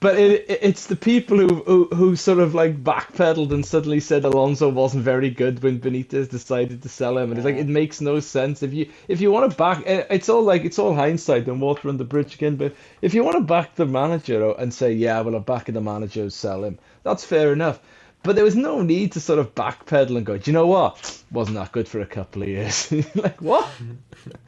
But 0.00 0.18
it, 0.18 0.50
it, 0.50 0.58
it's 0.62 0.86
the 0.86 0.96
people 0.96 1.38
who, 1.38 1.62
who 1.62 1.84
who 1.94 2.16
sort 2.16 2.40
of 2.40 2.54
like 2.54 2.82
backpedaled 2.82 3.52
and 3.52 3.64
suddenly 3.64 4.00
said 4.00 4.24
Alonso 4.24 4.68
wasn't 4.68 5.04
very 5.04 5.30
good 5.30 5.62
when 5.62 5.80
Benitez 5.80 6.28
decided 6.28 6.82
to 6.82 6.88
sell 6.88 7.16
him, 7.16 7.30
and 7.30 7.38
it's 7.38 7.44
like 7.44 7.56
it 7.56 7.68
makes 7.68 8.00
no 8.00 8.18
sense. 8.20 8.62
If 8.62 8.74
you 8.74 8.90
if 9.06 9.20
you 9.20 9.30
want 9.30 9.50
to 9.50 9.56
back, 9.56 9.82
eh, 9.86 10.04
it's 10.10 10.28
all 10.28 10.42
like 10.42 10.64
it's 10.64 10.78
all 10.80 10.94
hindsight 10.94 11.46
and 11.46 11.60
water 11.60 11.88
under 11.88 11.98
the 11.98 12.08
bridge 12.08 12.34
again. 12.34 12.56
But 12.56 12.74
if 13.02 13.14
you 13.14 13.22
want 13.22 13.36
to 13.36 13.42
back 13.44 13.76
the 13.76 13.86
manager 13.86 14.50
and 14.52 14.74
say, 14.74 14.92
yeah, 14.92 15.20
well, 15.20 15.36
I'm 15.36 15.42
backing 15.42 15.74
the 15.74 15.80
manager, 15.80 16.28
sell 16.30 16.64
him, 16.64 16.78
that's 17.04 17.24
fair 17.24 17.52
enough. 17.52 17.80
But 18.22 18.34
there 18.34 18.44
was 18.44 18.56
no 18.56 18.82
need 18.82 19.12
to 19.12 19.20
sort 19.20 19.38
of 19.38 19.54
backpedal 19.54 20.16
and 20.16 20.26
go, 20.26 20.36
do 20.36 20.50
you 20.50 20.52
know 20.52 20.66
what? 20.66 21.22
Wasn't 21.30 21.56
that 21.56 21.72
good 21.72 21.88
for 21.88 22.00
a 22.00 22.06
couple 22.06 22.42
of 22.42 22.48
years? 22.48 22.92
like 23.14 23.40
what? 23.40 23.68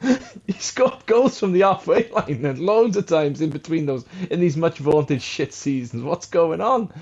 he 0.47 0.53
scored 0.53 1.05
goals 1.05 1.39
from 1.39 1.53
the 1.53 1.61
halfway 1.61 2.09
line 2.09 2.45
and 2.45 2.59
loads 2.59 2.97
of 2.97 3.07
times 3.07 3.41
in 3.41 3.49
between 3.49 3.85
those 3.85 4.05
in 4.29 4.39
these 4.39 4.57
much 4.57 4.77
vaunted 4.77 5.21
shit 5.21 5.53
seasons. 5.53 6.03
What's 6.03 6.27
going 6.27 6.61
on? 6.61 6.93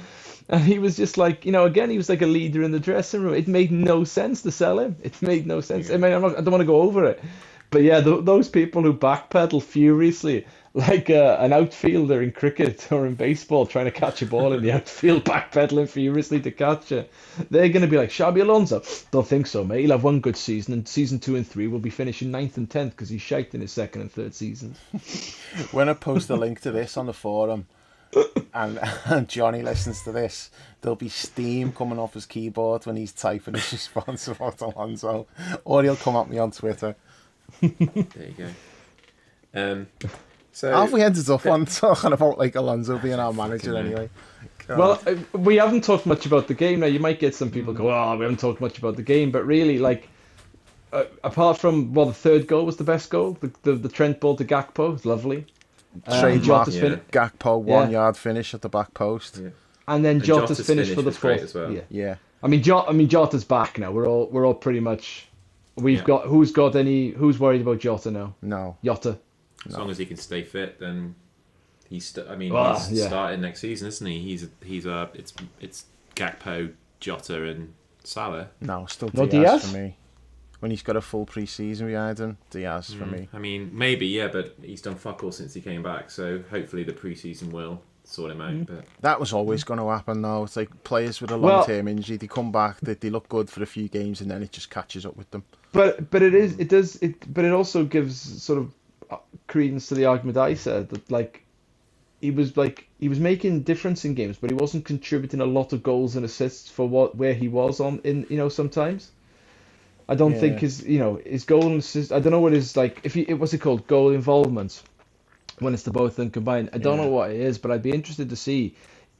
And 0.47 0.63
he 0.63 0.79
was 0.79 0.95
just 0.95 1.17
like, 1.17 1.45
you 1.45 1.51
know, 1.51 1.65
again, 1.65 1.89
he 1.89 1.97
was 1.97 2.09
like 2.09 2.21
a 2.21 2.27
leader 2.27 2.63
in 2.63 2.71
the 2.71 2.79
dressing 2.79 3.21
room. 3.21 3.35
It 3.35 3.47
made 3.47 3.71
no 3.71 4.03
sense 4.03 4.41
to 4.43 4.51
sell 4.51 4.79
him. 4.79 4.95
It 5.01 5.21
made 5.21 5.45
no 5.45 5.61
sense. 5.61 5.91
I 5.91 5.97
mean, 5.97 6.11
I'm 6.11 6.21
not, 6.21 6.37
I 6.37 6.41
don't 6.41 6.51
want 6.51 6.61
to 6.61 6.65
go 6.65 6.81
over 6.81 7.05
it, 7.05 7.21
but 7.69 7.83
yeah, 7.83 8.01
th- 8.01 8.25
those 8.25 8.49
people 8.49 8.81
who 8.81 8.93
backpedal 8.93 9.61
furiously, 9.61 10.45
like 10.73 11.09
uh, 11.09 11.37
an 11.39 11.51
outfielder 11.51 12.21
in 12.21 12.31
cricket 12.31 12.91
or 12.91 13.07
in 13.07 13.15
baseball 13.15 13.65
trying 13.65 13.85
to 13.85 13.91
catch 13.91 14.21
a 14.21 14.25
ball 14.25 14.53
in 14.53 14.61
the 14.61 14.71
outfield, 14.73 15.25
backpedaling 15.25 15.89
furiously 15.89 16.39
to 16.41 16.51
catch 16.51 16.91
it, 16.91 17.11
they're 17.49 17.69
going 17.69 17.81
to 17.81 17.87
be 17.87 17.97
like 17.97 18.09
Xabi 18.09 18.41
Alonso. 18.41 18.83
Don't 19.11 19.27
think 19.27 19.47
so, 19.47 19.63
mate. 19.63 19.81
He'll 19.81 19.91
have 19.91 20.03
one 20.03 20.19
good 20.19 20.37
season, 20.37 20.73
and 20.73 20.87
season 20.87 21.19
two 21.19 21.35
and 21.35 21.47
three 21.47 21.67
will 21.67 21.79
be 21.79 21.89
finishing 21.89 22.29
ninth 22.29 22.57
and 22.57 22.69
tenth 22.69 22.91
because 22.91 23.09
he's 23.09 23.21
shite 23.21 23.55
in 23.55 23.61
his 23.61 23.71
second 23.71 24.01
and 24.01 24.11
third 24.11 24.33
seasons. 24.35 24.77
When 25.71 25.89
I 25.89 25.93
post 25.93 26.29
a 26.29 26.35
link 26.35 26.61
to 26.61 26.71
this 26.71 26.95
on 26.95 27.07
the 27.07 27.13
forum, 27.13 27.65
and, 28.53 28.79
and 29.05 29.27
Johnny 29.27 29.63
listens 29.63 30.03
to 30.03 30.11
this, 30.11 30.51
there'll 30.81 30.95
be 30.95 31.09
steam 31.09 31.71
coming 31.71 31.97
off 31.97 32.13
his 32.13 32.27
keyboard 32.27 32.85
when 32.85 32.95
he's 32.95 33.11
typing 33.11 33.55
his 33.55 33.71
response 33.71 34.27
about 34.27 34.61
Alonso, 34.61 35.25
or 35.65 35.81
he'll 35.83 35.95
come 35.95 36.15
at 36.15 36.29
me 36.29 36.37
on 36.37 36.51
Twitter. 36.51 36.95
There 37.61 37.71
you 37.79 38.35
go. 38.37 38.49
Um, 39.53 39.87
so 40.59 40.71
How 40.71 40.81
have 40.81 40.93
we 40.93 41.01
ended 41.01 41.29
up 41.29 41.45
on 41.45 41.65
talking 41.65 42.11
about 42.13 42.37
like 42.37 42.55
Alonso 42.55 42.97
being 42.97 43.19
our 43.19 43.33
manager 43.43 43.75
anyway? 43.77 44.09
God. 44.67 44.77
Well, 44.77 45.01
uh, 45.07 45.37
we 45.37 45.55
haven't 45.55 45.83
talked 45.83 46.05
much 46.05 46.25
about 46.25 46.47
the 46.47 46.53
game 46.53 46.81
now. 46.81 46.85
You 46.87 46.99
might 46.99 47.19
get 47.19 47.33
some 47.33 47.49
people 47.49 47.73
go, 47.73 47.89
"Oh, 47.91 48.15
we 48.17 48.23
haven't 48.23 48.39
talked 48.39 48.61
much 48.61 48.77
about 48.77 48.95
the 48.97 49.01
game," 49.03 49.31
but 49.31 49.45
really, 49.45 49.79
like, 49.79 50.07
uh, 50.93 51.05
apart 51.23 51.57
from 51.57 51.93
well, 51.93 52.05
the 52.07 52.13
third 52.13 52.45
goal 52.47 52.65
was 52.65 52.77
the 52.77 52.83
best 52.83 53.09
goal. 53.09 53.37
The 53.39 53.51
the, 53.63 53.73
the 53.73 53.89
Trent 53.89 54.19
ball 54.19 54.35
to 54.35 54.45
Gakpo 54.45 54.91
was 54.93 55.05
lovely. 55.05 55.45
Uh, 56.05 56.19
Trademark 56.21 56.43
Jota's 56.67 56.75
yeah. 56.75 56.81
fin- 56.81 57.01
Gakpo 57.11 57.59
one 57.61 57.89
Yeah. 57.89 57.99
yard 57.99 58.17
finish 58.17 58.53
at 58.53 58.61
the 58.61 58.69
back 58.69 58.93
post. 58.93 59.37
Yeah. 59.41 59.49
and 59.87 60.05
then 60.05 60.17
And 60.17 60.23
Jota's, 60.23 60.49
Jota's 60.49 60.67
finish 60.67 60.85
finish 60.87 60.95
for 60.95 61.01
the 61.01 61.07
was 61.07 61.17
fourth. 61.17 61.41
as 61.41 61.55
well. 61.55 61.71
Yeah, 61.71 61.81
Yeah, 61.89 62.15
I 62.43 62.47
mean, 62.47 62.61
Jota, 62.61 62.89
I 62.89 62.93
mean, 62.93 63.07
Jota's 63.09 63.43
back 63.43 63.79
now. 63.79 63.91
We're 63.91 64.07
all 64.07 64.27
we're 64.31 64.45
all 64.45 64.53
pretty 64.53 64.81
much. 64.81 65.27
We've 65.77 65.99
Yeah. 65.99 66.03
got 66.05 66.25
who's 66.27 66.51
got 66.51 66.75
any 66.75 67.09
who's 67.09 67.39
worried 67.39 67.61
about 67.61 67.79
Jota 67.79 68.11
now? 68.11 68.35
no, 68.43 68.77
Jota. 68.83 69.17
As 69.67 69.77
long 69.77 69.89
as 69.89 69.97
he 69.97 70.05
can 70.05 70.17
stay 70.17 70.43
fit, 70.43 70.79
then 70.79 71.15
he's. 71.89 72.05
St- 72.07 72.27
I 72.29 72.35
mean, 72.35 72.51
Ah, 72.53 72.77
he's 72.79 72.99
yeah. 72.99 73.07
starting 73.07 73.41
next 73.41 73.61
season, 73.61 73.87
isn't 73.87 74.05
he? 74.07 74.19
He's 74.21 74.47
he's 74.63 74.85
uh, 74.87 75.07
it's 75.13 75.33
it's 75.59 75.85
Gakpo, 76.15 76.73
Jota, 76.99 77.43
and 77.45 77.73
Salah. 78.03 78.49
no, 78.61 78.85
still 78.87 79.09
No 79.13 79.25
Diaz, 79.25 79.61
Diaz? 79.61 79.71
for 79.71 79.77
me. 79.77 79.95
When 80.59 80.71
he's 80.71 80.83
got 80.83 80.97
a 80.97 81.01
full 81.01 81.25
pre-season 81.25 81.87
behind 81.87 82.19
him, 82.19 82.37
Diaz 82.49 82.93
for 82.93 83.05
me. 83.05 83.29
I 83.31 83.37
mean, 83.37 83.71
maybe 83.73 84.07
yeah, 84.07 84.27
but 84.27 84.55
he's 84.61 84.81
done 84.81 84.95
fuck 84.95 85.23
all 85.23 85.31
since 85.31 85.53
he 85.53 85.61
came 85.61 85.81
back. 85.81 86.11
So 86.11 86.43
hopefully 86.51 86.83
the 86.83 86.91
preseason 86.91 87.51
will 87.53 87.81
sort 88.03 88.31
him 88.31 88.41
out. 88.41 88.51
Mm-hmm. 88.51 88.75
But 88.75 88.85
That 88.99 89.21
was 89.21 89.31
always 89.31 89.63
going 89.63 89.79
to 89.79 89.87
happen 89.87 90.21
though. 90.21 90.43
It's 90.43 90.57
like 90.57 90.83
players 90.83 91.21
with 91.21 91.31
a 91.31 91.37
long-term 91.37 91.87
injury, 91.87 92.17
they 92.17 92.27
come 92.27 92.51
back, 92.51 92.77
they, 92.81 92.95
they 92.95 93.09
look 93.09 93.29
good 93.29 93.49
for 93.49 93.63
a 93.63 93.65
few 93.65 93.87
games, 93.87 94.19
and 94.19 94.29
then 94.29 94.43
it 94.43 94.51
just 94.51 94.69
catches 94.69 95.05
up 95.05 95.15
with 95.15 95.31
them. 95.31 95.45
But 95.71 96.09
but 96.11 96.21
it 96.21 96.33
is 96.35 96.59
it 96.59 96.67
does 96.67 96.97
it 96.97 97.33
but 97.33 97.45
it 97.45 97.53
also 97.53 97.85
gives 97.85 98.17
sort 98.43 98.59
of 98.59 98.73
credence 99.47 99.87
to 99.87 99.95
the 99.95 100.05
argument 100.05 100.37
I 100.37 100.53
said 100.53 100.89
that 100.89 101.09
like 101.11 101.43
he 102.21 102.31
was 102.31 102.57
like 102.57 102.87
he 102.99 103.09
was 103.09 103.19
making 103.19 103.61
difference 103.63 104.05
in 104.05 104.13
games, 104.13 104.37
but 104.37 104.49
he 104.49 104.55
wasn't 104.55 104.85
contributing 104.85 105.41
a 105.41 105.45
lot 105.45 105.73
of 105.73 105.83
goals 105.83 106.15
and 106.15 106.25
assists 106.25 106.69
for 106.69 106.87
what 106.87 107.15
where 107.15 107.33
he 107.33 107.47
was 107.47 107.79
on 107.79 107.99
in 108.03 108.25
you 108.29 108.37
know 108.37 108.49
sometimes. 108.49 109.11
I 110.07 110.15
don't 110.15 110.35
think 110.37 110.59
his 110.59 110.85
you 110.85 110.99
know 110.99 111.19
his 111.25 111.45
goal 111.45 111.67
and 111.67 111.79
assist. 111.79 112.11
I 112.11 112.19
don't 112.19 112.31
know 112.31 112.39
what 112.39 112.53
his 112.53 112.75
like 112.75 113.01
if 113.03 113.13
he 113.13 113.21
it 113.21 113.35
what's 113.35 113.53
it 113.53 113.59
called 113.61 113.87
goal 113.87 114.11
involvement 114.11 114.81
when 115.59 115.73
it's 115.73 115.83
the 115.83 115.91
both 115.91 116.11
of 116.11 116.15
them 116.17 116.31
combined. 116.31 116.69
I 116.73 116.77
don't 116.77 116.97
Yeah. 116.97 117.03
know 117.03 117.09
what 117.09 117.31
it 117.31 117.39
is, 117.39 117.57
but 117.57 117.71
I'd 117.71 117.83
be 117.83 117.91
interested 117.91 118.29
to 118.29 118.35
see 118.35 118.75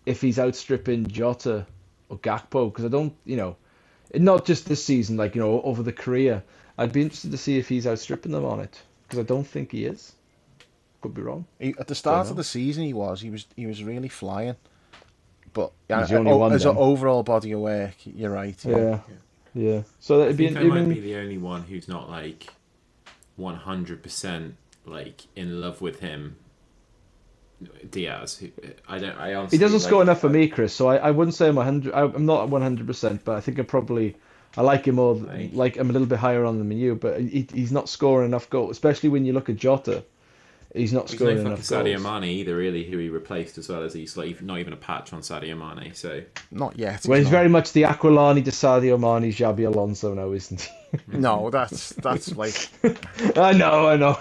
if 0.06 0.22
he's 0.22 0.40
outstripping 0.40 1.08
Jota 1.08 1.66
or 2.10 2.18
Gakpo 2.18 2.72
because 2.72 2.86
I 2.86 2.90
don't 2.90 3.14
you 3.26 3.38
know 3.38 3.56
not 4.14 4.46
just 4.46 4.68
this 4.68 4.84
season 4.84 5.18
like 5.18 5.36
you 5.36 5.42
know 5.42 5.62
over 5.62 5.84
the 5.84 5.94
career. 5.94 6.44
I'd 6.78 6.94
be 6.94 7.02
interested 7.02 7.32
to 7.32 7.38
see 7.38 7.58
if 7.58 7.68
he's 7.70 7.86
outstripping 7.86 8.32
them 8.32 8.46
on 8.46 8.62
it 8.62 8.82
because 9.10 9.20
I 9.20 9.24
don't 9.24 9.46
think 9.48 9.72
he 9.72 9.86
is. 9.86 10.14
Could 11.02 11.14
be 11.16 11.22
wrong. 11.22 11.46
He, 11.60 11.74
at 11.80 11.88
the 11.88 11.96
start 11.96 12.30
of 12.30 12.36
the 12.36 12.44
season, 12.44 12.84
he 12.84 12.94
was 12.94 13.22
he 13.22 13.30
was 13.30 13.48
he 13.56 13.66
was 13.66 13.84
really 13.84 14.10
flying, 14.10 14.56
but 15.54 15.72
yeah, 15.90 16.02
He's 16.02 16.10
the 16.10 16.18
only 16.18 16.32
o- 16.32 16.38
one 16.38 16.52
as 16.54 16.66
an 16.66 16.76
overall 16.78 17.24
body 17.24 17.54
of 17.54 17.62
work, 17.62 17.96
you're 18.06 18.30
right. 18.32 18.64
Yeah, 18.66 19.00
yeah. 19.54 19.82
So 20.00 20.22
I 20.22 20.26
it'd 20.26 20.38
be 20.38 20.48
think 20.48 20.58
I 20.58 20.64
even. 20.64 20.90
might 20.90 20.96
be 20.96 21.00
the 21.00 21.16
only 21.16 21.38
one 21.38 21.64
who's 21.64 21.88
not 21.88 22.10
like 22.10 22.54
one 23.38 23.56
hundred 23.56 24.04
percent 24.04 24.58
like 24.86 25.24
in 25.36 25.62
love 25.62 25.82
with 25.82 26.02
him. 26.02 26.36
Diaz, 27.90 28.38
who, 28.38 28.50
I 28.88 29.00
don't. 29.00 29.18
I 29.18 29.34
honestly. 29.34 29.58
He 29.58 29.62
doesn't 29.62 29.80
like, 29.80 29.88
score 29.88 30.02
enough 30.02 30.22
for 30.22 30.30
me, 30.30 30.48
Chris. 30.48 30.74
So 30.74 30.88
I, 30.88 30.98
I 30.98 31.12
wouldn't 31.12 31.36
say 31.36 31.48
I'm 31.48 31.56
100. 31.56 31.94
I'm 31.94 32.26
not 32.26 32.50
100, 32.50 32.88
percent 32.88 33.26
but 33.26 33.36
I 33.36 33.42
think 33.42 33.60
I 33.60 33.64
probably 33.64 34.16
I 34.58 34.62
like 34.62 34.86
him 34.86 34.96
more. 34.96 35.16
Right. 35.16 35.54
Like 35.54 35.78
I'm 35.78 35.90
a 35.90 35.94
little 35.94 36.08
bit 36.08 36.20
higher 36.20 36.46
on 36.46 36.60
him 36.60 36.70
than 36.70 36.78
you, 36.78 36.96
but 36.96 37.22
he, 37.22 37.48
he's 37.54 37.72
not 37.72 37.88
scoring 37.90 38.28
enough 38.28 38.50
goals, 38.50 38.72
especially 38.72 39.10
when 39.10 39.26
you 39.26 39.34
look 39.34 39.50
at 39.50 39.56
Jota. 39.56 40.04
He's 40.74 40.94
not 40.94 41.10
He's 41.10 41.18
scoring 41.18 41.38
no 41.38 41.56
fucking 41.56 41.76
enough 41.88 42.02
Sadio. 42.02 42.22
Mane 42.22 42.30
either, 42.30 42.56
really, 42.56 42.84
who 42.84 43.00
he 43.00 43.10
replaced 43.10 43.58
as 43.58 43.70
well 43.70 43.82
as 43.82 43.94
he's 43.94 44.16
like 44.16 44.40
not 44.42 44.60
even 44.60 44.72
a 44.72 44.78
patch 44.78 45.14
on 45.14 45.22
Sadio 45.22 45.58
Mane. 45.58 45.94
So 45.96 46.22
Not 46.52 46.78
yet. 46.78 47.06
Well, 47.08 47.18
he's 47.18 47.26
not. 47.26 47.32
very 47.32 47.50
much 47.50 47.74
the 47.74 47.84
Aquilani 47.84 48.46
to 48.46 48.52
Sadio 48.52 49.00
Mane, 49.00 49.32
Xabi 49.32 49.66
Alonso 49.66 50.14
now, 50.14 50.32
isn't 50.32 50.62
he? 50.62 50.70
No, 51.08 51.50
that's 51.52 51.90
that's 51.94 52.36
like 52.36 52.56
I 53.38 53.54
know, 53.54 53.88
I 53.88 53.96
know. 53.96 54.18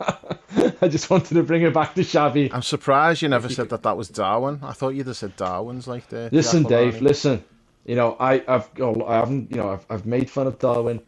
I 0.82 0.88
just 0.88 1.10
wanted 1.10 1.34
to 1.34 1.42
bring 1.42 1.62
it 1.62 1.74
back 1.74 1.94
to 1.94 2.02
Xavi. 2.02 2.52
I'm 2.52 2.62
surprised 2.62 3.22
you 3.22 3.28
never 3.28 3.48
said 3.48 3.68
that 3.70 3.82
that 3.82 3.96
was 3.96 4.08
Darwin. 4.08 4.60
I 4.62 4.72
thought 4.72 4.90
you'd 4.90 5.06
have 5.08 5.16
said 5.16 5.36
Darwin's 5.36 5.86
like 5.86 6.08
the. 6.08 6.28
the 6.30 6.36
Listen, 6.36 6.62
Dave. 6.64 7.02
Listen. 7.02 7.44
You 7.84 7.96
know, 7.96 8.16
I, 8.20 8.42
I've, 8.46 8.68
I 8.80 9.14
haven't, 9.16 9.50
you 9.50 9.56
know, 9.56 9.70
I've, 9.70 9.86
I've 9.90 10.06
made 10.06 10.30
fun 10.30 10.46
of 10.46 10.58
Darwin, 10.58 11.00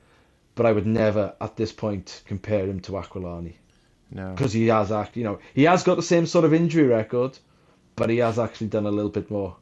but 0.54 0.66
I 0.66 0.72
would 0.72 0.86
never, 0.86 1.34
at 1.40 1.56
this 1.56 1.72
point, 1.72 2.22
compare 2.26 2.66
him 2.66 2.80
to 2.80 2.92
Aquilani 2.92 3.54
No. 4.10 4.30
because 4.32 4.52
he 4.52 4.66
has 4.68 4.90
act, 4.92 5.16
you 5.16 5.24
know, 5.24 5.38
he 5.54 5.64
has 5.64 5.82
got 5.82 5.96
the 5.96 6.02
same 6.02 6.26
sort 6.26 6.44
of 6.44 6.54
injury 6.54 6.84
record, 6.84 7.38
but 7.96 8.10
he 8.10 8.18
has 8.18 8.38
actually 8.38 8.68
done 8.68 8.86
a 8.86 8.90
little 8.90 9.10
bit 9.10 9.30
more. 9.30 9.56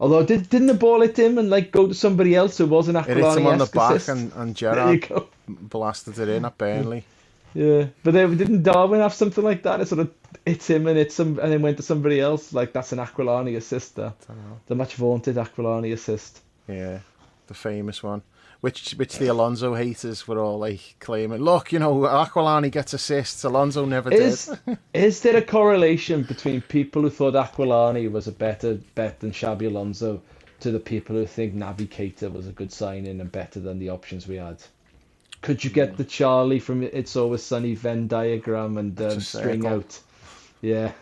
Although, 0.00 0.24
did 0.24 0.48
didn't 0.50 0.68
the 0.68 0.74
ball 0.74 1.00
hit 1.02 1.18
him 1.18 1.38
and 1.38 1.50
like 1.50 1.70
go 1.72 1.86
to 1.88 1.94
somebody 1.94 2.34
else 2.34 2.58
who 2.58 2.66
wasn't 2.66 2.96
It 3.06 3.16
hit 3.16 3.32
him 3.32 3.46
on 3.46 3.58
the 3.58 3.66
Aquilani? 3.66 3.98
back, 4.00 4.08
and, 4.08 4.32
and 4.34 4.54
go. 5.08 5.28
blasted 5.48 6.18
it 6.18 6.28
in 6.28 6.44
at 6.44 6.58
Burnley. 6.58 7.04
Yeah, 7.54 7.86
but 8.02 8.14
then 8.14 8.36
didn't 8.36 8.62
Darwin 8.64 9.00
have 9.00 9.14
something 9.14 9.44
like 9.44 9.62
that? 9.62 9.80
It 9.80 9.86
sort 9.88 10.00
of 10.00 10.12
hits 10.44 10.68
him 10.68 10.86
and 10.88 10.98
hits 10.98 11.14
some, 11.14 11.38
and 11.38 11.52
then 11.52 11.62
went 11.62 11.76
to 11.76 11.82
somebody 11.84 12.20
else. 12.20 12.52
Like 12.52 12.72
that's 12.72 12.92
an 12.92 12.98
Aquilani 12.98 13.56
assist. 13.56 13.96
There. 13.96 14.12
The 14.66 14.74
much 14.74 14.94
vaunted 14.96 15.36
Aquilani 15.36 15.92
assist. 15.92 16.40
Yeah, 16.68 17.00
the 17.46 17.54
famous 17.54 18.02
one. 18.02 18.22
Which 18.60 18.92
which 18.92 19.18
the 19.18 19.26
Alonso 19.26 19.74
haters 19.74 20.26
were 20.26 20.38
all 20.38 20.58
like 20.58 20.96
claiming, 20.98 21.40
look, 21.42 21.70
you 21.70 21.78
know, 21.78 21.94
Aquilani 22.00 22.70
gets 22.72 22.94
assists, 22.94 23.44
Alonso 23.44 23.84
never 23.84 24.10
Is 24.10 24.46
did. 24.66 24.78
is 24.94 25.20
there 25.20 25.36
a 25.36 25.42
correlation 25.42 26.22
between 26.22 26.62
people 26.62 27.02
who 27.02 27.10
thought 27.10 27.34
Aquilani 27.34 28.10
was 28.10 28.26
a 28.26 28.32
better 28.32 28.78
bet 28.94 29.20
than 29.20 29.32
Xabi 29.32 29.66
Alonso 29.66 30.22
to 30.60 30.70
the 30.70 30.80
people 30.80 31.14
who 31.14 31.26
think 31.26 31.54
Naby 31.54 31.88
Keita 31.88 32.32
was 32.32 32.46
a 32.48 32.52
good 32.52 32.72
signing 32.72 33.20
and 33.20 33.30
better 33.30 33.60
than 33.60 33.78
the 33.78 33.90
options 33.90 34.26
we 34.26 34.36
had? 34.36 34.62
Could 35.42 35.62
you 35.62 35.68
get 35.68 35.98
the 35.98 36.04
Charlie 36.04 36.58
from 36.60 36.82
It's 36.82 37.16
Always 37.16 37.42
Sunny 37.42 37.74
Venn 37.74 38.08
diagram 38.08 38.78
and 38.78 38.98
um, 39.02 39.20
string 39.20 39.66
out? 39.66 40.00
Yeah, 40.62 40.92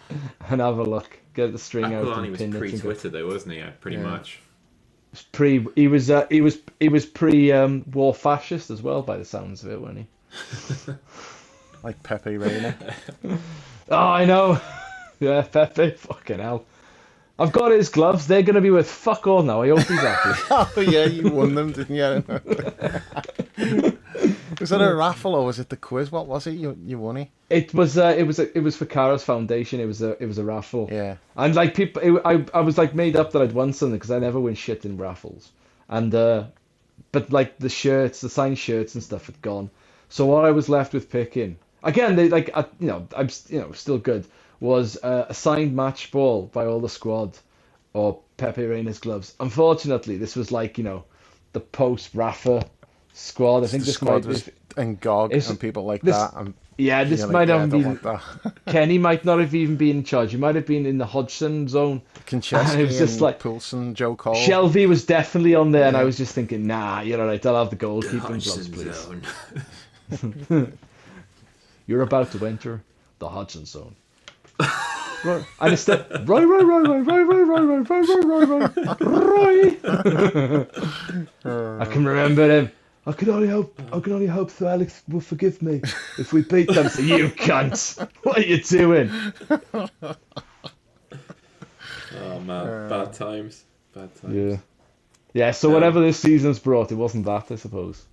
and 0.48 0.60
have 0.60 0.78
a 0.78 0.82
look. 0.82 1.20
Get 1.34 1.52
the 1.52 1.58
string 1.58 1.84
out 1.94 2.04
Aquilani 2.06 2.30
was 2.30 2.38
pin 2.38 2.42
it. 2.42 2.42
and 2.42 2.52
go- 2.54 2.58
pre-Twitter 2.58 3.08
though, 3.10 3.28
wasn't 3.28 3.52
he? 3.52 3.58
Yeah, 3.60 3.70
pretty 3.80 3.98
Yeah. 3.98 4.02
much. 4.02 4.40
Pre, 5.32 5.66
he 5.76 5.88
was 5.88 6.10
uh, 6.10 6.26
he 6.30 6.40
was 6.40 6.58
he 6.80 6.88
was 6.88 7.06
pre 7.06 7.52
um, 7.52 7.84
war 7.92 8.14
fascist 8.14 8.70
as 8.70 8.82
well 8.82 9.02
by 9.02 9.18
the 9.18 9.24
sounds 9.24 9.64
of 9.64 9.70
it, 9.72 9.80
wasn't 9.80 9.98
he? 9.98 10.92
like 11.84 12.02
Pepe 12.02 12.36
Reina. 12.38 12.76
Oh, 13.90 13.96
I 13.98 14.24
know. 14.24 14.60
yeah, 15.20 15.42
Pepe. 15.42 15.92
Fucking 15.92 16.38
hell. 16.40 16.64
I've 17.38 17.52
got 17.52 17.72
his 17.72 17.88
gloves. 17.88 18.26
They're 18.26 18.42
going 18.42 18.56
to 18.56 18.60
be 18.60 18.70
worth 18.70 18.90
fuck 18.90 19.26
all 19.26 19.42
now. 19.42 19.62
I 19.62 19.68
hope 19.70 19.80
he's 19.80 20.00
happy. 20.00 20.40
oh 20.50 20.72
yeah, 20.80 21.06
you 21.06 21.30
won 21.30 21.54
them, 21.54 21.72
didn't 21.72 21.96
you? 21.96 22.24
Was 24.62 24.72
it 24.72 24.80
a 24.80 24.94
raffle 24.94 25.34
or 25.34 25.44
was 25.44 25.58
it 25.58 25.68
the 25.68 25.76
quiz? 25.76 26.10
What 26.10 26.26
was 26.26 26.46
it? 26.46 26.52
You 26.52 26.76
you 26.84 26.98
won 26.98 27.18
it? 27.18 27.28
it 27.52 27.74
was 27.74 27.98
uh, 27.98 28.14
it 28.16 28.22
was 28.22 28.38
a, 28.38 28.56
it 28.56 28.62
was 28.62 28.76
for 28.76 28.86
Cara's 28.86 29.22
foundation. 29.22 29.78
It 29.78 29.84
was 29.84 30.00
a 30.00 30.20
it 30.22 30.26
was 30.26 30.38
a 30.38 30.44
raffle. 30.44 30.88
Yeah. 30.90 31.16
And 31.36 31.54
like 31.54 31.74
people, 31.74 32.02
it, 32.02 32.22
I 32.24 32.44
I 32.54 32.62
was 32.62 32.78
like 32.78 32.94
made 32.94 33.14
up 33.14 33.32
that 33.32 33.42
I'd 33.42 33.52
won 33.52 33.74
something 33.74 33.96
because 33.96 34.10
I 34.10 34.18
never 34.18 34.40
win 34.40 34.54
shit 34.54 34.84
in 34.86 34.96
raffles. 34.96 35.52
And 35.88 36.14
uh, 36.14 36.44
but 37.12 37.30
like 37.30 37.58
the 37.58 37.68
shirts, 37.68 38.22
the 38.22 38.30
signed 38.30 38.58
shirts 38.58 38.94
and 38.94 39.04
stuff 39.04 39.26
had 39.26 39.40
gone. 39.42 39.70
So 40.08 40.24
what 40.24 40.46
I 40.46 40.50
was 40.50 40.68
left 40.68 40.94
with 40.94 41.10
picking 41.10 41.58
again, 41.82 42.16
they 42.16 42.30
like 42.30 42.50
I, 42.54 42.64
you 42.80 42.86
know 42.86 43.06
I'm 43.14 43.28
you 43.48 43.60
know 43.60 43.72
still 43.72 43.98
good 43.98 44.26
was 44.60 44.96
uh, 45.02 45.26
a 45.28 45.34
signed 45.34 45.76
match 45.76 46.10
ball 46.10 46.46
by 46.46 46.64
all 46.64 46.80
the 46.80 46.88
squad 46.88 47.36
or 47.92 48.20
Pepe 48.38 48.64
Reina's 48.64 48.98
gloves. 48.98 49.34
Unfortunately, 49.40 50.16
this 50.16 50.36
was 50.36 50.50
like 50.50 50.78
you 50.78 50.84
know 50.84 51.04
the 51.52 51.60
post 51.60 52.14
Rafa 52.14 52.64
squad. 53.12 53.64
I 53.64 53.66
think 53.66 53.82
the 53.82 53.86
this 53.86 53.94
squad 53.94 54.12
might 54.12 54.26
was 54.26 54.42
be, 54.42 54.52
and 54.76 55.00
Gog 55.00 55.32
and 55.32 55.60
people 55.60 55.84
like 55.84 56.02
this- 56.02 56.16
that. 56.16 56.34
And 56.34 56.54
yeah 56.78 57.04
this 57.04 57.20
might 57.26 57.48
like, 57.48 57.60
have 57.60 57.70
don't 57.70 58.02
been. 58.02 58.18
Kenny 58.66 58.96
might 58.98 59.24
not 59.26 59.38
have 59.40 59.54
even 59.54 59.76
been 59.76 59.98
in 59.98 60.04
charge. 60.04 60.30
He 60.32 60.38
might 60.38 60.54
have 60.54 60.66
been 60.66 60.86
in 60.86 60.96
the 60.98 61.04
Hodgson 61.06 61.68
zone. 61.68 62.00
Konchesky 62.26 62.78
it 62.78 62.86
was 62.86 62.98
just 62.98 63.20
like- 63.20 63.38
Poulsen, 63.40 63.94
Joe 63.94 64.16
Cole. 64.16 64.34
Shelvey 64.34 64.88
was 64.88 65.04
definitely 65.04 65.54
on 65.54 65.70
there, 65.72 65.86
and 65.86 65.96
I 65.96 66.04
was 66.04 66.16
just 66.16 66.34
thinking, 66.34 66.66
nah, 66.66 67.00
you're 67.02 67.20
all 67.20 67.26
right. 67.26 67.44
I'll 67.44 67.56
have 67.56 67.70
the 67.70 67.76
goalkeeping 67.76 68.42
gloves, 68.42 68.68
please. 68.68 68.96
zone. 68.96 70.78
You're 71.86 72.02
about 72.02 72.32
to 72.32 72.46
enter 72.46 72.82
the 73.18 73.28
Hodgson 73.28 73.66
zone. 73.66 73.94
right. 75.24 75.44
And 75.60 75.72
it's 75.72 75.84
the 75.84 76.06
right, 76.26 76.44
right, 76.44 76.64
right, 76.64 76.86
right, 76.88 77.06
right, 77.06 77.22
right, 77.22 77.42
right, 77.42 77.90
right, 77.90 77.90
right, 77.90 78.48
right, 78.48 78.48
right, 79.00 79.88
right. 81.44 81.80
I 81.80 81.84
can 81.86 82.04
remember 82.06 82.48
him. 82.48 82.72
I 83.04 83.12
can 83.12 83.30
only 83.30 83.48
hope. 83.48 83.80
I 83.92 83.98
can 84.00 84.12
only 84.12 84.26
hope 84.26 84.50
that 84.52 84.68
Alex 84.68 85.02
will 85.08 85.20
forgive 85.20 85.60
me 85.60 85.80
if 86.18 86.32
we 86.32 86.42
beat 86.42 86.72
them. 86.72 86.88
So 86.88 87.02
you 87.02 87.28
cunt, 87.30 88.08
what 88.22 88.38
are 88.38 88.42
you 88.42 88.62
doing? 88.62 89.10
Oh 92.14 92.40
man, 92.40 92.88
bad 92.88 93.12
times. 93.12 93.64
Bad 93.92 94.14
times. 94.14 94.34
Yeah, 94.34 94.56
yeah. 95.32 95.50
So 95.50 95.70
whatever 95.70 96.00
this 96.00 96.18
season's 96.18 96.58
brought, 96.58 96.92
it 96.92 96.96
wasn't 96.96 97.24
that, 97.24 97.50
I 97.50 97.56
suppose. 97.56 98.04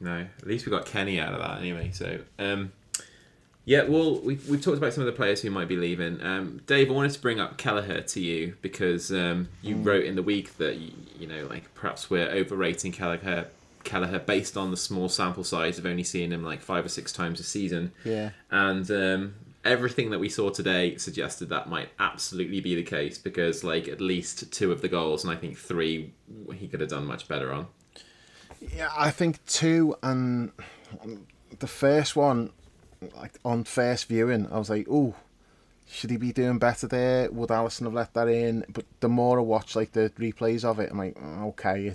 No, 0.00 0.26
at 0.38 0.46
least 0.46 0.66
we 0.66 0.70
got 0.70 0.86
Kenny 0.86 1.20
out 1.20 1.32
of 1.32 1.40
that 1.40 1.58
anyway. 1.58 1.90
So, 1.92 2.18
um, 2.38 2.72
yeah, 3.64 3.84
well, 3.84 4.20
we've, 4.20 4.46
we've 4.48 4.62
talked 4.62 4.76
about 4.76 4.92
some 4.92 5.02
of 5.02 5.06
the 5.06 5.12
players 5.12 5.40
who 5.42 5.50
might 5.50 5.68
be 5.68 5.76
leaving. 5.76 6.22
Um, 6.22 6.60
Dave, 6.66 6.90
I 6.90 6.92
wanted 6.92 7.12
to 7.12 7.20
bring 7.20 7.40
up 7.40 7.56
Kelleher 7.56 8.02
to 8.02 8.20
you 8.20 8.56
because 8.60 9.10
um, 9.10 9.48
you 9.62 9.76
wrote 9.76 10.04
in 10.04 10.14
the 10.14 10.22
week 10.22 10.56
that 10.58 10.76
you, 10.76 10.92
you 11.18 11.26
know, 11.26 11.46
like 11.46 11.74
perhaps 11.74 12.10
we're 12.10 12.28
overrating 12.28 12.92
Kelleher. 12.92 13.48
Kelleher 13.86 14.18
based 14.18 14.56
on 14.56 14.70
the 14.70 14.76
small 14.76 15.08
sample 15.08 15.44
size 15.44 15.78
of 15.78 15.86
only 15.86 16.04
seeing 16.04 16.32
him 16.32 16.44
like 16.44 16.60
five 16.60 16.84
or 16.84 16.88
six 16.88 17.12
times 17.12 17.40
a 17.40 17.44
season. 17.44 17.92
Yeah. 18.04 18.30
And 18.50 18.90
um, 18.90 19.34
everything 19.64 20.10
that 20.10 20.18
we 20.18 20.28
saw 20.28 20.50
today 20.50 20.96
suggested 20.96 21.48
that 21.48 21.68
might 21.68 21.88
absolutely 21.98 22.60
be 22.60 22.74
the 22.74 22.82
case 22.82 23.16
because 23.18 23.64
like 23.64 23.88
at 23.88 24.00
least 24.00 24.52
two 24.52 24.70
of 24.72 24.82
the 24.82 24.88
goals 24.88 25.24
and 25.24 25.32
I 25.32 25.36
think 25.36 25.56
three 25.56 26.12
he 26.54 26.68
could 26.68 26.80
have 26.80 26.90
done 26.90 27.06
much 27.06 27.28
better 27.28 27.52
on. 27.52 27.68
Yeah, 28.74 28.90
I 28.96 29.10
think 29.10 29.44
two 29.46 29.96
and 30.02 30.52
the 31.58 31.66
first 31.66 32.16
one, 32.16 32.50
like 33.16 33.38
on 33.44 33.64
first 33.64 34.08
viewing, 34.08 34.46
I 34.50 34.58
was 34.58 34.70
like, 34.70 34.86
"Oh, 34.90 35.14
should 35.86 36.10
he 36.10 36.16
be 36.16 36.32
doing 36.32 36.58
better 36.58 36.86
there? 36.86 37.30
Would 37.30 37.50
Alisson 37.50 37.84
have 37.84 37.92
let 37.92 38.14
that 38.14 38.28
in?" 38.28 38.64
But 38.68 38.86
the 39.00 39.10
more 39.10 39.38
I 39.38 39.42
watch 39.42 39.76
like 39.76 39.92
the 39.92 40.10
replays 40.18 40.64
of 40.64 40.80
it, 40.80 40.90
I'm 40.90 40.98
like, 40.98 41.16
"Oh, 41.20 41.48
"Okay, 41.48 41.94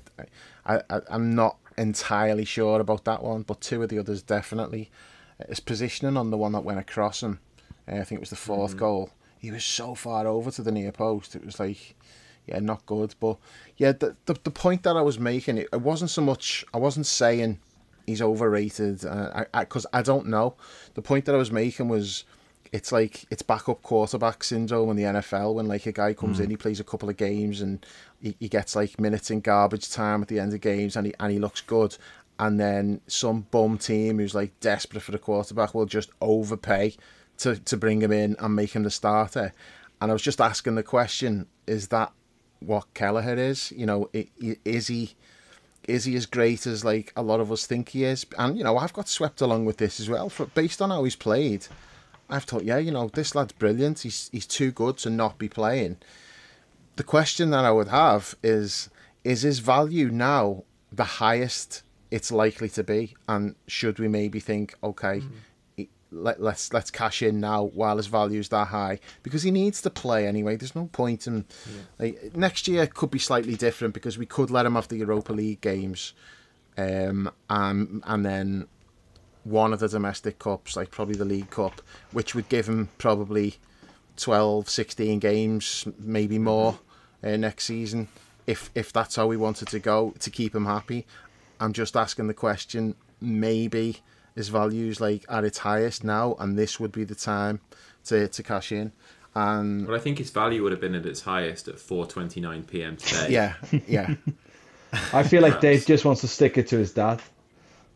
I, 0.65 0.81
I, 0.89 1.01
I'm 1.09 1.33
not 1.33 1.57
entirely 1.78 2.45
sure 2.45 2.80
about 2.80 3.05
that 3.05 3.24
one, 3.24 3.43
but 3.43 3.61
two 3.61 3.82
of 3.84 3.89
the 3.89 3.99
others 3.99 4.22
definitely." 4.22 4.89
His 5.47 5.59
positioning 5.59 6.17
on 6.17 6.30
the 6.30 6.38
one 6.38 6.51
that 6.51 6.63
went 6.63 6.80
across 6.80 7.24
him, 7.24 7.39
uh, 7.88 7.95
I 7.95 8.03
think 8.03 8.19
it 8.19 8.19
was 8.19 8.30
the 8.30 8.36
4th 8.36 8.78
goal. 8.78 9.09
He 9.39 9.49
was 9.49 9.63
so 9.63 9.95
far 9.95 10.28
over 10.28 10.51
to 10.51 10.61
the 10.61 10.72
near 10.72 10.91
post. 10.91 11.36
It 11.36 11.43
was 11.43 11.59
like 11.59 11.95
yeah, 12.45 12.59
not 12.59 12.86
good. 12.86 13.15
But 13.19 13.38
yeah, 13.78 13.91
the 13.93 14.15
the, 14.26 14.36
the 14.43 14.51
point 14.51 14.84
that 14.84 14.97
I 14.97 15.01
was 15.01 15.19
making, 15.19 15.57
it, 15.57 15.69
it 15.72 15.82
wasn't 15.82 16.09
so 16.09 16.22
much. 16.22 16.65
I 16.74 16.78
wasn't 16.78 17.05
saying 17.05 17.59
he's 18.05 18.22
overrated, 18.22 19.05
uh, 19.05 19.45
I 19.53 19.61
because 19.61 19.86
I, 19.93 20.01
don't 20.01 20.28
know. 20.28 20.55
The 20.93 21.01
point 21.01 21.26
that 21.26 21.36
I 21.36 21.38
was 21.38 21.51
making 21.51 21.88
was. 21.88 22.24
It's 22.72 22.91
like 22.91 23.26
it's 23.30 23.41
backup 23.41 23.82
quarterback 23.82 24.43
syndrome 24.43 24.89
in 24.91 24.95
the 24.95 25.03
NFL 25.03 25.55
when 25.55 25.67
like 25.67 25.86
a 25.86 25.91
guy 25.91 26.13
comes 26.13 26.39
in, 26.39 26.45
hmm. 26.45 26.51
he 26.51 26.57
plays 26.57 26.80
a 26.80 26.86
couple 26.86 27.09
of 27.09 27.17
games 27.17 27.59
and 27.59 27.86
he, 28.22 28.36
he 28.39 28.47
gets 28.47 28.76
like 28.76 28.99
minutes 28.99 29.30
in 29.30 29.41
garbage 29.41 29.91
time 29.91 30.22
at 30.22 30.30
the 30.30 30.39
end 30.39 30.53
of 30.53 30.61
games 30.61 30.95
and 30.95 31.07
he 31.07 31.13
and 31.19 31.34
he 31.34 31.39
looks 31.39 31.61
good, 31.61 31.97
and 32.39 32.59
then 32.59 33.01
some 33.07 33.41
bum 33.51 33.78
team 33.78 34.19
who's 34.19 34.34
like 34.34 34.57
desperate 34.61 35.01
for 35.01 35.11
the 35.11 35.19
quarterback 35.19 35.74
will 35.76 35.86
just 35.86 36.11
overpay 36.22 36.95
to 37.39 37.57
to 37.57 37.76
bring 37.76 38.01
him 38.01 38.11
in 38.11 38.36
and 38.39 38.55
make 38.55 38.72
him 38.72 38.84
the 38.84 38.89
starter. 38.89 39.53
And 39.99 40.09
I 40.09 40.13
was 40.13 40.22
just 40.24 40.39
asking 40.39 40.76
the 40.76 40.84
question: 40.84 41.47
Is 41.67 41.89
that 41.89 42.11
what 42.59 42.93
Kelleher 42.93 43.36
is? 43.36 43.72
You 43.72 43.86
know, 43.86 44.09
is 44.13 44.88
he 44.88 45.15
is 45.88 46.05
he 46.05 46.15
as 46.15 46.26
great 46.26 46.65
as 46.65 46.86
like 46.86 47.11
a 47.15 47.22
lot 47.22 47.39
of 47.39 47.51
us 47.51 47.65
think 47.65 47.89
he 47.89 48.05
is? 48.05 48.26
And 48.38 48.57
you 48.57 48.63
know, 48.63 48.78
I've 48.78 48.93
got 48.93 49.07
swept 49.07 49.41
along 49.41 49.65
with 49.65 49.78
this 49.78 49.99
as 49.99 50.09
well. 50.09 50.30
For 50.30 50.45
based 50.45 50.82
on 50.82 50.89
how 50.89 51.03
he's 51.03 51.15
played, 51.15 51.67
I've 52.32 52.45
thought, 52.45 52.63
yeah, 52.63 52.77
you 52.77 52.91
know, 52.91 53.09
this 53.09 53.36
lad's 53.36 53.53
brilliant. 53.53 53.99
He's 53.99 54.29
he's 54.32 54.47
too 54.47 54.71
good 54.71 54.97
to 54.99 55.09
not 55.09 55.38
be 55.38 55.49
playing. 55.49 55.97
The 56.95 57.03
question 57.03 57.49
that 57.51 57.65
I 57.65 57.71
would 57.71 57.89
have 57.89 58.36
is: 58.43 58.89
Is 59.23 59.41
his 59.43 59.59
value 59.59 60.09
now 60.09 60.63
the 60.91 61.03
highest 61.03 61.84
it's 62.09 62.32
likely 62.32 62.69
to 62.69 62.84
be? 62.84 63.15
And 63.27 63.55
should 63.67 63.99
we 63.99 64.07
maybe 64.07 64.39
think, 64.39 64.75
okay, 64.84 65.21
he- 65.75 65.89
let, 66.11 66.41
let's 66.41 66.73
let's 66.73 66.91
cash 66.91 67.21
in 67.21 67.39
now 67.39 67.63
while 67.63 67.95
his 67.97 68.07
value's 68.07 68.49
that 68.49 68.67
high 68.67 68.99
because 69.23 69.43
he 69.43 69.51
needs 69.51 69.82
to 69.82 69.89
play 69.89 70.27
anyway. 70.27 70.57
There's 70.57 70.75
no 70.75 70.88
point 70.91 71.25
in 71.25 71.45
like, 71.99 72.36
next 72.36 72.67
year 72.67 72.86
could 72.88 73.11
be 73.11 73.19
slightly 73.19 73.55
different 73.55 73.93
because 73.93 74.17
we 74.17 74.25
could 74.25 74.51
let 74.51 74.65
him 74.65 74.75
have 74.75 74.89
the 74.89 74.97
Europa 74.97 75.32
League 75.32 75.61
games, 75.61 76.13
um, 76.77 77.32
and 77.49 78.03
and 78.05 78.25
then 78.25 78.67
one 79.43 79.73
of 79.73 79.79
the 79.79 79.87
domestic 79.87 80.39
cups, 80.39 80.75
like 80.75 80.91
probably 80.91 81.15
the 81.15 81.25
League 81.25 81.49
Cup, 81.49 81.81
which 82.11 82.35
would 82.35 82.49
give 82.49 82.67
him 82.67 82.89
probably 82.97 83.55
12, 84.17 84.69
16 84.69 85.19
games, 85.19 85.87
maybe 85.99 86.37
more 86.37 86.79
uh, 87.23 87.37
next 87.37 87.65
season, 87.65 88.07
if 88.47 88.69
if 88.75 88.91
that's 88.93 89.15
how 89.15 89.27
we 89.27 89.37
wanted 89.37 89.67
to 89.69 89.79
go 89.79 90.13
to 90.19 90.29
keep 90.29 90.55
him 90.55 90.65
happy. 90.65 91.05
I'm 91.59 91.73
just 91.73 91.95
asking 91.95 92.27
the 92.27 92.33
question, 92.33 92.95
maybe 93.19 93.97
his 94.35 94.49
value's 94.49 94.99
like 94.99 95.25
at 95.29 95.43
its 95.43 95.59
highest 95.59 96.03
now, 96.03 96.35
and 96.39 96.57
this 96.57 96.79
would 96.79 96.91
be 96.91 97.03
the 97.03 97.15
time 97.15 97.59
to, 98.05 98.27
to 98.27 98.43
cash 98.43 98.71
in. 98.71 98.91
And 99.35 99.87
But 99.87 99.95
I 99.95 99.99
think 99.99 100.17
his 100.17 100.29
value 100.29 100.63
would 100.63 100.71
have 100.71 100.81
been 100.81 100.95
at 100.95 101.05
its 101.05 101.21
highest 101.21 101.67
at 101.67 101.75
4:29 101.75 102.67
p.m. 102.67 102.97
today. 102.97 103.27
yeah, 103.29 103.53
yeah. 103.87 104.15
I 105.13 105.23
feel 105.23 105.41
like 105.41 105.61
Dave 105.61 105.85
just 105.85 106.03
wants 106.03 106.21
to 106.21 106.27
stick 106.27 106.57
it 106.57 106.67
to 106.67 106.77
his 106.77 106.91
dad. 106.91 107.21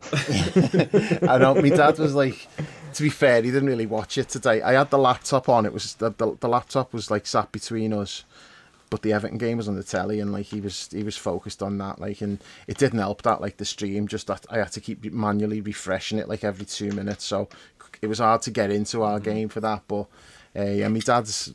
I 0.12 1.38
know. 1.38 1.54
My 1.54 1.68
dad 1.68 1.98
was 1.98 2.14
like, 2.14 2.48
to 2.94 3.02
be 3.02 3.08
fair, 3.08 3.42
he 3.42 3.50
didn't 3.50 3.68
really 3.68 3.86
watch 3.86 4.18
it 4.18 4.28
today. 4.28 4.62
I 4.62 4.72
had 4.72 4.90
the 4.90 4.98
laptop 4.98 5.48
on. 5.48 5.66
It 5.66 5.72
was 5.72 5.94
the, 5.94 6.10
the, 6.10 6.36
the 6.40 6.48
laptop 6.48 6.92
was 6.92 7.10
like 7.10 7.26
sat 7.26 7.52
between 7.52 7.92
us, 7.92 8.24
but 8.90 9.02
the 9.02 9.12
Everton 9.12 9.38
game 9.38 9.56
was 9.56 9.68
on 9.68 9.76
the 9.76 9.82
telly, 9.82 10.20
and 10.20 10.32
like 10.32 10.46
he 10.46 10.60
was 10.60 10.88
he 10.92 11.02
was 11.02 11.16
focused 11.16 11.62
on 11.62 11.78
that. 11.78 12.00
Like, 12.00 12.20
and 12.20 12.42
it 12.66 12.78
didn't 12.78 12.98
help 12.98 13.22
that 13.22 13.40
like 13.40 13.56
the 13.56 13.64
stream 13.64 14.06
just 14.06 14.28
that 14.28 14.46
I 14.50 14.58
had 14.58 14.72
to 14.72 14.80
keep 14.80 15.04
manually 15.12 15.60
refreshing 15.60 16.18
it 16.18 16.28
like 16.28 16.44
every 16.44 16.66
two 16.66 16.92
minutes, 16.92 17.24
so 17.24 17.48
it 18.00 18.06
was 18.06 18.18
hard 18.18 18.42
to 18.42 18.50
get 18.50 18.70
into 18.70 19.02
our 19.02 19.18
mm-hmm. 19.18 19.30
game 19.30 19.48
for 19.48 19.60
that. 19.60 19.82
But 19.88 20.06
uh, 20.56 20.64
yeah, 20.64 20.88
my 20.88 21.00
dad's 21.00 21.54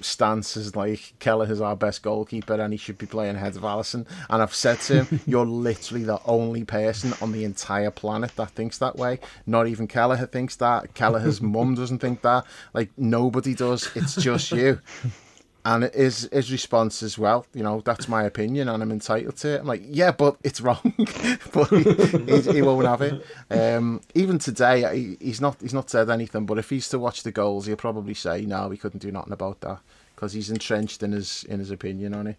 stance 0.00 0.56
is 0.56 0.74
like 0.74 1.14
Kelleher 1.18 1.52
is 1.52 1.60
our 1.60 1.76
best 1.76 2.02
goalkeeper 2.02 2.54
and 2.54 2.72
he 2.72 2.76
should 2.76 2.98
be 2.98 3.06
playing 3.06 3.36
ahead 3.36 3.56
of 3.56 3.62
Alisson. 3.62 4.06
And 4.28 4.42
I've 4.42 4.54
said 4.54 4.80
to 4.82 5.04
him, 5.04 5.20
you're 5.26 5.46
literally 5.46 6.04
the 6.04 6.20
only 6.24 6.64
person 6.64 7.14
on 7.20 7.32
the 7.32 7.44
entire 7.44 7.90
planet 7.90 8.34
that 8.36 8.50
thinks 8.50 8.78
that 8.78 8.96
way. 8.96 9.20
Not 9.46 9.68
even 9.68 9.86
Kelleher 9.86 10.26
thinks 10.26 10.56
that. 10.56 10.94
Kelleher's 10.94 11.40
mum 11.40 11.74
doesn't 11.74 11.98
think 11.98 12.22
that. 12.22 12.44
Like 12.72 12.90
nobody 12.96 13.54
does. 13.54 13.90
It's 13.94 14.16
just 14.16 14.50
you 14.52 14.80
and 15.64 15.84
his 15.84 16.28
his 16.32 16.50
response 16.50 17.02
as 17.02 17.18
well, 17.18 17.46
you 17.54 17.62
know, 17.62 17.80
that's 17.82 18.08
my 18.08 18.24
opinion 18.24 18.68
and 18.68 18.82
I'm 18.82 18.90
entitled 18.90 19.36
to 19.38 19.56
it. 19.56 19.60
I'm 19.60 19.66
like, 19.66 19.82
yeah, 19.84 20.10
but 20.10 20.36
it's 20.42 20.60
wrong, 20.60 20.94
but 21.52 21.68
he, 21.68 22.52
he, 22.52 22.62
won't 22.62 22.86
have 22.86 23.02
it. 23.02 23.24
Um, 23.50 24.00
even 24.14 24.38
today, 24.38 24.96
he, 24.96 25.16
he's 25.20 25.40
not 25.40 25.56
he's 25.60 25.74
not 25.74 25.90
said 25.90 26.08
anything. 26.08 26.46
But 26.46 26.58
if 26.58 26.70
he's 26.70 26.88
to 26.90 26.98
watch 26.98 27.22
the 27.22 27.32
goals, 27.32 27.66
he'll 27.66 27.76
probably 27.76 28.14
say, 28.14 28.42
no, 28.46 28.68
we 28.68 28.78
couldn't 28.78 29.00
do 29.00 29.12
nothing 29.12 29.32
about 29.32 29.60
that 29.60 29.80
because 30.14 30.32
he's 30.32 30.50
entrenched 30.50 31.02
in 31.02 31.12
his 31.12 31.44
in 31.44 31.58
his 31.58 31.70
opinion 31.70 32.14
on 32.14 32.28
it. 32.28 32.36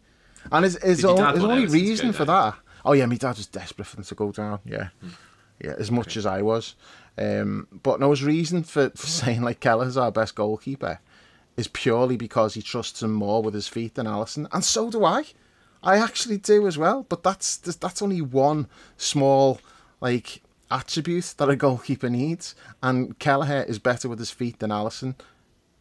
And 0.51 0.63
his 0.63 0.81
his, 0.81 1.05
own, 1.05 1.33
his 1.35 1.43
only 1.43 1.67
reason 1.67 2.13
for 2.13 2.25
that. 2.25 2.55
Oh 2.83 2.93
yeah, 2.93 3.05
my 3.05 3.15
dad 3.15 3.37
was 3.37 3.45
desperate 3.45 3.85
for 3.85 3.97
them 3.97 4.05
to 4.05 4.15
go 4.15 4.31
down. 4.31 4.59
Yeah, 4.65 4.87
hmm. 4.99 5.09
yeah, 5.63 5.75
as 5.77 5.91
much 5.91 6.09
okay. 6.09 6.19
as 6.19 6.25
I 6.25 6.41
was. 6.41 6.75
Um, 7.17 7.67
but 7.83 7.99
no, 7.99 8.09
his 8.09 8.23
reason 8.23 8.63
for, 8.63 8.89
for 8.89 9.07
saying 9.07 9.43
like 9.43 9.59
Kelleher's 9.59 9.97
our 9.97 10.11
best 10.11 10.33
goalkeeper 10.33 10.99
is 11.57 11.67
purely 11.67 12.17
because 12.17 12.53
he 12.53 12.61
trusts 12.61 13.03
him 13.03 13.13
more 13.13 13.41
with 13.41 13.53
his 13.53 13.67
feet 13.67 13.95
than 13.95 14.07
Alisson, 14.07 14.47
and 14.51 14.63
so 14.63 14.89
do 14.89 15.05
I. 15.05 15.25
I 15.83 15.97
actually 15.97 16.37
do 16.37 16.67
as 16.67 16.77
well, 16.77 17.05
but 17.09 17.23
that's 17.23 17.57
that's 17.57 18.01
only 18.01 18.21
one 18.21 18.67
small 18.97 19.59
like 19.99 20.41
attribute 20.69 21.33
that 21.37 21.49
a 21.49 21.55
goalkeeper 21.55 22.09
needs, 22.09 22.55
and 22.81 23.17
Kelleher 23.19 23.63
is 23.63 23.79
better 23.79 24.07
with 24.07 24.19
his 24.19 24.31
feet 24.31 24.59
than 24.59 24.69
Alisson, 24.69 25.15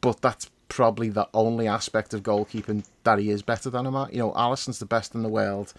but 0.01 0.21
that's 0.21 0.51
probably 0.69 1.11
the 1.11 1.29
only 1.35 1.69
aspect 1.69 2.15
of 2.15 2.23
goalkeeping 2.23 2.85
that 3.05 3.19
he 3.19 3.31
is 3.31 3.43
better 3.43 3.69
than 3.69 3.87
him 3.87 3.97
at. 3.97 4.13
You 4.13 4.21
know, 4.21 4.33
Alisson's 4.33 4.79
the 4.79 4.87
best 4.87 5.15
in 5.15 5.23
the 5.23 5.29
world. 5.29 5.75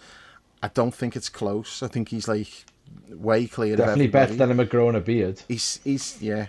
I 0.62 0.68
don't 0.68 0.94
think 0.94 1.16
it's 1.16 1.28
close. 1.28 1.82
I 1.82 1.88
think 1.88 2.10
he's 2.10 2.28
like 2.28 2.66
way 3.22 3.46
clear 3.46 3.76
Definitely 3.76 4.08
better 4.08 4.34
than 4.34 4.50
him 4.50 4.66
growing 4.66 4.96
a 4.96 5.00
beard. 5.00 5.40
He's 5.48 5.80
he's 5.84 6.20
yeah. 6.20 6.46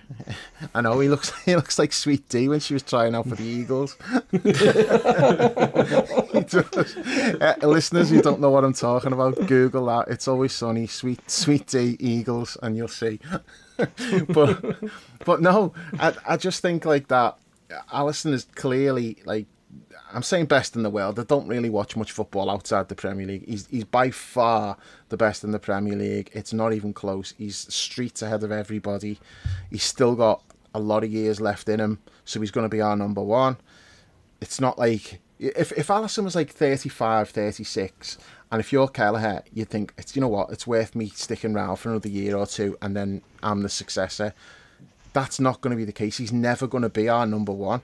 I 0.73 0.81
know 0.81 0.99
he 0.99 1.09
looks 1.09 1.31
he 1.45 1.55
looks 1.55 1.79
like 1.79 1.93
Sweet 1.93 2.27
D 2.29 2.49
when 2.49 2.59
she 2.59 2.73
was 2.73 2.83
trying 2.83 3.15
out 3.15 3.27
for 3.27 3.35
the 3.35 3.43
Eagles. 3.43 3.95
uh, 7.41 7.67
listeners 7.67 8.09
who 8.09 8.21
don't 8.21 8.41
know 8.41 8.49
what 8.49 8.63
I'm 8.63 8.73
talking 8.73 9.13
about, 9.13 9.35
Google 9.47 9.85
that. 9.85 10.07
It's 10.09 10.27
always 10.27 10.53
sunny, 10.53 10.87
Sweet 10.87 11.29
Sweet 11.29 11.67
D 11.67 11.95
Eagles, 11.99 12.57
and 12.61 12.75
you'll 12.75 12.87
see. 12.87 13.19
but 14.29 14.75
but 15.25 15.41
no, 15.41 15.73
I 15.99 16.13
I 16.27 16.37
just 16.37 16.61
think 16.61 16.85
like 16.85 17.07
that. 17.09 17.37
Alisson 17.91 18.33
is 18.33 18.45
clearly 18.53 19.17
like 19.25 19.47
I'm 20.13 20.23
saying 20.23 20.45
best 20.45 20.75
in 20.75 20.83
the 20.83 20.89
world. 20.89 21.19
I 21.19 21.23
don't 21.23 21.47
really 21.47 21.69
watch 21.69 21.97
much 21.97 22.11
football 22.11 22.49
outside 22.49 22.87
the 22.87 22.95
Premier 22.95 23.25
League. 23.25 23.47
He's 23.47 23.67
he's 23.67 23.83
by 23.83 24.11
far 24.11 24.77
the 25.09 25.17
best 25.17 25.43
in 25.43 25.51
the 25.51 25.59
Premier 25.59 25.95
League. 25.95 26.29
It's 26.33 26.53
not 26.53 26.71
even 26.73 26.93
close. 26.93 27.33
He's 27.37 27.57
streets 27.73 28.21
ahead 28.21 28.43
of 28.43 28.51
everybody. 28.51 29.19
He's 29.71 29.83
still 29.83 30.15
got 30.15 30.43
a 30.73 30.79
lot 30.79 31.03
of 31.03 31.11
years 31.11 31.41
left 31.41 31.67
in 31.67 31.79
him, 31.79 31.99
so 32.25 32.39
he's 32.39 32.51
going 32.51 32.65
to 32.65 32.69
be 32.69 32.81
our 32.81 32.95
number 32.95 33.21
one. 33.21 33.57
It's 34.39 34.61
not 34.61 34.77
like 34.77 35.19
if 35.39 35.71
if 35.71 35.87
Alisson 35.87 36.23
was 36.23 36.35
like 36.35 36.51
35, 36.51 37.29
36, 37.29 38.17
and 38.51 38.59
if 38.59 38.71
you're 38.71 38.87
Kelleher, 38.87 39.43
you'd 39.51 39.69
think 39.69 39.93
it's 39.97 40.15
you 40.15 40.21
know 40.21 40.27
what, 40.27 40.51
it's 40.51 40.67
worth 40.67 40.95
me 40.95 41.09
sticking 41.09 41.55
around 41.55 41.77
for 41.77 41.89
another 41.89 42.09
year 42.09 42.37
or 42.37 42.45
two, 42.45 42.77
and 42.81 42.95
then 42.95 43.21
I'm 43.41 43.63
the 43.63 43.69
successor. 43.69 44.33
That's 45.13 45.39
not 45.39 45.61
going 45.61 45.71
to 45.71 45.77
be 45.77 45.85
the 45.85 45.91
case. 45.91 46.17
He's 46.17 46.33
never 46.33 46.65
going 46.65 46.81
to 46.81 46.89
be 46.89 47.07
our 47.09 47.25
number 47.25 47.51
one. 47.51 47.81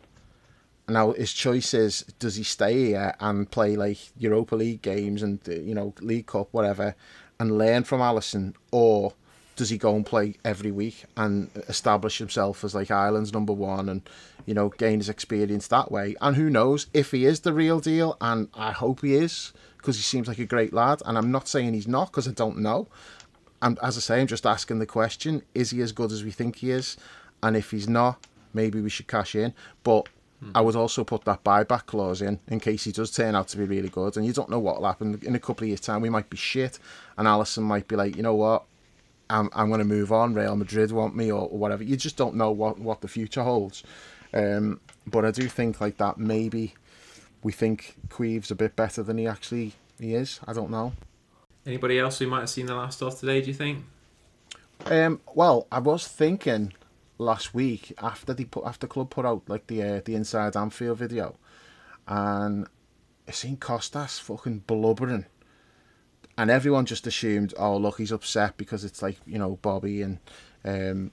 Now 0.89 1.11
his 1.11 1.33
choice 1.33 1.73
is: 1.73 2.03
does 2.19 2.35
he 2.35 2.43
stay 2.43 2.87
here 2.87 3.15
and 3.19 3.49
play 3.49 3.75
like 3.75 3.97
Europa 4.17 4.55
League 4.55 4.81
games 4.81 5.23
and 5.23 5.39
uh, 5.47 5.53
you 5.53 5.73
know 5.73 5.93
League 6.01 6.27
Cup, 6.27 6.49
whatever, 6.51 6.95
and 7.39 7.57
learn 7.57 7.83
from 7.83 8.01
Alisson, 8.01 8.55
or 8.71 9.13
does 9.55 9.69
he 9.69 9.77
go 9.77 9.93
and 9.93 10.05
play 10.05 10.35
every 10.45 10.71
week 10.71 11.03
and 11.17 11.49
establish 11.67 12.17
himself 12.17 12.63
as 12.63 12.73
like 12.73 12.89
Ireland's 12.89 13.33
number 13.33 13.51
one 13.51 13.89
and 13.89 14.09
you 14.45 14.53
know 14.53 14.69
gain 14.69 14.99
his 14.99 15.09
experience 15.09 15.67
that 15.67 15.91
way? 15.91 16.15
And 16.21 16.35
who 16.35 16.49
knows 16.49 16.87
if 16.93 17.11
he 17.11 17.25
is 17.25 17.41
the 17.41 17.53
real 17.53 17.79
deal? 17.79 18.15
And 18.21 18.47
I 18.53 18.71
hope 18.71 19.01
he 19.01 19.15
is 19.15 19.51
because 19.77 19.97
he 19.97 20.01
seems 20.01 20.27
like 20.27 20.39
a 20.39 20.45
great 20.45 20.71
lad. 20.73 21.01
And 21.05 21.17
I'm 21.17 21.31
not 21.31 21.47
saying 21.47 21.73
he's 21.73 21.87
not 21.87 22.11
because 22.11 22.27
I 22.27 22.31
don't 22.31 22.59
know. 22.59 22.87
And 23.61 23.77
as 23.83 23.97
I 23.97 23.99
say, 23.99 24.21
I'm 24.21 24.27
just 24.27 24.45
asking 24.45 24.79
the 24.79 24.85
question: 24.85 25.43
Is 25.53 25.71
he 25.71 25.81
as 25.81 25.91
good 25.91 26.11
as 26.11 26.23
we 26.23 26.31
think 26.31 26.57
he 26.57 26.71
is? 26.71 26.95
And 27.43 27.57
if 27.57 27.71
he's 27.71 27.89
not, 27.89 28.27
maybe 28.53 28.79
we 28.81 28.89
should 28.89 29.07
cash 29.07 29.35
in. 29.35 29.53
But 29.83 30.07
Hmm. 30.39 30.51
I 30.55 30.61
would 30.61 30.75
also 30.75 31.03
put 31.03 31.25
that 31.25 31.43
buyback 31.43 31.85
clause 31.85 32.21
in 32.21 32.39
in 32.47 32.59
case 32.59 32.85
he 32.85 32.91
does 32.91 33.11
turn 33.11 33.35
out 33.35 33.49
to 33.49 33.57
be 33.57 33.65
really 33.65 33.89
good. 33.89 34.15
And 34.15 34.25
you 34.25 34.33
don't 34.33 34.49
know 34.49 34.59
what'll 34.59 34.85
happen 34.85 35.19
in 35.23 35.35
a 35.35 35.39
couple 35.39 35.65
of 35.65 35.69
years' 35.69 35.81
time. 35.81 36.01
We 36.01 36.09
might 36.09 36.29
be 36.29 36.37
shit, 36.37 36.79
and 37.17 37.27
Alisson 37.27 37.63
might 37.63 37.87
be 37.87 37.95
like, 37.95 38.15
you 38.15 38.23
know 38.23 38.35
what, 38.35 38.63
I'm 39.29 39.49
I'm 39.53 39.67
going 39.67 39.79
to 39.79 39.85
move 39.85 40.11
on. 40.11 40.33
Real 40.33 40.55
Madrid 40.55 40.91
want 40.91 41.15
me 41.15 41.31
or, 41.31 41.41
or, 41.41 41.57
whatever. 41.57 41.83
You 41.83 41.95
just 41.95 42.17
don't 42.17 42.35
know 42.35 42.51
what 42.51 42.79
what 42.79 43.01
the 43.01 43.07
future 43.07 43.43
holds. 43.43 43.83
Um, 44.33 44.79
but 45.07 45.25
I 45.25 45.31
do 45.31 45.47
think 45.47 45.81
like 45.81 45.97
that 45.97 46.17
maybe 46.17 46.73
we 47.43 47.51
think 47.51 47.95
Queeve's 48.09 48.51
a 48.51 48.55
bit 48.55 48.75
better 48.75 49.03
than 49.03 49.17
he 49.17 49.27
actually 49.27 49.73
he 49.99 50.13
is. 50.13 50.39
I 50.47 50.53
don't 50.53 50.71
know. 50.71 50.93
Anybody 51.65 51.99
else 51.99 52.19
who 52.19 52.27
might 52.27 52.41
have 52.41 52.49
seen 52.49 52.65
the 52.65 52.75
last 52.75 53.01
of 53.01 53.19
today? 53.19 53.41
Do 53.41 53.47
you 53.47 53.53
think? 53.53 53.85
Um, 54.85 55.19
well, 55.33 55.67
I 55.71 55.79
was 55.79 56.07
thinking 56.07 56.73
last 57.19 57.53
week 57.53 57.93
after 58.01 58.33
the 58.33 58.45
put 58.45 58.65
after 58.65 58.87
club 58.87 59.11
put 59.11 59.25
out 59.25 59.43
like 59.47 59.67
the 59.67 59.83
uh, 59.83 60.01
the 60.03 60.15
inside 60.15 60.55
Anfield 60.55 60.97
video, 60.97 61.35
and 62.07 62.65
I 63.27 63.31
seen 63.31 63.57
Costas 63.57 64.17
fucking 64.17 64.63
blubbering, 64.65 65.25
and 66.37 66.49
everyone 66.49 66.85
just 66.85 67.05
assumed, 67.05 67.53
oh 67.57 67.77
look, 67.77 67.99
he's 67.99 68.11
upset 68.11 68.57
because 68.57 68.83
it's 68.83 69.03
like 69.03 69.17
you 69.27 69.37
know 69.37 69.59
Bobby 69.61 70.01
and 70.01 70.17
um, 70.65 71.11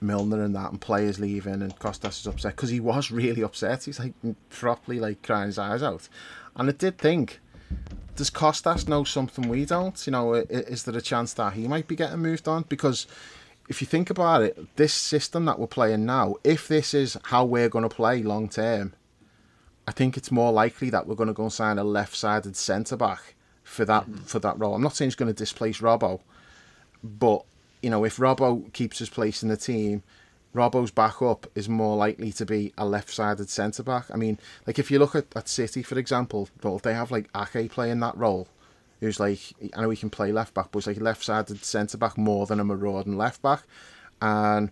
Milner 0.00 0.42
and 0.42 0.54
that, 0.54 0.72
and 0.72 0.80
players 0.80 1.18
leaving, 1.18 1.62
and 1.62 1.78
Costas 1.78 2.20
is 2.20 2.26
upset 2.26 2.56
because 2.56 2.70
he 2.70 2.80
was 2.80 3.10
really 3.10 3.42
upset. 3.42 3.84
He's 3.84 4.00
like 4.00 4.14
properly 4.50 5.00
like 5.00 5.22
crying 5.22 5.46
his 5.46 5.58
eyes 5.58 5.82
out, 5.82 6.08
and 6.56 6.68
I 6.68 6.72
did 6.72 6.98
think. 6.98 7.40
Does 8.14 8.28
Costas 8.28 8.86
know 8.86 9.04
something 9.04 9.48
we 9.48 9.64
don't? 9.64 10.06
You 10.06 10.10
know, 10.10 10.34
is 10.34 10.82
there 10.84 10.94
a 10.94 11.00
chance 11.00 11.32
that 11.32 11.54
he 11.54 11.66
might 11.66 11.88
be 11.88 11.96
getting 11.96 12.18
moved 12.18 12.46
on? 12.46 12.66
Because 12.68 13.06
if 13.72 13.80
you 13.80 13.86
think 13.86 14.10
about 14.10 14.42
it, 14.42 14.76
this 14.76 14.92
system 14.92 15.46
that 15.46 15.58
we're 15.58 15.66
playing 15.66 16.04
now, 16.04 16.34
if 16.44 16.68
this 16.68 16.92
is 16.92 17.16
how 17.24 17.42
we're 17.42 17.70
going 17.70 17.88
to 17.88 17.88
play 17.88 18.22
long 18.22 18.46
term, 18.46 18.92
I 19.88 19.92
think 19.92 20.18
it's 20.18 20.30
more 20.30 20.52
likely 20.52 20.90
that 20.90 21.06
we're 21.06 21.14
going 21.14 21.28
to 21.28 21.32
go 21.32 21.44
and 21.44 21.52
sign 21.52 21.78
a 21.78 21.84
left-sided 21.84 22.54
centre 22.54 22.98
back 22.98 23.34
for 23.62 23.86
that 23.86 24.02
mm-hmm. 24.02 24.24
for 24.24 24.40
that 24.40 24.58
role. 24.58 24.74
I'm 24.74 24.82
not 24.82 24.94
saying 24.94 25.06
he's 25.06 25.14
going 25.14 25.32
to 25.32 25.44
displace 25.44 25.80
Robbo, 25.80 26.20
but 27.02 27.44
you 27.80 27.88
know 27.88 28.04
if 28.04 28.18
Robbo 28.18 28.70
keeps 28.74 28.98
his 28.98 29.08
place 29.08 29.42
in 29.42 29.48
the 29.48 29.56
team, 29.56 30.02
Robbo's 30.54 30.90
backup 30.90 31.46
is 31.54 31.66
more 31.66 31.96
likely 31.96 32.30
to 32.32 32.44
be 32.44 32.74
a 32.76 32.84
left-sided 32.84 33.48
centre 33.48 33.82
back. 33.82 34.04
I 34.12 34.18
mean, 34.18 34.38
like 34.66 34.78
if 34.78 34.90
you 34.90 34.98
look 34.98 35.14
at, 35.14 35.34
at 35.34 35.48
City 35.48 35.82
for 35.82 35.98
example, 35.98 36.50
well, 36.62 36.76
they 36.76 36.92
have 36.92 37.10
like 37.10 37.30
Ake 37.34 37.72
playing 37.72 38.00
that 38.00 38.18
role 38.18 38.48
who's 39.02 39.18
like 39.18 39.40
I 39.74 39.82
know 39.82 39.90
he 39.90 39.96
can 39.96 40.10
play 40.10 40.30
left 40.30 40.54
back, 40.54 40.68
but 40.70 40.78
he's 40.78 40.86
like 40.86 41.00
left 41.00 41.24
sided 41.24 41.62
centre 41.64 41.98
back 41.98 42.16
more 42.16 42.46
than 42.46 42.60
a 42.60 42.64
marauding 42.64 43.18
left 43.18 43.42
back. 43.42 43.64
And 44.22 44.70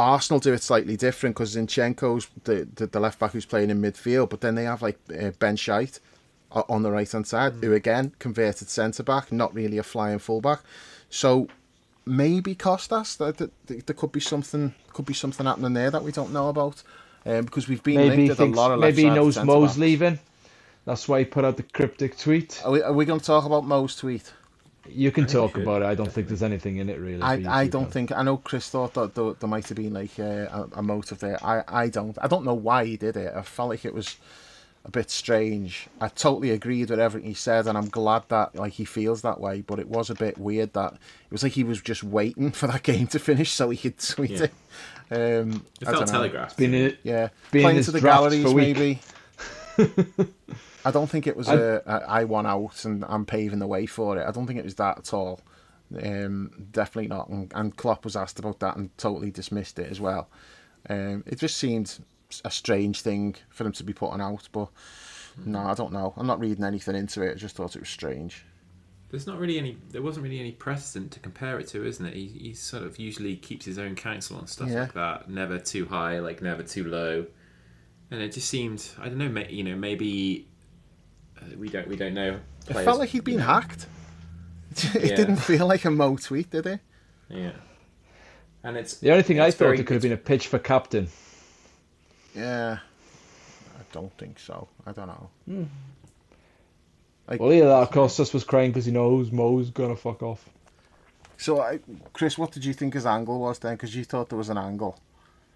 Arsenal 0.00 0.40
do 0.40 0.52
it 0.52 0.62
slightly 0.62 0.96
different 0.96 1.36
because 1.36 1.54
Zinchenko's 1.54 2.26
the, 2.42 2.66
the, 2.74 2.88
the 2.88 2.98
left 2.98 3.20
back 3.20 3.30
who's 3.30 3.46
playing 3.46 3.70
in 3.70 3.80
midfield, 3.80 4.30
but 4.30 4.40
then 4.40 4.56
they 4.56 4.64
have 4.64 4.82
like 4.82 4.98
uh, 5.10 5.30
Ben 5.38 5.56
White 5.56 6.00
on 6.50 6.82
the 6.82 6.90
right 6.90 7.10
hand 7.10 7.26
side, 7.26 7.52
mm. 7.52 7.62
who 7.62 7.72
again 7.72 8.12
converted 8.18 8.68
centre 8.68 9.04
back, 9.04 9.30
not 9.30 9.54
really 9.54 9.78
a 9.78 9.84
flying 9.84 10.18
fullback. 10.18 10.60
So 11.08 11.46
maybe 12.04 12.56
Costas, 12.56 13.14
that, 13.16 13.38
that, 13.38 13.52
there 13.66 13.94
could 13.94 14.10
be 14.10 14.20
something 14.20 14.74
could 14.92 15.06
be 15.06 15.14
something 15.14 15.46
happening 15.46 15.74
there 15.74 15.92
that 15.92 16.02
we 16.02 16.10
don't 16.10 16.32
know 16.32 16.48
about. 16.48 16.82
Um, 17.24 17.44
because 17.44 17.68
we've 17.68 17.82
been 17.84 18.08
maybe 18.08 18.26
linked 18.26 18.40
a 18.40 18.44
lot 18.46 18.72
of 18.72 18.80
maybe 18.80 19.04
he 19.04 19.10
knows 19.10 19.38
Mo's 19.38 19.78
leaving. 19.78 20.18
That's 20.84 21.08
why 21.08 21.20
he 21.20 21.24
put 21.24 21.44
out 21.44 21.56
the 21.56 21.62
cryptic 21.62 22.18
tweet. 22.18 22.60
Are 22.64 22.72
we, 22.72 22.82
are 22.82 22.92
we 22.92 23.04
going 23.04 23.20
to 23.20 23.24
talk 23.26 23.44
about 23.44 23.64
Mo's 23.64 23.94
tweet? 23.96 24.32
You 24.88 25.12
can 25.12 25.26
talk 25.26 25.56
about 25.56 25.82
it. 25.82 25.84
I 25.84 25.94
don't 25.94 26.10
think 26.10 26.26
there's 26.26 26.42
anything 26.42 26.78
in 26.78 26.88
it 26.88 26.98
really. 26.98 27.22
I, 27.22 27.62
I 27.62 27.68
don't 27.68 27.90
think. 27.90 28.10
I 28.10 28.22
know 28.22 28.36
Chris 28.36 28.68
thought 28.68 28.94
that 28.94 29.14
there, 29.14 29.32
there 29.34 29.48
might 29.48 29.68
have 29.68 29.76
been 29.76 29.92
like 29.92 30.18
a, 30.18 30.68
a, 30.72 30.82
motive 30.82 31.20
there. 31.20 31.38
I, 31.44 31.62
I 31.68 31.88
don't. 31.88 32.18
I 32.20 32.26
don't 32.26 32.44
know 32.44 32.54
why 32.54 32.84
he 32.84 32.96
did 32.96 33.16
it. 33.16 33.32
I 33.32 33.42
felt 33.42 33.68
like 33.68 33.84
it 33.84 33.94
was 33.94 34.16
a 34.84 34.90
bit 34.90 35.08
strange. 35.08 35.86
I 36.00 36.08
totally 36.08 36.50
agreed 36.50 36.90
with 36.90 36.98
everything 36.98 37.28
he 37.28 37.34
said, 37.34 37.68
and 37.68 37.78
I'm 37.78 37.88
glad 37.90 38.24
that 38.28 38.56
like 38.56 38.72
he 38.72 38.84
feels 38.84 39.22
that 39.22 39.40
way. 39.40 39.60
But 39.60 39.78
it 39.78 39.88
was 39.88 40.10
a 40.10 40.16
bit 40.16 40.36
weird 40.36 40.72
that 40.72 40.94
it 40.94 41.30
was 41.30 41.44
like 41.44 41.52
he 41.52 41.62
was 41.62 41.80
just 41.80 42.02
waiting 42.02 42.50
for 42.52 42.66
that 42.66 42.82
game 42.82 43.06
to 43.08 43.20
finish 43.20 43.52
so 43.52 43.70
he 43.70 43.76
could 43.76 43.98
tweet 44.00 44.30
yeah. 44.32 44.46
it. 44.46 44.52
Um, 45.12 45.64
it 45.80 45.84
felt 45.84 46.08
telegraphed. 46.08 46.56
Been 46.56 46.74
it, 46.74 46.98
yeah, 47.04 47.28
playing 47.52 47.84
to 47.84 47.92
the 47.92 48.00
galleries 48.00 48.52
maybe. 48.52 48.98
I 50.84 50.90
don't 50.90 51.08
think 51.08 51.26
it 51.26 51.36
was 51.36 51.48
a, 51.48 51.82
a 51.86 52.10
I 52.10 52.24
want 52.24 52.46
out 52.46 52.84
and 52.84 53.04
I'm 53.08 53.24
paving 53.26 53.58
the 53.60 53.66
way 53.66 53.86
for 53.86 54.18
it. 54.18 54.26
I 54.26 54.30
don't 54.32 54.46
think 54.46 54.58
it 54.58 54.64
was 54.64 54.74
that 54.76 54.98
at 54.98 55.14
all. 55.14 55.40
Um, 56.02 56.50
definitely 56.70 57.08
not. 57.08 57.28
And, 57.28 57.52
and 57.54 57.76
Klopp 57.76 58.04
was 58.04 58.16
asked 58.16 58.38
about 58.38 58.60
that 58.60 58.76
and 58.76 58.96
totally 58.98 59.30
dismissed 59.30 59.78
it 59.78 59.90
as 59.90 60.00
well. 60.00 60.28
Um, 60.88 61.22
it 61.26 61.38
just 61.38 61.56
seemed 61.58 61.98
a 62.44 62.50
strange 62.50 63.02
thing 63.02 63.36
for 63.50 63.64
them 63.64 63.72
to 63.72 63.84
be 63.84 63.92
putting 63.92 64.20
out, 64.20 64.48
but 64.52 64.68
no, 65.44 65.60
I 65.60 65.74
don't 65.74 65.92
know. 65.92 66.14
I'm 66.16 66.26
not 66.26 66.40
reading 66.40 66.64
anything 66.64 66.96
into 66.96 67.22
it. 67.22 67.32
I 67.32 67.34
just 67.34 67.56
thought 67.56 67.76
it 67.76 67.80
was 67.82 67.88
strange. 67.88 68.44
There's 69.10 69.26
not 69.26 69.38
really 69.38 69.58
any. 69.58 69.76
There 69.90 70.00
wasn't 70.00 70.24
really 70.24 70.40
any 70.40 70.52
precedent 70.52 71.12
to 71.12 71.20
compare 71.20 71.58
it 71.58 71.68
to, 71.68 71.84
isn't 71.84 72.04
it? 72.06 72.14
He, 72.14 72.26
he 72.28 72.54
sort 72.54 72.82
of 72.84 72.98
usually 72.98 73.36
keeps 73.36 73.66
his 73.66 73.78
own 73.78 73.94
counsel 73.94 74.38
on 74.38 74.46
stuff 74.46 74.70
Yeah. 74.70 74.80
like 74.82 74.94
that. 74.94 75.28
Never 75.28 75.58
too 75.58 75.84
high, 75.84 76.18
like 76.20 76.40
never 76.40 76.62
too 76.62 76.84
low. 76.84 77.26
And 78.10 78.22
it 78.22 78.32
just 78.32 78.48
seemed. 78.48 78.86
I 78.98 79.08
don't 79.10 79.18
know. 79.18 79.42
You 79.48 79.64
know, 79.64 79.76
maybe 79.76 80.48
we 81.58 81.68
don't. 81.68 81.88
We 81.88 81.96
don't 81.96 82.14
know. 82.14 82.40
It 82.68 82.74
felt 82.74 82.98
like 82.98 83.10
he'd 83.10 83.24
been 83.24 83.34
you 83.34 83.40
know. 83.40 83.46
hacked. 83.46 83.86
it 84.94 85.04
Yeah. 85.10 85.16
didn't 85.16 85.36
feel 85.36 85.66
like 85.66 85.84
a 85.84 85.90
Mo 85.90 86.16
tweet, 86.16 86.50
did 86.50 86.66
it? 86.66 86.80
Yeah. 87.28 87.52
And 88.64 88.76
it's 88.76 88.98
The 88.98 89.10
only 89.10 89.22
thing 89.24 89.40
I 89.40 89.50
thought 89.50 89.74
it 89.74 89.86
could 89.86 89.94
have 89.94 90.02
been 90.02 90.12
a 90.12 90.16
pitch 90.16 90.46
for 90.48 90.58
captain. 90.58 91.08
Yeah. 92.34 92.78
I 93.76 93.82
don't 93.92 94.16
think 94.16 94.38
so. 94.38 94.68
I 94.86 94.92
don't 94.92 95.08
know. 95.08 95.28
Hmm. 95.46 95.64
Like, 97.28 97.40
Well, 97.40 97.52
yeah, 97.52 97.64
that 97.64 97.70
of 97.82 97.90
Costas 97.90 98.32
was 98.32 98.44
crying 98.44 98.70
because 98.70 98.84
he 98.84 98.92
knows 98.92 99.30
Mo's 99.30 99.70
gonna 99.70 99.96
fuck 99.96 100.22
off. 100.22 100.48
so, 101.36 101.60
I, 101.60 101.80
Chris, 102.12 102.38
what 102.38 102.52
did 102.52 102.64
you 102.64 102.72
think 102.72 102.94
his 102.94 103.06
angle 103.06 103.38
was 103.40 103.58
then? 103.58 103.74
Because 103.74 103.94
you 103.96 104.04
thought 104.04 104.28
there 104.28 104.38
was 104.38 104.48
an 104.48 104.58
angle. 104.58 104.98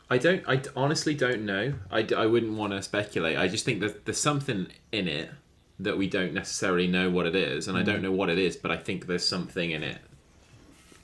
I 0.09 0.19
don't. 0.19 0.43
I 0.49 0.63
honestly 0.77 1.15
don't 1.15 1.45
know. 1.45 1.75
I, 1.91 2.07
I 2.17 2.27
wouldn't 2.27 2.57
want 2.57 2.73
to 2.73 2.83
speculate. 2.83 3.37
I 3.37 3.49
just 3.49 3.65
think 3.65 3.81
that 3.81 4.05
there's 4.05 4.19
something 4.21 4.69
in 4.93 5.09
it 5.09 5.31
that 5.79 5.99
we 5.99 6.09
don't 6.09 6.33
necessarily 6.33 6.87
know 6.87 7.11
what 7.11 7.27
it 7.27 7.35
is, 7.35 7.69
and 7.69 7.77
I 7.77 7.83
don't 7.83 8.01
mm. 8.01 8.05
know 8.05 8.13
what 8.13 8.31
it 8.31 8.39
is, 8.39 8.57
but 8.57 8.71
I 8.71 8.77
think 8.77 9.07
there's 9.07 9.27
something 9.27 9.71
in 9.71 9.83
it. 9.83 9.99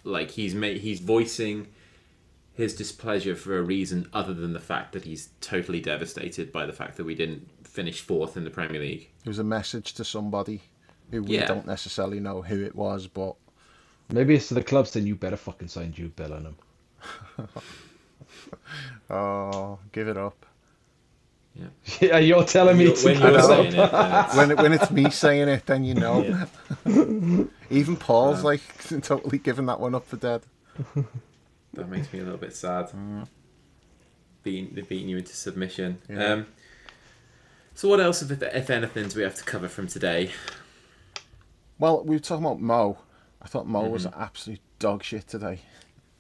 Like 0.05 0.31
he's 0.31 0.55
ma- 0.55 0.67
he's 0.69 1.01
voicing 1.01 1.69
his 2.55 2.75
displeasure 2.75 3.37
for 3.37 3.59
a 3.59 3.63
reason 3.63 4.09
other 4.13 4.35
than 4.35 4.53
the 4.53 4.61
fact 4.61 4.93
that 4.93 5.05
he's 5.05 5.31
totally 5.41 5.81
devastated 5.81 6.53
by 6.53 6.67
the 6.67 6.73
fact 6.73 6.97
that 6.97 7.05
we 7.05 7.15
didn't 7.15 7.49
finish 7.67 8.01
fourth 8.01 8.37
in 8.37 8.45
the 8.45 8.51
Premier 8.51 8.81
League. 8.81 9.09
It 9.25 9.29
was 9.29 9.39
a 9.39 9.45
message 9.45 9.95
to 9.95 10.05
somebody 10.05 10.63
who 11.11 11.23
we 11.23 11.37
Yeah. 11.37 11.47
don't 11.47 11.67
necessarily 11.67 12.21
know 12.21 12.43
who 12.43 12.63
it 12.63 12.75
was, 12.75 13.07
but 13.07 13.37
Maybe 14.13 14.35
it's 14.35 14.49
to 14.49 14.55
the 14.55 14.63
club 14.63 14.87
saying 14.87 15.07
you 15.07 15.15
better 15.15 15.37
fucking 15.37 15.69
sign 15.69 15.93
Jude 15.93 16.15
Bellingham. 16.17 16.57
oh, 19.11 19.79
give 19.93 20.07
it 20.07 20.19
up. 20.19 20.45
Yeah, 22.01 22.19
you're 22.19 22.45
telling 22.45 22.79
me 22.79 22.85
You're- 22.85 22.97
to. 22.97 23.05
when 23.07 23.23
I 23.23 23.31
you're 23.31 23.43
saying 23.43 23.67
it, 23.67 23.75
it's- 23.75 24.37
When 24.37 24.51
it, 24.51 24.57
when 24.59 24.73
it's 24.73 24.91
me 24.91 25.11
saying 25.11 25.49
it, 25.49 25.67
then 25.67 25.85
you 25.85 25.95
know. 25.95 26.23
yeah, 26.87 27.45
Even 27.71 27.97
Paul's 27.97 28.43
like 28.43 28.61
totally 29.03 29.39
giving 29.39 29.67
that 29.67 29.79
one 29.81 29.95
up 29.95 30.07
for 30.07 30.17
dead. 30.17 30.43
that 31.75 31.89
makes 31.89 32.13
me 32.13 32.21
a 32.21 32.23
little 32.23 32.39
bit 32.39 32.55
sad. 32.57 32.91
Beating, 34.43 34.71
they're 34.75 34.85
beating 34.85 35.09
you 35.09 35.19
into 35.19 35.35
submission. 35.35 35.99
Yeah. 36.09 36.25
Um, 36.33 36.47
so 37.75 37.89
what 37.89 38.01
else, 38.01 38.23
if, 38.23 38.31
if 38.43 38.71
anything, 38.71 39.09
do 39.09 39.17
we 39.19 39.23
have 39.23 39.35
to 39.37 39.45
cover 39.45 39.69
from 39.69 39.87
today? 39.87 40.31
Well, 41.79 42.05
we 42.05 42.17
were 42.17 42.21
talking 42.21 42.45
about 42.45 42.61
Mo. 42.61 42.99
I 43.41 43.47
thought 43.49 43.67
Mo 43.67 43.89
was 43.89 44.07
absolute 44.07 44.61
dog 44.79 45.03
shit 45.03 45.27
today. 45.29 45.61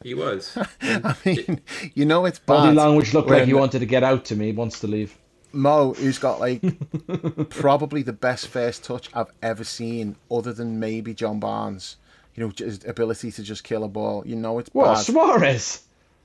He 0.02 0.14
was. 0.14 0.56
I 0.82 1.14
mean, 1.24 1.60
you 1.94 2.04
know 2.04 2.24
it's 2.24 2.38
bad. 2.38 2.46
Body 2.54 2.76
language 2.76 3.14
looked 3.14 3.28
like 3.30 3.44
he 3.44 3.54
wanted 3.54 3.78
to 3.80 3.86
get 3.86 4.02
out 4.02 4.24
to 4.26 4.36
me. 4.36 4.46
He 4.46 4.52
wants 4.52 4.80
to 4.80 4.86
leave. 4.86 5.16
Mo, 5.52 5.94
who's 5.94 6.18
got 6.18 6.40
like 6.40 6.62
probably 7.50 8.02
the 8.02 8.12
best 8.12 8.48
first 8.48 8.84
touch 8.84 9.10
I've 9.14 9.30
ever 9.42 9.64
seen, 9.64 10.16
other 10.30 10.52
than 10.52 10.78
maybe 10.80 11.14
John 11.14 11.38
Barnes. 11.40 11.96
You 12.34 12.44
know, 12.46 12.52
his 12.56 12.84
ability 12.86 13.30
to 13.32 13.42
just 13.42 13.62
kill 13.62 13.84
a 13.84 13.88
ball. 13.88 14.22
You 14.26 14.36
know 14.36 14.58
it's 14.58 14.70
What, 14.72 14.94
bad. 14.94 15.02
Suarez? 15.02 15.82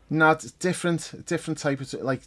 No, 0.10 0.32
it's 0.32 0.52
different, 0.52 1.26
different 1.26 1.60
type 1.60 1.82
of 1.82 1.92
like 1.96 2.22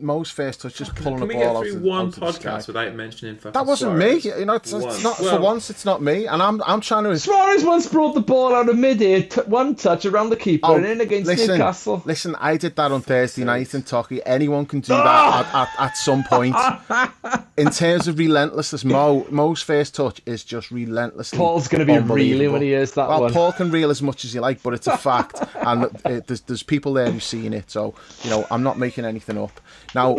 Mo's 0.00 0.30
first 0.30 0.60
touch, 0.60 0.74
just 0.74 0.94
pulling 0.94 1.18
Can 1.18 1.28
the 1.28 1.34
we 1.34 1.40
get 1.40 1.46
ball 1.46 1.58
out 1.58 1.62
through 1.64 1.76
of, 1.76 1.82
one 1.82 1.98
out 1.98 2.06
of 2.08 2.14
the 2.14 2.20
podcast 2.20 2.66
without 2.66 2.94
mentioning 2.94 3.36
fucking 3.36 3.52
That 3.52 3.66
wasn't 3.66 3.96
me. 3.96 4.18
You 4.18 4.44
know, 4.44 4.54
it's, 4.54 4.72
it's 4.72 4.84
Once. 4.84 5.02
not 5.02 5.16
for 5.16 5.40
once. 5.40 5.70
It's 5.70 5.84
not 5.84 6.02
me, 6.02 6.26
and 6.26 6.42
I'm 6.42 6.62
I'm 6.62 6.80
trying 6.80 7.04
to. 7.04 7.18
Suarez 7.18 7.64
once 7.64 7.86
brought 7.86 8.14
the 8.14 8.20
ball 8.20 8.54
out 8.54 8.68
of 8.68 8.76
mid-air, 8.76 9.22
t- 9.22 9.40
one 9.42 9.74
touch 9.74 10.04
around 10.04 10.30
the 10.30 10.36
keeper, 10.36 10.74
and 10.76 10.84
in 10.84 11.00
against 11.00 11.28
Oh, 11.30 11.32
listen, 11.34 11.58
Newcastle. 11.58 12.02
listen. 12.04 12.34
I 12.38 12.56
did 12.56 12.76
that 12.76 12.92
on 12.92 13.00
Thursday 13.02 13.44
night 13.44 13.74
in 13.74 13.82
Tocky. 13.82 14.24
Anyone 14.26 14.66
can 14.66 14.80
do 14.80 14.88
that 14.92 15.46
at, 15.46 15.54
at, 15.54 15.68
at 15.80 15.96
some 15.96 16.24
point. 16.24 16.56
in 17.56 17.70
terms 17.70 18.08
of 18.08 18.18
relentlessness, 18.18 18.84
Mo 18.84 19.26
Mo's 19.30 19.62
first 19.62 19.94
touch 19.94 20.20
is 20.26 20.44
just 20.44 20.70
relentlessly. 20.70 21.38
Paul's 21.38 21.68
gonna 21.68 21.84
be 21.84 21.98
reeling 21.98 22.52
when 22.52 22.62
he 22.62 22.68
hears 22.68 22.92
that 22.92 23.08
well, 23.08 23.22
one. 23.22 23.32
Paul 23.32 23.52
can 23.52 23.70
reel 23.70 23.90
as 23.90 24.02
much 24.02 24.24
as 24.24 24.34
you 24.34 24.40
like, 24.40 24.62
but 24.62 24.74
it's 24.74 24.86
a 24.86 24.96
fact, 24.96 25.42
and 25.54 25.84
uh, 26.04 26.20
there's 26.26 26.42
there's 26.42 26.62
people 26.62 26.92
there 26.92 27.10
who've 27.10 27.22
seen 27.22 27.52
it. 27.52 27.70
So 27.70 27.94
you 28.22 28.30
know, 28.30 28.46
I'm 28.50 28.62
not 28.62 28.78
making 28.78 29.04
anything 29.04 29.38
up. 29.38 29.60
Now, 29.94 30.16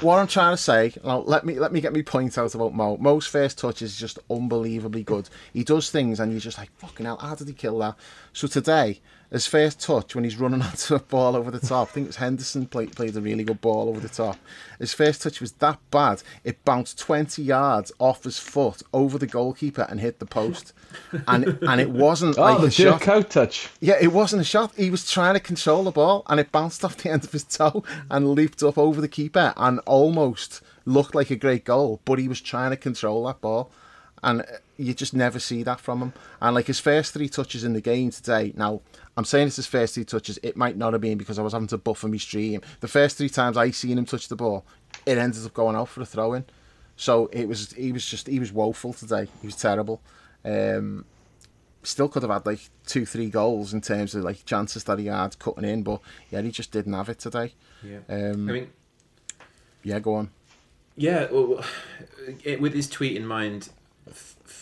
what 0.00 0.18
I'm 0.18 0.26
trying 0.26 0.52
to 0.52 0.62
say, 0.62 0.92
now 1.04 1.18
let 1.20 1.44
me 1.44 1.58
let 1.58 1.72
me 1.72 1.80
get 1.80 1.92
my 1.92 2.02
point 2.02 2.36
out 2.38 2.54
about 2.54 2.74
Mo. 2.74 2.96
Mo's 2.98 3.26
first 3.26 3.58
touch 3.58 3.82
is 3.82 3.96
just 3.96 4.18
unbelievably 4.30 5.04
good. 5.04 5.28
He 5.52 5.64
does 5.64 5.90
things, 5.90 6.20
and 6.20 6.32
you're 6.32 6.40
just 6.40 6.58
like, 6.58 6.70
fucking 6.78 7.06
hell, 7.06 7.16
how 7.16 7.34
did 7.34 7.48
he 7.48 7.54
kill 7.54 7.78
that? 7.78 7.96
So 8.32 8.46
today, 8.46 9.00
his 9.30 9.46
first 9.46 9.80
touch 9.80 10.14
when 10.14 10.24
he's 10.24 10.36
running 10.36 10.62
onto 10.68 10.94
a 10.94 10.98
ball 11.00 11.34
over 11.36 11.50
the 11.50 11.58
top, 11.60 11.88
I 11.88 11.90
think 11.92 12.04
it 12.04 12.08
was 12.08 12.16
Henderson 12.16 12.66
played 12.66 12.94
played 12.94 13.16
a 13.16 13.20
really 13.20 13.44
good 13.44 13.60
ball 13.60 13.88
over 13.88 14.00
the 14.00 14.08
top. 14.08 14.38
His 14.78 14.92
first 14.94 15.22
touch 15.22 15.40
was 15.40 15.52
that 15.52 15.78
bad, 15.90 16.22
it 16.44 16.64
bounced 16.64 16.98
20 16.98 17.42
yards 17.42 17.92
off 17.98 18.24
his 18.24 18.38
foot 18.38 18.82
over 18.92 19.18
the 19.18 19.26
goalkeeper 19.26 19.86
and 19.88 20.00
hit 20.00 20.18
the 20.18 20.26
post, 20.26 20.72
and 21.26 21.58
and 21.62 21.80
it 21.80 21.90
wasn't 21.90 22.38
Oh, 22.38 22.42
like 22.42 22.60
the 22.60 22.66
a 22.66 22.70
shot. 22.70 23.30
touch. 23.30 23.68
Yeah, 23.80 23.96
it 24.00 24.12
wasn't 24.12 24.42
a 24.42 24.44
shot. 24.44 24.74
He 24.76 24.90
was 24.90 25.10
trying 25.10 25.34
to 25.34 25.40
control 25.40 25.84
the 25.84 25.90
ball, 25.90 26.22
and 26.28 26.38
it 26.40 26.52
bounced 26.52 26.84
off 26.84 26.96
the 26.96 27.10
end 27.14 27.24
of 27.24 27.32
his 27.32 27.44
toe 27.44 27.82
and 28.10 28.30
leaped 28.32 28.62
up 28.62 28.78
over 28.78 29.00
the 29.00 29.08
keeper, 29.08 29.54
and 29.56 29.80
almost 29.86 30.60
looked 30.84 31.14
like 31.14 31.30
a 31.30 31.36
great 31.36 31.64
goal. 31.64 32.00
But 32.04 32.18
he 32.18 32.28
was 32.28 32.40
trying 32.40 32.70
to 32.70 32.76
control 32.76 33.24
that 33.26 33.40
ball, 33.40 33.70
and 34.22 34.42
uh, 34.42 34.44
you 34.76 34.92
just 34.94 35.14
never 35.14 35.38
see 35.38 35.62
that 35.62 35.80
from 35.80 36.00
him. 36.02 36.12
And 36.40 36.54
like 36.54 36.66
his 36.66 36.80
first 36.80 37.12
three 37.14 37.28
touches 37.28 37.64
in 37.64 37.72
the 37.72 37.80
game 37.80 38.10
today. 38.10 38.52
Now, 38.56 38.82
I'm 39.16 39.24
saying 39.24 39.46
it's 39.46 39.56
his 39.56 39.66
first 39.66 39.94
three 39.94 40.04
touches. 40.04 40.38
It 40.42 40.56
might 40.56 40.76
not 40.76 40.92
have 40.92 41.00
been 41.00 41.16
because 41.16 41.38
I 41.38 41.42
was 41.42 41.52
having 41.52 41.68
to 41.68 41.78
buffer 41.78 42.08
my 42.08 42.18
stream. 42.18 42.60
The 42.80 42.88
first 42.88 43.16
three 43.16 43.30
times 43.30 43.56
I 43.56 43.70
seen 43.70 43.96
him 43.96 44.04
touch 44.04 44.28
the 44.28 44.36
ball, 44.36 44.66
it 45.06 45.16
ended 45.16 45.44
up 45.44 45.54
going 45.54 45.74
out 45.74 45.88
for 45.88 46.02
a 46.02 46.06
throw 46.06 46.34
in. 46.34 46.44
So 46.96 47.28
it 47.32 47.46
was 47.48 47.72
he 47.72 47.92
was 47.92 48.04
just 48.04 48.26
he 48.26 48.38
was 48.38 48.52
woeful 48.52 48.92
today. 48.92 49.28
He 49.40 49.46
was 49.46 49.56
terrible. 49.56 50.00
Um, 50.44 51.04
still 51.82 52.08
could 52.08 52.22
have 52.22 52.32
had 52.32 52.46
like 52.46 52.60
two, 52.86 53.06
three 53.06 53.30
goals 53.30 53.72
in 53.72 53.80
terms 53.80 54.14
of 54.14 54.24
like 54.24 54.44
chances 54.44 54.84
that 54.84 54.98
he 54.98 55.06
had 55.06 55.38
cutting 55.38 55.64
in, 55.64 55.82
but 55.82 56.00
yeah, 56.30 56.42
he 56.42 56.50
just 56.50 56.72
didn't 56.72 56.92
have 56.92 57.08
it 57.08 57.18
today. 57.18 57.54
Yeah. 57.82 57.98
Um, 58.08 58.48
I 58.48 58.52
mean, 58.52 58.70
yeah, 59.82 59.98
go 59.98 60.14
on. 60.14 60.30
yeah. 60.96 61.26
Well, 61.30 61.64
it, 62.44 62.60
with 62.60 62.74
his 62.74 62.88
tweet 62.88 63.16
in 63.16 63.26
mind 63.26 63.70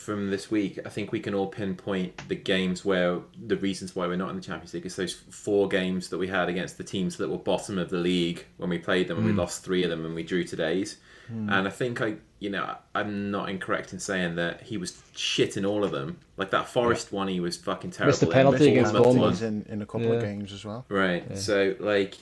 from 0.05 0.31
this 0.31 0.51
week, 0.51 0.79
I 0.85 0.89
think 0.89 1.11
we 1.11 1.21
can 1.21 1.35
all 1.35 1.47
pinpoint 1.47 2.29
the 2.29 2.37
games 2.37 2.85
where 2.85 3.21
the 3.47 3.57
reasons 3.57 3.97
why 3.97 4.07
we're 4.07 4.17
not 4.17 4.31
in 4.31 4.37
the 4.37 4.43
Champions 4.43 4.75
League 4.75 4.87
is 4.87 4.97
those 4.97 5.15
four 5.15 5.69
games 5.69 6.11
that 6.11 6.19
we 6.19 6.29
had 6.29 6.49
against 6.49 6.79
the 6.79 6.85
teams 6.85 7.17
that 7.17 7.29
were 7.29 7.39
bottom 7.39 7.79
of 7.79 7.91
the 7.91 7.97
league 7.97 8.45
when 8.59 8.71
we 8.71 8.79
played 8.79 9.09
them, 9.09 9.19
and 9.19 9.27
we 9.27 9.33
lost 9.33 9.65
three 9.65 9.83
of 9.83 9.91
them, 9.91 10.05
and 10.05 10.15
we 10.15 10.23
drew 10.23 10.45
today's. 10.45 10.99
And 11.29 11.51
I 11.67 11.71
think 11.71 12.03
I, 12.03 12.17
you 12.39 12.51
know, 12.51 12.77
I'm 12.95 13.31
not 13.31 13.49
incorrect 13.49 13.95
in 13.95 13.99
saying 13.99 14.35
that 14.35 14.61
he 14.61 14.77
was 14.77 15.03
shit 15.17 15.57
in 15.57 15.65
all 15.65 15.83
of 15.83 15.91
them. 15.91 16.19
Like 16.37 16.51
that 16.51 16.69
Forest 16.69 17.13
one, 17.13 17.29
he 17.29 17.41
was 17.41 17.57
fucking 17.57 17.93
terrible. 17.93 18.11
Missed 18.11 18.21
the 18.21 18.27
in. 18.27 18.33
penalty 18.33 18.71
against 18.73 18.93
Bournemouth 18.93 19.15
Bournemouth. 19.15 19.23
one. 19.23 19.33
He's 19.33 19.43
in, 19.43 19.67
in 19.71 19.83
a 19.83 19.87
couple 19.87 20.13
of 20.13 20.21
games 20.21 20.53
as 20.53 20.67
well. 20.67 20.85
Right. 20.91 21.39
So 21.39 21.77
like, 21.81 22.19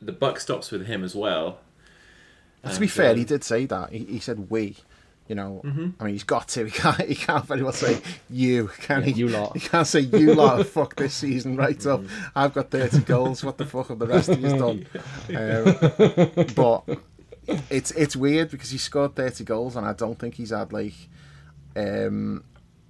the 0.00 0.12
buck 0.12 0.40
stops 0.40 0.70
with 0.70 0.86
him 0.86 1.04
as 1.04 1.14
well. 1.14 1.58
But 2.62 2.72
to 2.72 2.80
be 2.80 2.86
fair, 2.86 3.10
um, 3.10 3.18
he 3.18 3.24
did 3.24 3.44
say 3.44 3.66
that. 3.66 3.92
He, 3.92 4.04
he 4.04 4.18
said 4.20 4.50
we. 4.50 4.76
You 5.30 5.36
know, 5.36 5.60
I 6.00 6.04
mean, 6.04 6.14
he's 6.14 6.24
got 6.24 6.48
to. 6.48 6.64
He 6.68 6.72
can't. 6.72 7.00
He 7.02 7.14
can't 7.14 7.46
very 7.46 7.62
well 7.62 7.72
say 7.72 8.00
you, 8.28 8.66
can 8.78 9.04
he? 9.04 9.12
you 9.12 9.28
lot. 9.28 9.56
He 9.56 9.60
can't 9.60 9.86
say 9.86 10.00
you 10.00 10.34
lot. 10.34 10.66
Fuck 10.76 10.96
this 10.96 11.14
season, 11.14 11.54
right 11.56 11.86
up. 11.86 12.02
I've 12.34 12.52
got 12.52 12.72
thirty 12.72 12.98
goals. 12.98 13.44
What 13.44 13.56
the 13.56 13.64
fuck 13.64 13.90
have 13.90 14.00
the 14.00 14.08
rest 14.08 14.28
of 14.28 14.40
you 14.40 14.58
done? 14.58 14.86
Um, 15.30 16.46
but 16.56 16.98
it's 17.70 17.92
it's 17.92 18.16
weird 18.16 18.50
because 18.50 18.70
he 18.70 18.78
scored 18.78 19.14
thirty 19.14 19.44
goals, 19.44 19.76
and 19.76 19.86
I 19.86 19.92
don't 19.92 20.18
think 20.18 20.34
he's 20.34 20.50
had 20.50 20.72
like 20.72 20.94
um, 21.76 22.42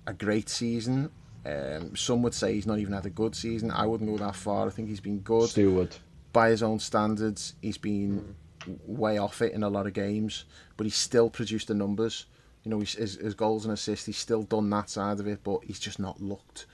a 0.07 0.15
great 0.15 0.49
season. 0.49 1.11
Um, 1.45 1.95
some 1.95 2.23
would 2.23 2.33
say 2.33 2.55
he's 2.55 2.67
not 2.67 2.79
even 2.79 2.95
had 2.95 3.05
a 3.05 3.11
good 3.11 3.35
season. 3.35 3.71
I 3.71 3.85
wouldn't 3.85 4.09
go 4.09 4.17
that 4.25 4.35
far. 4.35 4.67
I 4.67 4.71
think 4.71 4.89
he's 4.89 5.01
been 5.01 5.19
good 5.19 5.51
Stewart. 5.51 5.99
by 6.33 6.49
his 6.49 6.63
own 6.63 6.79
standards. 6.79 7.55
He's 7.61 7.77
been 7.77 8.35
way 8.87 9.19
off 9.19 9.43
it 9.43 9.53
in 9.53 9.63
a 9.63 9.69
lot 9.69 9.87
of 9.87 9.93
games, 9.93 10.45
but 10.77 10.85
he's 10.85 10.97
still 10.97 11.31
produced 11.31 11.69
the 11.69 11.75
numbers. 11.75 12.27
You 12.65 12.71
know, 12.71 12.81
his, 12.81 12.95
his, 12.95 13.15
his 13.17 13.35
goals 13.35 13.65
and 13.65 13.73
assists, 13.73 14.07
he's 14.07 14.19
still 14.19 14.43
done 14.43 14.69
that 14.71 14.91
side 14.91 15.21
of 15.21 15.27
it, 15.27 15.41
but 15.43 15.65
he's 15.65 15.81
just 15.81 15.99
not 15.99 16.21
looked 16.21 16.67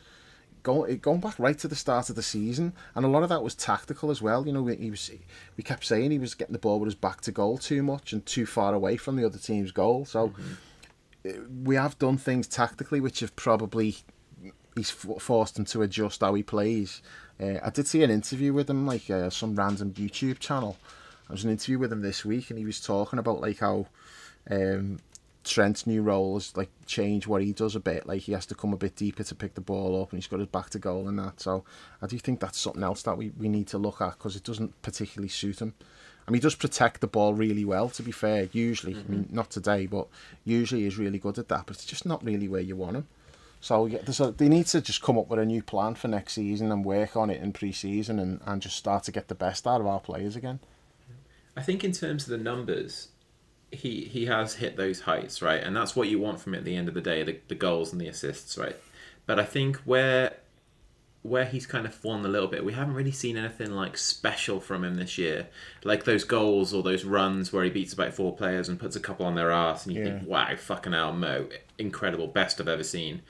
going 0.67 0.99
going 0.99 1.21
back 1.21 1.39
right 1.39 1.57
to 1.57 1.69
the 1.69 1.77
start 1.77 2.11
of 2.11 2.17
the 2.17 2.23
season, 2.23 2.73
and 2.97 3.05
a 3.05 3.09
lot 3.09 3.23
of 3.23 3.29
that 3.29 3.43
was 3.43 3.55
tactical 3.55 4.11
as 4.11 4.21
well. 4.21 4.45
You 4.45 4.53
know, 4.53 4.67
he 4.67 4.91
was 4.91 5.11
we 5.57 5.63
kept 5.63 5.85
saying 5.85 6.11
he 6.11 6.19
was 6.19 6.35
getting 6.35 6.55
the 6.55 6.59
ball 6.59 6.81
with 6.81 6.89
his 6.89 6.97
back 6.97 7.21
to 7.23 7.31
goal 7.33 7.57
too 7.57 7.85
much 7.85 8.13
and 8.13 8.27
too 8.27 8.47
far 8.47 8.75
away 8.75 8.97
from 8.97 9.15
the 9.15 9.25
other 9.25 9.39
team's 9.39 9.71
goal. 9.71 10.05
So 10.05 10.33
mm-hmm. 11.25 11.65
we 11.65 11.77
have 11.77 11.97
done 12.01 12.19
things 12.19 12.49
tactically 12.49 13.01
which 13.01 13.21
have 13.21 13.37
probably 13.37 13.99
he's 14.75 14.91
forced 14.91 15.57
him 15.57 15.67
to 15.67 15.83
adjust 15.83 16.21
how 16.21 16.35
he 16.35 16.43
plays. 16.43 17.01
Uh, 17.41 17.59
I 17.63 17.71
did 17.71 17.87
see 17.87 18.03
an 18.03 18.11
interview 18.11 18.53
with 18.53 18.69
him, 18.69 18.87
like 18.87 19.09
uh, 19.09 19.31
some 19.31 19.55
random 19.55 19.93
YouTube 19.93 20.41
channel. 20.41 20.77
I 21.29 21.33
was 21.33 21.45
an 21.45 21.51
interview 21.51 21.79
with 21.79 21.93
him 21.93 22.03
this 22.03 22.25
week, 22.25 22.51
and 22.51 22.59
he 22.59 22.65
was 22.65 22.81
talking 22.81 23.19
about 23.19 23.41
like 23.41 23.59
how 23.59 23.87
um, 24.51 24.99
Trent's 25.45 25.87
new 25.87 26.03
role 26.03 26.35
has 26.35 26.57
like 26.57 26.71
changed 26.87 27.27
what 27.27 27.43
he 27.43 27.53
does 27.53 27.75
a 27.75 27.81
bit. 27.81 28.07
Like 28.07 28.23
he 28.23 28.33
has 28.33 28.47
to 28.47 28.55
come 28.55 28.73
a 28.73 28.77
bit 28.77 28.97
deeper 28.97 29.25
to 29.25 29.35
pick 29.35 29.55
the 29.55 29.61
ball 29.61 30.03
up, 30.03 30.13
and 30.13 30.19
he's 30.19 30.27
got 30.27 30.41
his 30.41 30.49
back 30.49 30.71
to 30.71 30.79
goal 30.79 31.09
and 31.09 31.19
that. 31.19 31.41
So 31.41 31.65
I 32.03 32.07
do 32.07 32.19
think 32.19 32.41
that's 32.41 32.59
something 32.59 32.83
else 32.83 33.03
that 33.03 33.17
we, 33.17 33.31
we 33.39 33.49
need 33.49 33.67
to 33.69 33.79
look 33.79 34.01
at 34.01 34.19
because 34.19 34.37
it 34.37 34.45
doesn't 34.45 34.81
particularly 34.83 35.29
suit 35.29 35.61
him. 35.61 35.75
I 36.27 36.31
mean, 36.31 36.41
he 36.41 36.43
does 36.43 36.57
protect 36.57 37.01
the 37.01 37.07
ball 37.07 37.35
really 37.35 37.65
well. 37.65 37.89
To 37.91 38.03
be 38.03 38.13
fair, 38.13 38.49
usually, 38.53 38.95
mm-hmm. 38.95 39.13
I 39.13 39.15
mean, 39.15 39.25
mm-hmm. 39.25 39.37
not 39.37 39.51
today, 39.51 39.87
but 39.87 40.09
usually 40.45 40.83
he's 40.83 40.99
really 40.99 41.19
good 41.19 41.39
at 41.39 41.49
that. 41.49 41.67
But 41.67 41.77
it's 41.77 41.85
just 41.85 42.07
not 42.07 42.25
really 42.25 42.49
where 42.49 42.61
you 42.61 42.77
want 42.77 42.97
him. 42.97 43.07
So 43.61 43.87
yeah, 43.87 44.01
a, 44.07 44.31
they 44.33 44.49
need 44.49 44.67
to 44.67 44.81
just 44.81 45.03
come 45.03 45.19
up 45.19 45.29
with 45.29 45.41
a 45.41 45.45
new 45.45 45.63
plan 45.63 45.95
for 45.95 46.09
next 46.09 46.35
season 46.35 46.71
and 46.71 46.85
work 46.85 47.17
on 47.17 47.31
it 47.31 47.43
in 47.43 47.53
pre-season 47.53 48.19
and, 48.19 48.41
and 48.45 48.61
just 48.61 48.77
start 48.77 49.05
to 49.05 49.13
get 49.13 49.29
the 49.29 49.35
best 49.35 49.67
out 49.67 49.81
of 49.81 49.87
our 49.87 50.01
players 50.01 50.37
again. 50.37 50.61
I 51.57 51.63
think 51.63 51.83
in 51.83 51.93
terms 51.93 52.25
of 52.25 52.31
the 52.31 52.43
numbers, 52.43 53.09
he 53.71 54.03
he 54.03 54.27
has 54.27 54.55
hit 54.55 54.77
those 54.77 55.01
heights, 55.01 55.43
right? 55.43 55.63
And 55.63 55.75
that's 55.75 55.97
what 55.97 56.09
you 56.09 56.19
want 56.19 56.41
from 56.41 56.55
it 56.55 56.59
at 56.59 56.65
the 56.65 56.77
end 56.77 56.89
of 56.89 56.95
the 56.95 57.01
day, 57.01 57.23
the, 57.23 57.39
the 57.49 57.55
goals 57.55 57.93
and 57.93 58.01
the 58.01 58.09
assists, 58.09 58.57
right? 58.59 58.77
But 59.27 59.41
I 59.41 59.45
think 59.45 59.77
where 59.79 60.37
where 61.23 61.45
he's 61.45 61.67
kind 61.67 61.87
of 61.87 61.95
fallen 61.95 62.25
a 62.25 62.29
little 62.29 62.47
bit, 62.49 62.65
we 62.65 62.73
haven't 62.73 62.95
really 62.95 63.11
seen 63.11 63.37
anything 63.37 63.73
like 63.73 63.97
special 63.97 64.61
from 64.61 64.85
him 64.85 64.95
this 64.95 65.19
year. 65.19 65.49
Like 65.83 66.05
those 66.05 66.23
goals 66.23 66.73
or 66.73 66.83
those 66.83 67.05
runs 67.05 67.53
where 67.53 67.65
he 67.65 67.71
beats 67.71 67.93
about 67.93 68.15
four 68.15 68.35
players 68.37 68.69
and 68.69 68.79
puts 68.79 68.95
a 68.95 69.01
couple 69.01 69.27
on 69.27 69.35
their 69.35 69.51
ass 69.51 69.87
and 69.87 69.95
you 69.97 70.05
yeah. 70.05 70.19
think, 70.19 70.29
wow, 70.29 70.55
fucking 70.57 70.93
hell, 70.93 71.13
Mo, 71.13 71.49
incredible, 71.79 72.29
best 72.29 72.61
I've 72.61 72.69
ever 72.69 72.85
seen. 72.85 73.23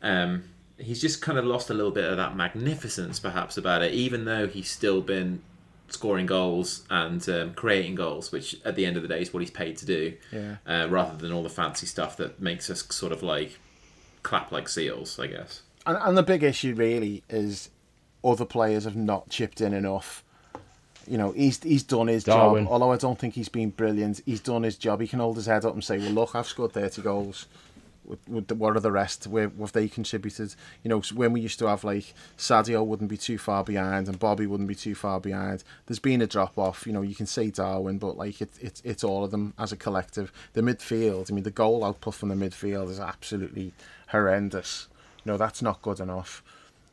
Um, 0.00 0.44
he's 0.78 1.00
just 1.00 1.20
kind 1.20 1.38
of 1.38 1.44
lost 1.44 1.68
a 1.68 1.74
little 1.74 1.90
bit 1.90 2.10
of 2.10 2.16
that 2.16 2.34
magnificence 2.34 3.18
perhaps 3.20 3.58
about 3.58 3.82
it, 3.82 3.92
even 3.92 4.24
though 4.24 4.46
he's 4.46 4.70
still 4.70 5.02
been 5.02 5.42
scoring 5.88 6.26
goals 6.26 6.84
and 6.90 7.26
um, 7.28 7.54
creating 7.54 7.94
goals, 7.94 8.30
which 8.32 8.56
at 8.64 8.76
the 8.76 8.84
end 8.86 8.96
of 8.96 9.02
the 9.02 9.08
day 9.08 9.20
is 9.20 9.32
what 9.32 9.40
he's 9.40 9.50
paid 9.50 9.76
to 9.78 9.86
do, 9.86 10.14
yeah. 10.32 10.56
uh, 10.66 10.86
rather 10.88 11.16
than 11.16 11.32
all 11.32 11.42
the 11.42 11.48
fancy 11.48 11.86
stuff 11.86 12.16
that 12.16 12.40
makes 12.40 12.70
us 12.70 12.84
sort 12.90 13.12
of 13.12 13.22
like 13.22 13.58
clap 14.22 14.52
like 14.52 14.68
seals, 14.68 15.18
I 15.18 15.28
guess. 15.28 15.62
And, 15.86 15.96
and 16.00 16.16
the 16.16 16.22
big 16.22 16.42
issue 16.42 16.74
really 16.74 17.22
is 17.28 17.70
other 18.24 18.44
players 18.44 18.84
have 18.84 18.96
not 18.96 19.30
chipped 19.30 19.60
in 19.60 19.72
enough. 19.72 20.24
You 21.06 21.16
know, 21.16 21.32
he's 21.32 21.62
he's 21.62 21.82
done 21.82 22.08
his 22.08 22.24
Darwin. 22.24 22.64
job. 22.64 22.72
Although 22.72 22.92
I 22.92 22.98
don't 22.98 23.18
think 23.18 23.34
he's 23.34 23.48
been 23.48 23.70
brilliant, 23.70 24.20
he's 24.26 24.40
done 24.40 24.62
his 24.62 24.76
job. 24.76 25.00
He 25.00 25.08
can 25.08 25.20
hold 25.20 25.36
his 25.36 25.46
head 25.46 25.64
up 25.64 25.72
and 25.72 25.82
say, 25.82 25.98
"Well, 25.98 26.10
look, 26.10 26.34
I've 26.34 26.46
scored 26.46 26.72
thirty 26.72 27.00
goals." 27.00 27.46
What 28.26 28.76
are 28.76 28.80
the 28.80 28.92
rest? 28.92 29.26
Where 29.26 29.50
have 29.60 29.72
they 29.72 29.88
contributed? 29.88 30.54
You 30.82 30.88
know, 30.88 31.02
when 31.14 31.32
we 31.32 31.40
used 31.40 31.58
to 31.58 31.66
have 31.66 31.84
like 31.84 32.14
Sadio 32.36 32.84
wouldn't 32.84 33.10
be 33.10 33.16
too 33.16 33.38
far 33.38 33.64
behind 33.64 34.08
and 34.08 34.18
Bobby 34.18 34.46
wouldn't 34.46 34.68
be 34.68 34.74
too 34.74 34.94
far 34.94 35.20
behind. 35.20 35.62
There's 35.86 35.98
been 35.98 36.22
a 36.22 36.26
drop 36.26 36.58
off. 36.58 36.86
You 36.86 36.92
know, 36.92 37.02
you 37.02 37.14
can 37.14 37.26
say 37.26 37.50
Darwin, 37.50 37.98
but 37.98 38.16
like 38.16 38.40
it's 38.40 38.58
it, 38.58 38.80
it's 38.84 39.04
all 39.04 39.24
of 39.24 39.30
them 39.30 39.54
as 39.58 39.72
a 39.72 39.76
collective. 39.76 40.32
The 40.54 40.62
midfield. 40.62 41.30
I 41.30 41.34
mean, 41.34 41.44
the 41.44 41.50
goal 41.50 41.84
output 41.84 42.14
from 42.14 42.30
the 42.30 42.34
midfield 42.34 42.90
is 42.90 43.00
absolutely 43.00 43.72
horrendous. 44.08 44.88
Know, 45.24 45.36
that's 45.36 45.60
not 45.60 45.82
good 45.82 46.00
enough. 46.00 46.42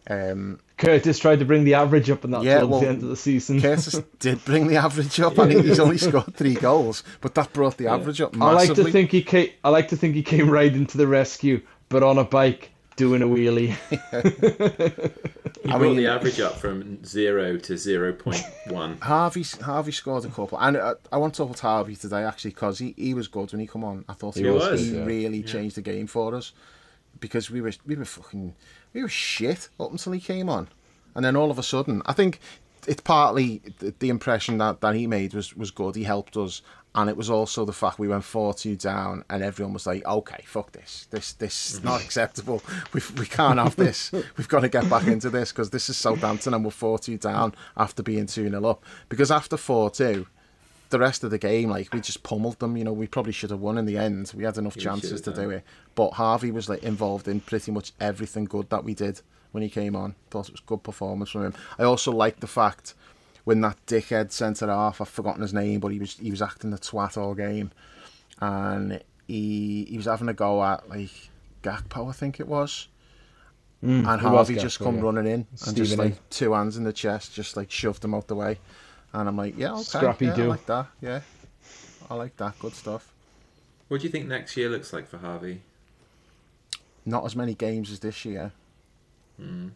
Um, 0.09 0.59
Curtis 0.77 1.19
tried 1.19 1.39
to 1.39 1.45
bring 1.45 1.63
the 1.63 1.75
average 1.75 2.09
up 2.09 2.25
in 2.25 2.31
that 2.31 2.43
yeah, 2.43 2.63
well, 2.63 2.81
the 2.81 2.89
end 2.89 3.01
of 3.01 3.09
the 3.09 3.15
season. 3.15 3.61
Curtis 3.61 4.01
did 4.19 4.43
bring 4.43 4.67
the 4.67 4.75
average 4.75 5.19
up, 5.19 5.39
I 5.39 5.47
think 5.47 5.65
he's 5.65 5.79
only 5.79 5.97
scored 5.97 6.35
three 6.35 6.55
goals, 6.55 7.03
but 7.21 7.33
that 7.35 7.53
brought 7.53 7.77
the 7.77 7.87
average 7.87 8.19
yeah. 8.19 8.25
up 8.27 8.35
massively. 8.35 8.49
I 8.49 8.67
like 8.67 8.75
to 8.75 8.91
think 8.91 9.11
he 9.11 9.21
came. 9.21 9.49
I 9.63 9.69
like 9.69 9.87
to 9.89 9.97
think 9.97 10.15
he 10.15 10.23
came 10.23 10.49
right 10.49 10.73
into 10.73 10.97
the 10.97 11.07
rescue, 11.07 11.61
but 11.87 12.03
on 12.03 12.17
a 12.17 12.25
bike 12.25 12.71
doing 12.95 13.21
a 13.21 13.25
wheelie. 13.25 13.75
he 15.63 15.71
I 15.71 15.77
brought 15.77 15.81
mean, 15.81 15.97
the 15.97 16.07
average 16.07 16.39
up 16.39 16.55
from 16.57 17.03
zero 17.05 17.57
to 17.57 17.77
zero 17.77 18.13
point 18.13 18.43
one. 18.67 18.97
Harvey 18.97 19.43
Harvey 19.61 19.91
scored 19.91 20.25
a 20.25 20.29
couple, 20.29 20.57
and 20.59 20.77
I, 20.77 20.93
I 21.11 21.17
want 21.17 21.33
to 21.35 21.37
talk 21.37 21.49
about 21.49 21.59
Harvey 21.59 21.95
today 21.95 22.23
actually 22.23 22.51
because 22.51 22.79
he, 22.79 22.93
he 22.97 23.13
was 23.13 23.27
good 23.27 23.51
when 23.51 23.61
he 23.61 23.67
come 23.67 23.83
on. 23.83 24.05
I 24.09 24.13
thought 24.13 24.35
he, 24.35 24.43
he 24.43 24.49
was, 24.49 24.79
he 24.79 24.95
yeah. 24.95 25.05
really 25.05 25.43
changed 25.43 25.77
the 25.77 25.81
game 25.81 26.07
for 26.07 26.35
us 26.35 26.53
because 27.19 27.49
we 27.49 27.61
were 27.61 27.73
we 27.85 27.95
were 27.95 28.05
fucking 28.05 28.55
we 28.95 29.03
were 29.03 29.09
shit 29.09 29.69
up 29.79 29.91
until 29.91 30.13
he 30.13 30.19
came 30.19 30.49
on, 30.49 30.69
and 31.13 31.23
then 31.23 31.35
all 31.35 31.51
of 31.51 31.59
a 31.59 31.63
sudden, 31.63 32.01
I 32.05 32.13
think 32.13 32.39
it's 32.87 33.01
partly 33.01 33.61
the, 33.79 33.93
the 33.99 34.09
impression 34.09 34.57
that, 34.59 34.81
that 34.81 34.95
he 34.95 35.05
made 35.05 35.33
was 35.33 35.55
was 35.55 35.69
good. 35.69 35.95
He 35.95 36.03
helped 36.03 36.37
us, 36.37 36.61
and 36.95 37.09
it 37.09 37.17
was 37.17 37.29
also 37.29 37.65
the 37.65 37.73
fact 37.73 37.99
we 37.99 38.07
went 38.07 38.23
four 38.23 38.53
two 38.53 38.77
down, 38.77 39.25
and 39.29 39.43
everyone 39.43 39.73
was 39.73 39.85
like, 39.85 40.05
"Okay, 40.05 40.43
fuck 40.45 40.71
this. 40.71 41.07
This 41.11 41.33
this 41.33 41.73
is 41.73 41.83
not 41.83 42.01
acceptable. 42.05 42.63
We 42.93 43.01
we 43.17 43.25
can't 43.25 43.59
have 43.59 43.75
this. 43.75 44.11
We've 44.37 44.47
got 44.47 44.61
to 44.61 44.69
get 44.69 44.89
back 44.89 45.07
into 45.07 45.29
this 45.29 45.51
because 45.51 45.69
this 45.69 45.89
is 45.89 45.97
Southampton, 45.97 46.53
and 46.53 46.63
we're 46.63 46.71
four 46.71 46.97
two 46.97 47.17
down 47.17 47.53
after 47.75 48.01
being 48.01 48.27
two 48.27 48.49
0 48.49 48.65
up. 48.65 48.83
Because 49.09 49.29
after 49.29 49.57
four 49.57 49.91
two." 49.91 50.25
The 50.89 50.99
rest 50.99 51.23
of 51.23 51.31
the 51.31 51.37
game, 51.37 51.69
like 51.69 51.93
we 51.93 52.01
just 52.01 52.23
pummeled 52.23 52.59
them. 52.59 52.77
You 52.77 52.83
know, 52.83 52.93
we 52.93 53.07
probably 53.07 53.31
should 53.31 53.49
have 53.49 53.59
won 53.59 53.77
in 53.77 53.85
the 53.85 53.97
end. 53.97 54.31
We 54.35 54.43
had 54.43 54.57
enough 54.57 54.77
chances 54.77 55.21
to 55.21 55.33
do 55.33 55.49
it, 55.49 55.63
but 55.95 56.11
Harvey 56.11 56.51
was 56.51 56.69
like 56.69 56.83
involved 56.83 57.27
in 57.27 57.39
pretty 57.39 57.71
much 57.71 57.91
everything 57.99 58.45
good 58.45 58.69
that 58.69 58.83
we 58.83 58.93
did 58.93 59.21
when 59.51 59.63
he 59.63 59.69
came 59.69 59.95
on. 59.95 60.15
Thought 60.29 60.49
it 60.49 60.53
was 60.53 60.61
good 60.61 60.83
performance 60.83 61.29
from 61.29 61.45
him. 61.45 61.53
I 61.79 61.83
also 61.83 62.11
liked 62.11 62.41
the 62.41 62.47
fact 62.47 62.93
when 63.45 63.61
that 63.61 63.77
dickhead 63.87 64.31
centre 64.31 64.67
half, 64.67 64.99
I've 64.99 65.09
forgotten 65.09 65.41
his 65.41 65.53
name, 65.53 65.79
but 65.79 65.89
he 65.89 65.99
was 65.99 66.17
he 66.17 66.31
was 66.31 66.41
acting 66.41 66.71
the 66.71 66.77
twat 66.77 67.17
all 67.17 67.33
game, 67.33 67.71
and 68.39 69.01
he 69.27 69.85
he 69.89 69.97
was 69.97 70.05
having 70.05 70.29
a 70.29 70.33
go 70.33 70.63
at 70.63 70.89
like 70.89 71.29
Gakpo, 71.63 72.09
I 72.09 72.11
think 72.11 72.39
it 72.39 72.47
was. 72.47 72.87
Mm, 73.83 74.07
and 74.07 74.21
Harvey 74.21 74.55
just 74.55 74.79
come 74.79 74.95
yeah. 74.95 75.01
running 75.03 75.27
in 75.27 75.47
and 75.49 75.59
Steven 75.59 75.75
just 75.75 75.97
like 75.97 76.11
in. 76.11 76.17
two 76.29 76.53
hands 76.53 76.77
in 76.77 76.83
the 76.83 76.93
chest, 76.93 77.33
just 77.33 77.55
like 77.55 77.69
shoved 77.69 78.03
him 78.03 78.13
out 78.13 78.27
the 78.27 78.35
way. 78.35 78.59
And 79.15 79.29
I'm 79.29 79.37
like, 79.37 79.57
yeah, 79.57 79.71
okay, 79.73 79.83
Scrappy 79.83 80.25
yeah, 80.25 80.35
do. 80.35 80.43
I 80.43 80.47
like 80.47 80.65
that. 80.65 80.87
Yeah, 80.99 81.21
I 82.09 82.15
like 82.15 82.35
that. 82.35 82.59
Good 82.59 82.73
stuff. 82.73 83.13
What 83.87 84.01
do 84.01 84.07
you 84.07 84.11
think 84.11 84.27
next 84.27 84.57
year 84.57 84.67
looks 84.67 84.91
like 84.91 85.07
for 85.07 85.17
Harvey? 85.17 85.61
Not 87.05 87.23
as 87.23 87.33
many 87.33 87.53
games 87.53 87.91
as 87.91 87.99
this 87.99 88.25
year. 88.25 88.51
Mm. 89.41 89.71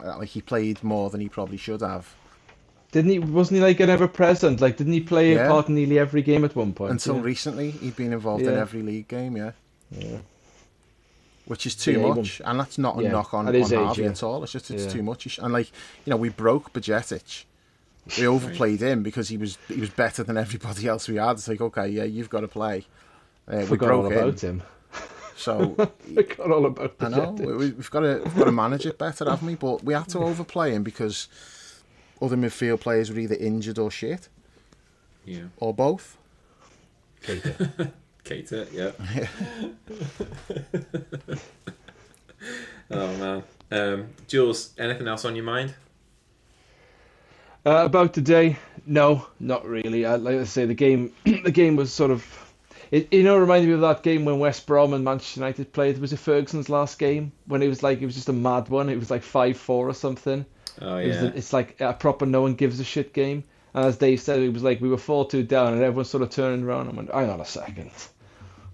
Like 0.00 0.28
he 0.28 0.40
played 0.40 0.84
more 0.84 1.10
than 1.10 1.20
he 1.20 1.28
probably 1.28 1.56
should 1.56 1.80
have. 1.80 2.14
Didn't 2.92 3.10
he? 3.10 3.18
Wasn't 3.18 3.56
he 3.56 3.62
like 3.62 3.80
an 3.80 3.90
ever 3.90 4.06
present? 4.06 4.60
Like, 4.60 4.76
didn't 4.76 4.92
he 4.92 5.00
play 5.00 5.34
yeah. 5.34 5.46
a 5.46 5.48
part 5.48 5.68
in 5.68 5.74
nearly 5.74 5.98
every 5.98 6.22
game 6.22 6.44
at 6.44 6.54
one 6.54 6.72
point? 6.72 6.92
Until 6.92 7.16
yeah. 7.16 7.22
recently, 7.22 7.72
he'd 7.72 7.96
been 7.96 8.12
involved 8.12 8.44
yeah. 8.44 8.52
in 8.52 8.58
every 8.58 8.82
league 8.82 9.08
game. 9.08 9.36
Yeah. 9.36 9.52
Yeah. 9.90 10.18
Which 11.46 11.66
is 11.66 11.74
too 11.74 11.98
much, 12.14 12.40
and 12.44 12.60
that's 12.60 12.78
not 12.78 12.96
a 12.96 13.08
knock 13.08 13.34
on, 13.34 13.48
on 13.48 13.54
Harvey 13.54 14.04
at 14.04 14.22
all. 14.22 14.44
It's 14.44 14.52
just 14.52 14.70
it's 14.70 14.92
too 14.92 15.02
much. 15.02 15.38
And 15.38 15.52
like 15.52 15.70
you 16.04 16.10
know, 16.10 16.16
we 16.16 16.28
broke 16.28 16.72
Bajcetic 16.72 17.44
we 18.18 18.26
overplayed 18.26 18.80
him 18.80 19.02
because 19.02 19.28
he 19.28 19.36
was 19.36 19.58
he 19.68 19.80
was 19.80 19.90
better 19.90 20.22
than 20.22 20.36
everybody 20.36 20.86
else 20.86 21.08
we 21.08 21.16
had. 21.16 21.32
It's 21.32 21.48
like, 21.48 21.60
okay, 21.60 21.88
yeah, 21.88 22.04
you've 22.04 22.30
got 22.30 22.40
to 22.40 22.48
play. 22.48 22.84
Uh, 23.48 23.58
we 23.58 23.66
Forgot 23.66 23.90
all 23.90 24.06
about 24.06 24.42
him. 24.42 24.60
him. 24.60 24.62
So 25.36 25.74
Forgot 26.14 26.50
all 26.50 26.66
about. 26.66 26.94
I 27.00 27.08
know 27.08 27.32
we, 27.32 27.66
have 27.66 27.90
got 27.90 28.00
to 28.00 28.22
we've 28.24 28.36
got 28.36 28.44
to 28.44 28.52
manage 28.52 28.86
it 28.86 28.98
better, 28.98 29.28
haven't 29.28 29.46
we? 29.46 29.54
But 29.54 29.84
we 29.84 29.94
had 29.94 30.08
to 30.10 30.18
overplay 30.20 30.72
him 30.72 30.82
because 30.82 31.28
other 32.20 32.36
midfield 32.36 32.80
players 32.80 33.10
were 33.10 33.18
either 33.18 33.34
injured 33.34 33.78
or 33.78 33.90
shit. 33.90 34.28
Yeah. 35.24 35.44
Or 35.58 35.74
both. 35.74 36.16
Keita. 37.22 37.92
Keita, 38.24 38.66
yeah. 38.72 38.92
oh 42.90 43.16
man. 43.16 43.42
Um, 43.70 44.08
Jules, 44.26 44.72
anything 44.78 45.06
else 45.08 45.24
on 45.24 45.34
your 45.36 45.44
mind? 45.44 45.74
Uh, 47.66 47.84
about 47.84 48.14
today, 48.14 48.56
no, 48.86 49.26
not 49.40 49.66
really. 49.66 50.04
Uh, 50.04 50.16
like 50.18 50.36
I 50.36 50.44
say, 50.44 50.66
the 50.66 50.74
game, 50.74 51.12
the 51.24 51.50
game 51.50 51.74
was 51.74 51.92
sort 51.92 52.12
of, 52.12 52.24
it 52.92 53.12
you 53.12 53.24
know, 53.24 53.36
reminded 53.36 53.66
me 53.66 53.74
of 53.74 53.80
that 53.80 54.04
game 54.04 54.24
when 54.24 54.38
West 54.38 54.68
Brom 54.68 54.94
and 54.94 55.02
Manchester 55.02 55.40
United 55.40 55.72
played. 55.72 55.96
It 55.96 56.00
Was 56.00 56.12
it 56.12 56.20
Ferguson's 56.20 56.68
last 56.68 56.96
game 56.96 57.32
when 57.46 57.62
it 57.62 57.68
was 57.68 57.82
like 57.82 58.00
it 58.00 58.06
was 58.06 58.14
just 58.14 58.28
a 58.28 58.32
mad 58.32 58.68
one? 58.68 58.88
It 58.88 59.00
was 59.00 59.10
like 59.10 59.24
five 59.24 59.56
four 59.56 59.88
or 59.88 59.94
something. 59.94 60.46
Oh 60.80 60.98
yeah. 60.98 61.24
It 61.24 61.34
it's 61.34 61.52
like 61.52 61.80
a 61.80 61.92
proper 61.92 62.24
no 62.24 62.42
one 62.42 62.54
gives 62.54 62.78
a 62.78 62.84
shit 62.84 63.12
game. 63.12 63.42
And 63.74 63.84
as 63.84 63.96
Dave 63.96 64.20
said, 64.20 64.38
it 64.38 64.52
was 64.52 64.62
like 64.62 64.80
we 64.80 64.88
were 64.88 64.96
four 64.96 65.26
two 65.28 65.42
down, 65.42 65.72
and 65.72 65.82
everyone 65.82 66.04
sort 66.04 66.22
of 66.22 66.30
turning 66.30 66.64
around 66.64 66.86
and 66.86 66.96
went, 66.96 67.12
"Hang 67.12 67.30
on 67.30 67.40
a 67.40 67.44
second, 67.44 67.90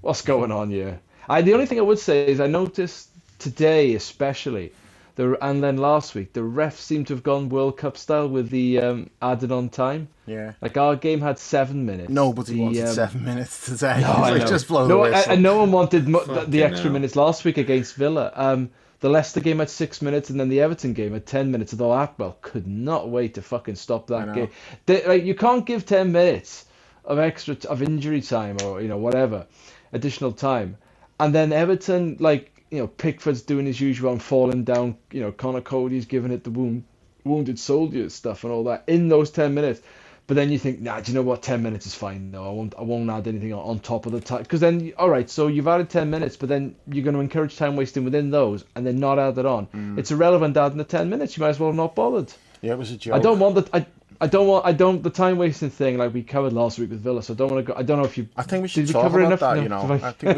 what's 0.03 0.21
going 0.21 0.53
on 0.53 0.69
here?" 0.69 1.01
I 1.31 1.41
the 1.41 1.55
only 1.55 1.65
thing 1.65 1.79
I 1.79 1.83
would 1.83 1.99
say 1.99 2.27
is 2.27 2.41
I 2.41 2.47
noticed 2.47 3.09
today, 3.39 3.95
especially 3.95 4.75
the 5.15 5.37
and 5.45 5.63
then 5.63 5.77
last 5.77 6.15
week 6.15 6.33
the 6.33 6.41
refs 6.41 6.79
seem 6.79 7.05
to 7.07 7.15
have 7.15 7.23
gone 7.23 7.49
World 7.49 7.77
Cup 7.77 7.97
style 7.97 8.29
with 8.29 8.51
the 8.51 8.79
um, 8.81 9.11
added 9.21 9.53
on 9.53 9.69
time. 9.69 10.09
Yeah. 10.27 10.53
Like 10.63 10.77
our 10.77 10.97
game 10.97 11.21
had 11.21 11.39
seven 11.39 11.85
minutes. 11.85 12.09
Nobody 12.11 12.55
the, 12.55 12.61
wanted 12.61 12.87
um, 12.89 12.95
seven 12.95 13.25
minutes 13.31 13.67
today. 13.67 14.01
No, 14.01 14.13
I 14.13 14.39
know. 14.39 14.47
just 14.47 14.69
blow 14.69 14.87
no, 14.87 15.05
the 15.05 15.11
whistle. 15.11 15.33
And 15.33 15.43
no 15.43 15.59
one 15.59 15.73
wanted 15.73 16.09
mu- 16.09 16.25
the, 16.25 16.45
the 16.47 16.63
extra 16.63 16.91
minutes 16.91 17.17
last 17.17 17.45
week 17.45 17.59
against 17.59 17.95
Villa. 17.97 18.33
Um, 18.35 18.71
The 19.01 19.09
Leicester 19.09 19.41
game 19.41 19.59
had 19.59 19.69
six 19.69 20.01
minutes, 20.01 20.31
and 20.31 20.39
then 20.39 20.49
the 20.49 20.61
Everton 20.61 20.93
game 20.93 21.13
had 21.13 21.27
ten 21.27 21.51
minutes. 21.51 21.73
Although 21.73 21.91
Attwell 21.93 22.37
could 22.41 22.69
not 22.69 23.09
wait 23.11 23.35
to 23.35 23.43
fucking 23.43 23.75
stop 23.75 24.07
that 24.07 24.33
game. 24.33 24.49
They, 24.87 25.05
like, 25.05 25.25
you 25.25 25.35
can't 25.35 25.67
give 25.67 25.85
ten 25.85 26.13
minutes 26.13 26.67
of 27.05 27.19
extra 27.19 27.57
t- 27.57 27.67
of 27.67 27.83
injury 27.83 28.21
time 28.21 28.59
or 28.65 28.81
you 28.81 28.87
know 28.87 28.99
whatever 28.99 29.47
additional 29.93 30.31
time, 30.31 30.77
and 31.19 31.35
then 31.35 31.53
Everton 31.53 32.17
like 32.21 32.52
you 32.73 32.79
know 32.79 32.89
Pickford's 32.89 33.43
doing 33.43 33.67
his 33.67 33.81
usual 33.81 34.13
and 34.13 34.23
falling 34.23 34.65
down. 34.65 34.97
You 35.13 35.21
know 35.21 35.33
Conor 35.33 35.61
Coady's 35.61 36.07
giving 36.07 36.33
it 36.33 36.43
the 36.43 36.51
wound, 36.51 36.85
wounded 37.23 37.59
soldier 37.59 38.09
stuff 38.09 38.45
and 38.45 38.53
all 38.53 38.65
that 38.65 38.85
in 38.89 39.09
those 39.09 39.31
ten 39.31 39.55
minutes. 39.55 39.81
But 40.29 40.37
then 40.37 40.51
you 40.51 40.59
think, 40.59 40.81
nah, 40.81 41.01
do 41.01 41.11
you 41.11 41.17
know 41.17 41.23
what? 41.23 41.43
Ten 41.43 41.63
minutes 41.63 41.85
is 41.85 41.95
fine. 41.95 42.31
No, 42.31 42.47
I 42.47 42.51
won't. 42.51 42.75
I 42.79 42.83
won't 42.83 43.11
add 43.11 43.27
anything 43.27 43.53
on, 43.53 43.61
on 43.61 43.81
top 43.81 44.07
of 44.07 44.13
the 44.13 44.21
time. 44.21 44.43
Because 44.43 44.61
then, 44.61 44.93
all 44.97 45.11
right, 45.11 45.29
so 45.29 45.49
you've 45.49 45.69
added 45.69 45.91
ten 45.91 46.11
minutes, 46.11 46.37
but 46.37 46.49
then 46.49 46.77
you're 46.87 47.05
going 47.05 47.15
to 47.15 47.21
encourage 47.21 47.57
time 47.57 47.77
wasting 47.77 48.05
within 48.05 48.31
those, 48.31 48.65
and 48.75 48.87
then 48.87 48.99
not 48.99 49.19
add 49.19 49.37
it 49.37 49.45
on. 49.45 49.67
Mm. 49.67 49.99
It's 49.99 50.11
irrelevant 50.11 50.57
adding 50.57 50.79
the 50.79 50.85
ten 50.85 51.11
minutes. 51.11 51.37
You 51.37 51.43
might 51.43 51.51
as 51.51 51.61
well 51.61 51.71
have 51.71 51.77
not 51.77 51.95
bothered. 51.95 52.33
Yeah, 52.63 52.73
it 52.73 52.79
was 52.79 52.93
a 52.93 52.97
joke. 52.97 53.15
I 53.15 53.19
don't 53.19 53.41
want 53.41 53.57
the. 53.57 53.69
I, 53.77 53.85
I 54.23 54.27
don't 54.29 54.47
want. 54.47 54.65
I 54.65 54.73
don't 54.73 55.03
the 55.03 55.11
time 55.11 55.37
wasting 55.37 55.69
thing 55.69 55.99
like 55.99 56.15
we 56.15 56.23
covered 56.23 56.53
last 56.53 56.79
week 56.79 56.91
with 56.91 57.01
Villa. 57.01 57.23
So 57.23 57.35
I 57.35 57.37
don't 57.37 57.51
want 57.51 57.67
to 57.67 57.73
go. 57.73 57.79
I 57.79 57.83
don't 57.83 57.99
know 57.99 58.05
if 58.05 58.17
you. 58.17 58.29
I 58.37 58.43
think 58.45 58.63
we 58.63 58.69
should 58.69 58.87
Did 58.87 58.91
we 58.91 58.93
talk 58.95 59.03
cover 59.03 59.19
about 59.21 59.27
enough? 59.29 59.41
that. 59.41 59.57
No, 59.57 59.63
You 59.63 59.69
know, 59.69 59.95
I- 60.07 60.09
I 60.09 60.13
think 60.13 60.37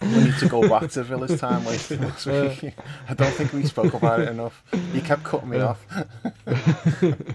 we 0.00 0.08
we 0.18 0.24
need 0.24 0.38
to 0.38 0.48
go 0.48 0.68
back 0.68 0.90
to 0.90 1.02
Villa's 1.02 1.40
time 1.40 1.64
wasted 1.64 2.02
last 2.02 2.26
week. 2.26 2.74
I 3.08 3.14
don't 3.14 3.32
think 3.32 3.52
we 3.54 3.64
spoke 3.64 3.94
about 3.94 4.20
it 4.20 4.28
enough. 4.28 4.62
You 4.92 5.00
kept 5.00 5.24
cutting 5.24 5.48
me 5.48 5.60
off. 5.60 5.84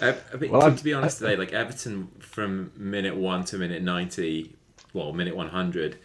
Uh, 0.00 0.12
I 0.32 0.36
mean, 0.36 0.52
Well, 0.52 0.60
to, 0.60 0.66
I'm- 0.68 0.76
to 0.76 0.84
be 0.84 0.94
honest, 0.94 1.18
today, 1.18 1.34
like 1.34 1.52
Everton 1.52 2.06
from 2.20 2.70
minute 2.76 3.16
one 3.16 3.44
to 3.46 3.58
minute 3.58 3.82
ninety, 3.82 4.54
well, 4.92 5.12
minute 5.12 5.34
one 5.34 5.48
hundred, 5.48 5.98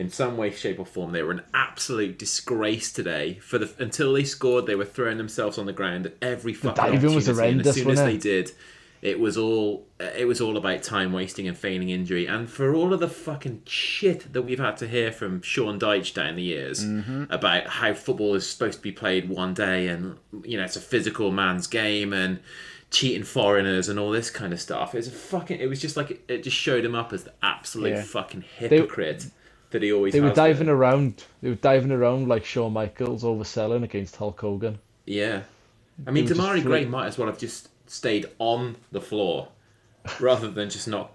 in 0.00 0.08
some 0.08 0.38
way, 0.38 0.50
shape, 0.50 0.78
or 0.78 0.86
form, 0.86 1.12
they 1.12 1.22
were 1.22 1.30
an 1.30 1.42
absolute 1.52 2.18
disgrace 2.18 2.90
today. 2.90 3.34
For 3.34 3.58
the 3.58 3.70
until 3.78 4.14
they 4.14 4.24
scored, 4.24 4.64
they 4.64 4.74
were 4.74 4.86
throwing 4.86 5.18
themselves 5.18 5.58
on 5.58 5.66
the 5.66 5.74
ground 5.74 6.06
at 6.06 6.14
every 6.22 6.54
fucking 6.54 6.82
diving 6.82 7.14
was 7.14 7.28
opportunity, 7.28 7.58
and 7.58 7.66
as 7.66 7.74
soon 7.74 7.82
as 7.82 7.86
wasn't 7.86 8.08
they 8.08 8.14
it? 8.14 8.22
did, 8.22 8.52
it 9.02 9.20
was 9.20 9.36
all 9.36 9.86
it 9.98 10.26
was 10.26 10.40
all 10.40 10.56
about 10.56 10.82
time 10.82 11.12
wasting 11.12 11.46
and 11.48 11.56
feigning 11.56 11.90
injury. 11.90 12.24
And 12.24 12.48
for 12.48 12.74
all 12.74 12.94
of 12.94 13.00
the 13.00 13.08
fucking 13.08 13.60
shit 13.66 14.32
that 14.32 14.40
we've 14.40 14.58
had 14.58 14.78
to 14.78 14.88
hear 14.88 15.12
from 15.12 15.42
Sean 15.42 15.78
Dyche 15.78 16.14
down 16.14 16.36
the 16.36 16.42
years 16.44 16.82
mm-hmm. 16.82 17.24
about 17.28 17.66
how 17.66 17.92
football 17.92 18.34
is 18.34 18.48
supposed 18.48 18.78
to 18.78 18.82
be 18.82 18.92
played 18.92 19.28
one 19.28 19.52
day, 19.52 19.88
and 19.88 20.16
you 20.44 20.56
know 20.56 20.64
it's 20.64 20.76
a 20.76 20.80
physical 20.80 21.30
man's 21.30 21.66
game, 21.66 22.14
and 22.14 22.40
cheating 22.90 23.22
foreigners 23.22 23.90
and 23.90 23.98
all 23.98 24.10
this 24.10 24.30
kind 24.30 24.54
of 24.54 24.62
stuff. 24.62 24.94
It's 24.94 25.08
a 25.08 25.10
fucking. 25.10 25.60
It 25.60 25.66
was 25.66 25.78
just 25.78 25.98
like 25.98 26.10
it, 26.10 26.24
it 26.26 26.42
just 26.42 26.56
showed 26.56 26.86
him 26.86 26.94
up 26.94 27.12
as 27.12 27.24
the 27.24 27.34
absolute 27.42 27.96
Yeah. 27.96 28.02
fucking 28.02 28.44
hypocrite 28.56 29.26
that 29.70 29.82
he 29.82 29.92
always. 29.92 30.12
They 30.12 30.20
were 30.20 30.28
has 30.28 30.36
diving 30.36 30.66
been. 30.66 30.68
around. 30.76 31.24
They 31.42 31.50
were 31.50 31.54
diving 31.56 31.90
around 31.92 32.28
like 32.28 32.44
Shawn 32.44 32.72
Michaels 32.72 33.22
overselling 33.24 33.82
against 33.84 34.16
Hulk 34.16 34.40
Hogan. 34.40 34.78
Yeah, 35.06 35.42
I 36.06 36.10
mean, 36.10 36.26
They 36.26 36.34
Demarai 36.34 36.62
Gray 36.62 36.84
might 36.84 37.06
as 37.06 37.18
well 37.18 37.28
have 37.28 37.38
just 37.38 37.68
stayed 37.90 38.26
on 38.38 38.76
the 38.92 39.00
floor. 39.00 39.48
Rather 40.18 40.50
than 40.50 40.70
just 40.70 40.88
not 40.88 41.12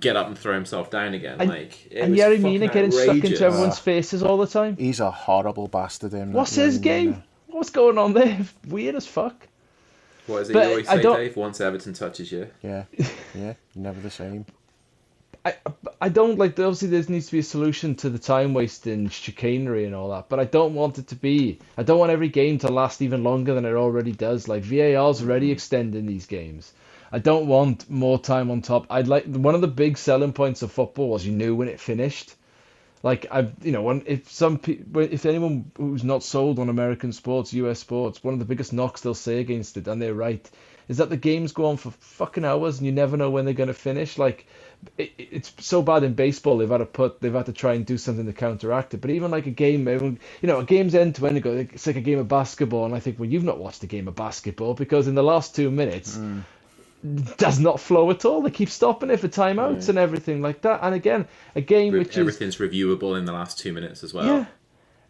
get 0.00 0.16
up 0.16 0.26
and 0.26 0.36
throw 0.36 0.54
himself 0.54 0.90
down 0.90 1.14
again, 1.14 1.36
And- 1.38 1.48
like 1.48 1.86
it 1.86 2.00
and 2.00 2.10
was 2.10 2.20
Yerry 2.20 2.40
Mina 2.40 2.66
getting 2.66 2.90
stuck 2.90 3.14
into 3.22 3.44
everyone's 3.44 3.78
faces 3.78 4.24
all 4.24 4.38
the 4.38 4.48
time. 4.48 4.76
He's 4.76 4.98
a 4.98 5.08
horrible 5.08 5.68
bastard. 5.68 6.12
Him. 6.14 6.32
What's 6.32 6.56
his 6.56 6.78
game? 6.78 7.10
Mina. 7.10 7.24
What's 7.46 7.70
going 7.70 7.96
on 7.96 8.12
there? 8.12 8.40
Weird 8.66 8.96
as 8.96 9.06
fuck. 9.06 9.46
What 10.26 10.42
is 10.42 10.50
it 10.50 10.52
But 10.54 10.64
you 10.64 10.70
always 10.70 10.88
I 10.88 10.96
say, 10.96 11.02
Dave? 11.02 11.36
Once 11.36 11.60
Everton 11.60 11.92
touches 11.92 12.32
you, 12.32 12.48
Yeah, 12.60 12.84
yeah, 13.36 13.52
never 13.76 14.00
the 14.00 14.10
same. 14.10 14.46
I 15.44 15.54
I 16.00 16.08
don't 16.08 16.38
like. 16.38 16.58
Obviously, 16.58 16.88
there 16.88 17.02
needs 17.08 17.26
to 17.26 17.32
be 17.32 17.38
a 17.38 17.42
solution 17.42 17.94
to 17.96 18.10
the 18.10 18.18
time 18.18 18.54
wasting, 18.54 19.08
chicanery, 19.08 19.84
and 19.84 19.94
all 19.94 20.10
that. 20.10 20.28
But 20.28 20.40
I 20.40 20.44
don't 20.44 20.74
want 20.74 20.98
it 20.98 21.08
to 21.08 21.16
be. 21.16 21.58
I 21.76 21.82
don't 21.82 21.98
want 21.98 22.12
every 22.12 22.28
game 22.28 22.58
to 22.58 22.68
last 22.68 23.02
even 23.02 23.24
longer 23.24 23.54
than 23.54 23.64
it 23.64 23.74
already 23.74 24.12
does. 24.12 24.48
Like 24.48 24.62
VAR's 24.62 25.22
already 25.22 25.50
extending 25.50 26.06
these 26.06 26.26
games. 26.26 26.72
I 27.12 27.18
don't 27.18 27.46
want 27.46 27.88
more 27.88 28.18
time 28.18 28.50
on 28.50 28.62
top. 28.62 28.86
I'd 28.90 29.08
like 29.08 29.26
one 29.26 29.54
of 29.54 29.60
the 29.60 29.68
big 29.68 29.98
selling 29.98 30.32
points 30.32 30.62
of 30.62 30.72
football 30.72 31.10
was 31.10 31.24
you 31.24 31.32
knew 31.32 31.54
when 31.54 31.68
it 31.68 31.78
finished. 31.78 32.34
Like 33.04 33.26
I, 33.30 33.50
you 33.62 33.70
know, 33.70 33.82
when 33.82 34.02
if 34.06 34.32
some 34.32 34.58
people, 34.58 35.02
if 35.02 35.26
anyone 35.26 35.70
who's 35.76 36.04
not 36.04 36.22
sold 36.22 36.58
on 36.58 36.70
American 36.70 37.12
sports, 37.12 37.52
U.S. 37.52 37.78
sports, 37.78 38.24
one 38.24 38.32
of 38.32 38.40
the 38.40 38.46
biggest 38.46 38.72
knocks 38.72 39.02
they'll 39.02 39.14
say 39.14 39.40
against 39.40 39.76
it, 39.76 39.86
and 39.88 40.00
they're 40.00 40.14
right, 40.14 40.50
is 40.88 40.96
that 40.96 41.10
the 41.10 41.16
games 41.16 41.52
go 41.52 41.66
on 41.66 41.76
for 41.76 41.90
fucking 41.90 42.44
hours 42.44 42.78
and 42.78 42.86
you 42.86 42.92
never 42.92 43.16
know 43.16 43.30
when 43.30 43.44
they're 43.44 43.54
going 43.54 43.68
to 43.68 43.74
finish. 43.74 44.18
Like, 44.18 44.46
it, 44.98 45.12
it- 45.18 45.28
it's 45.32 45.52
so 45.58 45.82
bad 45.82 46.04
in 46.04 46.14
baseball 46.14 46.58
they've 46.58 46.68
had 46.70 46.78
to 46.78 46.86
put, 46.86 47.20
they've 47.20 47.32
had 47.32 47.46
to 47.46 47.52
try 47.52 47.74
and 47.74 47.84
do 47.84 47.98
something 47.98 48.26
to 48.26 48.32
counteract 48.32 48.94
it. 48.94 49.00
But 49.00 49.10
even 49.10 49.30
like 49.30 49.46
a 49.46 49.50
game, 49.50 49.88
everyone- 49.88 50.20
you 50.42 50.46
know, 50.48 50.60
a 50.60 50.64
game's 50.64 50.94
end 50.94 51.16
to 51.16 51.26
end, 51.26 51.44
it's 51.44 51.86
like 51.86 51.96
a 51.96 52.00
game 52.00 52.18
of 52.18 52.28
basketball, 52.28 52.84
and 52.84 52.94
I 52.94 53.00
think, 53.00 53.18
well, 53.18 53.28
you've 53.28 53.44
not 53.44 53.58
watched 53.58 53.82
a 53.82 53.86
game 53.86 54.08
of 54.08 54.14
basketball 54.14 54.74
because 54.74 55.08
in 55.08 55.14
the 55.14 55.22
last 55.22 55.54
two 55.54 55.70
minutes 55.70 56.16
hmm. 56.16 56.40
does 57.36 57.58
not 57.58 57.80
flow 57.80 58.10
at 58.10 58.24
all. 58.24 58.42
They 58.42 58.50
keep 58.50 58.70
stopping 58.70 59.10
it 59.10 59.20
for 59.20 59.28
timeouts 59.28 59.88
and 59.88 59.98
everything 59.98 60.40
like 60.42 60.62
that. 60.62 60.80
And 60.82 60.94
again, 60.94 61.26
a 61.54 61.60
game 61.60 61.92
which 61.92 62.10
is 62.10 62.18
everything's 62.18 62.56
reviewable 62.56 63.18
in 63.18 63.24
the 63.24 63.32
last 63.32 63.58
two 63.58 63.72
minutes 63.72 64.02
as 64.04 64.14
well. 64.14 64.26
yeah. 64.26 64.46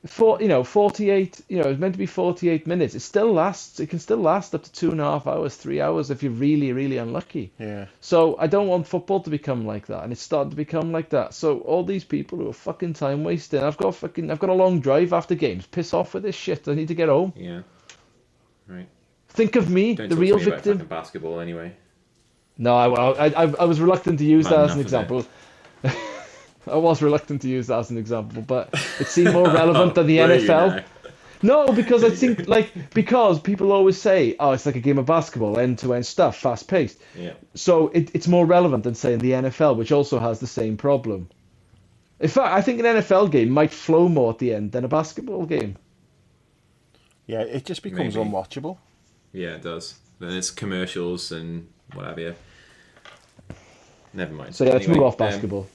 For 0.07 0.41
you 0.43 0.49
know, 0.49 0.65
forty-eight. 0.65 1.41
You 1.49 1.63
know, 1.63 1.71
it's 1.71 1.81
meant 1.81 1.95
to 1.95 1.99
be 1.99 2.05
forty-eight 2.07 2.67
minutes. 2.67 2.95
It 2.95 3.01
still 3.01 3.33
lasts. 3.33 3.81
It 3.81 3.89
can 3.89 3.99
still 3.99 4.19
last 4.19 4.55
up 4.55 4.63
to 4.65 4.73
two 4.73 4.91
and 4.91 5.01
a 5.01 5.05
half 5.05 5.27
hours, 5.27 5.57
three 5.57 5.81
hours 5.81 6.11
if 6.11 6.23
you're 6.23 6.33
really, 6.33 6.73
really 6.73 6.99
unlucky. 6.99 7.53
Yeah, 7.59 7.87
So 8.01 8.37
I 8.39 8.47
don't 8.47 8.69
want 8.69 8.87
football 8.87 9.21
to 9.21 9.31
become 9.31 9.65
like 9.65 9.87
that, 9.87 10.03
and 10.05 10.13
it's 10.13 10.21
starting 10.21 10.51
to 10.51 10.57
become 10.57 10.93
like 10.93 11.09
that. 11.11 11.33
So 11.33 11.61
all 11.61 11.85
these 11.85 12.05
people 12.05 12.37
who 12.37 12.51
are 12.51 12.53
fucking 12.53 12.93
time 12.93 13.25
wasting. 13.25 13.61
I've 13.63 13.79
got 13.79 13.95
fucking. 13.95 14.31
I've 14.31 14.41
got 14.41 14.51
a 14.51 14.55
long 14.55 14.81
drive 14.81 15.15
after 15.15 15.35
games. 15.35 15.65
Piss 15.67 15.95
off 15.95 16.13
with 16.13 16.23
this 16.23 16.35
shit. 16.37 16.69
I 16.69 16.75
need 16.75 16.89
to 16.89 16.95
get 16.95 17.09
home. 17.09 17.33
Yeah. 17.35 17.63
Right. 18.67 18.89
Think 19.29 19.57
of 19.57 19.71
me, 19.71 19.95
Don't 19.95 20.11
the 20.11 20.17
real 20.17 20.37
me 20.39 20.45
victim. 20.45 20.75
fucking 20.75 20.89
basketball 20.89 21.41
anyway. 21.41 21.75
No, 22.57 22.77
I, 22.77 23.27
I, 23.27 23.27
I, 23.45 23.55
I 23.61 23.65
was 23.65 23.81
reluctant 23.81 24.19
to 24.21 24.25
use 24.25 24.47
that 24.49 24.61
as 24.61 24.75
an 24.75 24.81
example. 24.81 25.27
I 26.71 26.77
was 26.77 27.03
reluctant 27.03 27.43
to 27.43 27.49
use 27.49 27.67
that 27.69 27.79
as 27.79 27.91
an 27.91 27.99
example, 27.99 28.43
but 28.43 28.71
it 29.01 29.07
seemed 29.07 29.33
more 29.33 29.49
relevant 29.51 29.95
than 29.95 30.07
the 30.07 30.19
NFL. 30.19 30.85
No, 31.43 31.71
because 31.73 32.03
I 32.03 32.11
think 32.11 32.49
like 32.49 32.73
because 32.95 33.39
people 33.39 33.71
always 33.73 34.01
say, 34.01 34.35
"Oh, 34.41 34.53
it's 34.53 34.65
like 34.65 34.77
a 34.77 34.81
game 34.81 34.97
of 34.99 35.05
basketball, 35.07 35.59
end-to-end 35.59 36.07
stuff, 36.07 36.39
fast-paced." 36.39 36.99
Yeah. 37.15 37.35
So 37.55 37.89
it, 37.89 38.11
it's 38.15 38.27
more 38.29 38.47
relevant 38.47 38.85
than 38.85 38.95
saying 38.95 39.19
the 39.19 39.33
NFL, 39.33 39.77
which 39.77 39.93
also 39.93 40.19
has 40.19 40.41
the 40.41 40.47
same 40.47 40.77
problem. 40.79 41.29
In 42.21 42.29
fact, 42.29 42.55
I 42.55 42.63
think 42.63 42.81
an 42.81 42.87
NFL 42.87 43.31
game 43.31 43.51
might 43.51 43.73
flow 43.73 44.09
more 44.09 44.31
at 44.31 44.39
the 44.39 44.55
end 44.55 44.73
than 44.73 44.85
a 44.85 44.89
basketball 44.89 45.45
game. 45.45 45.77
yeah. 47.27 47.41
It 47.41 47.67
just 47.67 47.83
becomes 47.83 48.17
Maybe. 48.17 48.31
unwatchable. 48.31 48.79
Yeah, 49.33 49.57
it 49.57 49.63
does. 49.63 49.99
Then 50.21 50.31
it's 50.33 50.51
commercials 50.51 51.31
and 51.33 51.69
what 51.93 52.07
have 52.07 52.19
you. 52.19 52.35
Never 54.15 54.33
mind. 54.33 54.55
So 54.55 54.65
yeah, 54.65 54.73
let's 54.73 54.85
Anyway, 54.85 55.01
move 55.01 55.07
off 55.09 55.21
um, 55.21 55.27
basketball. 55.29 55.67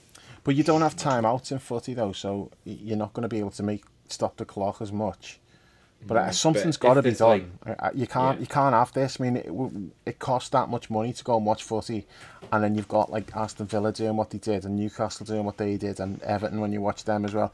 But 0.44 0.56
you 0.56 0.64
don't 0.64 0.82
have 0.82 0.96
timeouts 0.96 1.52
in 1.52 1.60
footy 1.60 1.94
though, 1.94 2.12
so 2.14 2.52
you're 2.66 2.98
not 2.98 3.14
going 3.14 3.24
to 3.24 3.30
be 3.30 3.40
able 3.40 3.52
to 3.52 3.64
make 3.64 3.84
stop 4.08 4.38
the 4.38 4.46
clock 4.46 4.82
as 4.82 4.92
much. 4.92 5.40
But 6.08 6.16
uh, 6.18 6.32
something's 6.32 6.78
but 6.78 6.88
got 6.88 6.94
to 6.94 7.02
be 7.02 7.12
done. 7.12 7.52
Uh, 7.66 7.90
You 7.94 8.08
can't 8.08 8.38
Yeah. 8.38 8.42
you 8.42 8.48
can't 8.48 8.74
have 8.74 8.94
this. 8.94 9.20
I 9.20 9.24
mean, 9.24 9.36
it, 9.36 10.12
it 10.12 10.20
costs 10.20 10.50
that 10.52 10.70
much 10.70 10.90
money 10.90 11.12
to 11.12 11.24
go 11.26 11.36
and 11.36 11.46
watch 11.46 11.64
footy, 11.64 12.08
and 12.54 12.64
then 12.64 12.76
you've 12.76 12.88
got 12.88 13.12
like 13.12 13.36
Aston 13.36 13.66
Villa 13.66 13.92
doing 13.92 14.16
what 14.16 14.30
they 14.30 14.38
did, 14.38 14.64
and 14.64 14.78
Newcastle 14.78 15.26
doing 15.26 15.44
what 15.44 15.58
they 15.58 15.76
did, 15.76 16.00
and 16.00 16.22
Everton 16.24 16.62
when 16.62 16.72
you 16.72 16.80
watch 16.80 17.04
them 17.04 17.26
as 17.26 17.34
well. 17.34 17.54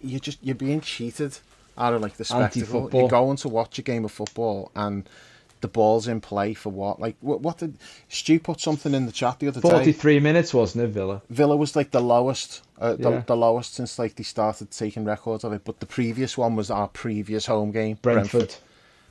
You 0.00 0.20
just 0.20 0.38
you're 0.42 0.54
being 0.54 0.82
cheated 0.82 1.38
out 1.78 1.94
of 1.94 2.02
like 2.02 2.16
the 2.18 2.24
spectacle. 2.24 2.90
You're 2.92 3.08
going 3.08 3.36
to 3.38 3.48
watch 3.48 3.78
a 3.78 3.82
game 3.82 4.04
of 4.04 4.12
football 4.12 4.70
and. 4.74 5.08
The 5.64 5.68
ball's 5.68 6.06
in 6.06 6.20
play 6.20 6.52
for 6.52 6.68
what? 6.68 7.00
Like 7.00 7.16
what? 7.22 7.40
What 7.40 7.56
did 7.56 7.78
Stu 8.10 8.38
put 8.38 8.60
something 8.60 8.92
in 8.92 9.06
the 9.06 9.12
chat 9.12 9.38
the 9.38 9.48
other 9.48 9.62
day? 9.62 9.70
Forty-three 9.70 10.20
minutes, 10.20 10.52
wasn't 10.52 10.84
it, 10.84 10.88
Villa? 10.88 11.22
Villa 11.30 11.56
was 11.56 11.74
like 11.74 11.90
the 11.90 12.02
lowest, 12.02 12.60
uh, 12.78 12.96
the, 12.96 13.10
Yeah. 13.10 13.22
the 13.26 13.34
lowest 13.34 13.72
since 13.72 13.98
like 13.98 14.16
they 14.16 14.24
started 14.24 14.70
taking 14.70 15.06
records 15.06 15.42
of 15.42 15.54
it. 15.54 15.62
But 15.64 15.80
the 15.80 15.86
previous 15.86 16.36
one 16.36 16.54
was 16.54 16.70
our 16.70 16.88
previous 16.88 17.46
home 17.46 17.70
game, 17.72 17.96
Brentford. 18.02 18.56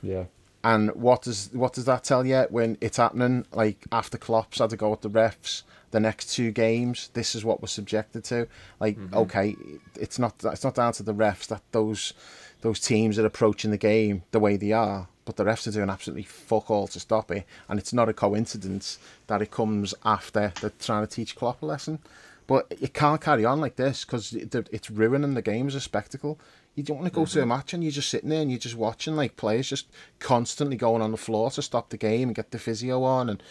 Yeah. 0.00 0.26
And 0.62 0.94
what 0.94 1.22
does 1.22 1.50
what 1.52 1.72
does 1.72 1.86
that 1.86 2.04
tell 2.04 2.24
you 2.24 2.46
when 2.50 2.78
it's 2.80 2.98
happening? 2.98 3.46
Like 3.52 3.84
after 3.90 4.16
Klopp's 4.16 4.60
had 4.60 4.70
to 4.70 4.76
go 4.76 4.90
with 4.90 5.00
the 5.00 5.10
refs, 5.10 5.64
the 5.90 5.98
next 5.98 6.32
two 6.36 6.52
games, 6.52 7.10
this 7.14 7.34
is 7.34 7.44
what 7.44 7.60
we're 7.62 7.66
subjected 7.66 8.22
to. 8.26 8.46
Like 8.78 8.96
okay, 9.12 9.56
it's 10.00 10.20
not 10.20 10.34
it's 10.44 10.62
not 10.62 10.76
down 10.76 10.92
to 10.92 11.02
the 11.02 11.14
refs 11.14 11.48
that 11.48 11.62
those 11.72 12.14
those 12.60 12.78
teams 12.78 13.18
are 13.18 13.26
approaching 13.26 13.72
the 13.72 13.76
game 13.76 14.22
the 14.30 14.38
way 14.38 14.56
they 14.56 14.70
are. 14.70 15.08
But 15.24 15.36
the 15.36 15.44
refs 15.44 15.66
are 15.66 15.70
doing 15.70 15.88
absolutely 15.88 16.24
fuck 16.24 16.70
all 16.70 16.86
to 16.88 17.00
stop 17.00 17.30
it, 17.30 17.46
and 17.68 17.78
it's 17.78 17.92
not 17.92 18.08
a 18.08 18.12
coincidence 18.12 18.98
that 19.26 19.40
it 19.40 19.50
comes 19.50 19.94
after 20.04 20.52
they're 20.60 20.72
trying 20.78 21.06
to 21.06 21.12
teach 21.12 21.34
Klopp 21.34 21.62
a 21.62 21.66
lesson. 21.66 21.98
But 22.46 22.66
it 22.70 22.92
can't 22.92 23.20
carry 23.20 23.44
on 23.44 23.60
like 23.60 23.76
this 23.76 24.04
because 24.04 24.34
it's 24.34 24.90
ruining 24.90 25.34
the 25.34 25.42
game 25.42 25.66
as 25.66 25.74
a 25.74 25.80
spectacle. 25.80 26.38
You 26.74 26.82
don't 26.82 26.98
want 26.98 27.10
to 27.10 27.14
go 27.14 27.24
to 27.24 27.38
a 27.38 27.42
mm-hmm. 27.42 27.48
match 27.48 27.72
and 27.72 27.82
you're 27.82 27.92
just 27.92 28.10
sitting 28.10 28.28
there 28.28 28.42
and 28.42 28.50
you're 28.50 28.58
just 28.58 28.76
watching 28.76 29.16
like 29.16 29.36
players 29.36 29.68
just 29.68 29.86
constantly 30.18 30.76
going 30.76 31.00
on 31.00 31.12
the 31.12 31.16
floor 31.16 31.50
to 31.52 31.62
stop 31.62 31.88
the 31.88 31.96
game 31.96 32.28
and 32.28 32.36
get 32.36 32.50
the 32.50 32.58
physio 32.58 33.02
on, 33.02 33.30
and 33.30 33.42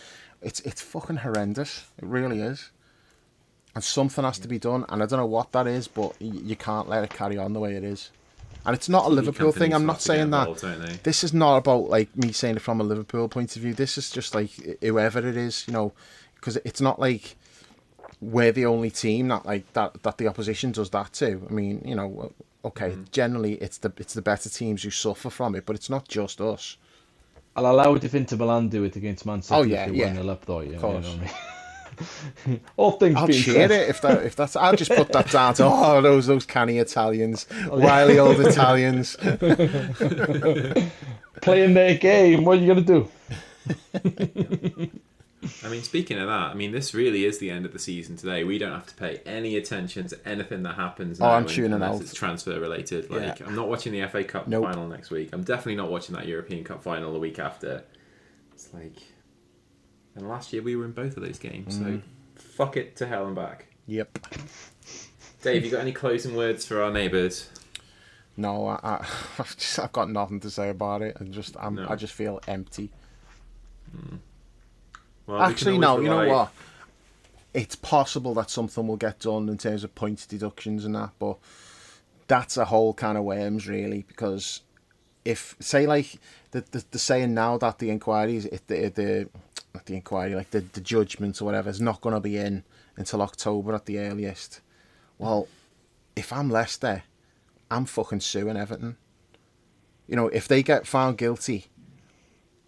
it's 0.42 0.60
it's 0.62 0.82
fucking 0.82 1.18
horrendous. 1.18 1.86
It 1.98 2.06
really 2.06 2.42
is. 2.42 2.70
And 3.74 3.84
something 3.84 4.24
has 4.24 4.38
to 4.40 4.48
mm. 4.48 4.52
be 4.52 4.60
done, 4.60 4.86
and 4.90 5.02
I 5.02 5.08
don't 5.08 5.20
know 5.20 5.26
what 5.26 5.52
that 5.54 5.66
is, 5.66 5.88
but 5.88 6.14
you 6.22 6.56
can't 6.56 6.88
let 6.88 7.04
it 7.04 7.10
carry 7.10 7.38
on 7.38 7.54
the 7.54 7.60
way 7.60 7.74
it 7.74 7.84
is. 7.84 8.12
And 8.66 8.76
it's 8.76 8.88
not 8.90 9.06
a 9.06 9.10
Liverpool 9.10 9.52
thing. 9.52 9.74
I'm 9.74 9.86
not 9.86 10.02
saying 10.02 10.30
that. 10.32 10.48
involved, 10.48 10.62
don't? 10.62 11.04
This 11.04 11.24
is 11.24 11.34
not 11.34 11.58
about 11.58 11.90
like 11.90 12.16
me 12.16 12.32
saying 12.32 12.56
it 12.56 12.62
from 12.62 12.80
a 12.80 12.84
Liverpool 12.84 13.28
point 13.28 13.56
of 13.56 13.62
view. 13.62 13.74
This 13.74 13.98
is 13.98 14.10
just 14.10 14.34
like 14.34 14.52
whoever 14.82 15.20
it 15.20 15.36
is, 15.36 15.66
you 15.68 15.74
know, 15.74 15.92
because 16.36 16.56
it's 16.58 16.80
not 16.82 17.00
like 17.00 17.36
we're 18.22 18.54
the 18.54 18.66
only 18.66 18.90
team 18.90 19.28
that 19.28 19.46
like 19.46 19.72
that 19.74 20.02
that 20.04 20.18
the 20.18 20.28
opposition 20.28 20.72
does 20.72 20.90
that 20.92 21.12
to. 21.14 21.46
I 21.50 21.54
mean, 21.54 21.82
you 21.86 21.96
know, 21.96 22.32
okay, 22.64 22.92
Mm. 22.92 23.12
generally 23.12 23.54
it's 23.56 23.80
the 23.80 23.92
it's 23.98 24.14
the 24.14 24.22
better 24.22 24.50
teams 24.50 24.84
who 24.84 24.92
suffer 24.92 25.30
from 25.30 25.56
it, 25.56 25.66
but 25.66 25.76
it's 25.76 25.90
not 25.90 26.08
just 26.08 26.40
us. 26.40 26.78
I'll 27.56 27.68
allow 27.68 27.94
it 27.96 28.04
if 28.04 28.16
Inter 28.16 28.38
Milan 28.38 28.70
do 28.70 28.84
it 28.86 28.96
against 28.96 29.26
Man 29.26 29.42
City. 29.42 29.60
Oh, 29.60 29.64
yeah, 29.64 29.86
if 29.86 29.92
they 29.92 29.98
yeah. 29.98 30.14
win 30.14 30.30
up 30.30 30.46
though. 30.46 30.62
You, 30.62 30.78
course. 30.80 31.06
You 31.06 31.12
know 31.12 31.18
what 31.18 31.20
I 31.20 31.26
mean? 31.26 31.34
All 32.78 32.92
things 32.94 33.16
I'll 33.16 33.28
being 33.28 33.42
cheer 33.42 33.54
said. 33.68 33.72
it 33.72 33.90
if 33.90 34.02
that 34.02 34.24
if 34.26 34.36
that's. 34.36 34.56
I'll 34.56 34.76
just 34.76 34.92
put 34.92 35.12
that 35.14 35.30
down 35.32 35.54
to 35.56 35.66
oh 35.66 36.02
those 36.02 36.28
those 36.28 36.46
canny 36.46 36.78
Italians, 36.80 37.46
Oh, 37.70 37.78
yeah. 37.78 37.86
wily 37.86 38.20
old 38.20 38.40
Italians. 38.40 39.16
Playing 41.42 41.74
their 41.74 41.98
game. 41.98 42.46
What 42.46 42.58
are 42.58 42.62
you 42.62 42.68
gonna 42.68 42.82
do? 42.82 43.10
I 45.66 45.70
mean, 45.70 45.84
speaking 45.84 46.18
of 46.20 46.28
that, 46.28 46.52
I 46.52 46.54
mean, 46.54 46.72
this 46.72 46.94
really 46.94 47.26
is 47.26 47.40
the 47.40 47.50
end 47.50 47.66
of 47.66 47.74
the 47.74 47.80
season 47.80 48.16
today. 48.16 48.46
We 48.46 48.58
don't 48.58 48.72
have 48.72 48.86
to 48.88 48.96
pay 48.96 49.20
any 49.26 49.58
attention 49.58 50.08
to 50.08 50.18
anything 50.28 50.64
that 50.64 50.76
happens. 50.76 51.20
Oh, 51.20 51.26
now 51.26 51.32
I'm 51.34 51.46
tuning 51.46 51.74
unless 51.74 51.96
out. 51.96 52.02
It's 52.02 52.14
transfer 52.14 52.58
related. 52.62 53.10
Like, 53.10 53.40
Yeah. 53.40 53.48
I'm 53.48 53.56
not 53.56 53.68
watching 53.68 53.92
the 53.92 54.08
FA 54.08 54.24
Cup 54.24 54.48
Nope. 54.48 54.64
final 54.64 54.88
next 54.88 55.12
week. 55.12 55.32
I'm 55.34 55.44
definitely 55.44 55.76
not 55.76 55.92
watching 55.92 56.16
that 56.16 56.28
European 56.28 56.64
Cup 56.64 56.82
final 56.82 57.12
the 57.12 57.20
week 57.20 57.40
after. 57.40 57.84
It's 58.54 58.74
like, 58.74 58.94
and 60.16 60.28
last 60.30 60.54
year 60.54 60.62
we 60.62 60.76
were 60.76 60.86
in 60.86 60.92
both 60.92 61.18
of 61.18 61.24
those 61.24 61.40
games, 61.40 61.76
so 61.78 61.84
Mm. 61.84 62.02
fuck 62.36 62.78
it 62.78 62.96
to 62.98 63.06
hell 63.08 63.26
and 63.26 63.36
back. 63.36 63.68
Yep. 63.88 64.20
Dave, 65.42 65.66
you 65.66 65.72
got 65.72 65.82
any 65.82 65.92
closing 65.92 66.36
words 66.36 66.66
for 66.66 66.82
our 66.82 66.92
neighbours? 66.92 67.50
No, 68.38 68.68
I, 68.68 68.80
I 68.84 68.96
I've 69.40 69.58
just 69.58 69.78
I've 69.80 69.92
got 69.94 70.10
nothing 70.10 70.40
to 70.42 70.50
say 70.50 70.70
about 70.70 71.02
it. 71.02 71.18
and 71.20 71.34
just 71.34 71.56
I'm 71.60 71.76
No. 71.76 71.88
I 71.90 71.96
just 71.96 72.14
feel 72.14 72.40
empty. 72.48 72.92
Well, 75.26 75.42
Actually, 75.42 75.78
no. 75.78 76.00
You 76.00 76.10
know 76.10 76.28
what? 76.28 76.52
It's 77.54 77.76
possible 77.76 78.34
that 78.36 78.50
something 78.50 78.88
will 78.88 78.98
get 78.98 79.20
done 79.20 79.48
in 79.48 79.58
terms 79.58 79.84
of 79.84 79.94
points 79.94 80.26
deductions 80.26 80.86
and 80.86 80.96
that, 80.96 81.12
but 81.20 81.38
that's 82.28 82.58
a 82.58 82.66
whole 82.66 82.94
kind 82.94 83.18
of 83.18 83.24
worms, 83.24 83.68
really. 83.68 84.04
Because 84.08 84.62
if 85.24 85.56
say 85.60 85.86
like 85.86 86.20
the 86.52 86.62
the, 86.72 86.84
the 86.92 87.00
saying 87.00 87.34
now 87.34 87.58
that 87.60 87.78
the 87.80 87.90
inquiries, 87.92 88.46
if 88.46 88.66
the 88.68 88.90
the 88.90 89.30
not 89.74 89.86
the 89.86 89.96
inquiry, 89.96 90.36
like 90.36 90.52
the 90.52 90.62
the 90.62 90.82
judgment 90.82 91.42
or 91.42 91.46
whatever, 91.46 91.70
is 91.70 91.82
not 91.82 92.02
going 92.02 92.16
to 92.16 92.22
be 92.22 92.38
in 92.38 92.64
until 92.96 93.22
October 93.22 93.74
at 93.74 93.86
the 93.86 94.00
earliest. 94.00 94.62
Well, 95.18 95.48
if 96.16 96.32
I'm 96.32 96.50
Leicester, 96.50 97.04
I'm 97.72 97.86
fucking 97.86 98.22
suing 98.22 98.58
Everton. 98.58 98.98
You 100.08 100.16
know, 100.16 100.28
if 100.28 100.48
they 100.48 100.62
get 100.62 100.86
found 100.86 101.18
guilty, 101.18 101.68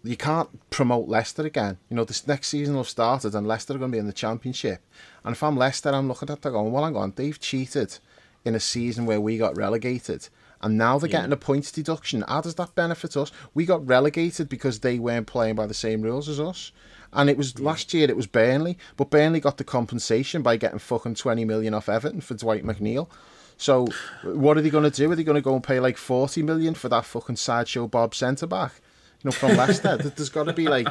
you 0.02 0.16
can't 0.16 0.70
promote 0.70 1.08
Leicester 1.08 1.42
again. 1.42 1.78
You 1.90 1.96
know, 1.96 2.04
this 2.04 2.26
next 2.26 2.48
season 2.48 2.74
will 2.74 2.82
have 2.82 2.88
started 2.88 3.34
and 3.34 3.46
Leicester 3.46 3.74
are 3.74 3.78
going 3.78 3.90
to 3.90 3.96
be 3.96 4.00
in 4.00 4.06
the 4.06 4.12
Championship. 4.12 4.82
And 5.24 5.34
if 5.34 5.42
I'm 5.42 5.56
Leicester, 5.56 5.90
I'm 5.90 6.08
looking 6.08 6.30
at 6.30 6.42
that 6.42 6.50
going, 6.50 6.72
well, 6.72 6.84
hang 6.84 6.96
on, 6.96 7.12
they've 7.14 7.38
cheated 7.38 7.98
in 8.44 8.54
a 8.54 8.60
season 8.60 9.06
where 9.06 9.20
we 9.20 9.38
got 9.38 9.56
relegated. 9.56 10.28
And 10.62 10.78
now 10.78 10.98
they're 10.98 11.08
getting 11.08 11.32
a 11.32 11.36
points 11.36 11.70
deduction. 11.70 12.24
How 12.26 12.40
does 12.40 12.54
that 12.54 12.74
benefit 12.74 13.16
us? 13.16 13.30
We 13.52 13.66
got 13.66 13.86
relegated 13.86 14.48
because 14.48 14.80
they 14.80 14.98
weren't 14.98 15.26
playing 15.26 15.56
by 15.56 15.66
the 15.66 15.74
same 15.74 16.02
rules 16.02 16.28
as 16.28 16.40
us. 16.40 16.72
And 17.16 17.28
it 17.30 17.36
was 17.36 17.58
last 17.58 17.92
year, 17.94 18.08
it 18.08 18.16
was 18.16 18.26
Burnley, 18.28 18.76
but 18.96 19.10
Burnley 19.10 19.40
got 19.40 19.56
the 19.56 19.64
compensation 19.64 20.42
by 20.42 20.56
getting 20.56 20.78
fucking 20.78 21.14
20 21.16 21.44
million 21.44 21.74
off 21.74 21.88
Everton 21.88 22.20
for 22.20 22.34
Dwight 22.34 22.62
McNeil. 22.64 23.08
So, 23.56 23.86
what 24.22 24.58
are 24.58 24.60
they 24.60 24.68
going 24.70 24.84
to 24.88 24.90
do? 24.94 25.10
Are 25.10 25.16
they 25.16 25.24
going 25.24 25.36
to 25.36 25.40
go 25.40 25.54
and 25.54 25.64
pay 25.64 25.80
like 25.80 25.96
40 25.96 26.42
million 26.42 26.74
for 26.74 26.90
that 26.90 27.06
fucking 27.06 27.36
sideshow 27.36 27.86
Bob 27.88 28.14
centre 28.14 28.46
back? 28.46 28.72
You 29.22 29.28
know, 29.28 29.32
from 29.32 29.56
Leicester. 29.56 29.96
There- 29.96 30.10
There's 30.10 30.28
got 30.28 30.44
to 30.44 30.52
be 30.52 30.68
like, 30.68 30.86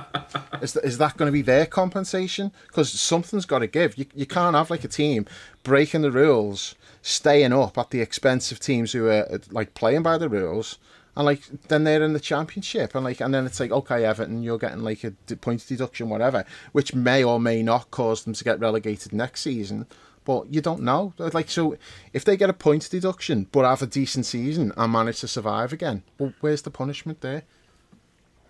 is, 0.64 0.74
th- 0.74 0.84
is 0.84 0.98
that 0.98 1.16
going 1.16 1.28
to 1.28 1.32
be 1.32 1.44
their 1.44 1.68
compensation? 1.68 2.52
Because 2.68 2.92
something's 2.92 3.46
got 3.46 3.60
to 3.60 3.68
give. 3.68 4.00
You, 4.00 4.08
you 4.16 4.26
can't 4.26 4.56
have 4.56 4.72
like 4.72 4.84
a 4.84 4.88
team 4.88 5.28
breaking 5.62 6.02
the 6.02 6.12
rules, 6.12 6.74
staying 7.04 7.54
up 7.54 7.78
at 7.78 7.92
the 7.92 8.02
expense 8.02 8.52
of 8.52 8.60
teams 8.60 8.94
who 8.94 9.08
are 9.10 9.40
like 9.52 9.76
playing 9.76 10.02
by 10.02 10.18
the 10.18 10.28
rules, 10.28 10.80
and 11.16 11.26
like 11.26 11.42
then 11.68 11.84
they're 11.84 12.04
in 12.04 12.14
the 12.14 12.20
championship, 12.20 12.96
and 12.96 13.04
like 13.04 13.22
and 13.22 13.34
then 13.34 13.46
it's 13.46 13.60
like 13.60 13.72
okay, 13.72 14.06
Everton, 14.06 14.44
you're 14.44 14.58
getting 14.58 14.82
like 14.84 15.04
a 15.04 15.12
points 15.38 15.66
deduction, 15.66 16.10
whatever, 16.10 16.46
which 16.72 16.94
may 16.94 17.24
or 17.24 17.40
may 17.40 17.64
not 17.64 17.92
cause 17.92 18.24
them 18.24 18.34
to 18.34 18.44
get 18.44 18.60
relegated 18.60 19.14
next 19.14 19.42
season. 19.42 19.86
But 20.26 20.52
you 20.52 20.60
don't 20.60 20.82
know. 20.82 21.14
Like 21.20 21.50
so, 21.52 21.78
if 22.12 22.26
they 22.26 22.36
get 22.36 22.50
a 22.50 22.54
points 22.54 22.90
deduction 22.90 23.48
but 23.52 23.64
have 23.64 23.84
a 23.84 23.86
decent 23.88 24.26
season 24.26 24.74
and 24.76 24.92
manage 24.92 25.20
to 25.20 25.28
survive 25.28 25.72
again, 25.72 26.02
well, 26.18 26.34
where's 26.42 26.64
the 26.64 26.72
punishment 26.72 27.22
there? 27.22 27.44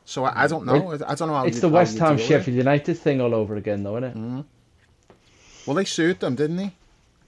So 0.06 0.24
I, 0.24 0.44
I 0.44 0.48
don't 0.48 0.66
know. 0.66 0.94
I 1.06 1.16
don't 1.16 1.28
know 1.28 1.34
how 1.36 1.46
It's 1.46 1.58
you- 1.58 1.62
the 1.62 1.70
West 1.70 1.98
Ham. 1.98 2.18
Sheffield 2.18 2.56
United 2.56 2.96
thing 2.96 3.20
all 3.20 3.36
over 3.36 3.56
again, 3.56 3.84
though, 3.84 3.98
isn't 3.98 4.04
it? 4.12 4.16
Mm-hmm. 4.16 4.42
Well, 5.66 5.76
they 5.76 5.84
sued 5.84 6.20
them, 6.20 6.36
didn't 6.36 6.58
they? 6.58 6.76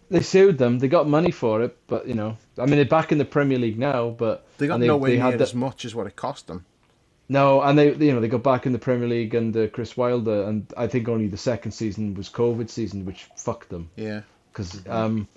They 0.10 0.22
sued 0.22 0.58
them. 0.58 0.80
They 0.80 0.88
got 0.88 1.08
money 1.08 1.32
for 1.32 1.62
it, 1.64 1.78
but 1.88 2.08
you 2.08 2.14
know, 2.14 2.38
I 2.58 2.62
mean, 2.66 2.76
they're 2.78 2.86
back 2.86 3.12
in 3.12 3.18
the 3.18 3.26
Premier 3.26 3.58
League 3.60 3.78
now. 3.78 4.10
But 4.10 4.46
They 4.58 4.68
got 4.68 4.80
they, 4.80 4.88
nowhere 4.88 5.10
they 5.12 5.18
near 5.18 5.26
had 5.26 5.40
the- 5.40 5.44
as 5.44 5.54
much 5.54 5.84
as 5.86 5.94
what 5.94 6.08
it 6.08 6.16
cost 6.16 6.48
them. 6.48 6.66
No, 7.30 7.62
and 7.62 7.78
they 7.78 7.94
you 7.94 8.14
know 8.14 8.22
they 8.22 8.30
got 8.30 8.44
back 8.44 8.66
in 8.66 8.72
the 8.72 8.80
Premier 8.80 9.08
League 9.10 9.36
under 9.36 9.68
Chris 9.68 9.98
Wilder, 9.98 10.44
and 10.44 10.66
I 10.78 10.88
think 10.88 11.10
only 11.10 11.28
the 11.28 11.36
second 11.38 11.72
season 11.74 12.14
was 12.16 12.30
COVID 12.30 12.70
season, 12.70 13.06
which 13.06 13.28
fucked 13.36 13.68
them 13.70 13.90
Yeah. 13.98 14.22
because 14.50 14.82
um, 14.88 15.28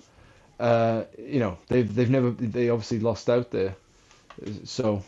uh, 0.57 1.03
you 1.17 1.39
know 1.39 1.57
they've 1.67 1.93
they've 1.93 2.09
never 2.09 2.29
they 2.31 2.69
obviously 2.69 2.99
lost 2.99 3.29
out 3.29 3.51
there, 3.51 3.75
so 4.63 5.03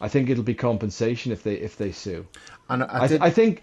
I 0.00 0.08
think 0.08 0.30
it'll 0.30 0.44
be 0.44 0.54
compensation 0.54 1.30
if 1.30 1.42
they 1.42 1.54
if 1.56 1.76
they 1.76 1.92
sue. 1.92 2.26
And 2.70 2.84
I, 2.84 3.02
I, 3.02 3.06
did. 3.06 3.20
I 3.20 3.28
think 3.30 3.62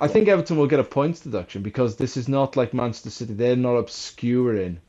I 0.00 0.08
think 0.08 0.28
Everton 0.28 0.56
will 0.56 0.66
get 0.66 0.80
a 0.80 0.84
points 0.84 1.20
deduction 1.20 1.62
because 1.62 1.96
this 1.96 2.16
is 2.16 2.28
not 2.28 2.56
like 2.56 2.72
Manchester 2.72 3.10
City. 3.10 3.34
They're 3.34 3.56
not 3.56 3.76
obscuring 3.76 4.80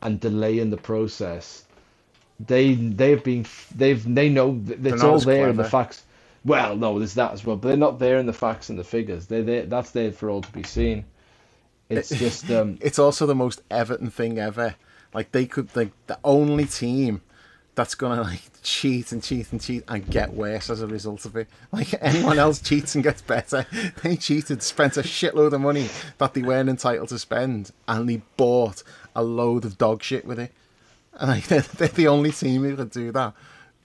and 0.00 0.20
delaying 0.20 0.70
the 0.70 0.76
process. 0.76 1.64
They 2.38 2.74
they've 2.74 3.22
been 3.22 3.46
they've 3.74 4.14
they 4.14 4.28
know 4.28 4.62
it's 4.66 5.02
all 5.02 5.18
there 5.18 5.48
in 5.48 5.56
the 5.56 5.64
facts. 5.64 6.04
Well, 6.44 6.76
no, 6.76 6.98
there's 6.98 7.14
that 7.14 7.32
as 7.32 7.44
well, 7.44 7.56
but 7.56 7.68
they're 7.68 7.76
not 7.76 7.98
there 7.98 8.18
in 8.18 8.26
the 8.26 8.32
facts 8.32 8.70
and 8.70 8.78
the 8.78 8.84
figures. 8.84 9.26
They 9.26 9.42
they 9.42 9.60
that's 9.62 9.90
there 9.90 10.12
for 10.12 10.30
all 10.30 10.40
to 10.40 10.52
be 10.52 10.62
seen. 10.62 11.04
It's 11.88 12.08
just 12.08 12.50
um 12.50 12.78
it's 12.80 12.98
also 12.98 13.26
the 13.26 13.34
most 13.34 13.60
Everton 13.70 14.10
thing 14.10 14.38
ever. 14.38 14.76
Like 15.12 15.32
they 15.32 15.46
could 15.46 15.74
like 15.76 15.90
the 16.06 16.18
only 16.24 16.64
team 16.64 17.20
that's 17.74 17.94
gonna 17.94 18.22
like 18.22 18.42
cheat 18.62 19.12
and 19.12 19.22
cheat 19.22 19.52
and 19.52 19.60
cheat 19.60 19.84
and 19.88 20.08
get 20.10 20.34
worse 20.34 20.70
as 20.70 20.82
a 20.82 20.86
result 20.86 21.24
of 21.24 21.36
it. 21.36 21.48
Like 21.72 21.94
anyone 22.00 22.38
else 22.38 22.60
cheats 22.60 22.94
and 22.94 23.04
gets 23.04 23.22
better. 23.22 23.66
They 24.02 24.16
cheated, 24.16 24.62
spent 24.62 24.96
a 24.96 25.02
shitload 25.02 25.52
of 25.52 25.60
money 25.60 25.88
that 26.18 26.34
they 26.34 26.42
weren't 26.42 26.68
entitled 26.68 27.08
to 27.10 27.18
spend, 27.18 27.70
and 27.86 28.08
they 28.08 28.22
bought 28.36 28.82
a 29.14 29.22
load 29.22 29.64
of 29.64 29.78
dog 29.78 30.02
shit 30.02 30.24
with 30.26 30.38
it. 30.38 30.52
And 31.14 31.30
like 31.30 31.46
they're, 31.48 31.60
they're 31.60 31.88
the 31.88 32.08
only 32.08 32.32
team 32.32 32.62
who 32.62 32.76
could 32.76 32.90
do 32.90 33.12
that. 33.12 33.34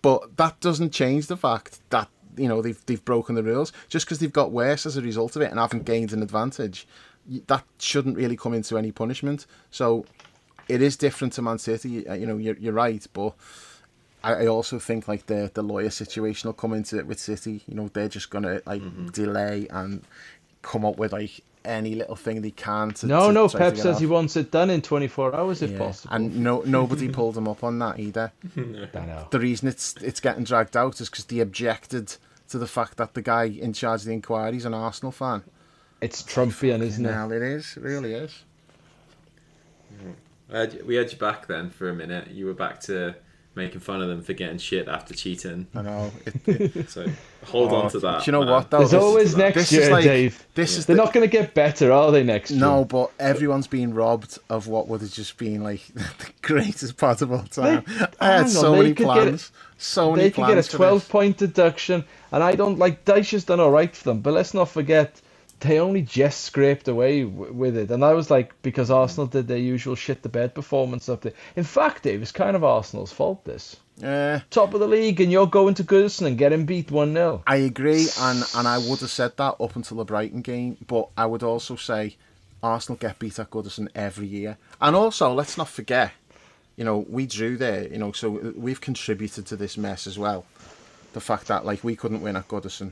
But 0.02 0.38
that 0.38 0.60
doesn't 0.60 0.91
change 0.91 1.28
the 1.28 1.38
fact 1.38 1.80
that 1.90 2.10
you 2.38 2.48
know 2.48 2.62
they've 2.62 2.86
they've 2.86 3.03
broken 3.06 3.36
the 3.36 3.44
rules 3.44 3.72
just 3.88 4.06
because 4.06 4.20
they've 4.20 4.32
got 4.32 4.52
worse 4.52 4.86
as 4.86 4.98
a 4.98 5.02
result 5.02 5.36
of 5.36 5.41
it 5.41 5.52
and 5.52 5.60
haven't 5.60 5.86
gained 5.86 6.12
an 6.14 6.22
advantage. 6.22 6.88
That 7.48 7.64
shouldn't 7.80 8.18
really 8.18 8.38
come 8.38 8.53
into 8.53 8.78
any 8.78 8.91
punishment. 8.91 9.48
So 9.72 10.06
it 10.68 10.82
is 10.82 10.95
different 10.95 11.34
to 11.34 11.41
Man 11.41 11.57
City. 11.57 11.90
You 11.90 12.26
know, 12.26 12.38
you're, 12.38 12.57
you're 12.57 12.74
right, 12.74 13.06
but 13.14 13.34
I, 14.26 14.43
I 14.43 14.47
also 14.47 14.80
think 14.80 15.07
like 15.07 15.27
the 15.27 15.52
the 15.53 15.61
lawyer 15.61 15.91
situation 15.91 16.47
will 16.47 16.53
come 16.53 16.73
into 16.73 16.97
it 16.97 17.06
with 17.06 17.19
City. 17.19 17.61
You 17.68 17.76
know, 17.76 17.89
they're 17.93 18.10
just 18.10 18.30
gonna 18.30 18.61
like 18.65 18.81
mm-hmm. 18.81 19.07
delay 19.07 19.68
and 19.69 20.03
come 20.64 20.84
up 20.84 20.97
with 20.97 21.14
like 21.14 21.41
any 21.64 21.95
little 21.95 22.15
thing 22.15 22.41
they 22.41 22.52
can 22.52 22.91
to. 22.91 23.07
no 23.07 23.27
to 23.27 23.34
no. 23.34 23.47
try 23.47 23.60
Pep 23.60 23.76
get 23.76 23.84
says 23.84 23.95
off. 23.95 24.02
he 24.02 24.07
wants 24.07 24.35
it 24.35 24.52
done 24.52 24.69
in 24.69 24.81
24 24.81 25.35
hours 25.35 25.61
if 25.61 25.72
Yeah, 25.72 25.77
possible. 25.77 26.15
and 26.15 26.38
no 26.38 26.61
nobody 26.65 27.07
pulled 27.10 27.38
him 27.38 27.47
up 27.47 27.64
on 27.64 27.80
that 27.80 27.99
either. 27.99 28.31
I 28.57 29.06
know. 29.06 29.27
The 29.30 29.39
reason 29.39 29.68
it's 29.68 29.95
it's 30.02 30.19
getting 30.19 30.43
dragged 30.43 30.76
out 30.76 30.99
is 30.99 31.10
because 31.10 31.26
they 31.26 31.39
objected 31.39 32.15
to 32.49 32.57
the 32.57 32.68
fact 32.68 32.97
that 32.97 33.14
the 33.14 33.22
guy 33.22 33.45
in 33.45 33.73
charge 33.73 34.02
of 34.02 34.07
the 34.07 34.14
inquiry 34.14 34.57
is 34.57 34.65
an 34.65 34.73
Arsenal 34.73 35.11
fan. 35.11 35.43
It's 36.02 36.23
Trumpian, 36.23 36.81
isn't 36.81 37.06
it? 37.06 37.10
Now 37.11 37.30
it 37.31 37.41
is, 37.41 37.77
it 37.77 37.84
really 37.84 38.14
is. 38.14 38.43
Mm-hmm. 39.93 40.11
We 40.49 40.57
had, 40.57 40.85
we 40.85 40.95
had 40.95 41.11
you 41.11 41.18
back 41.18 41.47
then 41.47 41.69
for 41.72 41.89
a 41.89 41.93
minute. 41.95 42.30
You 42.30 42.45
were 42.45 42.53
back 42.53 42.80
to 42.81 43.15
making 43.56 43.80
fun 43.80 44.02
of 44.02 44.07
them 44.10 44.22
for 44.22 44.34
getting 44.34 44.57
shit 44.57 44.88
after 44.88 45.14
cheating. 45.14 45.68
I 45.76 45.82
know. 45.82 46.11
It, 46.26 46.48
it, 46.76 46.90
So 46.90 47.06
hold 47.45 47.72
Oh, 47.72 47.76
on 47.77 47.91
to 47.91 47.99
that. 47.99 48.23
do 48.23 48.26
you 48.27 48.32
know 48.34 48.41
man. 48.41 48.49
what, 48.52 48.69
though? 48.69 48.80
There's 48.80 48.91
This- 48.91 49.02
always 49.02 49.38
next 49.38 49.56
this 49.56 49.72
year, 49.72 49.90
like- 49.91 50.03
Dave. 50.03 50.45
this 50.56 50.77
is 50.77 50.86
They're 50.86 50.95
the- 50.95 51.03
not 51.03 51.14
going 51.14 51.27
to 51.27 51.32
get 51.32 51.53
better, 51.53 51.91
are 51.91 52.11
they? 52.11 52.23
Next 52.23 52.52
year? 52.52 52.60
no, 52.60 52.86
but 52.86 53.11
everyone's 53.19 53.68
been 53.68 53.94
robbed 53.94 54.38
of 54.49 54.68
what 54.68 54.88
would 54.88 55.02
have 55.02 55.11
just 55.11 55.38
been 55.38 55.64
like 55.64 55.86
the 55.94 56.30
greatest 56.41 56.98
part 56.98 57.22
of 57.22 57.32
all 57.32 57.44
time. 57.44 57.84
I 58.19 58.27
had 58.32 58.49
so 58.49 58.73
on, 58.73 58.80
many 58.80 58.90
could 58.94 59.06
get- 59.07 59.14
plans. 59.14 59.52
so 59.77 60.11
many 60.11 60.23
they 60.23 60.30
could 60.32 60.45
plans. 60.45 60.68
get 60.68 60.73
a 60.73 60.77
twelve-point 60.77 61.38
deduction, 61.38 62.03
and 62.32 62.44
I 62.44 62.56
don't 62.56 62.77
like 62.77 63.06
Dyche's 63.06 63.44
done 63.45 63.60
all 63.60 63.72
right 63.72 63.95
for 63.95 64.03
them, 64.06 64.22
but 64.22 64.34
let's 64.34 64.53
not 64.53 64.69
forget 64.69 65.22
they 65.61 65.80
only 65.80 66.02
just 66.02 66.44
scraped 66.44 66.88
away 66.88 67.23
w- 67.23 67.53
with 67.53 67.77
it, 67.77 67.91
and 67.91 68.03
I 68.03 68.14
was 68.14 68.30
like 68.30 68.53
because 68.61 68.91
Arsenal 68.91 69.27
did 69.27 69.48
their 69.48 69.57
usual 69.57 69.95
shit 69.95 70.22
the 70.22 70.30
bed 70.30 70.53
performance 70.53 71.07
up 71.10 71.22
there. 71.22 71.34
In 71.56 71.64
fact, 71.64 72.03
Dave, 72.03 72.22
it's 72.22 72.32
kind 72.32 72.56
of 72.56 72.64
Arsenal's 72.64 73.11
fault. 73.11 73.44
This 73.45 73.77
Uh, 74.03 74.40
top 74.49 74.73
of 74.73 74.80
the 74.82 74.88
league, 74.88 75.22
and 75.22 75.32
you're 75.32 75.48
going 75.48 75.73
to 75.76 75.84
Goodison 75.84 76.27
and 76.27 76.38
getting 76.38 76.65
beat 76.65 76.91
one 76.91 77.14
0 77.14 77.44
I 77.48 77.57
agree, 77.57 78.07
and, 78.19 78.44
and 78.56 78.68
I 78.68 78.77
would 78.77 78.99
have 78.99 79.10
said 79.10 79.38
that 79.38 79.56
up 79.60 79.76
until 79.76 79.98
the 79.98 80.03
Brighton 80.03 80.41
game, 80.41 80.77
but 80.86 81.07
I 81.15 81.26
would 81.26 81.44
also 81.44 81.77
say 81.77 82.18
Arsenal 82.61 82.98
get 82.98 83.19
beat 83.19 83.40
at 83.40 83.49
Goodison 83.49 83.88
every 83.95 84.27
year. 84.27 84.57
And 84.82 84.95
also, 84.95 85.34
let's 85.34 85.57
not 85.57 85.69
forget, 85.69 86.11
you 86.76 86.84
know, 86.84 87.06
we 87.07 87.26
drew 87.26 87.56
there, 87.56 87.88
you 87.88 87.98
know, 87.98 88.11
so 88.11 88.30
we've 88.57 88.82
contributed 88.82 89.45
to 89.48 89.56
this 89.56 89.77
mess 89.77 90.07
as 90.07 90.19
well. 90.19 90.45
The 91.14 91.22
fact 91.22 91.48
that, 91.48 91.65
like, 91.65 91.82
we 91.82 91.95
couldn't 91.95 92.22
win 92.22 92.36
at 92.36 92.49
Goodison. 92.49 92.91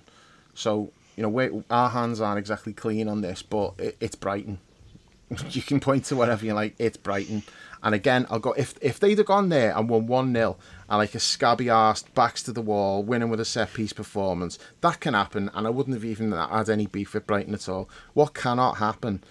So, 0.56 0.92
you 1.16 1.24
know, 1.24 1.30
we 1.30 1.50
our 1.70 1.90
hands 1.90 2.22
aren't 2.22 2.40
exactly 2.40 2.74
clean 2.74 3.08
on 3.08 3.22
this, 3.22 3.42
but 3.42 3.74
it, 3.78 3.98
it's 4.00 4.16
Brighton. 4.16 4.60
you 5.50 5.62
can 5.62 5.80
point 5.80 6.06
to 6.06 6.16
whatever 6.16 6.46
you 6.46 6.54
like, 6.54 6.76
it's 6.78 6.98
Brighton. 6.98 7.44
And 7.82 7.94
again, 7.94 8.26
I'll 8.30 8.40
go 8.40 8.54
if 8.54 8.76
if 8.82 9.00
they'd 9.00 9.18
have 9.18 9.28
gone 9.28 9.50
there 9.50 9.76
and 9.76 9.90
won 9.90 10.08
one 10.08 10.34
0 10.34 10.58
and 10.90 10.98
like 10.98 11.16
a 11.16 11.20
scabby 11.20 11.66
arsed 11.66 12.14
backs 12.14 12.42
to 12.44 12.54
the 12.54 12.62
wall, 12.62 13.04
winning 13.04 13.30
with 13.30 13.40
a 13.40 13.46
set 13.46 13.74
piece 13.74 13.94
performance, 13.94 14.58
that 14.82 15.00
can 15.02 15.14
happen. 15.14 15.52
And 15.54 15.68
I 15.68 15.70
wouldn't 15.70 15.96
have 15.96 16.06
even 16.06 16.32
had 16.32 16.70
any 16.70 16.88
beef 16.88 17.14
with 17.14 17.28
Brighton 17.28 17.54
at 17.54 17.68
all. 17.68 17.90
What 18.14 18.34
cannot 18.34 18.78
happen 18.78 19.24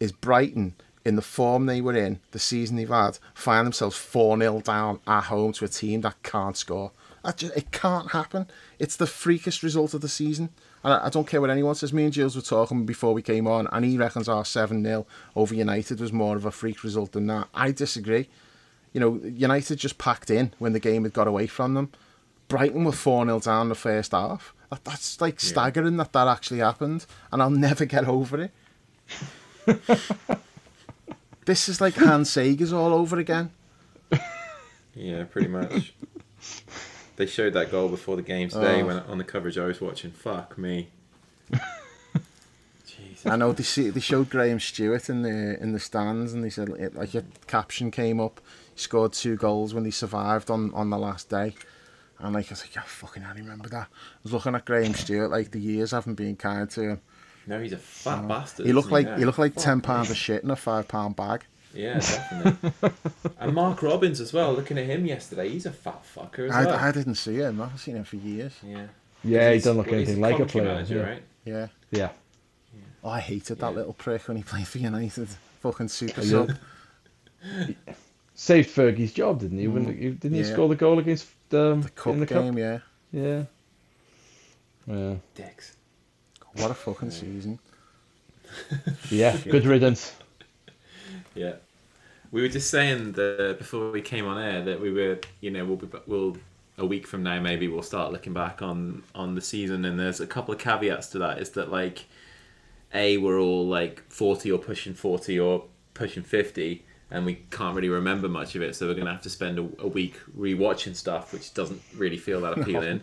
is 0.00 0.12
Brighton 0.12 0.74
in 1.04 1.16
the 1.16 1.22
form 1.22 1.66
they 1.66 1.80
were 1.80 1.96
in, 1.96 2.20
the 2.32 2.38
season 2.38 2.76
they've 2.76 2.88
had, 2.88 3.18
find 3.34 3.66
themselves 3.66 3.96
4 3.96 4.38
0 4.38 4.60
down 4.60 5.00
at 5.06 5.24
home 5.24 5.52
to 5.52 5.64
a 5.64 5.68
team 5.68 6.00
that 6.02 6.22
can't 6.22 6.56
score. 6.56 6.92
That 7.24 7.36
just, 7.38 7.56
it 7.56 7.72
can't 7.72 8.12
happen. 8.12 8.46
It's 8.78 8.96
the 8.96 9.04
freakiest 9.04 9.62
result 9.62 9.92
of 9.92 10.00
the 10.00 10.08
season. 10.08 10.50
And 10.88 10.94
I, 11.02 11.06
I 11.06 11.10
don't 11.10 11.26
care 11.26 11.38
what 11.42 11.50
anyone 11.50 11.74
says. 11.74 11.92
Me 11.92 12.04
and 12.04 12.12
Jules 12.14 12.34
were 12.34 12.40
talking 12.40 12.86
before 12.86 13.12
we 13.12 13.20
came 13.20 13.46
on, 13.46 13.66
and 13.72 13.84
he 13.84 13.98
reckons 13.98 14.26
our 14.26 14.42
7 14.46 14.82
0 14.82 15.06
over 15.36 15.54
United 15.54 16.00
was 16.00 16.14
more 16.14 16.34
of 16.36 16.46
a 16.46 16.50
freak 16.50 16.82
result 16.82 17.12
than 17.12 17.26
that. 17.26 17.48
I 17.52 17.72
disagree. 17.72 18.28
You 18.94 19.00
know, 19.00 19.20
United 19.22 19.76
just 19.78 19.98
packed 19.98 20.30
in 20.30 20.54
when 20.58 20.72
the 20.72 20.80
game 20.80 21.02
had 21.04 21.12
got 21.12 21.26
away 21.26 21.46
from 21.46 21.74
them. 21.74 21.90
Brighton 22.48 22.84
were 22.84 22.92
4 22.92 23.26
0 23.26 23.40
down 23.40 23.68
the 23.68 23.74
first 23.74 24.12
half. 24.12 24.54
That, 24.70 24.82
that's 24.86 25.20
like 25.20 25.34
Yeah. 25.42 25.48
staggering 25.50 25.98
that 25.98 26.14
that 26.14 26.26
actually 26.26 26.60
happened, 26.60 27.04
and 27.30 27.42
I'll 27.42 27.50
never 27.50 27.84
get 27.84 28.08
over 28.08 28.40
it. 28.40 28.50
this 31.44 31.68
is 31.68 31.82
like 31.82 31.96
Hans 31.96 32.30
Segers 32.30 32.72
all 32.72 32.94
over 32.94 33.18
again. 33.18 33.50
Yeah, 34.94 35.24
pretty 35.24 35.48
much. 35.48 35.92
they 37.18 37.26
showed 37.26 37.52
that 37.52 37.70
goal 37.70 37.88
before 37.88 38.16
the 38.16 38.22
game 38.22 38.48
today 38.48 38.80
Oh. 38.80 38.86
when 38.86 38.98
on 39.00 39.18
the 39.18 39.24
coverage 39.24 39.58
I 39.58 39.66
was 39.66 39.80
watching. 39.80 40.10
Fuck 40.12 40.56
me. 40.56 40.88
I 43.26 43.34
know 43.36 43.52
they 43.52 43.64
see, 43.64 43.90
they 43.90 44.00
showed 44.00 44.30
Graham 44.30 44.60
Stuart 44.60 45.10
in 45.10 45.22
the 45.22 45.60
in 45.60 45.72
the 45.72 45.80
stands, 45.80 46.32
and 46.32 46.42
they 46.44 46.50
said 46.50 46.68
it, 46.70 46.94
like 46.94 47.14
a 47.14 47.24
caption 47.48 47.90
came 47.90 48.20
up. 48.20 48.40
He 48.74 48.80
scored 48.80 49.12
two 49.12 49.36
goals 49.36 49.74
when 49.74 49.84
he 49.84 49.90
survived 49.90 50.50
on, 50.50 50.72
on 50.72 50.88
the 50.90 50.98
last 50.98 51.28
day, 51.28 51.54
and 52.20 52.32
like 52.34 52.46
I 52.46 52.50
was 52.50 52.62
like, 52.62 52.76
yeah, 52.76 52.82
fucking, 52.86 53.24
I 53.24 53.34
remember 53.34 53.68
that. 53.70 53.88
I 53.90 54.20
was 54.22 54.32
looking 54.32 54.54
at 54.54 54.64
Graham 54.64 54.94
Stuart, 54.94 55.28
like 55.30 55.50
the 55.50 55.58
years 55.58 55.90
haven't 55.90 56.14
been 56.14 56.36
kind 56.36 56.70
to 56.70 56.82
him. 56.90 57.00
No, 57.46 57.60
he's 57.60 57.72
a 57.72 57.78
fat 57.78 58.26
bastard. 58.28 58.66
He 58.66 58.72
looked 58.72 58.92
like 58.92 59.18
he 59.18 59.24
looked 59.24 59.38
like 59.40 59.54
Fuck 59.54 59.64
ten 59.64 59.80
pounds 59.80 60.10
of 60.10 60.16
shit 60.16 60.44
in 60.44 60.50
a 60.50 60.56
five 60.56 60.86
pound 60.86 61.16
bag. 61.16 61.44
Yeah, 61.74 61.94
definitely. 61.98 62.90
and 63.38 63.54
Mark 63.54 63.82
Robins 63.82 64.20
as 64.20 64.32
well. 64.32 64.52
Looking 64.52 64.78
at 64.78 64.86
him 64.86 65.04
yesterday, 65.06 65.48
he's 65.50 65.66
a 65.66 65.70
fat 65.72 66.02
fucker 66.14 66.48
as 66.48 66.66
well. 66.66 66.70
I, 66.76 66.88
I 66.88 66.92
didn't 66.92 67.16
see 67.16 67.36
him. 67.36 67.60
I 67.60 67.64
haven't 67.64 67.78
seen 67.78 67.96
him 67.96 68.04
for 68.04 68.16
years. 68.16 68.54
Yeah. 68.64 68.86
Yeah, 69.24 69.52
he 69.52 69.58
doesn't 69.58 69.76
look 69.76 69.86
well, 69.86 69.96
anything 69.96 70.20
like 70.20 70.38
a 70.38 70.46
player. 70.46 70.64
manager, 70.64 70.96
yeah. 70.96 71.02
right? 71.08 71.22
Yeah. 71.44 71.68
yeah. 71.90 72.08
Oh, 73.04 73.10
I 73.10 73.20
hated 73.20 73.58
that 73.58 73.70
Yeah. 73.70 73.76
little 73.76 73.92
prick 73.92 74.26
when 74.28 74.36
he 74.36 74.42
played 74.42 74.66
for 74.66 74.78
United. 74.78 75.28
Fucking 75.60 75.88
super 75.88 76.22
Yeah. 76.22 76.46
sub. 76.46 76.50
Saved 78.34 78.70
Fergie's 78.70 79.12
job, 79.12 79.40
didn't 79.40 79.58
he? 79.58 79.66
When 79.66 79.84
didn't 79.84 80.32
he 80.32 80.40
Yeah. 80.40 80.52
score 80.52 80.68
the 80.68 80.76
goal 80.76 80.98
against 80.98 81.26
um, 81.52 81.82
The 81.82 81.90
cup 81.90 82.12
in 82.14 82.20
the 82.20 82.26
game, 82.26 82.54
cup? 82.54 82.58
yeah. 82.58 82.78
Yeah. 83.12 83.42
Yeah. 84.86 85.14
Dicks. 85.34 85.76
What 86.54 86.70
a 86.70 86.74
fucking 86.74 87.10
season. 87.10 87.58
Yeah. 89.10 89.36
Good 89.36 89.66
riddance. 89.66 90.14
Yeah. 91.38 91.54
We 92.30 92.42
were 92.42 92.48
just 92.48 92.70
saying 92.70 93.12
that 93.12 93.56
before 93.58 93.90
we 93.90 94.02
came 94.02 94.26
on 94.26 94.38
air 94.38 94.62
that 94.64 94.80
we 94.80 94.92
were, 94.92 95.18
you 95.40 95.50
know, 95.50 95.64
we'll 95.64 95.76
be, 95.76 95.88
we'll 96.06 96.36
a 96.76 96.86
week 96.86 97.06
from 97.06 97.22
now 97.22 97.40
maybe 97.40 97.66
we'll 97.66 97.82
start 97.82 98.12
looking 98.12 98.32
back 98.32 98.62
on 98.62 99.02
on 99.14 99.34
the 99.34 99.40
season, 99.40 99.84
and 99.84 99.98
there's 99.98 100.20
a 100.20 100.26
couple 100.26 100.54
of 100.54 100.60
caveats 100.60 101.08
to 101.08 101.18
that. 101.18 101.38
Is 101.38 101.50
that 101.50 101.70
like, 101.70 102.04
a 102.94 103.16
we're 103.16 103.40
all 103.40 103.66
like 103.66 104.02
forty 104.08 104.50
or 104.50 104.58
pushing 104.58 104.94
forty 104.94 105.38
or 105.38 105.64
pushing 105.94 106.22
fifty, 106.22 106.84
and 107.10 107.24
we 107.24 107.36
can't 107.50 107.74
really 107.74 107.88
remember 107.88 108.28
much 108.28 108.54
of 108.54 108.62
it, 108.62 108.76
so 108.76 108.86
we're 108.86 108.94
gonna 108.94 109.12
have 109.12 109.22
to 109.22 109.30
spend 109.30 109.58
a, 109.58 109.68
a 109.82 109.86
week 109.86 110.18
rewatching 110.36 110.94
stuff, 110.94 111.32
which 111.32 111.54
doesn't 111.54 111.80
really 111.96 112.18
feel 112.18 112.40
that 112.42 112.58
appealing. 112.58 113.00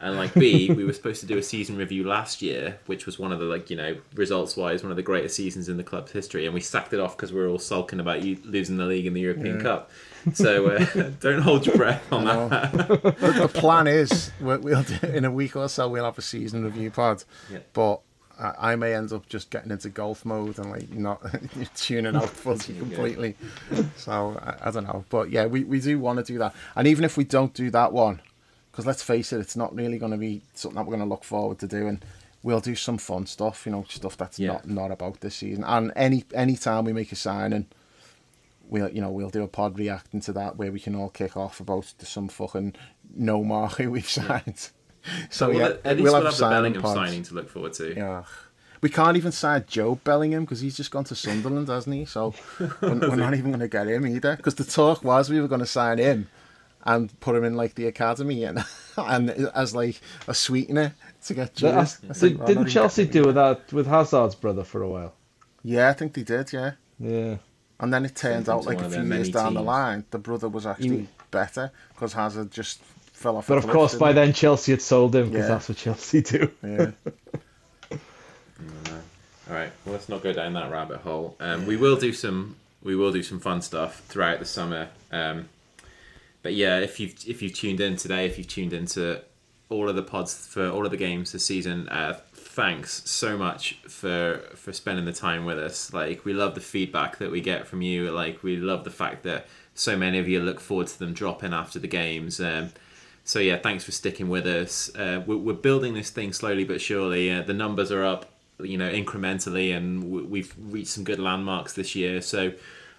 And 0.00 0.16
like 0.16 0.32
B, 0.34 0.70
we 0.70 0.84
were 0.84 0.92
supposed 0.92 1.20
to 1.20 1.26
do 1.26 1.38
a 1.38 1.42
season 1.42 1.76
review 1.76 2.04
last 2.04 2.40
year, 2.40 2.78
which 2.86 3.06
was 3.06 3.18
one 3.18 3.32
of 3.32 3.40
the 3.40 3.46
like 3.46 3.68
you 3.70 3.76
know 3.76 3.96
results 4.14 4.56
wise 4.56 4.82
one 4.82 4.90
of 4.90 4.96
the 4.96 5.02
greatest 5.02 5.34
seasons 5.34 5.68
in 5.68 5.76
the 5.76 5.82
club's 5.82 6.12
history, 6.12 6.44
and 6.44 6.54
we 6.54 6.60
sacked 6.60 6.92
it 6.92 7.00
off 7.00 7.16
because 7.16 7.32
we 7.32 7.40
were 7.40 7.48
all 7.48 7.58
sulking 7.58 8.00
about 8.00 8.22
you 8.22 8.38
losing 8.44 8.76
the 8.76 8.86
league 8.86 9.06
and 9.06 9.16
the 9.16 9.20
European 9.20 9.60
Cup. 9.60 9.90
So 10.34 10.66
uh, 10.66 11.10
don't 11.20 11.42
hold 11.42 11.66
your 11.66 11.76
breath 11.76 12.12
on 12.12 12.24
that. 12.24 12.72
the, 12.72 13.50
plan 13.52 13.86
is 13.86 14.30
we'll 14.40 14.82
do, 14.82 15.06
in 15.06 15.24
a 15.24 15.30
week 15.30 15.56
or 15.56 15.68
so 15.68 15.88
we'll 15.88 16.04
have 16.04 16.18
a 16.18 16.22
season 16.22 16.64
review 16.64 16.90
pod. 16.90 17.24
Yeah. 17.50 17.58
But 17.72 18.00
I, 18.38 18.72
I 18.72 18.76
may 18.76 18.94
end 18.94 19.12
up 19.12 19.28
just 19.28 19.50
getting 19.50 19.70
into 19.72 19.88
golf 19.88 20.24
mode 20.24 20.58
and 20.58 20.70
like 20.70 20.90
not 20.90 21.20
tuning 21.74 22.14
out 22.16 22.32
Yeah. 22.46 22.78
completely. 22.78 23.36
So 23.96 24.38
I, 24.40 24.68
I 24.68 24.70
don't 24.70 24.84
know, 24.84 25.04
but 25.10 25.30
yeah, 25.30 25.46
we, 25.46 25.64
we 25.64 25.80
do 25.80 25.98
want 25.98 26.18
to 26.18 26.24
do 26.32 26.38
that. 26.38 26.54
And 26.76 26.86
even 26.86 27.04
if 27.04 27.16
we 27.16 27.24
don't 27.24 27.52
do 27.54 27.70
that 27.70 27.92
one, 27.92 28.20
because 28.70 28.86
let's 28.86 29.02
face 29.02 29.32
it, 29.32 29.40
it's 29.40 29.56
not 29.56 29.74
really 29.74 29.98
going 29.98 30.12
to 30.12 30.18
be 30.18 30.42
something 30.54 30.76
that 30.76 30.86
we're 30.86 30.96
going 30.96 31.08
to 31.08 31.12
look 31.12 31.24
forward 31.24 31.58
to 31.60 31.66
doing. 31.66 32.00
We'll 32.44 32.60
do 32.60 32.76
some 32.76 32.98
fun 32.98 33.26
stuff, 33.26 33.66
you 33.66 33.72
know, 33.72 33.84
stuff 33.88 34.16
that's 34.16 34.38
Yeah. 34.38 34.52
not 34.52 34.68
not 34.68 34.90
about 34.92 35.20
this 35.20 35.34
season. 35.36 35.64
And 35.64 35.92
any 35.96 36.24
any 36.32 36.56
time 36.56 36.84
we 36.84 36.92
make 36.92 37.10
a 37.10 37.16
signing, 37.16 37.66
we'll 38.68 38.88
you 38.90 39.00
know 39.00 39.10
we'll 39.10 39.30
do 39.30 39.42
a 39.42 39.48
pod 39.48 39.76
reacting 39.78 40.20
to 40.20 40.32
that 40.34 40.56
where 40.56 40.70
we 40.70 40.78
can 40.78 40.94
all 40.94 41.08
kick 41.08 41.36
off 41.36 41.58
about 41.58 41.92
some 42.04 42.28
fucking 42.28 42.74
no 43.16 43.42
mark 43.42 43.72
who 43.78 43.90
we've 43.96 44.08
signed. 44.08 44.70
So 45.30 45.48
well, 45.48 45.58
yeah, 45.58 45.64
at, 45.66 45.86
at 45.86 45.96
least 45.96 46.04
we'll 46.04 46.12
we'll 46.12 46.14
have, 46.14 46.24
have 46.24 46.32
the 46.32 46.36
signing 46.38 46.56
Bellingham 46.72 46.82
pods. 46.82 46.94
signing 46.94 47.22
to 47.24 47.34
look 47.34 47.48
forward 47.50 47.72
to. 47.74 47.94
Yeah. 47.94 48.24
We 48.80 48.88
can't 48.90 49.16
even 49.16 49.32
sign 49.32 49.62
Jobe 49.62 50.04
Bellingham 50.04 50.44
because 50.44 50.60
he's 50.60 50.76
just 50.76 50.90
gone 50.92 51.02
to 51.04 51.14
Sunderland, 51.16 51.66
hasn't 51.68 51.96
he? 51.96 52.04
So 52.04 52.32
we're, 52.60 52.70
we're 52.80 53.16
not 53.16 53.34
even 53.34 53.50
going 53.50 53.58
to 53.60 53.68
get 53.68 53.88
him 53.88 54.06
either. 54.06 54.36
Because 54.36 54.54
the 54.54 54.62
talk 54.64 55.02
was 55.02 55.28
we 55.30 55.40
were 55.40 55.48
going 55.48 55.60
to 55.60 55.66
sign 55.66 55.98
him 55.98 56.28
and 56.84 57.18
put 57.18 57.34
him 57.34 57.42
in 57.42 57.56
like 57.56 57.74
the 57.74 57.86
academy 57.88 58.44
and 58.44 58.64
and 58.96 59.30
as 59.54 59.74
like 59.74 60.00
a 60.28 60.34
sweetener 60.34 60.94
to 61.26 61.34
get 61.34 61.54
But, 61.60 61.64
uh, 61.64 61.70
Julius. 61.70 62.00
I 62.08 62.12
didn't 62.28 62.46
didn't 62.46 62.66
Chelsea 62.68 63.04
do 63.06 63.28
him. 63.28 63.34
that 63.34 63.72
with 63.72 63.88
Hazard's 63.88 64.36
brother 64.36 64.62
for 64.62 64.82
a 64.82 64.88
while? 64.88 65.14
Yeah, 65.64 65.88
I 65.88 65.92
think 65.92 66.14
they 66.14 66.22
did. 66.22 66.52
Yeah, 66.52 66.72
Yeah. 67.00 67.38
and 67.80 67.92
then 67.92 68.04
it 68.04 68.14
turned 68.14 68.48
out 68.48 68.64
like 68.64 68.78
a 68.78 68.82
few 68.82 68.90
their 68.90 69.00
years 69.00 69.08
many 69.08 69.30
down 69.32 69.54
the 69.54 69.60
line, 69.62 70.04
the 70.12 70.18
brother 70.18 70.48
was 70.48 70.66
actually 70.66 71.08
better 71.32 71.72
because 71.94 72.12
Hazard 72.12 72.52
just 72.52 72.80
fell 73.18 73.36
off. 73.36 73.46
But 73.48 73.54
a 73.54 73.58
of 73.58 73.66
course, 73.68 73.94
by 73.94 74.12
then 74.12 74.32
Chelsea 74.32 74.72
had 74.72 74.82
sold 74.82 75.14
him 75.14 75.30
because 75.30 75.44
Yeah. 75.46 75.48
that's 75.54 75.68
what 75.68 75.78
Chelsea 75.78 76.22
do. 76.22 76.50
Yeah. 76.62 76.90
All 79.50 79.54
right, 79.54 79.72
well, 79.86 79.94
let's 79.94 80.08
not 80.10 80.22
go 80.22 80.32
down 80.34 80.52
that 80.54 80.70
rabbit 80.70 80.98
hole. 80.98 81.34
Um, 81.40 81.64
we 81.66 81.76
will 81.76 81.96
do 81.96 82.12
some 82.12 82.56
we 82.82 82.94
will 82.94 83.12
do 83.12 83.22
some 83.22 83.40
fun 83.40 83.62
stuff 83.62 84.00
throughout 84.00 84.38
the 84.40 84.44
summer. 84.44 84.88
Um, 85.10 85.48
but 86.42 86.52
yeah, 86.54 86.78
if 86.80 87.00
you've 87.00 87.14
if 87.26 87.40
you've 87.40 87.54
tuned 87.54 87.80
in 87.80 87.96
today, 87.96 88.26
if 88.26 88.36
you've 88.36 88.46
tuned 88.48 88.72
into 88.74 89.22
all 89.70 89.88
of 89.88 89.96
the 89.96 90.02
pods 90.02 90.46
for 90.46 90.68
all 90.68 90.84
of 90.84 90.90
the 90.90 90.98
games 90.98 91.32
this 91.32 91.46
season, 91.46 91.88
uh, 91.88 92.18
thanks 92.34 93.08
so 93.08 93.38
much 93.38 93.78
for 93.88 94.42
for 94.54 94.72
spending 94.74 95.06
the 95.06 95.12
time 95.14 95.46
with 95.46 95.58
us. 95.58 95.94
Like 95.94 96.26
we 96.26 96.34
love 96.34 96.54
the 96.54 96.60
feedback 96.60 97.16
that 97.16 97.30
we 97.30 97.40
get 97.40 97.66
from 97.66 97.80
you. 97.80 98.10
Like 98.10 98.42
we 98.42 98.56
love 98.58 98.84
the 98.84 98.90
fact 98.90 99.22
that 99.22 99.46
so 99.74 99.96
many 99.96 100.18
of 100.18 100.28
you 100.28 100.40
look 100.40 100.60
forward 100.60 100.88
to 100.88 100.98
them 100.98 101.14
dropping 101.14 101.54
after 101.54 101.78
the 101.78 101.88
games. 101.88 102.38
Um, 102.38 102.70
so 103.28 103.38
yeah, 103.40 103.58
thanks 103.58 103.84
for 103.84 103.92
sticking 103.92 104.28
with 104.30 104.46
us. 104.46 104.88
Uh, 104.96 105.22
we're, 105.26 105.36
we're 105.36 105.52
building 105.68 105.92
this 105.92 106.08
thing 106.10 106.32
slowly 106.32 106.64
but 106.64 106.80
surely. 106.80 107.30
Uh, 107.30 107.42
the 107.42 107.52
numbers 107.64 107.90
are 107.92 108.02
up, 108.04 108.22
you 108.60 108.78
know, 108.78 108.90
incrementally, 108.90 109.76
and 109.76 110.02
w- 110.02 110.26
we've 110.26 110.54
reached 110.58 110.88
some 110.96 111.04
good 111.04 111.18
landmarks 111.18 111.74
this 111.74 111.94
year. 111.94 112.22
So 112.22 112.52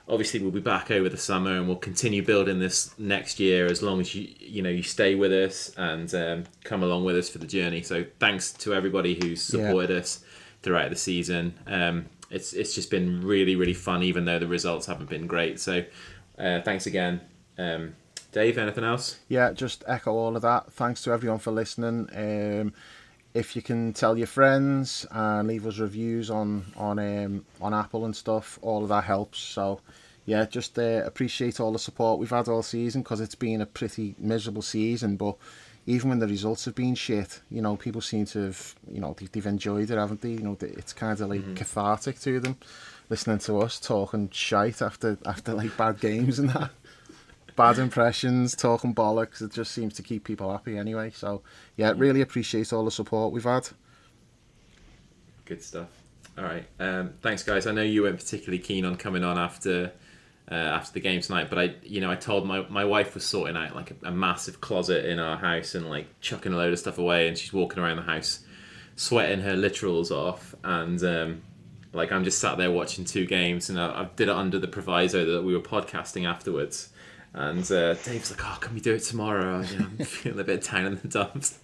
obviously 0.07 0.39
we'll 0.39 0.51
be 0.51 0.59
back 0.59 0.91
over 0.91 1.09
the 1.09 1.17
summer, 1.17 1.53
and 1.57 1.67
we'll 1.67 1.77
continue 1.91 2.23
building 2.23 2.59
this 2.59 2.93
next 2.99 3.39
year 3.39 3.65
as 3.65 3.81
long 3.81 3.99
as 3.99 4.13
you 4.13 4.27
you 4.39 4.61
know 4.61 4.69
you 4.69 4.83
stay 4.83 5.15
with 5.15 5.31
us 5.33 5.71
and 5.77 6.13
um, 6.13 6.43
come 6.63 6.83
along 6.83 7.05
with 7.05 7.15
us 7.17 7.27
for 7.29 7.39
the 7.39 7.47
journey. 7.47 7.81
So 7.81 8.05
thanks 8.19 8.51
to 8.63 8.73
everybody 8.75 9.15
who's 9.15 9.49
Yeah. 9.53 9.65
supported 9.67 9.91
us 9.97 10.23
throughout 10.61 10.89
the 10.91 10.95
season. 10.95 11.53
Um, 11.65 12.05
it's 12.29 12.53
it's 12.53 12.75
just 12.75 12.91
been 12.91 13.21
really 13.21 13.55
really 13.55 13.73
fun, 13.73 14.03
even 14.03 14.25
though 14.25 14.37
the 14.39 14.47
results 14.47 14.85
haven't 14.85 15.09
been 15.09 15.25
great. 15.25 15.59
So 15.59 15.83
uh, 16.37 16.61
thanks 16.61 16.85
again, 16.85 17.21
um, 17.57 17.95
Dave. 18.31 18.57
Anything 18.57 18.83
else? 18.83 19.19
yeah, 19.27 19.51
just 19.51 19.83
echo 19.87 20.13
all 20.13 20.35
of 20.35 20.41
that. 20.41 20.71
Thanks 20.73 21.03
to 21.03 21.11
everyone 21.11 21.39
for 21.39 21.51
listening. 21.51 22.09
Um, 22.15 22.73
if 23.33 23.55
you 23.55 23.61
can 23.61 23.93
tell 23.93 24.17
your 24.17 24.27
friends 24.27 25.05
and 25.11 25.47
leave 25.47 25.67
us 25.67 25.77
reviews 25.77 26.29
on 26.29 26.65
on 26.75 26.99
um, 26.99 27.45
on 27.61 27.73
Apple 27.73 28.05
and 28.05 28.15
stuff, 28.15 28.59
all 28.61 28.83
of 28.83 28.89
that 28.89 29.03
helps. 29.03 29.39
So, 29.39 29.81
yeah, 30.25 30.45
just 30.45 30.77
uh, 30.79 31.03
appreciate 31.05 31.59
all 31.59 31.71
the 31.71 31.79
support 31.79 32.19
we've 32.19 32.29
had 32.29 32.47
all 32.47 32.63
season 32.63 33.01
because 33.01 33.21
it's 33.21 33.35
been 33.35 33.61
a 33.61 33.65
pretty 33.65 34.15
miserable 34.17 34.61
season. 34.61 35.15
But 35.15 35.35
even 35.85 36.09
when 36.09 36.19
the 36.19 36.27
results 36.27 36.65
have 36.65 36.75
been 36.75 36.95
shit, 36.95 37.41
you 37.49 37.61
know, 37.61 37.75
people 37.75 38.01
seem 38.01 38.25
to 38.25 38.45
have, 38.45 38.75
you 38.87 38.99
know, 38.99 39.15
they've 39.31 39.45
enjoyed 39.45 39.89
it, 39.89 39.97
haven't 39.97 40.21
they? 40.21 40.31
You 40.31 40.41
know, 40.41 40.57
it's 40.61 40.93
kind 40.93 41.19
of 41.19 41.29
like 41.29 41.41
mm-hmm. 41.41 41.55
cathartic 41.55 42.19
to 42.21 42.39
them, 42.39 42.57
listening 43.09 43.39
to 43.39 43.59
us 43.59 43.79
talking 43.79 44.29
shite 44.31 44.81
after 44.81 45.17
after 45.25 45.53
like 45.53 45.75
bad 45.77 45.99
games 45.99 46.39
and 46.39 46.49
that. 46.49 46.71
Bad 47.59 47.77
impressions, 47.77 48.55
talking 48.55 48.95
bollocks. 48.95 49.41
It 49.41 49.51
just 49.51 49.73
seems 49.73 49.93
to 49.95 50.01
keep 50.01 50.23
people 50.23 50.49
happy 50.49 50.77
anyway. 50.77 51.11
So 51.13 51.41
yeah, 51.75 51.91
really 51.93 52.21
appreciate 52.21 52.71
all 52.71 52.85
the 52.85 52.91
support 52.91 53.33
we've 53.33 53.43
had. 53.43 53.67
Good 55.43 55.61
stuff. 55.61 55.89
All 56.37 56.45
right. 56.45 56.65
Um, 56.79 57.15
thanks, 57.21 57.43
guys. 57.43 57.67
I 57.67 57.73
know 57.73 57.81
you 57.81 58.03
weren't 58.03 58.17
particularly 58.17 58.59
keen 58.59 58.85
on 58.85 58.95
coming 58.95 59.25
on 59.25 59.37
after 59.37 59.91
uh, 60.49 60.55
after 60.55 60.93
the 60.93 61.01
game 61.01 61.19
tonight, 61.19 61.49
but 61.49 61.59
I, 61.59 61.75
you 61.83 61.99
know, 61.99 62.09
I 62.09 62.15
told 62.15 62.47
my 62.47 62.65
my 62.69 62.85
wife 62.85 63.13
was 63.13 63.25
sorting 63.25 63.57
out 63.57 63.75
like 63.75 63.91
a, 63.91 64.07
a, 64.07 64.11
massive 64.11 64.61
closet 64.61 65.03
in 65.03 65.19
our 65.19 65.35
house 65.35 65.75
and 65.75 65.89
like 65.89 66.07
chucking 66.21 66.53
a 66.53 66.55
load 66.55 66.71
of 66.71 66.79
stuff 66.79 66.97
away, 66.97 67.27
and 67.27 67.37
she's 67.37 67.51
walking 67.51 67.83
around 67.83 67.97
the 67.97 68.03
house 68.03 68.39
sweating 68.95 69.41
her 69.41 69.55
literals 69.55 70.11
off, 70.11 70.55
and 70.63 71.03
um, 71.03 71.41
like 71.91 72.13
I'm 72.13 72.23
just 72.23 72.39
sat 72.39 72.57
there 72.57 72.71
watching 72.71 73.03
two 73.03 73.25
games, 73.25 73.69
and 73.69 73.77
I, 73.77 74.03
I, 74.03 74.09
did 74.15 74.29
it 74.29 74.35
under 74.35 74.59
the 74.59 74.67
proviso 74.69 75.25
that 75.25 75.43
we 75.43 75.53
were 75.53 75.61
podcasting 75.61 76.25
afterwards. 76.25 76.89
And 77.33 77.63
uh, 77.71 77.93
Dave's 77.93 78.31
like, 78.31 78.43
"Oh, 78.43 78.57
can 78.59 78.73
we 78.73 78.81
do 78.81 78.95
it 78.95 79.03
tomorrow?" 79.03 79.63
You 79.71 79.79
know, 79.79 79.85
I'm 79.99 80.05
feeling 80.05 80.39
a 80.39 80.43
bit 80.43 80.63
down 80.63 80.85
in 80.85 80.95
the 80.95 81.07
dumps. 81.07 81.59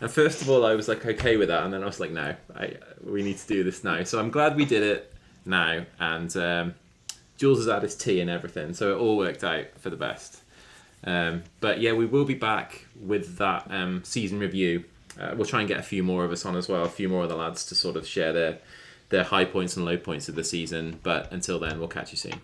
And 0.00 0.10
first 0.10 0.42
of 0.42 0.50
all, 0.50 0.64
I 0.64 0.74
was 0.74 0.88
like 0.88 1.04
okay 1.04 1.36
with 1.36 1.48
that, 1.48 1.64
and 1.64 1.72
then 1.72 1.82
I 1.82 1.86
was 1.86 2.00
like, 2.00 2.10
no, 2.10 2.34
I, 2.54 2.76
we 3.04 3.22
need 3.22 3.38
to 3.38 3.46
do 3.46 3.64
this 3.64 3.84
now. 3.84 4.02
So 4.04 4.18
I'm 4.18 4.30
glad 4.30 4.56
we 4.56 4.64
did 4.64 4.82
it 4.82 5.14
now, 5.44 5.84
and 5.98 6.34
um, 6.36 6.74
Jules 7.36 7.58
has 7.58 7.66
had 7.66 7.82
his 7.82 7.94
tea 7.94 8.20
and 8.20 8.30
everything, 8.30 8.74
so 8.74 8.92
it 8.92 9.00
all 9.00 9.16
worked 9.16 9.44
out 9.44 9.66
for 9.78 9.90
the 9.90 9.96
best. 9.96 10.42
Um, 11.04 11.44
but 11.60 11.80
yeah, 11.80 11.92
we 11.92 12.06
will 12.06 12.24
be 12.24 12.34
back 12.34 12.86
with 13.00 13.38
that 13.38 13.66
um, 13.70 14.02
season 14.04 14.38
review. 14.38 14.84
Uh, 15.20 15.34
we'll 15.36 15.46
try 15.46 15.60
and 15.60 15.68
get 15.68 15.78
a 15.78 15.82
few 15.82 16.02
more 16.02 16.24
of 16.24 16.32
us 16.32 16.44
on 16.44 16.56
as 16.56 16.68
well, 16.68 16.84
a 16.84 16.88
few 16.88 17.08
more 17.08 17.22
of 17.22 17.28
the 17.28 17.36
lads 17.36 17.64
to 17.66 17.74
sort 17.74 17.96
of 17.96 18.06
share 18.06 18.32
their 18.32 18.58
their 19.10 19.24
high 19.24 19.44
points 19.44 19.74
and 19.74 19.86
low 19.86 19.96
points 19.96 20.28
of 20.28 20.34
the 20.34 20.44
season. 20.44 21.00
But 21.02 21.32
until 21.32 21.58
then, 21.58 21.78
we'll 21.78 21.88
catch 21.88 22.10
you 22.10 22.18
soon. 22.18 22.40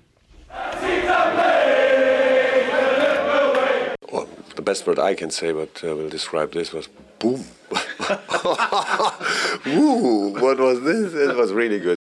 Best 4.64 4.86
word 4.86 4.98
I 4.98 5.14
can 5.14 5.30
say, 5.30 5.52
but 5.52 5.82
uh, 5.84 5.94
will 5.94 6.08
describe 6.08 6.52
this 6.52 6.72
was 6.72 6.88
boom. 7.18 7.44
What 10.44 10.58
was 10.58 10.82
this? 10.82 11.14
It 11.14 11.36
was 11.36 11.52
really 11.52 11.80
good. 11.80 11.96